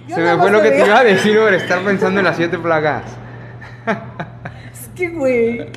Yo 0.08 0.16
se 0.16 0.22
me 0.22 0.38
fue 0.38 0.52
lo 0.52 0.62
que 0.62 0.72
te 0.72 0.86
iba 0.86 1.00
a 1.00 1.04
decir 1.04 1.38
por 1.40 1.54
estar 1.54 1.80
pensando 1.80 2.20
en 2.20 2.26
las 2.26 2.36
siete 2.38 2.58
plagas. 2.60 3.04
Es 4.72 4.90
que, 4.96 5.10
güey. 5.10 5.68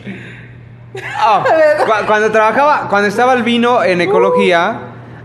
Ah, 1.16 1.44
cu- 1.84 2.06
cuando 2.06 2.30
trabajaba, 2.30 2.86
cuando 2.88 3.08
estaba 3.08 3.32
el 3.34 3.42
vino 3.42 3.82
en 3.82 4.00
ecología, 4.00 4.80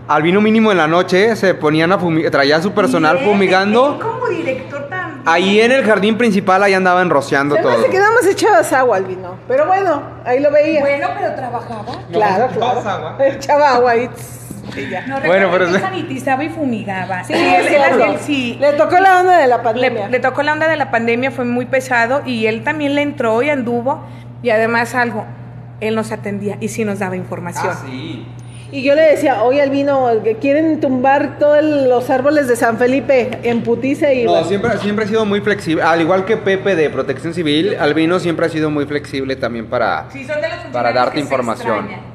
al 0.08 0.22
vino 0.22 0.42
mínimo 0.42 0.72
en 0.72 0.78
la 0.78 0.88
noche 0.88 1.36
se 1.36 1.54
ponían 1.54 1.92
a 1.92 1.98
fumigar, 1.98 2.32
traía 2.32 2.62
su 2.62 2.72
personal 2.74 3.18
Bien, 3.18 3.30
fumigando. 3.30 3.94
él 3.96 4.00
Como 4.02 4.28
director 4.28 4.88
tan. 4.90 5.22
Ahí 5.26 5.62
en 5.62 5.72
el 5.72 5.86
jardín 5.86 6.18
principal, 6.18 6.62
ahí 6.64 6.74
andaban 6.74 7.10
rociando 7.10 7.56
Se 7.56 7.62
todo. 7.62 7.72
nada 7.78 8.12
más 8.12 8.26
echabas 8.28 8.74
agua 8.74 8.98
al 8.98 9.06
vino. 9.06 9.36
Pero 9.48 9.66
bueno, 9.66 10.02
ahí 10.26 10.40
lo 10.42 10.52
veía. 10.52 10.82
Bueno, 10.82 11.08
pero 11.18 11.34
trabajaba. 11.36 11.86
claro, 12.12 12.48
No, 12.50 12.58
claro. 12.60 12.90
agua. 12.90 13.18
Echaba 13.28 13.76
agua 13.76 13.92
ahí. 13.92 14.10
Ya. 14.90 15.06
No, 15.08 15.20
Bueno, 15.26 15.50
pero 15.52 15.68
es- 15.68 15.82
sanitizaba 15.82 16.44
y 16.44 16.50
fumigaba. 16.50 17.24
Sí, 17.24 17.34
él, 17.36 17.40
es 17.66 17.68
él- 17.72 18.02
él 18.02 18.18
sí. 18.20 18.58
Le 18.60 18.74
tocó 18.74 18.98
la 19.00 19.20
onda 19.22 19.38
de 19.38 19.48
la 19.48 19.62
pandemia. 19.62 20.06
Le, 20.06 20.12
le 20.12 20.20
tocó 20.20 20.44
la 20.44 20.54
onda 20.54 20.68
de 20.68 20.78
la 20.78 20.92
pandemia, 20.92 21.32
fue 21.32 21.46
muy 21.46 21.66
pesado 21.66 22.22
y 22.26 22.46
él 22.48 22.64
también 22.64 22.96
le 22.96 23.02
entró 23.02 23.42
y 23.42 23.50
anduvo. 23.50 24.04
Y 24.42 24.50
además 24.50 24.94
algo, 24.96 25.26
él 25.80 25.96
nos 25.96 26.12
atendía 26.12 26.58
y 26.60 26.68
sí 26.68 26.84
nos 26.86 27.00
daba 27.00 27.16
información. 27.16 27.70
Ah, 27.72 27.82
sí. 27.86 28.26
Y 28.72 28.82
yo 28.82 28.96
le 28.96 29.04
decía, 29.04 29.44
oye 29.44 29.62
Albino, 29.62 30.10
que 30.24 30.38
quieren 30.38 30.80
tumbar 30.80 31.38
todos 31.38 31.64
los 31.64 32.10
árboles 32.10 32.48
de 32.48 32.56
San 32.56 32.80
Felipe 32.80 33.30
en 33.44 33.62
putiza 33.62 34.12
y 34.12 34.24
No, 34.26 34.44
siempre, 34.46 34.76
siempre 34.80 35.06
ha 35.06 35.08
sido 35.08 35.26
muy 35.26 35.42
flexible. 35.42 35.84
Al 35.84 36.02
igual 36.02 36.26
que 36.26 36.38
Pepe 36.38 36.76
de 36.76 36.90
Protección 36.90 37.36
Civil, 37.36 37.78
Albino 37.80 38.20
siempre 38.20 38.48
ha 38.48 38.50
sido 38.50 38.72
muy 38.72 38.88
flexible 38.88 39.36
también 39.36 39.68
para 39.68 40.08
Sí, 40.12 40.24
son 40.26 40.42
de 40.42 40.50
los 40.50 40.58
Para 40.72 40.92
darte 40.92 41.14
que 41.14 41.20
información. 41.20 41.86
extrañan. 41.86 42.13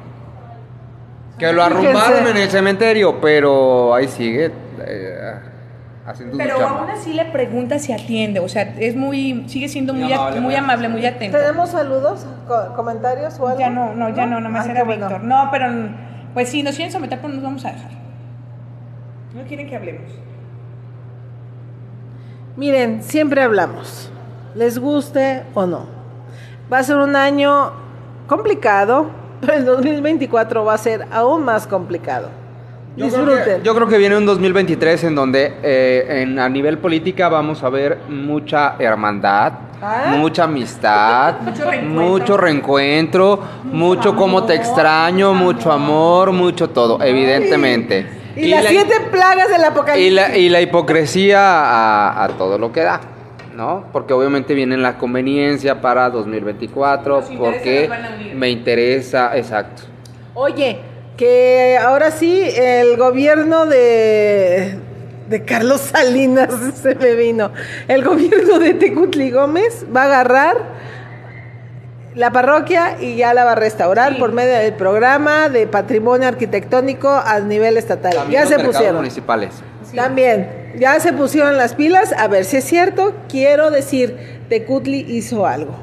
Que 1.39 1.53
lo 1.53 1.63
arrumbaron 1.63 2.27
en 2.27 2.37
el 2.37 2.49
cementerio, 2.49 3.19
pero 3.19 3.93
ahí 3.95 4.07
sigue 4.07 4.51
eh, 4.85 5.33
haciendo 6.05 6.37
Pero 6.37 6.67
aún 6.67 6.89
así 6.89 7.13
le 7.13 7.25
pregunta 7.25 7.79
si 7.79 7.93
atiende, 7.93 8.39
o 8.39 8.49
sea, 8.49 8.63
es 8.77 8.95
muy, 8.95 9.45
sigue 9.47 9.67
siendo 9.69 9.93
Muy 9.93 10.03
muy, 10.03 10.13
amable, 10.13 10.35
muy 10.41 10.45
muy 10.45 10.55
amable, 10.55 10.89
muy 10.89 11.05
atento. 11.05 11.37
¿Tenemos 11.37 11.69
saludos, 11.69 12.25
co- 12.47 12.73
comentarios 12.75 13.39
o 13.39 13.47
algo? 13.47 13.59
Ya 13.59 13.69
no, 13.69 13.93
no, 13.95 14.09
ya 14.13 14.25
no, 14.25 14.39
nomás 14.39 14.65
Ay, 14.65 14.71
era 14.71 14.83
bueno. 14.83 15.07
Víctor. 15.07 15.23
No, 15.23 15.47
pero 15.51 15.65
pues 16.33 16.49
sí, 16.49 16.61
nos 16.61 16.75
quieren 16.75 16.91
someter, 16.91 17.19
pero 17.21 17.33
nos 17.33 17.43
vamos 17.43 17.65
a 17.65 17.71
dejar. 17.71 17.91
No 19.33 19.43
quieren 19.43 19.67
que 19.69 19.75
hablemos. 19.75 20.11
Miren, 22.57 23.01
siempre 23.03 23.41
hablamos, 23.41 24.11
les 24.55 24.77
guste 24.79 25.43
o 25.53 25.65
no. 25.65 25.85
Va 26.71 26.79
a 26.79 26.83
ser 26.83 26.97
un 26.97 27.15
año 27.15 27.71
complicado, 28.27 29.07
pero 29.41 29.53
el 29.53 29.65
2024 29.65 30.63
va 30.65 30.73
a 30.73 30.77
ser 30.77 31.05
aún 31.11 31.43
más 31.43 31.67
complicado. 31.67 32.29
Yo 32.97 33.07
creo, 33.07 33.19
Disfruten. 33.25 33.61
que, 33.61 33.65
yo 33.65 33.75
creo 33.75 33.87
que 33.87 33.97
viene 33.97 34.17
un 34.17 34.25
2023 34.25 35.03
en 35.05 35.15
donde 35.15 35.53
eh, 35.63 36.23
en, 36.23 36.37
a 36.39 36.49
nivel 36.49 36.79
política 36.79 37.29
vamos 37.29 37.63
a 37.63 37.69
ver 37.69 37.99
mucha 38.09 38.75
hermandad, 38.79 39.53
¿Ah? 39.81 40.13
mucha 40.17 40.43
amistad, 40.45 41.35
Mucho 41.41 41.63
reencuentro. 41.69 42.01
mucho 42.03 42.37
reencuentro, 42.37 43.39
mucho 43.65 44.15
cómo 44.15 44.43
te 44.43 44.55
extraño, 44.55 45.33
mucho 45.33 45.71
amor, 45.71 46.31
mucho 46.33 46.69
todo, 46.71 47.01
evidentemente. 47.01 48.05
Y, 48.35 48.47
las 48.47 48.63
la- 48.65 48.69
siete 48.69 48.93
plagas 49.11 49.49
del 49.49 49.61
y 49.61 49.65
apocalipsis. 49.65 50.13
la, 50.13 50.37
y 50.37 50.49
la 50.49 50.59
hipocresía 50.61 51.39
a, 51.41 52.23
a 52.23 52.27
todo 52.29 52.57
lo 52.57 52.71
que 52.73 52.81
da, 52.81 52.99
¿no? 53.59 53.83
Porque 53.91 54.13
obviamente 54.13 54.53
viene 54.53 54.77
la 54.77 54.97
conveniencia 54.97 55.81
para 55.81 56.09
2024, 56.09 57.15
Los 57.19 57.29
intereses 57.29 57.53
porque 57.61 57.79
nos 57.81 57.89
van 57.89 58.05
a 58.05 58.15
unir. 58.15 58.35
me 58.35 58.49
interesa, 58.49 59.35
exacto. 59.37 59.81
Oye, 60.33 60.79
que 61.17 61.77
ahora 61.81 62.09
sí 62.11 62.41
el 62.55 62.95
gobierno 62.95 63.65
de, 63.65 64.77
de 65.27 65.43
Carlos 65.43 65.81
Salinas 65.93 66.49
se 66.81 66.95
me 66.95 67.15
vino. 67.15 67.51
El 67.89 68.05
gobierno 68.05 68.59
de 68.59 68.75
Tecutli 68.75 69.29
Gómez 69.29 69.85
va 69.93 70.03
a 70.03 70.05
agarrar 70.05 70.55
la 72.15 72.31
parroquia 72.31 72.95
y 73.01 73.17
ya 73.17 73.33
la 73.33 73.43
va 73.43 73.51
a 73.51 73.55
restaurar 73.55 74.13
Sí. 74.13 74.19
por 74.19 74.31
medio 74.31 74.53
del 74.53 74.73
programa 74.73 75.49
de 75.49 75.67
patrimonio 75.67 76.29
arquitectónico 76.29 77.09
a 77.09 77.39
nivel 77.41 77.75
estatal. 77.75 78.13
También 78.13 78.43
ya 78.43 78.49
los 78.49 78.59
se 78.61 78.65
pusieron. 78.65 78.95
municipales. 78.95 79.49
Sí. 79.89 79.95
También, 79.95 80.73
ya 80.77 80.99
se 80.99 81.13
pusieron 81.13 81.57
las 81.57 81.73
pilas. 81.73 82.13
A 82.17 82.27
ver 82.27 82.45
si 82.45 82.57
es 82.57 82.63
cierto. 82.65 83.13
Quiero 83.29 83.71
decir, 83.71 84.41
Tecutli 84.49 84.99
hizo 85.07 85.45
algo. 85.45 85.75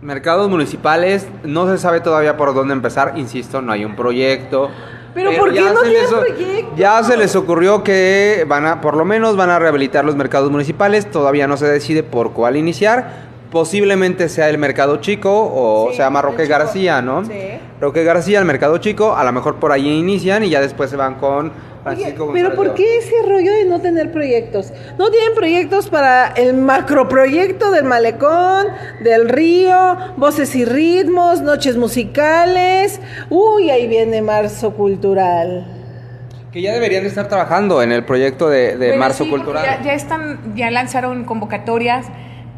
Mercados 0.00 0.50
municipales, 0.50 1.26
no 1.44 1.66
se 1.70 1.78
sabe 1.78 2.00
todavía 2.00 2.36
por 2.36 2.52
dónde 2.54 2.74
empezar, 2.74 3.14
insisto, 3.16 3.62
no 3.62 3.72
hay 3.72 3.84
un 3.86 3.96
proyecto. 3.96 4.68
Pero 5.14 5.30
¿por 5.38 5.50
qué 5.50 5.62
ya 5.62 5.72
no 5.72 5.80
se 5.80 5.88
tienen 5.88 6.02
les 6.02 6.12
o- 6.12 6.20
proyecto? 6.20 6.72
Ya 6.76 7.02
se 7.02 7.16
les 7.16 7.34
ocurrió 7.36 7.82
que 7.82 8.44
van 8.46 8.66
a, 8.66 8.80
por 8.82 8.96
lo 8.96 9.04
menos 9.06 9.36
van 9.36 9.48
a 9.48 9.58
rehabilitar 9.58 10.04
los 10.04 10.14
mercados 10.14 10.50
municipales, 10.50 11.10
todavía 11.10 11.46
no 11.46 11.56
se 11.56 11.66
decide 11.66 12.02
por 12.02 12.32
cuál 12.32 12.56
iniciar. 12.56 13.32
Posiblemente 13.54 14.28
sea 14.28 14.50
el 14.50 14.58
mercado 14.58 14.96
chico 14.96 15.30
o 15.32 15.86
Sí, 15.90 15.96
se 15.96 16.02
llama 16.02 16.20
Roque. 16.20 16.46
García, 16.46 17.00
¿no? 17.00 17.24
Sí. 17.24 17.32
Roque 17.80 18.02
García, 18.02 18.40
el 18.40 18.44
mercado 18.44 18.78
chico, 18.78 19.14
a 19.14 19.22
lo 19.22 19.30
mejor 19.30 19.60
por 19.60 19.70
ahí 19.70 19.88
inician 19.88 20.42
y 20.42 20.50
ya 20.50 20.60
después 20.60 20.90
se 20.90 20.96
van 20.96 21.14
con 21.14 21.52
Oye, 21.86 22.16
pero 22.32 22.54
¿por 22.56 22.74
qué 22.74 22.98
ese 22.98 23.14
rollo 23.28 23.52
de 23.52 23.66
no 23.66 23.80
tener 23.80 24.10
proyectos? 24.10 24.72
¿No 24.98 25.10
tienen 25.10 25.34
proyectos 25.34 25.88
para 25.88 26.28
el 26.28 26.54
macroproyecto 26.54 27.70
del 27.70 27.84
malecón, 27.84 28.66
del 29.04 29.28
río, 29.28 29.96
voces 30.16 30.56
y 30.56 30.64
ritmos, 30.64 31.42
noches 31.42 31.76
musicales? 31.76 33.00
Uy, 33.30 33.70
ahí 33.70 33.86
viene 33.86 34.20
marzo 34.20 34.72
cultural. 34.72 35.66
Que 36.52 36.62
ya 36.62 36.72
deberían 36.72 37.02
de 37.02 37.08
estar 37.08 37.28
trabajando 37.28 37.82
en 37.82 37.92
el 37.92 38.04
proyecto 38.04 38.48
de, 38.48 38.76
de 38.76 38.86
Bueno, 38.86 38.96
Marzo 38.96 39.24
sí, 39.24 39.30
Cultural. 39.30 39.64
Ya, 39.64 39.82
ya 39.82 39.92
están, 39.94 40.54
ya 40.54 40.70
lanzaron 40.70 41.24
convocatorias, 41.24 42.06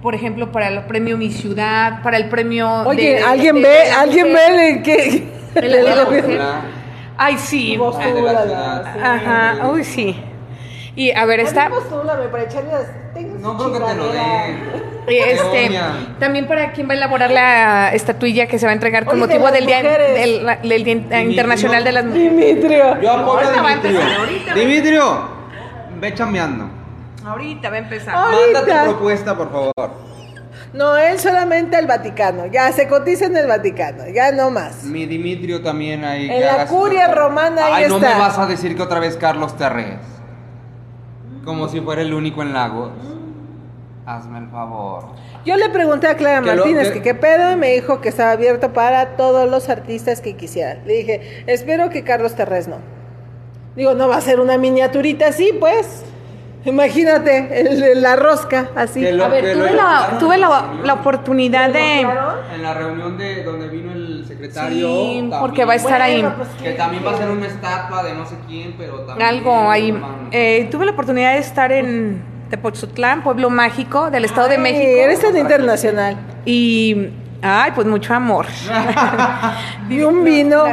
por 0.07 0.15
ejemplo, 0.15 0.53
para 0.53 0.69
el 0.69 0.85
premio 0.85 1.17
Mi 1.19 1.33
Ciudad, 1.33 2.01
para 2.05 2.17
el 2.17 2.29
premio. 2.29 2.83
Oye, 2.87 3.15
de- 3.15 3.23
¿alguien 3.25 3.57
de- 3.57 3.63
ve, 3.63 3.69
de 3.69 3.89
la 3.91 4.01
alguien 4.03 4.31
mujer. 4.31 4.53
ve 4.53 4.69
el 4.71 4.83
que... 4.85 5.29
De 5.53 5.69
la- 5.69 5.77
de 5.79 5.83
la 5.83 6.03
el- 6.03 6.07
mujer. 6.23 6.41
Ay, 7.19 7.37
sí. 7.39 7.77
De. 7.77 8.87
Ajá, 9.03 9.67
uy, 9.69 9.83
sí. 9.83 10.15
Y 10.95 11.11
a 11.11 11.25
ver, 11.25 11.41
está... 11.41 11.69
Postúlame 11.71 12.29
para 12.29 12.45
echarle 12.45 12.71
No 13.41 13.57
creo 13.59 13.73
que 13.73 13.79
te 13.81 13.95
lo. 13.97 15.13
Y 15.13 15.17
este, 15.29 15.71
también 16.21 16.47
para 16.47 16.71
quien 16.71 16.89
va 16.89 16.93
a 16.93 16.97
elaborar 16.99 17.33
la 17.33 17.93
estatuilla 17.93 18.47
que 18.47 18.61
se 18.61 18.67
va 18.67 18.71
a 18.71 18.75
entregar 18.75 19.07
con 19.07 19.21
Oye, 19.21 19.27
de 19.27 19.41
motivo 19.41 19.45
las 19.47 19.55
del 19.55 19.67
Día, 19.67 19.83
del, 19.83 20.69
del 20.69 20.85
Día 20.85 21.23
Internacional 21.25 21.83
de 21.83 21.91
las 21.91 22.05
Mujeres. 22.05 22.31
Dimitrio. 22.31 23.03
Yo 23.03 23.11
apoyo 23.11 23.49
a 23.49 23.53
Dimitrio. 23.75 24.01
Dimitrio, 24.55 25.29
ve 26.01 26.15
chambeando. 26.15 26.76
Ahorita 27.27 27.71
va 27.71 27.77
a 27.77 27.79
empezar. 27.79 28.15
Manda 28.15 28.61
tu 28.85 28.91
propuesta, 28.91 29.37
por 29.37 29.51
favor. 29.51 29.73
No, 30.73 30.97
él 30.97 31.19
solamente 31.19 31.77
al 31.77 31.87
Vaticano. 31.87 32.47
Ya 32.47 32.71
se 32.73 32.87
cotiza 32.87 33.27
en 33.27 33.37
el 33.37 33.47
Vaticano. 33.47 34.05
Ya 34.15 34.31
no 34.33 34.51
más. 34.51 34.85
Mi 34.85 35.07
Dimitrio 35.07 35.63
también 35.63 36.05
ahí. 36.05 36.31
En 36.31 36.41
la 36.43 36.67
curia 36.67 37.09
romana, 37.13 37.67
ahí 37.67 37.85
Ay, 37.85 37.89
no 37.89 37.97
está. 37.97 38.15
me 38.15 38.19
vas 38.21 38.39
a 38.39 38.47
decir 38.47 38.77
que 38.77 38.83
otra 38.83 39.01
vez 39.01 39.17
Carlos 39.17 39.57
Terrés. 39.57 39.99
Como 41.45 41.69
si 41.69 41.81
fuera 41.81 42.03
el 42.03 42.13
único 42.15 42.43
en 42.43 42.53
Lagos. 42.53 42.93
Hazme 44.05 44.39
el 44.39 44.49
favor. 44.49 45.07
Yo 45.45 45.57
le 45.57 45.69
pregunté 45.69 46.07
a 46.07 46.17
Clara 46.17 46.41
Que 46.41 46.47
lo- 46.55 46.57
Martínez 46.65 46.89
que- 46.89 46.95
que 46.95 47.03
qué 47.03 47.15
pedo 47.15 47.51
y 47.53 47.57
me 47.57 47.73
dijo 47.73 48.01
que 48.01 48.09
estaba 48.09 48.31
abierto 48.33 48.73
para 48.73 49.17
todos 49.17 49.51
los 49.51 49.69
artistas 49.69 50.21
que 50.21 50.37
quisieran. 50.37 50.87
Le 50.87 50.95
dije, 50.95 51.45
espero 51.49 51.91
que 51.91 52.05
Carlos 52.05 52.35
Terrés 52.37 52.69
no. 52.69 52.77
Digo, 53.75 53.95
no 53.95 54.09
va 54.09 54.17
a 54.17 54.21
ser 54.21 54.39
una 54.39 54.59
miniaturita 54.59 55.27
así, 55.29 55.53
pues. 55.59 56.05
Imagínate, 56.67 57.61
el 57.61 57.81
de 57.81 57.95
la 57.95 58.17
rosca, 58.17 58.69
así. 58.75 59.01
Lo- 59.13 59.25
A 59.25 59.29
ver, 59.29 59.55
tuve 59.55 59.71
la, 59.73 60.17
tuve 60.19 60.37
la, 60.37 60.65
la 60.83 60.93
oportunidad 60.95 61.71
de... 61.71 62.01
En 62.01 62.63
la 62.63 62.75
reunión 62.75 63.17
de 63.17 63.43
donde 63.45 63.69
vino 63.69 63.93
el 63.93 64.25
secretario. 64.27 64.89
Sí, 64.89 65.17
también- 65.21 65.41
porque 65.41 65.65
va 65.65 65.73
a 65.75 65.77
estar 65.77 66.03
ahí. 66.03 66.21
Bueno, 66.23 66.37
pues, 66.37 66.49
Que 66.63 66.73
también 66.73 67.07
va 67.07 67.13
a 67.13 67.17
ser 67.19 67.31
una 67.31 67.47
estatua 67.47 68.03
de 68.03 68.15
no 68.15 68.27
sé 68.27 68.35
quién, 68.49 68.75
pero 68.77 69.01
también. 69.01 69.29
Algo 69.29 69.71
ahí. 69.71 69.97
Eh, 70.33 70.69
tuve 70.71 70.85
la 70.87 70.93
oportunidad 70.93 71.35
de 71.35 71.39
estar 71.39 71.71
en 71.73 72.23
Tepoztlán, 72.51 73.23
pueblo 73.23 73.49
mágico 73.49 74.11
del 74.11 74.25
Estado 74.25 74.49
de 74.49 74.57
Ay, 74.57 74.61
México. 74.63 74.91
Eres 75.01 75.21
tan 75.21 75.37
internacional. 75.37 76.17
Y, 76.45 77.09
ay, 77.43 77.71
pues 77.75 77.87
mucho 77.87 78.13
amor. 78.15 78.47
Y 79.89 80.01
un 80.03 80.25
vino. 80.25 80.65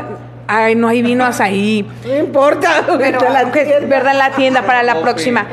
Ay, 0.47 0.75
no 0.75 0.87
hay 0.87 1.01
vinos 1.01 1.39
ahí. 1.39 1.85
No 2.05 2.17
importa. 2.17 2.85
Pero, 2.97 3.19
la. 3.21 3.45
¿verdad? 3.45 4.13
La 4.15 4.31
tienda 4.31 4.63
para 4.63 4.83
la 4.83 5.01
próxima. 5.01 5.47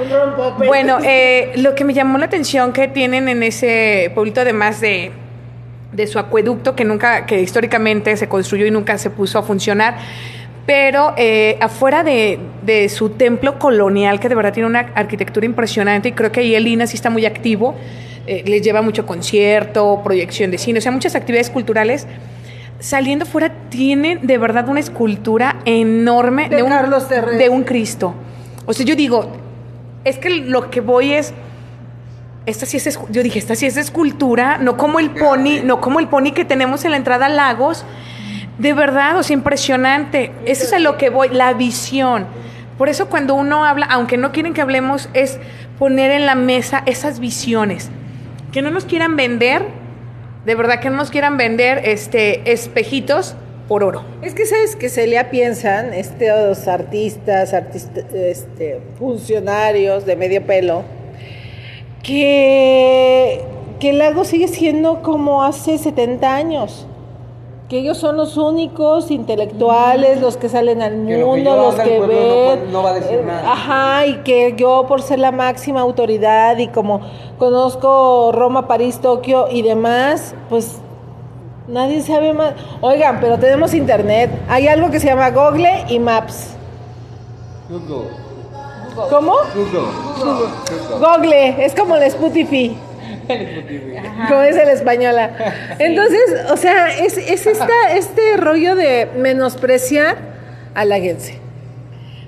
Bueno, 0.58 0.98
eh, 1.02 1.52
lo 1.56 1.74
que 1.74 1.84
me 1.84 1.94
llamó 1.94 2.18
la 2.18 2.26
atención 2.26 2.72
que 2.72 2.88
tienen 2.88 3.28
en 3.28 3.42
ese 3.42 4.10
pueblito, 4.14 4.40
además 4.40 4.80
de, 4.80 5.12
de 5.92 6.06
su 6.06 6.18
acueducto, 6.18 6.74
que 6.74 6.84
nunca, 6.84 7.26
que 7.26 7.40
históricamente 7.40 8.16
se 8.16 8.28
construyó 8.28 8.66
y 8.66 8.70
nunca 8.70 8.98
se 8.98 9.10
puso 9.10 9.38
a 9.38 9.42
funcionar, 9.42 9.96
pero 10.66 11.14
eh, 11.16 11.56
afuera 11.60 12.02
de, 12.02 12.38
de 12.62 12.88
su 12.88 13.10
templo 13.10 13.58
colonial, 13.58 14.20
que 14.20 14.28
de 14.28 14.34
verdad 14.34 14.52
tiene 14.52 14.68
una 14.68 14.90
arquitectura 14.94 15.46
impresionante, 15.46 16.10
y 16.10 16.12
creo 16.12 16.30
que 16.30 16.40
ahí 16.40 16.54
el 16.54 16.66
INA 16.66 16.86
sí 16.86 16.96
está 16.96 17.10
muy 17.10 17.26
activo, 17.26 17.74
eh, 18.26 18.44
les 18.46 18.62
lleva 18.62 18.82
mucho 18.82 19.06
concierto, 19.06 20.00
proyección 20.04 20.50
de 20.50 20.58
cine, 20.58 20.78
o 20.78 20.82
sea, 20.82 20.92
muchas 20.92 21.14
actividades 21.14 21.50
culturales. 21.50 22.06
Saliendo 22.80 23.26
fuera 23.26 23.52
tienen 23.68 24.26
de 24.26 24.38
verdad 24.38 24.68
una 24.68 24.80
escultura 24.80 25.56
enorme 25.64 26.48
De 26.48 26.62
un, 26.62 26.70
Carlos 26.70 27.08
de 27.08 27.48
un 27.48 27.62
Cristo. 27.62 28.14
O 28.66 28.72
sea, 28.72 28.84
yo 28.84 28.96
digo, 28.96 29.30
es 30.04 30.18
que 30.18 30.30
lo 30.30 30.70
que 30.70 30.80
voy 30.80 31.12
es 31.12 31.32
esta 32.46 32.66
sí 32.66 32.76
es 32.78 32.98
yo 33.10 33.22
dije, 33.22 33.38
esta 33.38 33.54
sí 33.54 33.66
es 33.66 33.76
escultura, 33.76 34.58
no 34.58 34.76
como 34.76 34.98
el 34.98 35.10
pony, 35.10 35.62
no 35.62 35.80
como 35.80 36.00
el 36.00 36.08
pony 36.08 36.32
que 36.34 36.44
tenemos 36.44 36.84
en 36.84 36.92
la 36.92 36.96
entrada 36.96 37.26
a 37.26 37.28
Lagos. 37.28 37.84
De 38.58 38.74
verdad, 38.74 39.16
o 39.16 39.22
sea, 39.22 39.34
impresionante. 39.34 40.32
Eso 40.44 40.64
es 40.64 40.72
a 40.72 40.78
lo 40.78 40.96
que 40.98 41.10
voy, 41.10 41.28
la 41.30 41.54
visión. 41.54 42.26
Por 42.76 42.88
eso 42.88 43.08
cuando 43.08 43.34
uno 43.34 43.64
habla, 43.64 43.86
aunque 43.86 44.16
no 44.16 44.32
quieren 44.32 44.52
que 44.52 44.60
hablemos, 44.62 45.08
es 45.14 45.38
poner 45.78 46.10
en 46.10 46.26
la 46.26 46.34
mesa 46.34 46.82
esas 46.86 47.20
visiones. 47.20 47.90
Que 48.52 48.62
no 48.62 48.70
nos 48.70 48.84
quieran 48.84 49.16
vender, 49.16 49.66
de 50.44 50.54
verdad 50.54 50.80
que 50.80 50.90
no 50.90 50.96
nos 50.96 51.10
quieran 51.10 51.36
vender 51.36 51.82
este 51.84 52.50
espejitos 52.50 53.34
por 53.68 53.84
oro. 53.84 54.02
Es 54.22 54.34
que 54.34 54.46
sabes 54.46 54.74
que 54.74 54.88
Celia 54.88 55.30
piensan, 55.30 55.92
estos 55.94 56.66
artistas, 56.66 57.52
artista- 57.54 58.00
este, 58.12 58.80
funcionarios 58.98 60.06
de 60.06 60.16
medio 60.16 60.44
pelo, 60.44 60.82
que, 62.02 63.40
que 63.78 63.90
el 63.90 63.98
lago 63.98 64.24
sigue 64.24 64.48
siendo 64.48 65.02
como 65.02 65.44
hace 65.44 65.78
70 65.78 66.34
años. 66.34 66.86
Que 67.70 67.78
ellos 67.78 67.96
son 67.96 68.18
los 68.18 68.36
únicos 68.36 69.10
intelectuales, 69.10 70.20
los 70.20 70.36
que 70.36 70.50
salen 70.50 70.82
al 70.82 71.06
Que 71.06 71.18
lo 71.18 71.18
que 71.18 71.24
mundo, 71.24 71.50
yo 71.50 71.56
los 71.56 71.74
haga, 71.74 71.84
que 71.84 71.96
el 71.96 72.02
no 72.02 72.08
ven. 72.08 72.72
no 72.72 72.82
va 72.82 72.90
a 72.90 72.94
decir 72.94 73.18
eh, 73.20 73.24
nada. 73.24 73.52
Ajá, 73.52 74.06
y 74.06 74.16
que 74.16 74.54
yo 74.56 74.84
por 74.86 75.00
ser 75.00 75.20
la 75.20 75.30
máxima 75.30 75.80
autoridad 75.80 76.58
y 76.58 76.66
como 76.68 77.00
conozco 77.38 78.32
Roma, 78.32 78.66
París, 78.66 78.98
Tokio 79.00 79.46
y 79.50 79.62
demás, 79.62 80.34
pues 80.50 80.80
Nadie 81.70 82.02
sabe 82.02 82.32
más. 82.32 82.54
Oigan, 82.80 83.20
pero 83.20 83.38
tenemos 83.38 83.74
internet. 83.74 84.30
Hay 84.48 84.66
algo 84.66 84.90
que 84.90 84.98
se 84.98 85.06
llama 85.06 85.30
Google 85.30 85.84
y 85.88 86.00
Maps. 86.00 86.54
Google. 87.68 88.08
¿Cómo? 89.08 89.34
Google. 89.54 89.86
Google, 90.98 91.64
es 91.64 91.74
como 91.76 91.96
la 91.96 92.06
Spotify. 92.06 92.76
Como 94.28 94.42
es 94.42 94.56
el 94.56 94.68
española. 94.68 95.30
Entonces, 95.78 96.20
o 96.50 96.56
sea, 96.56 96.88
es, 96.98 97.16
es 97.18 97.46
esta, 97.46 97.92
este 97.96 98.36
rollo 98.36 98.74
de 98.74 99.08
menospreciar 99.16 100.16
a 100.74 100.84
la 100.84 100.96
gente. 101.00 101.38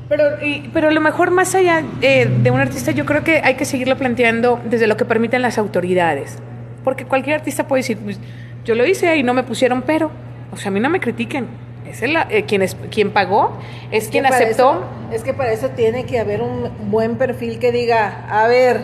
Pero, 0.09 0.45
y- 0.45 0.69
pero 0.75 0.89
a 0.89 0.91
lo 0.91 1.01
mejor 1.01 1.31
más 1.31 1.55
allá 1.55 1.83
eh, 2.03 2.29
de 2.43 2.51
un 2.51 2.61
artista, 2.61 2.91
yo 2.91 3.07
creo 3.07 3.25
que 3.25 3.41
hay 3.43 3.55
que 3.55 3.65
seguirlo 3.65 3.97
planteando 3.97 4.61
desde 4.65 4.87
lo 4.87 4.97
que 4.97 5.05
permiten 5.05 5.41
las 5.43 5.59
autoridades. 5.59 6.39
Porque 6.85 7.05
cualquier 7.05 7.37
artista 7.37 7.67
puede 7.67 7.81
decir, 7.81 7.99
pues, 7.99 8.19
yo 8.65 8.75
lo 8.75 8.85
hice 8.87 9.17
y 9.17 9.23
no 9.23 9.35
me 9.35 9.43
pusieron 9.43 9.83
pero. 9.83 10.11
O 10.53 10.57
sea, 10.57 10.69
a 10.69 10.73
mí 10.73 10.81
no 10.81 10.91
me 10.91 11.01
critiquen. 11.01 11.47
Es 11.89 12.03
el, 12.03 12.17
eh, 12.17 12.45
quien, 12.47 12.63
es, 12.63 12.77
quien 12.91 13.11
pagó, 13.11 13.59
es 13.91 14.09
quien 14.09 14.27
aceptó. 14.27 14.73
eso- 14.73 14.85
es 15.15 15.23
que 15.25 15.35
para 15.35 15.53
eso 15.53 15.69
tiene 15.71 16.05
que 16.05 16.19
haber 16.19 16.41
un 16.43 16.91
buen 16.91 17.17
perfil 17.17 17.59
que 17.59 17.71
diga, 17.73 18.27
a 18.31 18.47
ver, 18.49 18.81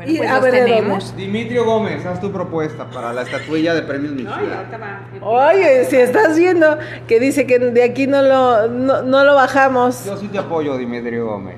Bueno, 0.00 0.12
Y 0.14 0.16
pues 0.16 0.30
a 0.30 0.34
los 0.36 0.42
ver, 0.44 0.52
¿de 0.54 0.60
tenemos. 0.64 1.14
Dimitrio 1.14 1.64
Gómez, 1.66 2.06
haz 2.06 2.22
tu 2.22 2.32
propuesta 2.32 2.86
para 2.88 3.12
la 3.12 3.20
estatuilla 3.20 3.74
de 3.74 3.82
premios 3.82 4.12
Mi 4.14 4.22
Ciudad. 4.22 4.64
oye, 5.20 5.84
si 5.84 5.96
estás 5.96 6.38
viendo 6.38 6.78
que 7.06 7.20
dice 7.20 7.46
que 7.46 7.58
de 7.58 7.82
aquí 7.82 8.06
no 8.06 8.22
lo, 8.22 8.68
no, 8.68 9.02
no 9.02 9.24
lo 9.24 9.34
bajamos. 9.34 10.06
Yo 10.06 10.16
sí 10.16 10.28
te 10.28 10.38
apoyo, 10.38 10.78
Dimitrio 10.78 11.26
Gómez. 11.26 11.56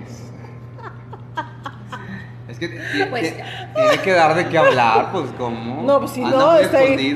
Es 2.49 2.59
que 2.59 2.81
Pues- 3.11 3.33
tiene 3.77 3.99
que 4.03 4.11
dar 4.13 4.35
de 4.35 4.49
qué 4.49 4.59
hablar, 4.59 5.13
pues 5.13 5.27
cómo. 5.39 5.85
No, 5.85 6.01
pues, 6.01 6.11
si 6.11 6.25
Anda 6.25 6.37
no, 6.37 6.53
muy 6.55 6.63
está 6.63 6.79
ahí. 6.79 7.15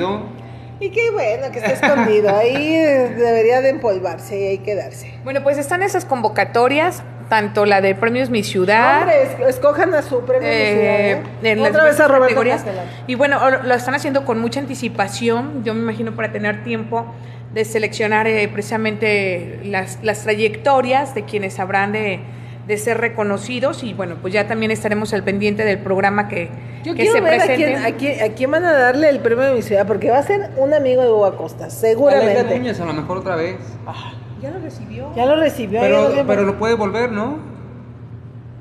Y 0.79 0.91
qué 0.91 1.11
bueno 1.11 1.51
que 1.53 1.59
está 1.59 1.73
escondido. 1.73 2.37
Ahí 2.37 2.71
debería 2.77 3.61
de 3.63 3.71
empolvarse 3.71 4.39
y 4.39 4.45
ahí 4.49 4.59
quedarse. 4.59 5.15
Bueno, 5.25 5.43
pues 5.43 5.57
están 5.59 5.83
esas 5.83 6.05
convocatorias, 6.05 7.03
tanto 7.31 7.65
la 7.65 7.81
de 7.81 7.95
Premios 7.95 8.29
Mi 8.29 8.43
Ciudad. 8.45 9.01
Hombre, 9.03 9.23
es- 9.23 9.49
escojan 9.57 9.95
a 9.95 10.03
su 10.03 10.21
premio. 10.27 10.47
eh, 10.49 11.19
ciudad, 11.23 11.25
¿eh? 11.45 11.53
en 11.53 11.61
las 11.63 11.71
Otra 11.71 11.85
vez 11.85 11.99
a 11.99 12.09
Roberto 12.09 12.25
categorías. 12.27 12.65
Y 13.07 13.15
bueno, 13.15 13.41
lo 13.63 13.75
están 13.75 13.95
haciendo 13.95 14.25
con 14.27 14.39
mucha 14.39 14.61
anticipación, 14.61 15.65
yo 15.65 15.73
me 15.75 15.81
imagino 15.81 16.15
para 16.15 16.31
tener 16.31 16.63
tiempo 16.63 17.07
de 17.55 17.65
seleccionar 17.65 18.27
eh, 18.27 18.47
precisamente 18.49 19.61
las, 19.65 19.99
las 20.03 20.25
trayectorias 20.25 21.15
de 21.15 21.25
quienes 21.25 21.59
habrán 21.59 21.93
de, 21.93 22.21
de 22.67 22.77
ser 22.79 22.99
reconocidos 22.99 23.83
y 23.85 23.95
bueno, 23.95 24.17
pues 24.21 24.35
ya 24.35 24.49
también 24.49 24.71
estaremos 24.73 25.13
al 25.15 25.23
pendiente 25.23 25.65
del 25.65 25.79
programa 25.79 26.27
que, 26.29 26.51
Yo 26.85 26.95
que 26.95 27.03
quiero 27.03 27.13
se 27.15 27.21
ver 27.21 27.35
a 27.35 27.37
presente. 27.45 27.65
quién, 27.65 27.85
a, 27.85 27.97
quién, 27.97 28.23
a 28.31 28.35
quién 28.35 28.51
van 28.51 28.65
a 28.65 28.73
darle 28.73 29.09
el 29.09 29.21
premio 29.21 29.45
de 29.45 29.55
mi 29.55 29.63
ciudad, 29.63 29.87
porque 29.87 30.11
va 30.11 30.19
a 30.19 30.23
ser 30.25 30.51
un 30.57 30.75
amigo 30.75 31.03
de 31.03 31.09
Hugo 31.09 31.27
Acosta, 31.27 31.65
Aleida 31.67 31.79
seguramente. 31.81 32.59
Núñez, 32.59 32.81
a 32.81 32.85
lo 32.85 32.93
mejor 32.93 33.19
otra 33.19 33.37
vez. 33.37 33.57
Ya 34.43 34.51
lo 34.51 34.59
recibió. 34.59 35.13
Ya 35.15 35.27
lo 35.27 35.37
recibió. 35.37 35.81
ya 35.81 35.87
Pero, 35.87 36.09
lo- 36.09 36.27
pero 36.27 36.43
lo 36.43 36.59
puede 36.59 36.75
volver, 36.75 37.13
¿no? 37.13 37.39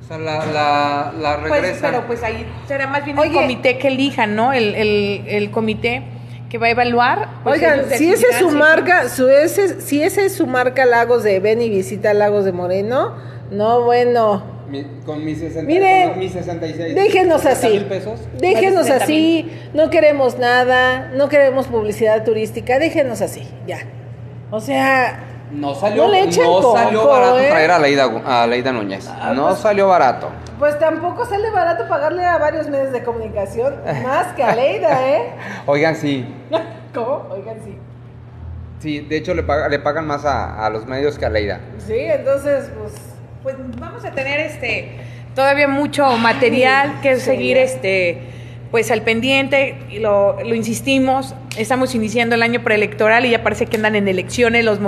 O 0.04 0.08
sea, 0.08 0.20
la, 0.20 0.46
la, 0.46 1.14
la 1.20 1.40
Pues, 1.48 1.62
regresa. 1.62 1.88
pero 1.90 2.06
pues 2.06 2.22
ahí 2.24 2.46
será 2.68 2.86
más 2.86 3.04
bien 3.04 3.18
Oye. 3.18 3.30
el 3.30 3.34
comité 3.36 3.78
que 3.80 3.88
elija, 3.88 4.28
¿no? 4.28 4.54
El, 4.54 4.76
el, 4.76 5.24
el 5.28 5.50
comité 5.50 6.04
que 6.50 6.60
va 6.60 6.68
a 6.68 6.70
evaluar. 6.70 7.30
pues, 7.44 7.56
Oigan, 7.60 7.86
si 7.90 8.12
esa 8.14 8.28
es 8.30 8.36
su 8.36 8.52
marca, 8.52 9.10
su, 9.10 9.28
ese, 9.28 9.82
si 9.82 10.04
esa 10.04 10.22
es 10.22 10.36
su 10.36 10.46
marca 10.46 10.86
Lagos 10.86 11.24
de 11.24 11.40
Ven 11.40 11.60
y 11.62 11.70
visita 11.70 12.14
Lagos 12.14 12.46
de 12.46 12.52
Moreno, 12.52 13.16
no, 13.52 13.82
bueno. 13.84 14.44
Mi- 14.70 14.84
con 15.06 15.24
mis 15.24 15.38
60, 15.40 15.62
Mire, 15.68 16.10
con 16.10 16.20
mis 16.20 16.32
66. 16.32 16.96
Déjenos 16.96 17.42
60 17.42 17.68
así. 17.68 17.78
mil 17.78 17.86
pesos. 17.86 18.20
Déjenos 18.40 18.74
Más 18.76 18.86
de 18.86 18.92
60 18.94 19.04
así. 19.04 19.70
No 19.76 19.90
queremos 19.92 20.40
nada. 20.40 21.12
No 21.14 21.30
queremos 21.30 21.68
publicidad 21.68 22.24
turística. 22.24 22.80
Déjenos 22.80 23.22
así. 23.22 23.48
Ya. 23.68 23.80
O 24.50 24.60
sea, 24.60 25.20
No 25.52 25.76
salió, 25.76 26.04
No 26.06 26.12
le 26.12 26.22
echen 26.24 26.44
no 26.44 26.74
salió 26.74 27.08
barato 27.08 27.40
¿eh? 27.40 27.48
traer 27.50 27.70
a 27.72 27.78
Leida, 27.80 28.06
a 28.26 28.48
Leida 28.48 28.72
Núñez. 28.72 29.08
no 29.36 29.56
salió 29.56 29.88
barato. 29.88 30.30
pues 30.58 30.78
tampoco 30.80 31.26
sale 31.26 31.52
barato 31.52 31.88
pagarle 31.88 32.26
a 32.26 32.38
varios 32.40 32.68
medios 32.68 32.92
de 32.92 33.04
comunicación. 33.04 33.76
Más 34.04 34.34
que 34.34 34.44
a 34.44 34.56
Leida, 34.56 35.08
¿eh? 35.08 35.30
Oigan, 35.68 35.96
sí. 35.96 36.26
¿Cómo? 36.94 37.28
Oigan, 37.30 37.58
sí. 37.64 37.78
Sí, 38.80 39.00
de 39.02 39.18
hecho 39.18 39.34
le, 39.36 39.44
paga- 39.44 39.70
le 39.70 39.78
pagan 39.80 40.08
más 40.08 40.26
a, 40.26 40.66
a 40.66 40.70
los 40.72 40.86
medios 40.88 41.18
que 41.20 41.26
a 41.26 41.30
Leida. 41.30 41.60
Sí, 41.86 41.94
entonces, 41.98 42.70
pues. 42.80 42.94
Pues 43.46 43.58
vamos 43.80 44.04
a 44.04 44.10
tener 44.10 44.40
este 44.40 44.90
todavía 45.36 45.68
mucho 45.68 46.18
material 46.18 47.00
que 47.04 47.20
seguir 47.20 47.58
este 47.58 48.18
pues 48.72 48.90
al 48.90 49.04
pendiente. 49.04 49.76
Y 49.92 50.00
lo, 50.00 50.42
lo 50.44 50.56
insistimos 50.56 51.36
estamos 51.56 51.94
iniciando 51.94 52.34
el 52.34 52.42
año 52.42 52.64
preelectoral 52.64 53.24
y 53.24 53.30
ya 53.30 53.44
parece 53.44 53.68
que 53.68 53.76
andan 53.78 53.96
en 53.96 54.08
elecciones 54.08 54.66
los 54.66 54.80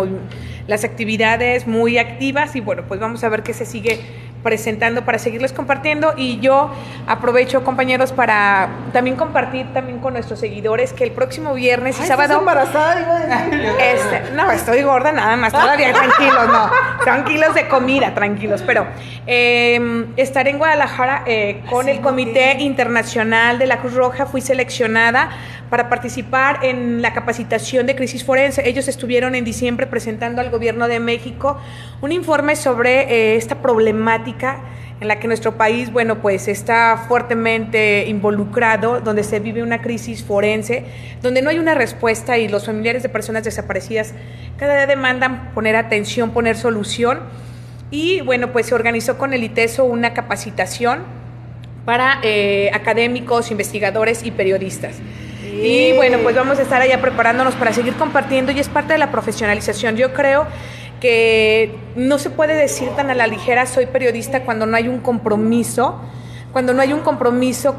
las 0.66 0.84
actividades 0.84 1.68
muy 1.68 2.00
activas 2.00 2.56
y 2.56 2.62
bueno 2.62 2.84
pues 2.88 3.00
vamos 3.00 3.24
a 3.24 3.30
ver 3.30 3.44
qué 3.44 3.54
se 3.54 3.66
sigue 3.68 4.00
presentando 4.44 5.04
para 5.04 5.20
seguirles 5.20 5.54
compartiendo 5.54 6.14
y 6.16 6.40
yo 6.40 6.72
aprovecho 7.08 7.64
compañeros 7.64 8.12
para 8.12 8.70
también 8.94 9.16
compartir 9.16 9.72
también 9.74 10.00
con 10.00 10.14
nuestros 10.14 10.40
seguidores 10.40 10.94
que 10.94 11.04
el 11.04 11.12
próximo 11.12 11.54
viernes 11.54 11.98
y 12.00 12.02
Ay, 12.04 12.08
sábado 12.08 12.34
¿estás 12.34 12.40
embarazada? 12.40 13.02
Iba 13.02 13.36
a 13.36 13.48
este, 13.92 14.32
no, 14.34 14.52
estoy 14.52 14.84
gorda 14.84 15.12
nada 15.12 15.36
más, 15.36 15.52
todavía 15.52 15.94
tranquilos, 15.94 16.48
no. 16.48 16.70
Tranquilos 17.04 17.56
de 17.56 17.68
comida, 17.68 18.14
tranquilos. 18.14 18.64
Pero 18.66 18.88
eh, 19.26 20.06
estaré 20.18 20.52
en 20.52 20.58
Guadalajara 20.58 21.24
eh, 21.26 21.62
con 21.70 21.90
el 21.90 22.02
Comité 22.02 22.58
Internacional 22.60 23.60
de 23.60 23.68
la 23.68 23.80
Cruz 23.80 23.94
Roja. 23.94 24.26
Fui 24.26 24.42
seleccionada 24.42 25.30
para 25.70 25.90
participar 25.90 26.60
en 26.64 27.02
la 27.02 27.14
capacitación 27.14 27.86
de 27.86 27.96
crisis 27.96 28.24
forense. 28.24 28.68
Ellos 28.68 28.88
estuvieron 28.88 29.36
en 29.36 29.44
diciembre 29.44 29.88
presentando 29.88 30.42
al 30.42 30.50
Gobierno 30.50 30.88
de 30.88 31.00
México 31.00 31.60
un 32.02 32.12
informe 32.12 32.56
sobre 32.56 33.02
eh, 33.02 33.36
esta 33.36 33.62
problemática 33.62 34.62
en 35.00 35.08
la 35.08 35.20
que 35.20 35.28
nuestro 35.28 35.58
país, 35.58 35.92
bueno, 35.92 36.22
pues 36.22 36.48
está 36.48 37.06
fuertemente 37.08 38.08
involucrado, 38.08 39.00
donde 39.00 39.24
se 39.24 39.40
vive 39.40 39.62
una 39.62 39.82
crisis 39.82 40.24
forense, 40.24 40.86
donde 41.22 41.42
no 41.42 41.52
hay 41.52 41.60
una 41.60 41.76
respuesta 41.76 42.38
y 42.38 42.48
los 42.48 42.66
familiares 42.66 43.04
de 43.04 43.10
personas 43.10 43.44
desaparecidas 43.44 44.14
cada 44.58 44.76
día 44.76 44.88
demandan 44.88 45.52
poner 45.54 45.76
atención, 45.76 46.32
poner 46.32 46.58
solución. 46.58 47.20
Y 47.92 48.22
bueno, 48.22 48.52
pues 48.52 48.66
se 48.66 48.76
organizó 48.76 49.18
con 49.18 49.34
el 49.34 49.44
ITESO 49.44 49.86
una 49.86 50.14
capacitación 50.14 51.04
para 51.86 52.20
eh, 52.24 52.72
académicos, 52.74 53.52
investigadores 53.52 54.24
y 54.24 54.32
periodistas. 54.32 54.96
Y 55.64 55.94
bueno, 55.94 56.20
pues 56.24 56.36
vamos 56.36 56.60
a 56.60 56.62
estar 56.62 56.82
allá 56.82 57.02
preparándonos 57.02 57.56
para 57.56 57.74
seguir 57.74 57.96
compartiendo 57.96 58.52
y 58.52 58.60
es 58.60 58.70
parte 58.70 58.94
de 58.94 59.00
la 59.00 59.12
profesionalización. 59.12 59.96
Yo 59.96 60.14
creo 60.14 60.46
que 61.02 61.76
no 61.96 62.20
se 62.20 62.30
puede 62.30 62.56
decir 62.56 62.90
tan 62.90 63.10
a 63.10 63.16
la 63.16 63.28
ligera 63.28 63.66
soy 63.66 63.88
periodista 63.88 64.44
cuando 64.44 64.66
no 64.66 64.78
hay 64.78 64.88
un 64.88 65.00
compromiso, 65.00 66.00
cuando 66.52 66.74
no 66.74 66.82
hay 66.82 66.94
un 66.94 67.02
compromiso 67.02 67.76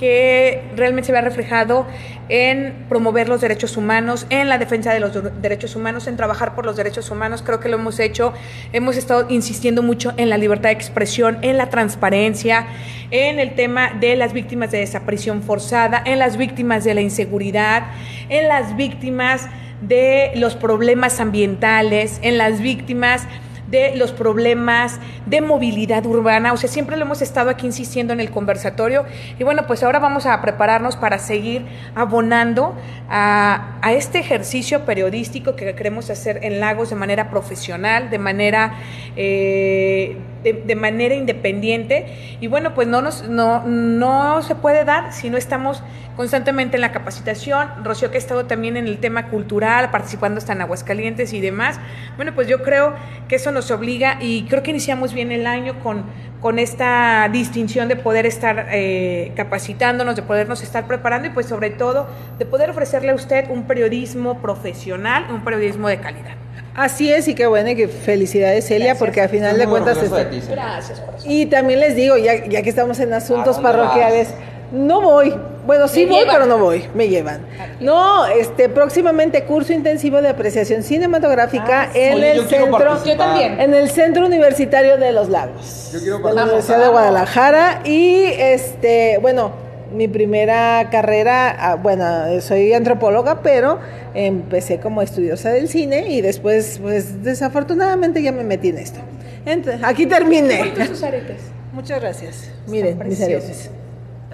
que 0.00 0.62
realmente 0.76 1.08
se 1.08 1.12
vea 1.12 1.20
reflejado 1.20 1.86
en 2.30 2.86
promover 2.88 3.28
los 3.28 3.42
derechos 3.42 3.76
humanos, 3.76 4.26
en 4.30 4.48
la 4.48 4.56
defensa 4.56 4.94
de 4.94 5.00
los 5.00 5.12
de- 5.12 5.30
derechos 5.42 5.76
humanos, 5.76 6.06
en 6.06 6.16
trabajar 6.16 6.54
por 6.54 6.64
los 6.64 6.74
derechos 6.74 7.10
humanos. 7.10 7.42
Creo 7.44 7.60
que 7.60 7.68
lo 7.68 7.76
hemos 7.76 8.00
hecho. 8.00 8.32
Hemos 8.72 8.96
estado 8.96 9.26
insistiendo 9.28 9.82
mucho 9.82 10.14
en 10.16 10.30
la 10.30 10.38
libertad 10.38 10.70
de 10.70 10.74
expresión, 10.74 11.36
en 11.42 11.58
la 11.58 11.68
transparencia, 11.68 12.66
en 13.10 13.38
el 13.38 13.54
tema 13.54 13.90
de 14.00 14.16
las 14.16 14.32
víctimas 14.32 14.70
de 14.70 14.78
desaparición 14.78 15.42
forzada, 15.42 16.02
en 16.06 16.18
las 16.18 16.38
víctimas 16.38 16.82
de 16.84 16.94
la 16.94 17.02
inseguridad, 17.02 17.88
en 18.30 18.48
las 18.48 18.76
víctimas 18.76 19.48
de 19.82 20.32
los 20.34 20.56
problemas 20.56 21.20
ambientales, 21.20 22.20
en 22.22 22.38
las 22.38 22.60
víctimas 22.62 23.26
de 23.70 23.96
los 23.96 24.12
problemas 24.12 24.98
de 25.26 25.40
movilidad 25.40 26.04
urbana. 26.06 26.52
O 26.52 26.56
sea, 26.56 26.68
siempre 26.68 26.96
lo 26.96 27.04
hemos 27.04 27.22
estado 27.22 27.50
aquí 27.50 27.66
insistiendo 27.66 28.12
en 28.12 28.20
el 28.20 28.30
conversatorio. 28.30 29.04
Y 29.38 29.44
bueno, 29.44 29.66
pues 29.66 29.82
ahora 29.82 29.98
vamos 29.98 30.26
a 30.26 30.40
prepararnos 30.42 30.96
para 30.96 31.18
seguir 31.18 31.64
abonando 31.94 32.74
a, 33.08 33.76
este 33.90 34.18
ejercicio 34.18 34.84
periodístico 34.84 35.56
que 35.56 35.74
queremos 35.74 36.10
hacer 36.10 36.40
en 36.42 36.60
Lagos 36.60 36.90
de 36.90 36.96
manera 36.96 37.30
profesional, 37.30 38.08
de 38.08 38.18
manera, 38.18 38.74
eh, 39.16 40.16
de, 40.42 40.74
manera 40.74 41.14
independiente. 41.14 42.36
Y 42.40 42.46
bueno, 42.46 42.74
pues 42.74 42.88
no, 42.88 43.02
nos, 43.02 43.28
no, 43.28 43.66
no 43.66 44.42
se 44.42 44.54
puede 44.54 44.84
dar 44.84 45.12
si 45.12 45.30
no 45.30 45.36
estamos 45.36 45.82
constantemente 46.16 46.76
en 46.76 46.82
la 46.82 46.92
capacitación. 46.92 47.68
Rocío 47.82 48.10
que 48.10 48.18
ha 48.18 48.20
estado 48.20 48.46
también 48.46 48.76
en 48.76 48.86
el 48.86 48.98
tema 48.98 49.28
cultural, 49.28 49.90
participando 49.90 50.38
hasta 50.38 50.52
en 50.52 50.60
Aguascalientes 50.60 51.32
y 51.32 51.40
demás. 51.40 51.80
Bueno, 52.16 52.34
pues 52.34 52.48
yo 52.48 52.62
creo 52.62 52.94
que 53.28 53.36
eso 53.36 53.52
nos 53.52 53.70
obliga 53.70 54.18
y 54.20 54.44
creo 54.44 54.62
que 54.62 54.70
iniciamos 54.70 55.14
bien 55.14 55.32
el 55.32 55.46
año 55.46 55.80
con, 55.80 56.04
con 56.40 56.58
esta 56.58 57.28
distinción 57.32 57.88
de 57.88 57.96
poder 57.96 58.26
estar 58.26 58.68
eh, 58.70 59.32
capacitándonos, 59.36 60.16
de 60.16 60.22
podernos 60.22 60.62
estar 60.62 60.86
preparando 60.86 61.28
y 61.28 61.30
pues 61.30 61.46
sobre 61.46 61.70
todo 61.70 62.06
de 62.38 62.46
poder 62.46 62.70
ofrecerle 62.70 63.10
a 63.10 63.14
usted 63.14 63.48
un 63.50 63.64
periodismo 63.64 64.40
profesional, 64.40 65.26
un 65.30 65.42
periodismo 65.44 65.88
de 65.88 66.00
calidad. 66.00 66.34
Así 66.80 67.12
es, 67.12 67.28
y 67.28 67.34
qué 67.34 67.46
bueno, 67.46 67.70
y 67.70 67.76
que 67.76 67.88
felicidades, 67.88 68.66
Celia, 68.66 68.86
Gracias. 68.86 68.98
porque 68.98 69.20
al 69.20 69.28
final 69.28 69.58
de 69.58 69.66
cuentas... 69.66 70.00
de 70.00 70.06
este- 70.06 70.24
ti, 70.26 70.40
Celia. 70.40 70.54
Gracias, 70.64 71.00
corazón. 71.00 71.30
Y 71.30 71.46
también 71.46 71.80
les 71.80 71.94
digo, 71.94 72.16
ya, 72.16 72.46
ya 72.46 72.62
que 72.62 72.70
estamos 72.70 72.98
en 73.00 73.12
asuntos 73.12 73.58
¿A 73.58 73.60
dónde 73.60 73.78
parroquiales, 73.78 74.28
no 74.72 75.00
voy. 75.02 75.34
Bueno, 75.66 75.88
sí 75.88 76.06
Me 76.06 76.12
voy, 76.12 76.20
llevan. 76.20 76.34
pero 76.34 76.46
no 76.46 76.58
voy, 76.58 76.84
me 76.94 77.08
llevan. 77.08 77.42
No, 77.80 78.24
este 78.26 78.68
próximamente 78.70 79.44
curso 79.44 79.72
intensivo 79.74 80.22
de 80.22 80.28
apreciación 80.28 80.82
cinematográfica 80.82 81.82
Ah, 81.82 81.88
en 81.92 82.14
Oye, 82.14 82.30
el 82.32 82.48
centro 82.48 82.70
participar. 82.78 83.04
Yo 83.06 83.16
también. 83.18 83.60
en 83.60 83.74
el 83.74 83.90
Centro 83.90 84.24
Universitario 84.24 84.96
de 84.96 85.12
los 85.12 85.28
Lagos. 85.28 85.90
Yo 85.92 85.98
quiero 86.00 86.16
de 86.16 86.22
la 86.22 86.22
participar. 86.22 86.44
Universidad 86.48 86.80
de 86.80 86.88
Guadalajara 86.88 87.80
y 87.84 88.24
este, 88.38 89.18
bueno, 89.20 89.52
mi 89.92 90.08
primera 90.08 90.88
carrera, 90.90 91.56
ah, 91.58 91.74
bueno, 91.76 92.04
soy 92.40 92.72
antropóloga, 92.72 93.42
pero 93.42 93.78
empecé 94.14 94.78
como 94.80 95.02
estudiosa 95.02 95.50
del 95.50 95.68
cine 95.68 96.10
y 96.10 96.20
después, 96.20 96.78
pues 96.80 97.22
desafortunadamente 97.22 98.22
ya 98.22 98.32
me 98.32 98.44
metí 98.44 98.68
en 98.68 98.78
esto. 98.78 99.00
Entonces, 99.46 99.82
aquí 99.84 100.06
terminé. 100.06 100.72
Sus 100.86 101.02
aretes. 101.02 101.42
Muchas 101.72 102.00
gracias. 102.00 102.50
Miren, 102.66 102.98
mis 102.98 103.18
preciosos. 103.18 103.28
aretes. 103.42 103.70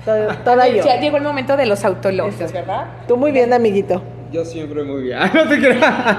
Toda, 0.04 0.44
toda 0.44 0.68
yo. 0.68 0.84
Ya 0.84 1.00
llegó 1.00 1.16
el 1.16 1.22
momento 1.22 1.56
de 1.56 1.66
los 1.66 1.84
autologios, 1.84 2.52
¿verdad? 2.52 2.86
Tú 3.08 3.16
muy 3.16 3.32
bien, 3.32 3.52
amiguito. 3.52 4.02
Yo 4.32 4.44
siempre 4.44 4.84
muy 4.84 5.02
bien. 5.02 5.18
No 5.34 5.48
te 5.48 5.58
creas. 5.58 6.16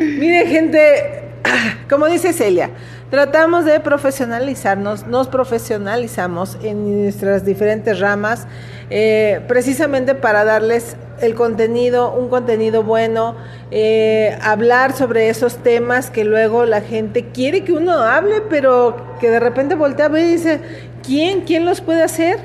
Mire, 0.00 0.46
gente, 0.46 1.22
como 1.90 2.06
dice 2.06 2.32
Celia, 2.32 2.70
tratamos 3.10 3.64
de 3.64 3.80
profesionalizarnos, 3.80 5.06
nos 5.06 5.28
profesionalizamos 5.28 6.58
en 6.62 7.02
nuestras 7.04 7.44
diferentes 7.44 8.00
ramas, 8.00 8.46
eh, 8.90 9.40
precisamente 9.48 10.14
para 10.14 10.44
darles 10.44 10.96
el 11.20 11.34
contenido, 11.34 12.12
un 12.12 12.28
contenido 12.28 12.82
bueno, 12.82 13.34
eh, 13.70 14.36
hablar 14.42 14.92
sobre 14.92 15.28
esos 15.30 15.56
temas 15.56 16.10
que 16.10 16.24
luego 16.24 16.64
la 16.64 16.80
gente 16.80 17.26
quiere 17.32 17.64
que 17.64 17.72
uno 17.72 17.92
hable, 17.92 18.40
pero 18.48 18.96
que 19.20 19.30
de 19.30 19.40
repente 19.40 19.74
voltea 19.74 20.06
a 20.06 20.08
ver 20.08 20.24
y 20.26 20.32
dice, 20.32 20.60
¿quién? 21.04 21.40
¿Quién 21.42 21.64
los 21.64 21.80
puede 21.80 22.02
hacer? 22.02 22.38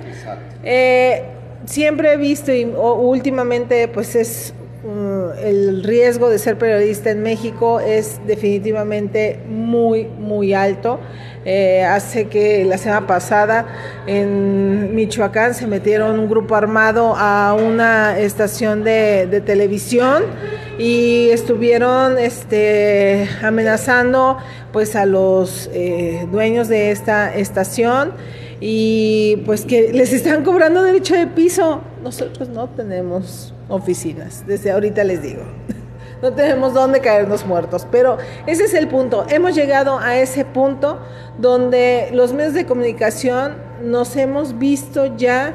Eh, 0.64 1.24
siempre 1.66 2.14
he 2.14 2.18
visto 2.18 2.52
y 2.54 2.64
o- 2.76 2.94
últimamente 2.96 3.88
pues 3.90 4.16
es 4.16 4.54
el 4.84 5.84
riesgo 5.84 6.30
de 6.30 6.38
ser 6.40 6.58
periodista 6.58 7.10
en 7.12 7.24
México 7.24 7.80
es 7.80 8.20
definitivamente 8.28 9.40
muy 9.48 10.06
muy 10.06 10.54
alto. 10.54 11.00
Eh, 11.46 11.84
hace 11.84 12.28
que 12.28 12.64
la 12.64 12.78
semana 12.78 13.06
pasada 13.06 13.66
en 14.08 14.96
Michoacán 14.96 15.54
se 15.54 15.68
metieron 15.68 16.20
un 16.20 16.30
grupo 16.30 16.56
armado 16.56 17.16
a 17.18 17.54
una 17.54 18.18
estación 18.18 18.84
de, 18.84 19.28
de 19.28 19.42
televisión 19.42 20.24
y 20.78 21.30
estuvieron 21.30 22.18
este, 22.18 23.28
amenazando 23.42 24.38
pues 24.72 24.96
a 24.96 25.06
los 25.06 25.70
eh, 25.74 26.28
dueños 26.32 26.68
de 26.68 26.92
esta 26.92 27.34
estación 27.36 28.14
y 28.60 29.38
pues 29.46 29.66
que 29.66 29.92
les 29.94 30.14
están 30.14 30.44
cobrando 30.44 30.82
derecho 30.82 31.16
de 31.16 31.28
piso. 31.28 31.82
Nosotros 32.02 32.50
no 32.50 32.70
tenemos 32.70 33.53
oficinas, 33.70 34.46
desde 34.46 34.72
ahorita 34.72 35.04
les 35.04 35.22
digo. 35.22 35.44
No 36.22 36.32
tenemos 36.32 36.74
dónde 36.74 37.02
caernos 37.02 37.46
muertos, 37.46 37.86
pero 37.92 38.18
ese 38.48 38.64
es 38.64 38.74
el 38.74 38.88
punto. 38.88 39.26
Hemos 39.28 39.56
llegado 39.56 40.00
a 40.00 40.18
ese 40.18 40.46
punto 40.46 40.98
donde 41.38 42.12
los 42.14 42.32
medios 42.32 42.54
de 42.54 42.66
comunicación 42.66 43.58
nos 43.84 44.16
hemos 44.16 44.58
visto 44.58 45.18
ya 45.18 45.54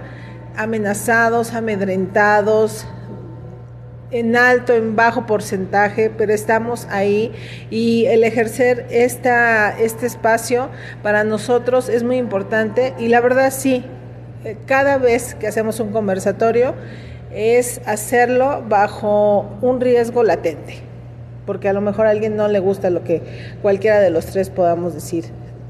amenazados, 0.57 1.55
amedrentados, 1.55 2.87
en 4.11 4.37
alto, 4.37 4.75
en 4.75 4.97
bajo 4.97 5.27
porcentaje, 5.27 6.11
pero 6.11 6.33
estamos 6.33 6.87
ahí 6.91 7.33
y 7.71 8.07
el 8.07 8.25
ejercer 8.25 8.87
esta, 8.91 9.79
este 9.79 10.07
espacio 10.07 10.71
para 11.03 11.25
nosotros 11.25 11.89
es 11.89 12.03
muy 12.03 12.17
importante 12.17 12.95
y 12.99 13.09
la 13.09 13.21
verdad 13.21 13.53
sí, 13.53 13.85
eh, 14.45 14.57
cada 14.67 14.99
vez 14.99 15.35
que 15.35 15.47
hacemos 15.47 15.81
un 15.81 15.93
conversatorio 15.93 16.75
es 17.35 17.81
hacerlo 17.87 18.63
bajo 18.69 19.47
un 19.63 19.81
riesgo 19.81 20.23
latente, 20.23 20.75
porque 21.47 21.69
a 21.69 21.73
lo 21.73 21.81
mejor 21.81 22.07
a 22.07 22.11
alguien 22.11 22.37
no 22.37 22.49
le 22.49 22.59
gusta 22.59 22.91
lo 22.91 23.05
que 23.05 23.23
cualquiera 23.63 24.01
de 24.01 24.11
los 24.11 24.27
tres 24.27 24.51
podamos 24.51 24.95
decir. 24.95 25.25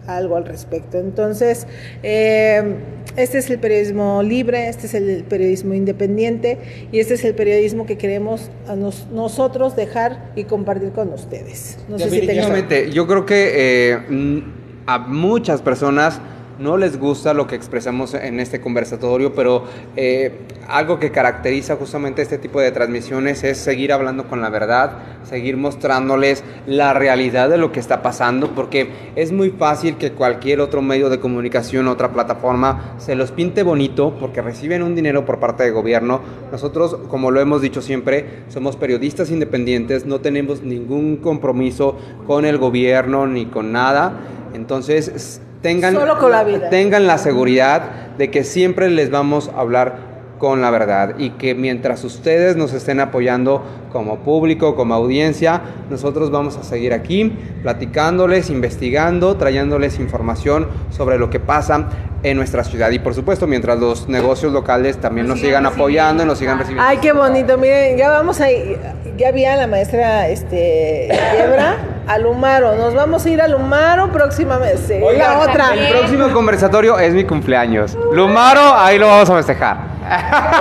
algo 0.06 0.36
al 0.36 0.46
respecto. 0.46 0.98
Entonces, 0.98 1.66
eh, 2.02 2.76
este 3.18 3.36
es 3.36 3.50
el 3.50 3.58
periodismo 3.58 4.22
libre, 4.22 4.66
este 4.70 4.86
es 4.86 4.94
el 4.94 5.22
periodismo 5.24 5.74
independiente 5.74 6.56
y 6.90 7.00
este 7.00 7.12
es 7.12 7.24
el 7.26 7.34
periodismo 7.34 7.84
que 7.84 7.98
queremos 7.98 8.50
a 8.66 8.74
nos- 8.74 9.06
nosotros 9.12 9.76
dejar 9.76 10.30
y 10.34 10.44
compartir 10.44 10.92
con 10.92 11.12
ustedes. 11.12 11.76
No 11.90 11.98
sé 11.98 12.08
si 12.08 12.90
yo 12.90 13.06
creo 13.06 13.26
que 13.26 13.52
eh, 13.92 14.42
a 14.86 14.98
muchas 14.98 15.60
personas 15.60 16.18
no 16.58 16.76
les 16.76 16.98
gusta 16.98 17.34
lo 17.34 17.46
que 17.46 17.54
expresamos 17.54 18.14
en 18.14 18.40
este 18.40 18.60
conversatorio, 18.60 19.32
pero 19.34 19.64
eh, 19.96 20.40
algo 20.68 20.98
que 20.98 21.10
caracteriza 21.10 21.76
justamente 21.76 22.22
este 22.22 22.38
tipo 22.38 22.60
de 22.60 22.72
transmisiones 22.72 23.44
es 23.44 23.58
seguir 23.58 23.92
hablando 23.92 24.28
con 24.28 24.40
la 24.40 24.50
verdad, 24.50 24.98
seguir 25.24 25.56
mostrándoles 25.56 26.42
la 26.66 26.94
realidad 26.94 27.48
de 27.48 27.58
lo 27.58 27.72
que 27.72 27.80
está 27.80 28.02
pasando, 28.02 28.54
porque 28.54 28.90
es 29.16 29.32
muy 29.32 29.50
fácil 29.50 29.96
que 29.96 30.12
cualquier 30.12 30.60
otro 30.60 30.82
medio 30.82 31.08
de 31.10 31.20
comunicación, 31.20 31.88
otra 31.88 32.12
plataforma, 32.12 32.94
se 32.98 33.14
los 33.14 33.30
pinte 33.30 33.62
bonito 33.62 34.16
porque 34.18 34.42
reciben 34.42 34.82
un 34.82 34.94
dinero 34.94 35.24
por 35.24 35.38
parte 35.38 35.64
del 35.64 35.72
gobierno. 35.72 36.20
Nosotros, 36.50 36.98
como 37.08 37.30
lo 37.30 37.40
hemos 37.40 37.62
dicho 37.62 37.82
siempre, 37.82 38.42
somos 38.48 38.76
periodistas 38.76 39.30
independientes, 39.30 40.06
no 40.06 40.20
tenemos 40.20 40.62
ningún 40.62 41.16
compromiso 41.18 41.96
con 42.26 42.44
el 42.44 42.58
gobierno 42.58 43.26
ni 43.26 43.46
con 43.46 43.72
nada. 43.72 44.20
Entonces, 44.54 45.40
tengan, 45.62 45.94
Solo 45.94 46.18
con 46.18 46.30
la 46.30 46.44
vida. 46.44 46.70
tengan 46.70 47.06
la 47.06 47.18
seguridad 47.18 47.82
de 48.16 48.30
que 48.30 48.44
siempre 48.44 48.90
les 48.90 49.10
vamos 49.10 49.50
a 49.54 49.60
hablar 49.60 50.17
con 50.38 50.60
la 50.60 50.70
verdad 50.70 51.14
y 51.18 51.30
que 51.30 51.54
mientras 51.54 52.04
ustedes 52.04 52.56
nos 52.56 52.72
estén 52.72 53.00
apoyando 53.00 53.62
como 53.92 54.18
público, 54.18 54.76
como 54.76 54.94
audiencia, 54.94 55.62
nosotros 55.90 56.30
vamos 56.30 56.56
a 56.56 56.62
seguir 56.62 56.92
aquí 56.92 57.32
platicándoles, 57.62 58.50
investigando, 58.50 59.36
trayéndoles 59.36 59.98
información 59.98 60.68
sobre 60.90 61.18
lo 61.18 61.30
que 61.30 61.40
pasa 61.40 61.88
en 62.22 62.36
nuestra 62.36 62.64
ciudad 62.64 62.90
y 62.90 62.98
por 62.98 63.14
supuesto 63.14 63.46
mientras 63.46 63.78
los 63.78 64.08
negocios 64.08 64.52
locales 64.52 64.98
también 64.98 65.28
nos, 65.28 65.40
sigan 65.40 65.66
apoyando 65.66 66.22
y 66.22 66.26
nos 66.26 66.38
sigan 66.38 66.58
recibiendo. 66.58 66.88
Ay, 66.88 66.98
qué 66.98 67.12
bonito. 67.12 67.56
Miren, 67.58 67.96
ya 67.96 68.10
vamos 68.10 68.40
a 68.40 68.50
ir, 68.50 68.78
ya 69.16 69.30
vi 69.30 69.44
a 69.44 69.56
la 69.56 69.66
maestra 69.66 70.28
este 70.28 71.08
Debra 71.36 71.76
al 72.08 72.26
Humaro. 72.26 72.74
Nos 72.74 72.94
vamos 72.94 73.24
a 73.24 73.30
ir 73.30 73.40
al 73.40 73.54
Humaro 73.54 74.10
próximamente. 74.10 75.00
La 75.16 75.38
otra. 75.38 75.74
El 75.74 75.96
próximo 75.96 76.32
conversatorio 76.32 76.98
es 76.98 77.14
mi 77.14 77.24
cumpleaños. 77.24 77.96
Lumaro, 78.12 78.74
ahí 78.74 78.98
lo 78.98 79.06
vamos 79.06 79.30
a 79.30 79.36
festejar. 79.36 79.97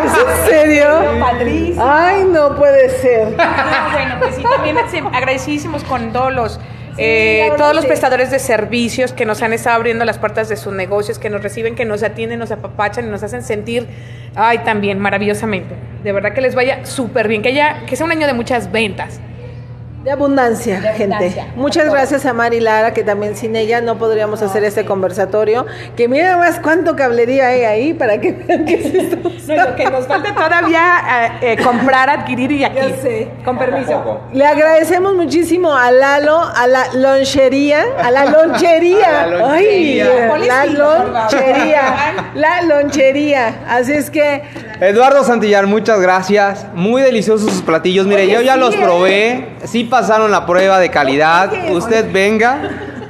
¿Es 0.05 0.11
en 0.13 0.49
serio? 0.49 0.87
Padrísimo. 1.19 1.85
Ay, 1.87 2.25
no 2.25 2.55
puede 2.55 2.89
ser. 2.89 3.29
No, 3.31 3.43
bueno, 3.93 4.15
pues 4.19 4.35
sí, 4.35 4.43
también 4.43 4.77
se- 4.89 4.99
agradecidísimos 4.99 5.83
con 5.83 6.11
todos 6.11 6.33
los, 6.33 6.59
eh, 6.97 7.51
todos 7.57 7.75
los 7.75 7.85
prestadores 7.85 8.31
de 8.31 8.39
servicios 8.39 9.13
que 9.13 9.25
nos 9.25 9.41
han 9.41 9.53
estado 9.53 9.75
abriendo 9.77 10.03
las 10.05 10.17
puertas 10.17 10.49
de 10.49 10.57
sus 10.57 10.73
negocios, 10.73 11.19
que 11.19 11.29
nos 11.29 11.41
reciben, 11.43 11.75
que 11.75 11.85
nos 11.85 12.03
atienden, 12.03 12.39
nos 12.39 12.51
apapachan 12.51 13.05
y 13.07 13.09
nos 13.09 13.23
hacen 13.23 13.43
sentir, 13.43 13.87
ay, 14.35 14.59
también 14.59 14.99
maravillosamente. 14.99 15.75
De 16.03 16.11
verdad 16.11 16.33
que 16.33 16.41
les 16.41 16.55
vaya 16.55 16.85
súper 16.85 17.27
bien, 17.27 17.41
que 17.41 17.49
haya, 17.49 17.85
que 17.85 17.95
sea 17.95 18.05
un 18.05 18.11
año 18.11 18.27
de 18.27 18.33
muchas 18.33 18.71
ventas. 18.71 19.19
De 20.07 20.13
abundancia, 20.13 20.79
De 20.79 20.87
gente. 20.93 21.15
abundancia. 21.15 21.47
Muchas 21.57 21.91
gracias 21.91 22.25
a 22.25 22.31
Mari 22.31 22.61
Lara, 22.61 22.93
que 22.93 23.03
también 23.03 23.35
sin 23.35 23.57
ella 23.57 23.81
no 23.81 23.97
podríamos 23.97 24.41
hacer 24.41 24.63
este 24.63 24.85
conversatorio. 24.85 25.65
Que 25.97 26.07
miren 26.07 26.37
más 26.39 26.61
cuánto 26.61 26.95
cablería 26.95 27.47
hay 27.49 27.63
ahí 27.63 27.93
para 27.93 28.21
que 28.21 28.31
vean 28.47 28.63
que 28.63 28.75
es 28.75 28.85
esto. 28.93 29.17
No, 29.47 29.53
y 29.53 29.57
lo 29.57 29.75
que 29.75 29.83
nos 29.89 30.07
falta 30.07 30.33
todavía 30.49 31.31
eh, 31.41 31.51
eh, 31.51 31.57
comprar, 31.61 32.09
adquirir 32.09 32.53
y 32.53 32.63
aquí. 32.63 32.77
Ya 32.77 32.95
sé. 33.01 33.27
Con 33.43 33.57
permiso. 33.57 34.21
Le 34.31 34.45
agradecemos 34.45 35.13
muchísimo 35.13 35.75
a 35.75 35.91
Lalo, 35.91 36.39
a 36.39 36.67
la 36.67 36.93
lonchería, 36.93 37.83
a 38.01 38.09
la 38.09 38.27
lonchería. 38.27 39.23
A 39.23 39.27
la 39.27 39.37
lonchería. 39.39 40.31
Ay, 40.31 40.47
la 40.47 40.65
lonchería. 40.67 41.81
La 42.33 42.61
lonchería. 42.61 43.55
Así 43.67 43.91
es 43.91 44.09
que 44.09 44.41
Eduardo 44.79 45.23
Santillar, 45.23 45.65
muchas 45.67 45.99
gracias. 45.99 46.65
Muy 46.73 47.01
deliciosos 47.01 47.51
sus 47.51 47.61
platillos. 47.61 48.05
Mire, 48.05 48.23
Oye, 48.23 48.33
yo 48.35 48.41
ya 48.41 48.53
sí, 48.53 48.59
los 48.59 48.75
¿eh? 48.75 48.79
probé. 48.81 49.47
Sí 49.65 49.83
pasaron 49.97 50.29
la 50.29 50.45
prueba 50.45 50.77
de 50.77 50.91
calidad. 50.91 51.51
Usted 51.71 52.11
venga, 52.13 52.59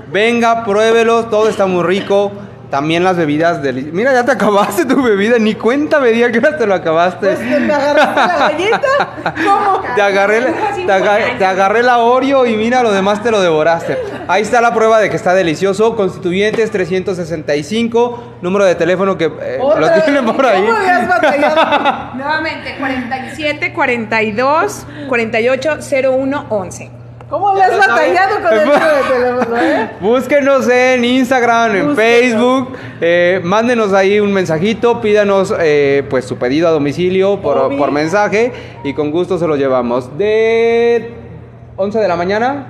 venga, 0.09 0.63
pruébelos. 0.63 1.29
Todo 1.29 1.49
está 1.49 1.65
muy 1.65 1.83
rico. 1.83 2.31
También 2.69 3.03
las 3.03 3.15
bebidas 3.15 3.61
deli- 3.63 3.89
Mira, 3.93 4.11
ya 4.13 4.25
te 4.25 4.31
acabaste 4.33 4.83
tu 4.85 5.01
bebida. 5.01 5.39
Ni 5.39 5.55
cuenta 5.55 5.99
me 6.01 6.09
di 6.09 6.19
qué 6.31 6.39
hora 6.39 6.57
te 6.57 6.65
lo 6.67 6.73
acabaste. 6.73 7.27
pues, 7.27 7.39
me 7.39 7.73
agarraste 7.73 8.15
la 8.27 8.37
galleta. 8.49 9.33
¿Cómo? 9.45 9.81
Te 9.95 10.01
agarré, 10.01 10.41
la- 10.41 10.53
te, 10.85 10.91
aga- 10.91 11.37
te 11.37 11.45
agarré 11.45 11.81
la 11.83 11.99
Oreo 11.99 12.45
y 12.45 12.57
mira, 12.57 12.83
lo 12.83 12.91
demás 12.91 13.23
te 13.23 13.31
lo 13.31 13.39
devoraste. 13.41 13.97
Ahí 14.27 14.41
está 14.41 14.59
la 14.59 14.73
prueba 14.73 14.99
de 14.99 15.09
que 15.09 15.15
está 15.15 15.33
delicioso. 15.33 15.95
Constituyentes 15.95 16.69
365, 16.71 18.37
número 18.41 18.65
de 18.65 18.75
teléfono 18.75 19.17
que 19.17 19.25
eh, 19.25 19.59
lo 19.59 19.89
tienen 20.03 20.25
por 20.25 20.45
ahí. 20.45 20.61
¿Cómo 20.65 20.77
has 20.77 21.07
batallado? 21.07 22.13
Nuevamente, 22.15 22.75
47, 22.79 23.73
42, 23.73 24.85
48, 25.07 25.77
01, 26.11 26.45
11. 26.49 26.91
¿Cómo 27.29 27.53
le 27.53 27.61
has 27.61 27.77
batallado 27.77 28.41
con 28.41 28.53
el 28.53 28.65
número 28.65 28.85
de 28.85 29.03
teléfono, 29.03 29.57
eh? 29.57 29.89
Búsquenos 29.99 30.69
en 30.69 31.03
Instagram, 31.03 31.75
en. 31.75 31.95
Facebook, 31.95 32.73
eh, 33.01 33.41
mándenos 33.43 33.91
ahí 33.91 34.21
un 34.21 34.31
mensajito, 34.31 35.01
pídanos 35.01 35.53
eh, 35.59 36.03
pues 36.09 36.23
su 36.23 36.37
pedido 36.37 36.69
a 36.69 36.71
domicilio 36.71 37.41
por, 37.41 37.75
por 37.77 37.91
mensaje 37.91 38.53
y 38.85 38.93
con 38.93 39.11
gusto 39.11 39.37
se 39.37 39.45
lo 39.45 39.57
llevamos. 39.57 40.17
De 40.17 41.11
11 41.75 41.99
de 41.99 42.07
la 42.07 42.15
mañana, 42.15 42.67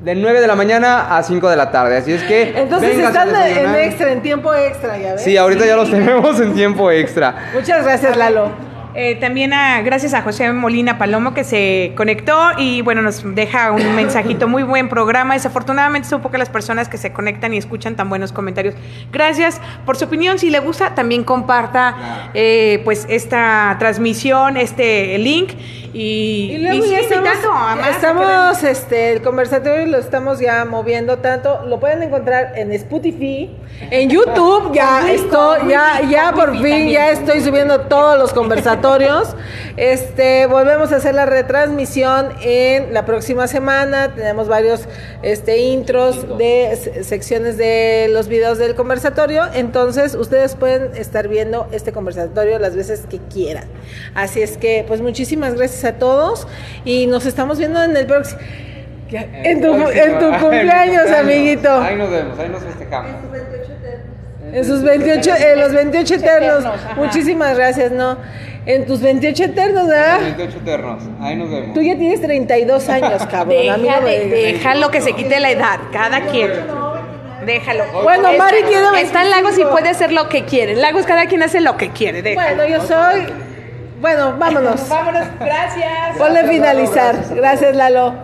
de 0.00 0.14
9 0.16 0.40
de 0.40 0.46
la 0.48 0.56
mañana 0.56 1.16
a 1.16 1.22
5 1.22 1.48
de 1.48 1.56
la 1.56 1.70
tarde. 1.70 1.96
Así 1.96 2.12
es 2.12 2.22
que... 2.24 2.52
Entonces 2.56 2.98
están 2.98 3.28
en 3.28 3.74
extra, 3.76 4.10
en 4.10 4.22
tiempo 4.22 4.52
extra, 4.52 4.98
ya 4.98 5.12
ves. 5.12 5.22
Sí, 5.22 5.36
ahorita 5.36 5.64
ya 5.64 5.76
los 5.76 5.88
tenemos 5.88 6.40
en 6.40 6.52
tiempo 6.52 6.90
extra. 6.90 7.50
Muchas 7.54 7.84
gracias, 7.84 8.16
Lalo. 8.16 8.73
Eh, 8.96 9.16
también 9.16 9.52
a, 9.52 9.82
gracias 9.82 10.14
a 10.14 10.22
José 10.22 10.52
Molina 10.52 10.98
Palomo 10.98 11.34
que 11.34 11.42
se 11.42 11.92
conectó 11.96 12.52
y 12.58 12.80
bueno, 12.82 13.02
nos 13.02 13.22
deja 13.34 13.72
un 13.72 13.94
mensajito, 13.96 14.46
muy 14.46 14.62
buen 14.62 14.88
programa. 14.88 15.34
Desafortunadamente 15.34 16.08
son 16.08 16.22
pocas 16.22 16.38
las 16.38 16.48
personas 16.48 16.88
que 16.88 16.96
se 16.96 17.12
conectan 17.12 17.54
y 17.54 17.58
escuchan 17.58 17.96
tan 17.96 18.08
buenos 18.08 18.32
comentarios. 18.32 18.74
Gracias 19.12 19.60
por 19.84 19.96
su 19.96 20.04
opinión. 20.04 20.38
Si 20.38 20.50
le 20.50 20.60
gusta, 20.60 20.94
también 20.94 21.24
comparta 21.24 22.30
eh, 22.34 22.80
pues 22.84 23.06
esta 23.08 23.76
transmisión, 23.78 24.56
este 24.56 25.18
link 25.18 25.52
y, 25.92 26.50
Y 26.52 26.58
luego 26.58 26.84
y 26.84 26.90
ya 26.90 27.02
siga 27.04 27.32
estamos, 27.90 28.56
a 28.56 28.60
que 28.60 28.70
este, 28.70 29.12
el 29.12 29.22
conversatorio 29.22 29.86
lo 29.86 29.98
estamos 29.98 30.40
ya 30.40 30.64
moviendo 30.64 31.18
tanto, 31.18 31.64
lo 31.66 31.78
pueden 31.78 32.02
encontrar 32.02 32.52
en 32.56 32.72
Spotify, 32.72 33.50
en 33.90 34.10
YouTube, 34.10 34.72
ya 34.72 35.08
estoy, 35.10 35.68
ya, 35.68 36.00
ya 36.02 36.32
por 36.32 36.60
fin, 36.60 36.88
ya 36.88 37.10
estoy 37.10 37.40
subiendo 37.42 37.82
todos 37.82 38.18
los 38.18 38.32
conversatorios. 38.32 38.83
Este, 39.76 40.46
volvemos 40.46 40.92
a 40.92 40.96
hacer 40.96 41.14
la 41.14 41.26
retransmisión 41.26 42.28
en 42.42 42.92
la 42.94 43.04
próxima 43.04 43.46
semana. 43.46 44.14
Tenemos 44.14 44.48
varios 44.48 44.86
este, 45.22 45.58
intros 45.58 46.38
de 46.38 46.76
se- 46.80 47.04
secciones 47.04 47.56
de 47.56 48.08
los 48.10 48.28
videos 48.28 48.58
del 48.58 48.74
conversatorio. 48.74 49.44
Entonces, 49.54 50.14
ustedes 50.14 50.54
pueden 50.54 50.96
estar 50.96 51.28
viendo 51.28 51.66
este 51.72 51.92
conversatorio 51.92 52.58
las 52.58 52.76
veces 52.76 53.02
que 53.08 53.18
quieran. 53.18 53.64
Así 54.14 54.42
es 54.42 54.56
que, 54.56 54.84
pues, 54.86 55.00
muchísimas 55.00 55.54
gracias 55.54 55.84
a 55.84 55.94
todos 55.98 56.46
y 56.84 57.06
nos 57.06 57.26
estamos 57.26 57.58
viendo 57.58 57.82
en 57.82 57.96
el 57.96 58.06
próximo. 58.06 58.40
En 59.10 59.60
tu, 59.60 59.72
en 59.90 60.18
tu 60.18 60.30
cumpleaños, 60.40 61.10
amiguito. 61.10 61.70
Ahí 61.70 61.96
nos 61.96 62.10
vemos, 62.10 62.38
ahí 62.38 62.48
nos 62.48 62.62
festejamos. 62.62 63.10
En 64.52 64.64
sus 64.64 64.82
28, 64.82 65.30
en 65.52 65.60
los 65.60 65.72
28 65.72 66.14
eternos. 66.14 66.64
Muchísimas 66.96 67.56
gracias, 67.56 67.90
¿no? 67.90 68.16
En 68.66 68.86
tus 68.86 69.00
28 69.02 69.44
eternos, 69.44 69.86
¿verdad? 69.88 70.20
28 70.22 70.56
eternos, 70.58 71.02
ahí 71.20 71.36
nos 71.36 71.50
vemos. 71.50 71.74
Tú 71.74 71.82
ya 71.82 71.96
tienes 71.98 72.20
32 72.22 72.88
años, 72.88 73.26
cabrón. 73.30 73.48
Deja, 73.50 73.76
no 73.76 74.00
me 74.02 74.18
de- 74.18 74.28
déjalo 74.28 74.90
que 74.90 75.00
se 75.02 75.12
quite 75.12 75.38
la 75.40 75.50
edad, 75.50 75.78
cada 75.92 76.22
quien. 76.22 76.50
Déjalo. 77.44 77.84
Bueno, 78.02 78.30
Está- 78.30 78.42
Mari 78.44 78.62
quiere 78.62 79.02
Está 79.02 79.22
en 79.22 79.30
25. 79.30 79.30
Lagos 79.30 79.58
y 79.58 79.64
puede 79.64 79.88
hacer 79.90 80.12
lo 80.12 80.28
que 80.30 80.44
quiere. 80.46 80.72
En 80.72 80.80
Lagos 80.80 81.04
cada 81.04 81.26
quien 81.26 81.42
hace 81.42 81.60
lo 81.60 81.76
que 81.76 81.90
quiere. 81.90 82.22
Déjalo. 82.22 82.56
Bueno, 82.56 82.74
yo 82.78 82.86
soy. 82.86 83.26
Bueno, 84.00 84.34
vámonos. 84.38 84.88
Vámonos, 84.88 85.24
gracias. 85.40 86.16
Ponle 86.16 86.44
finalizar. 86.48 87.16
Gracias, 87.34 87.76
Lalo. 87.76 88.14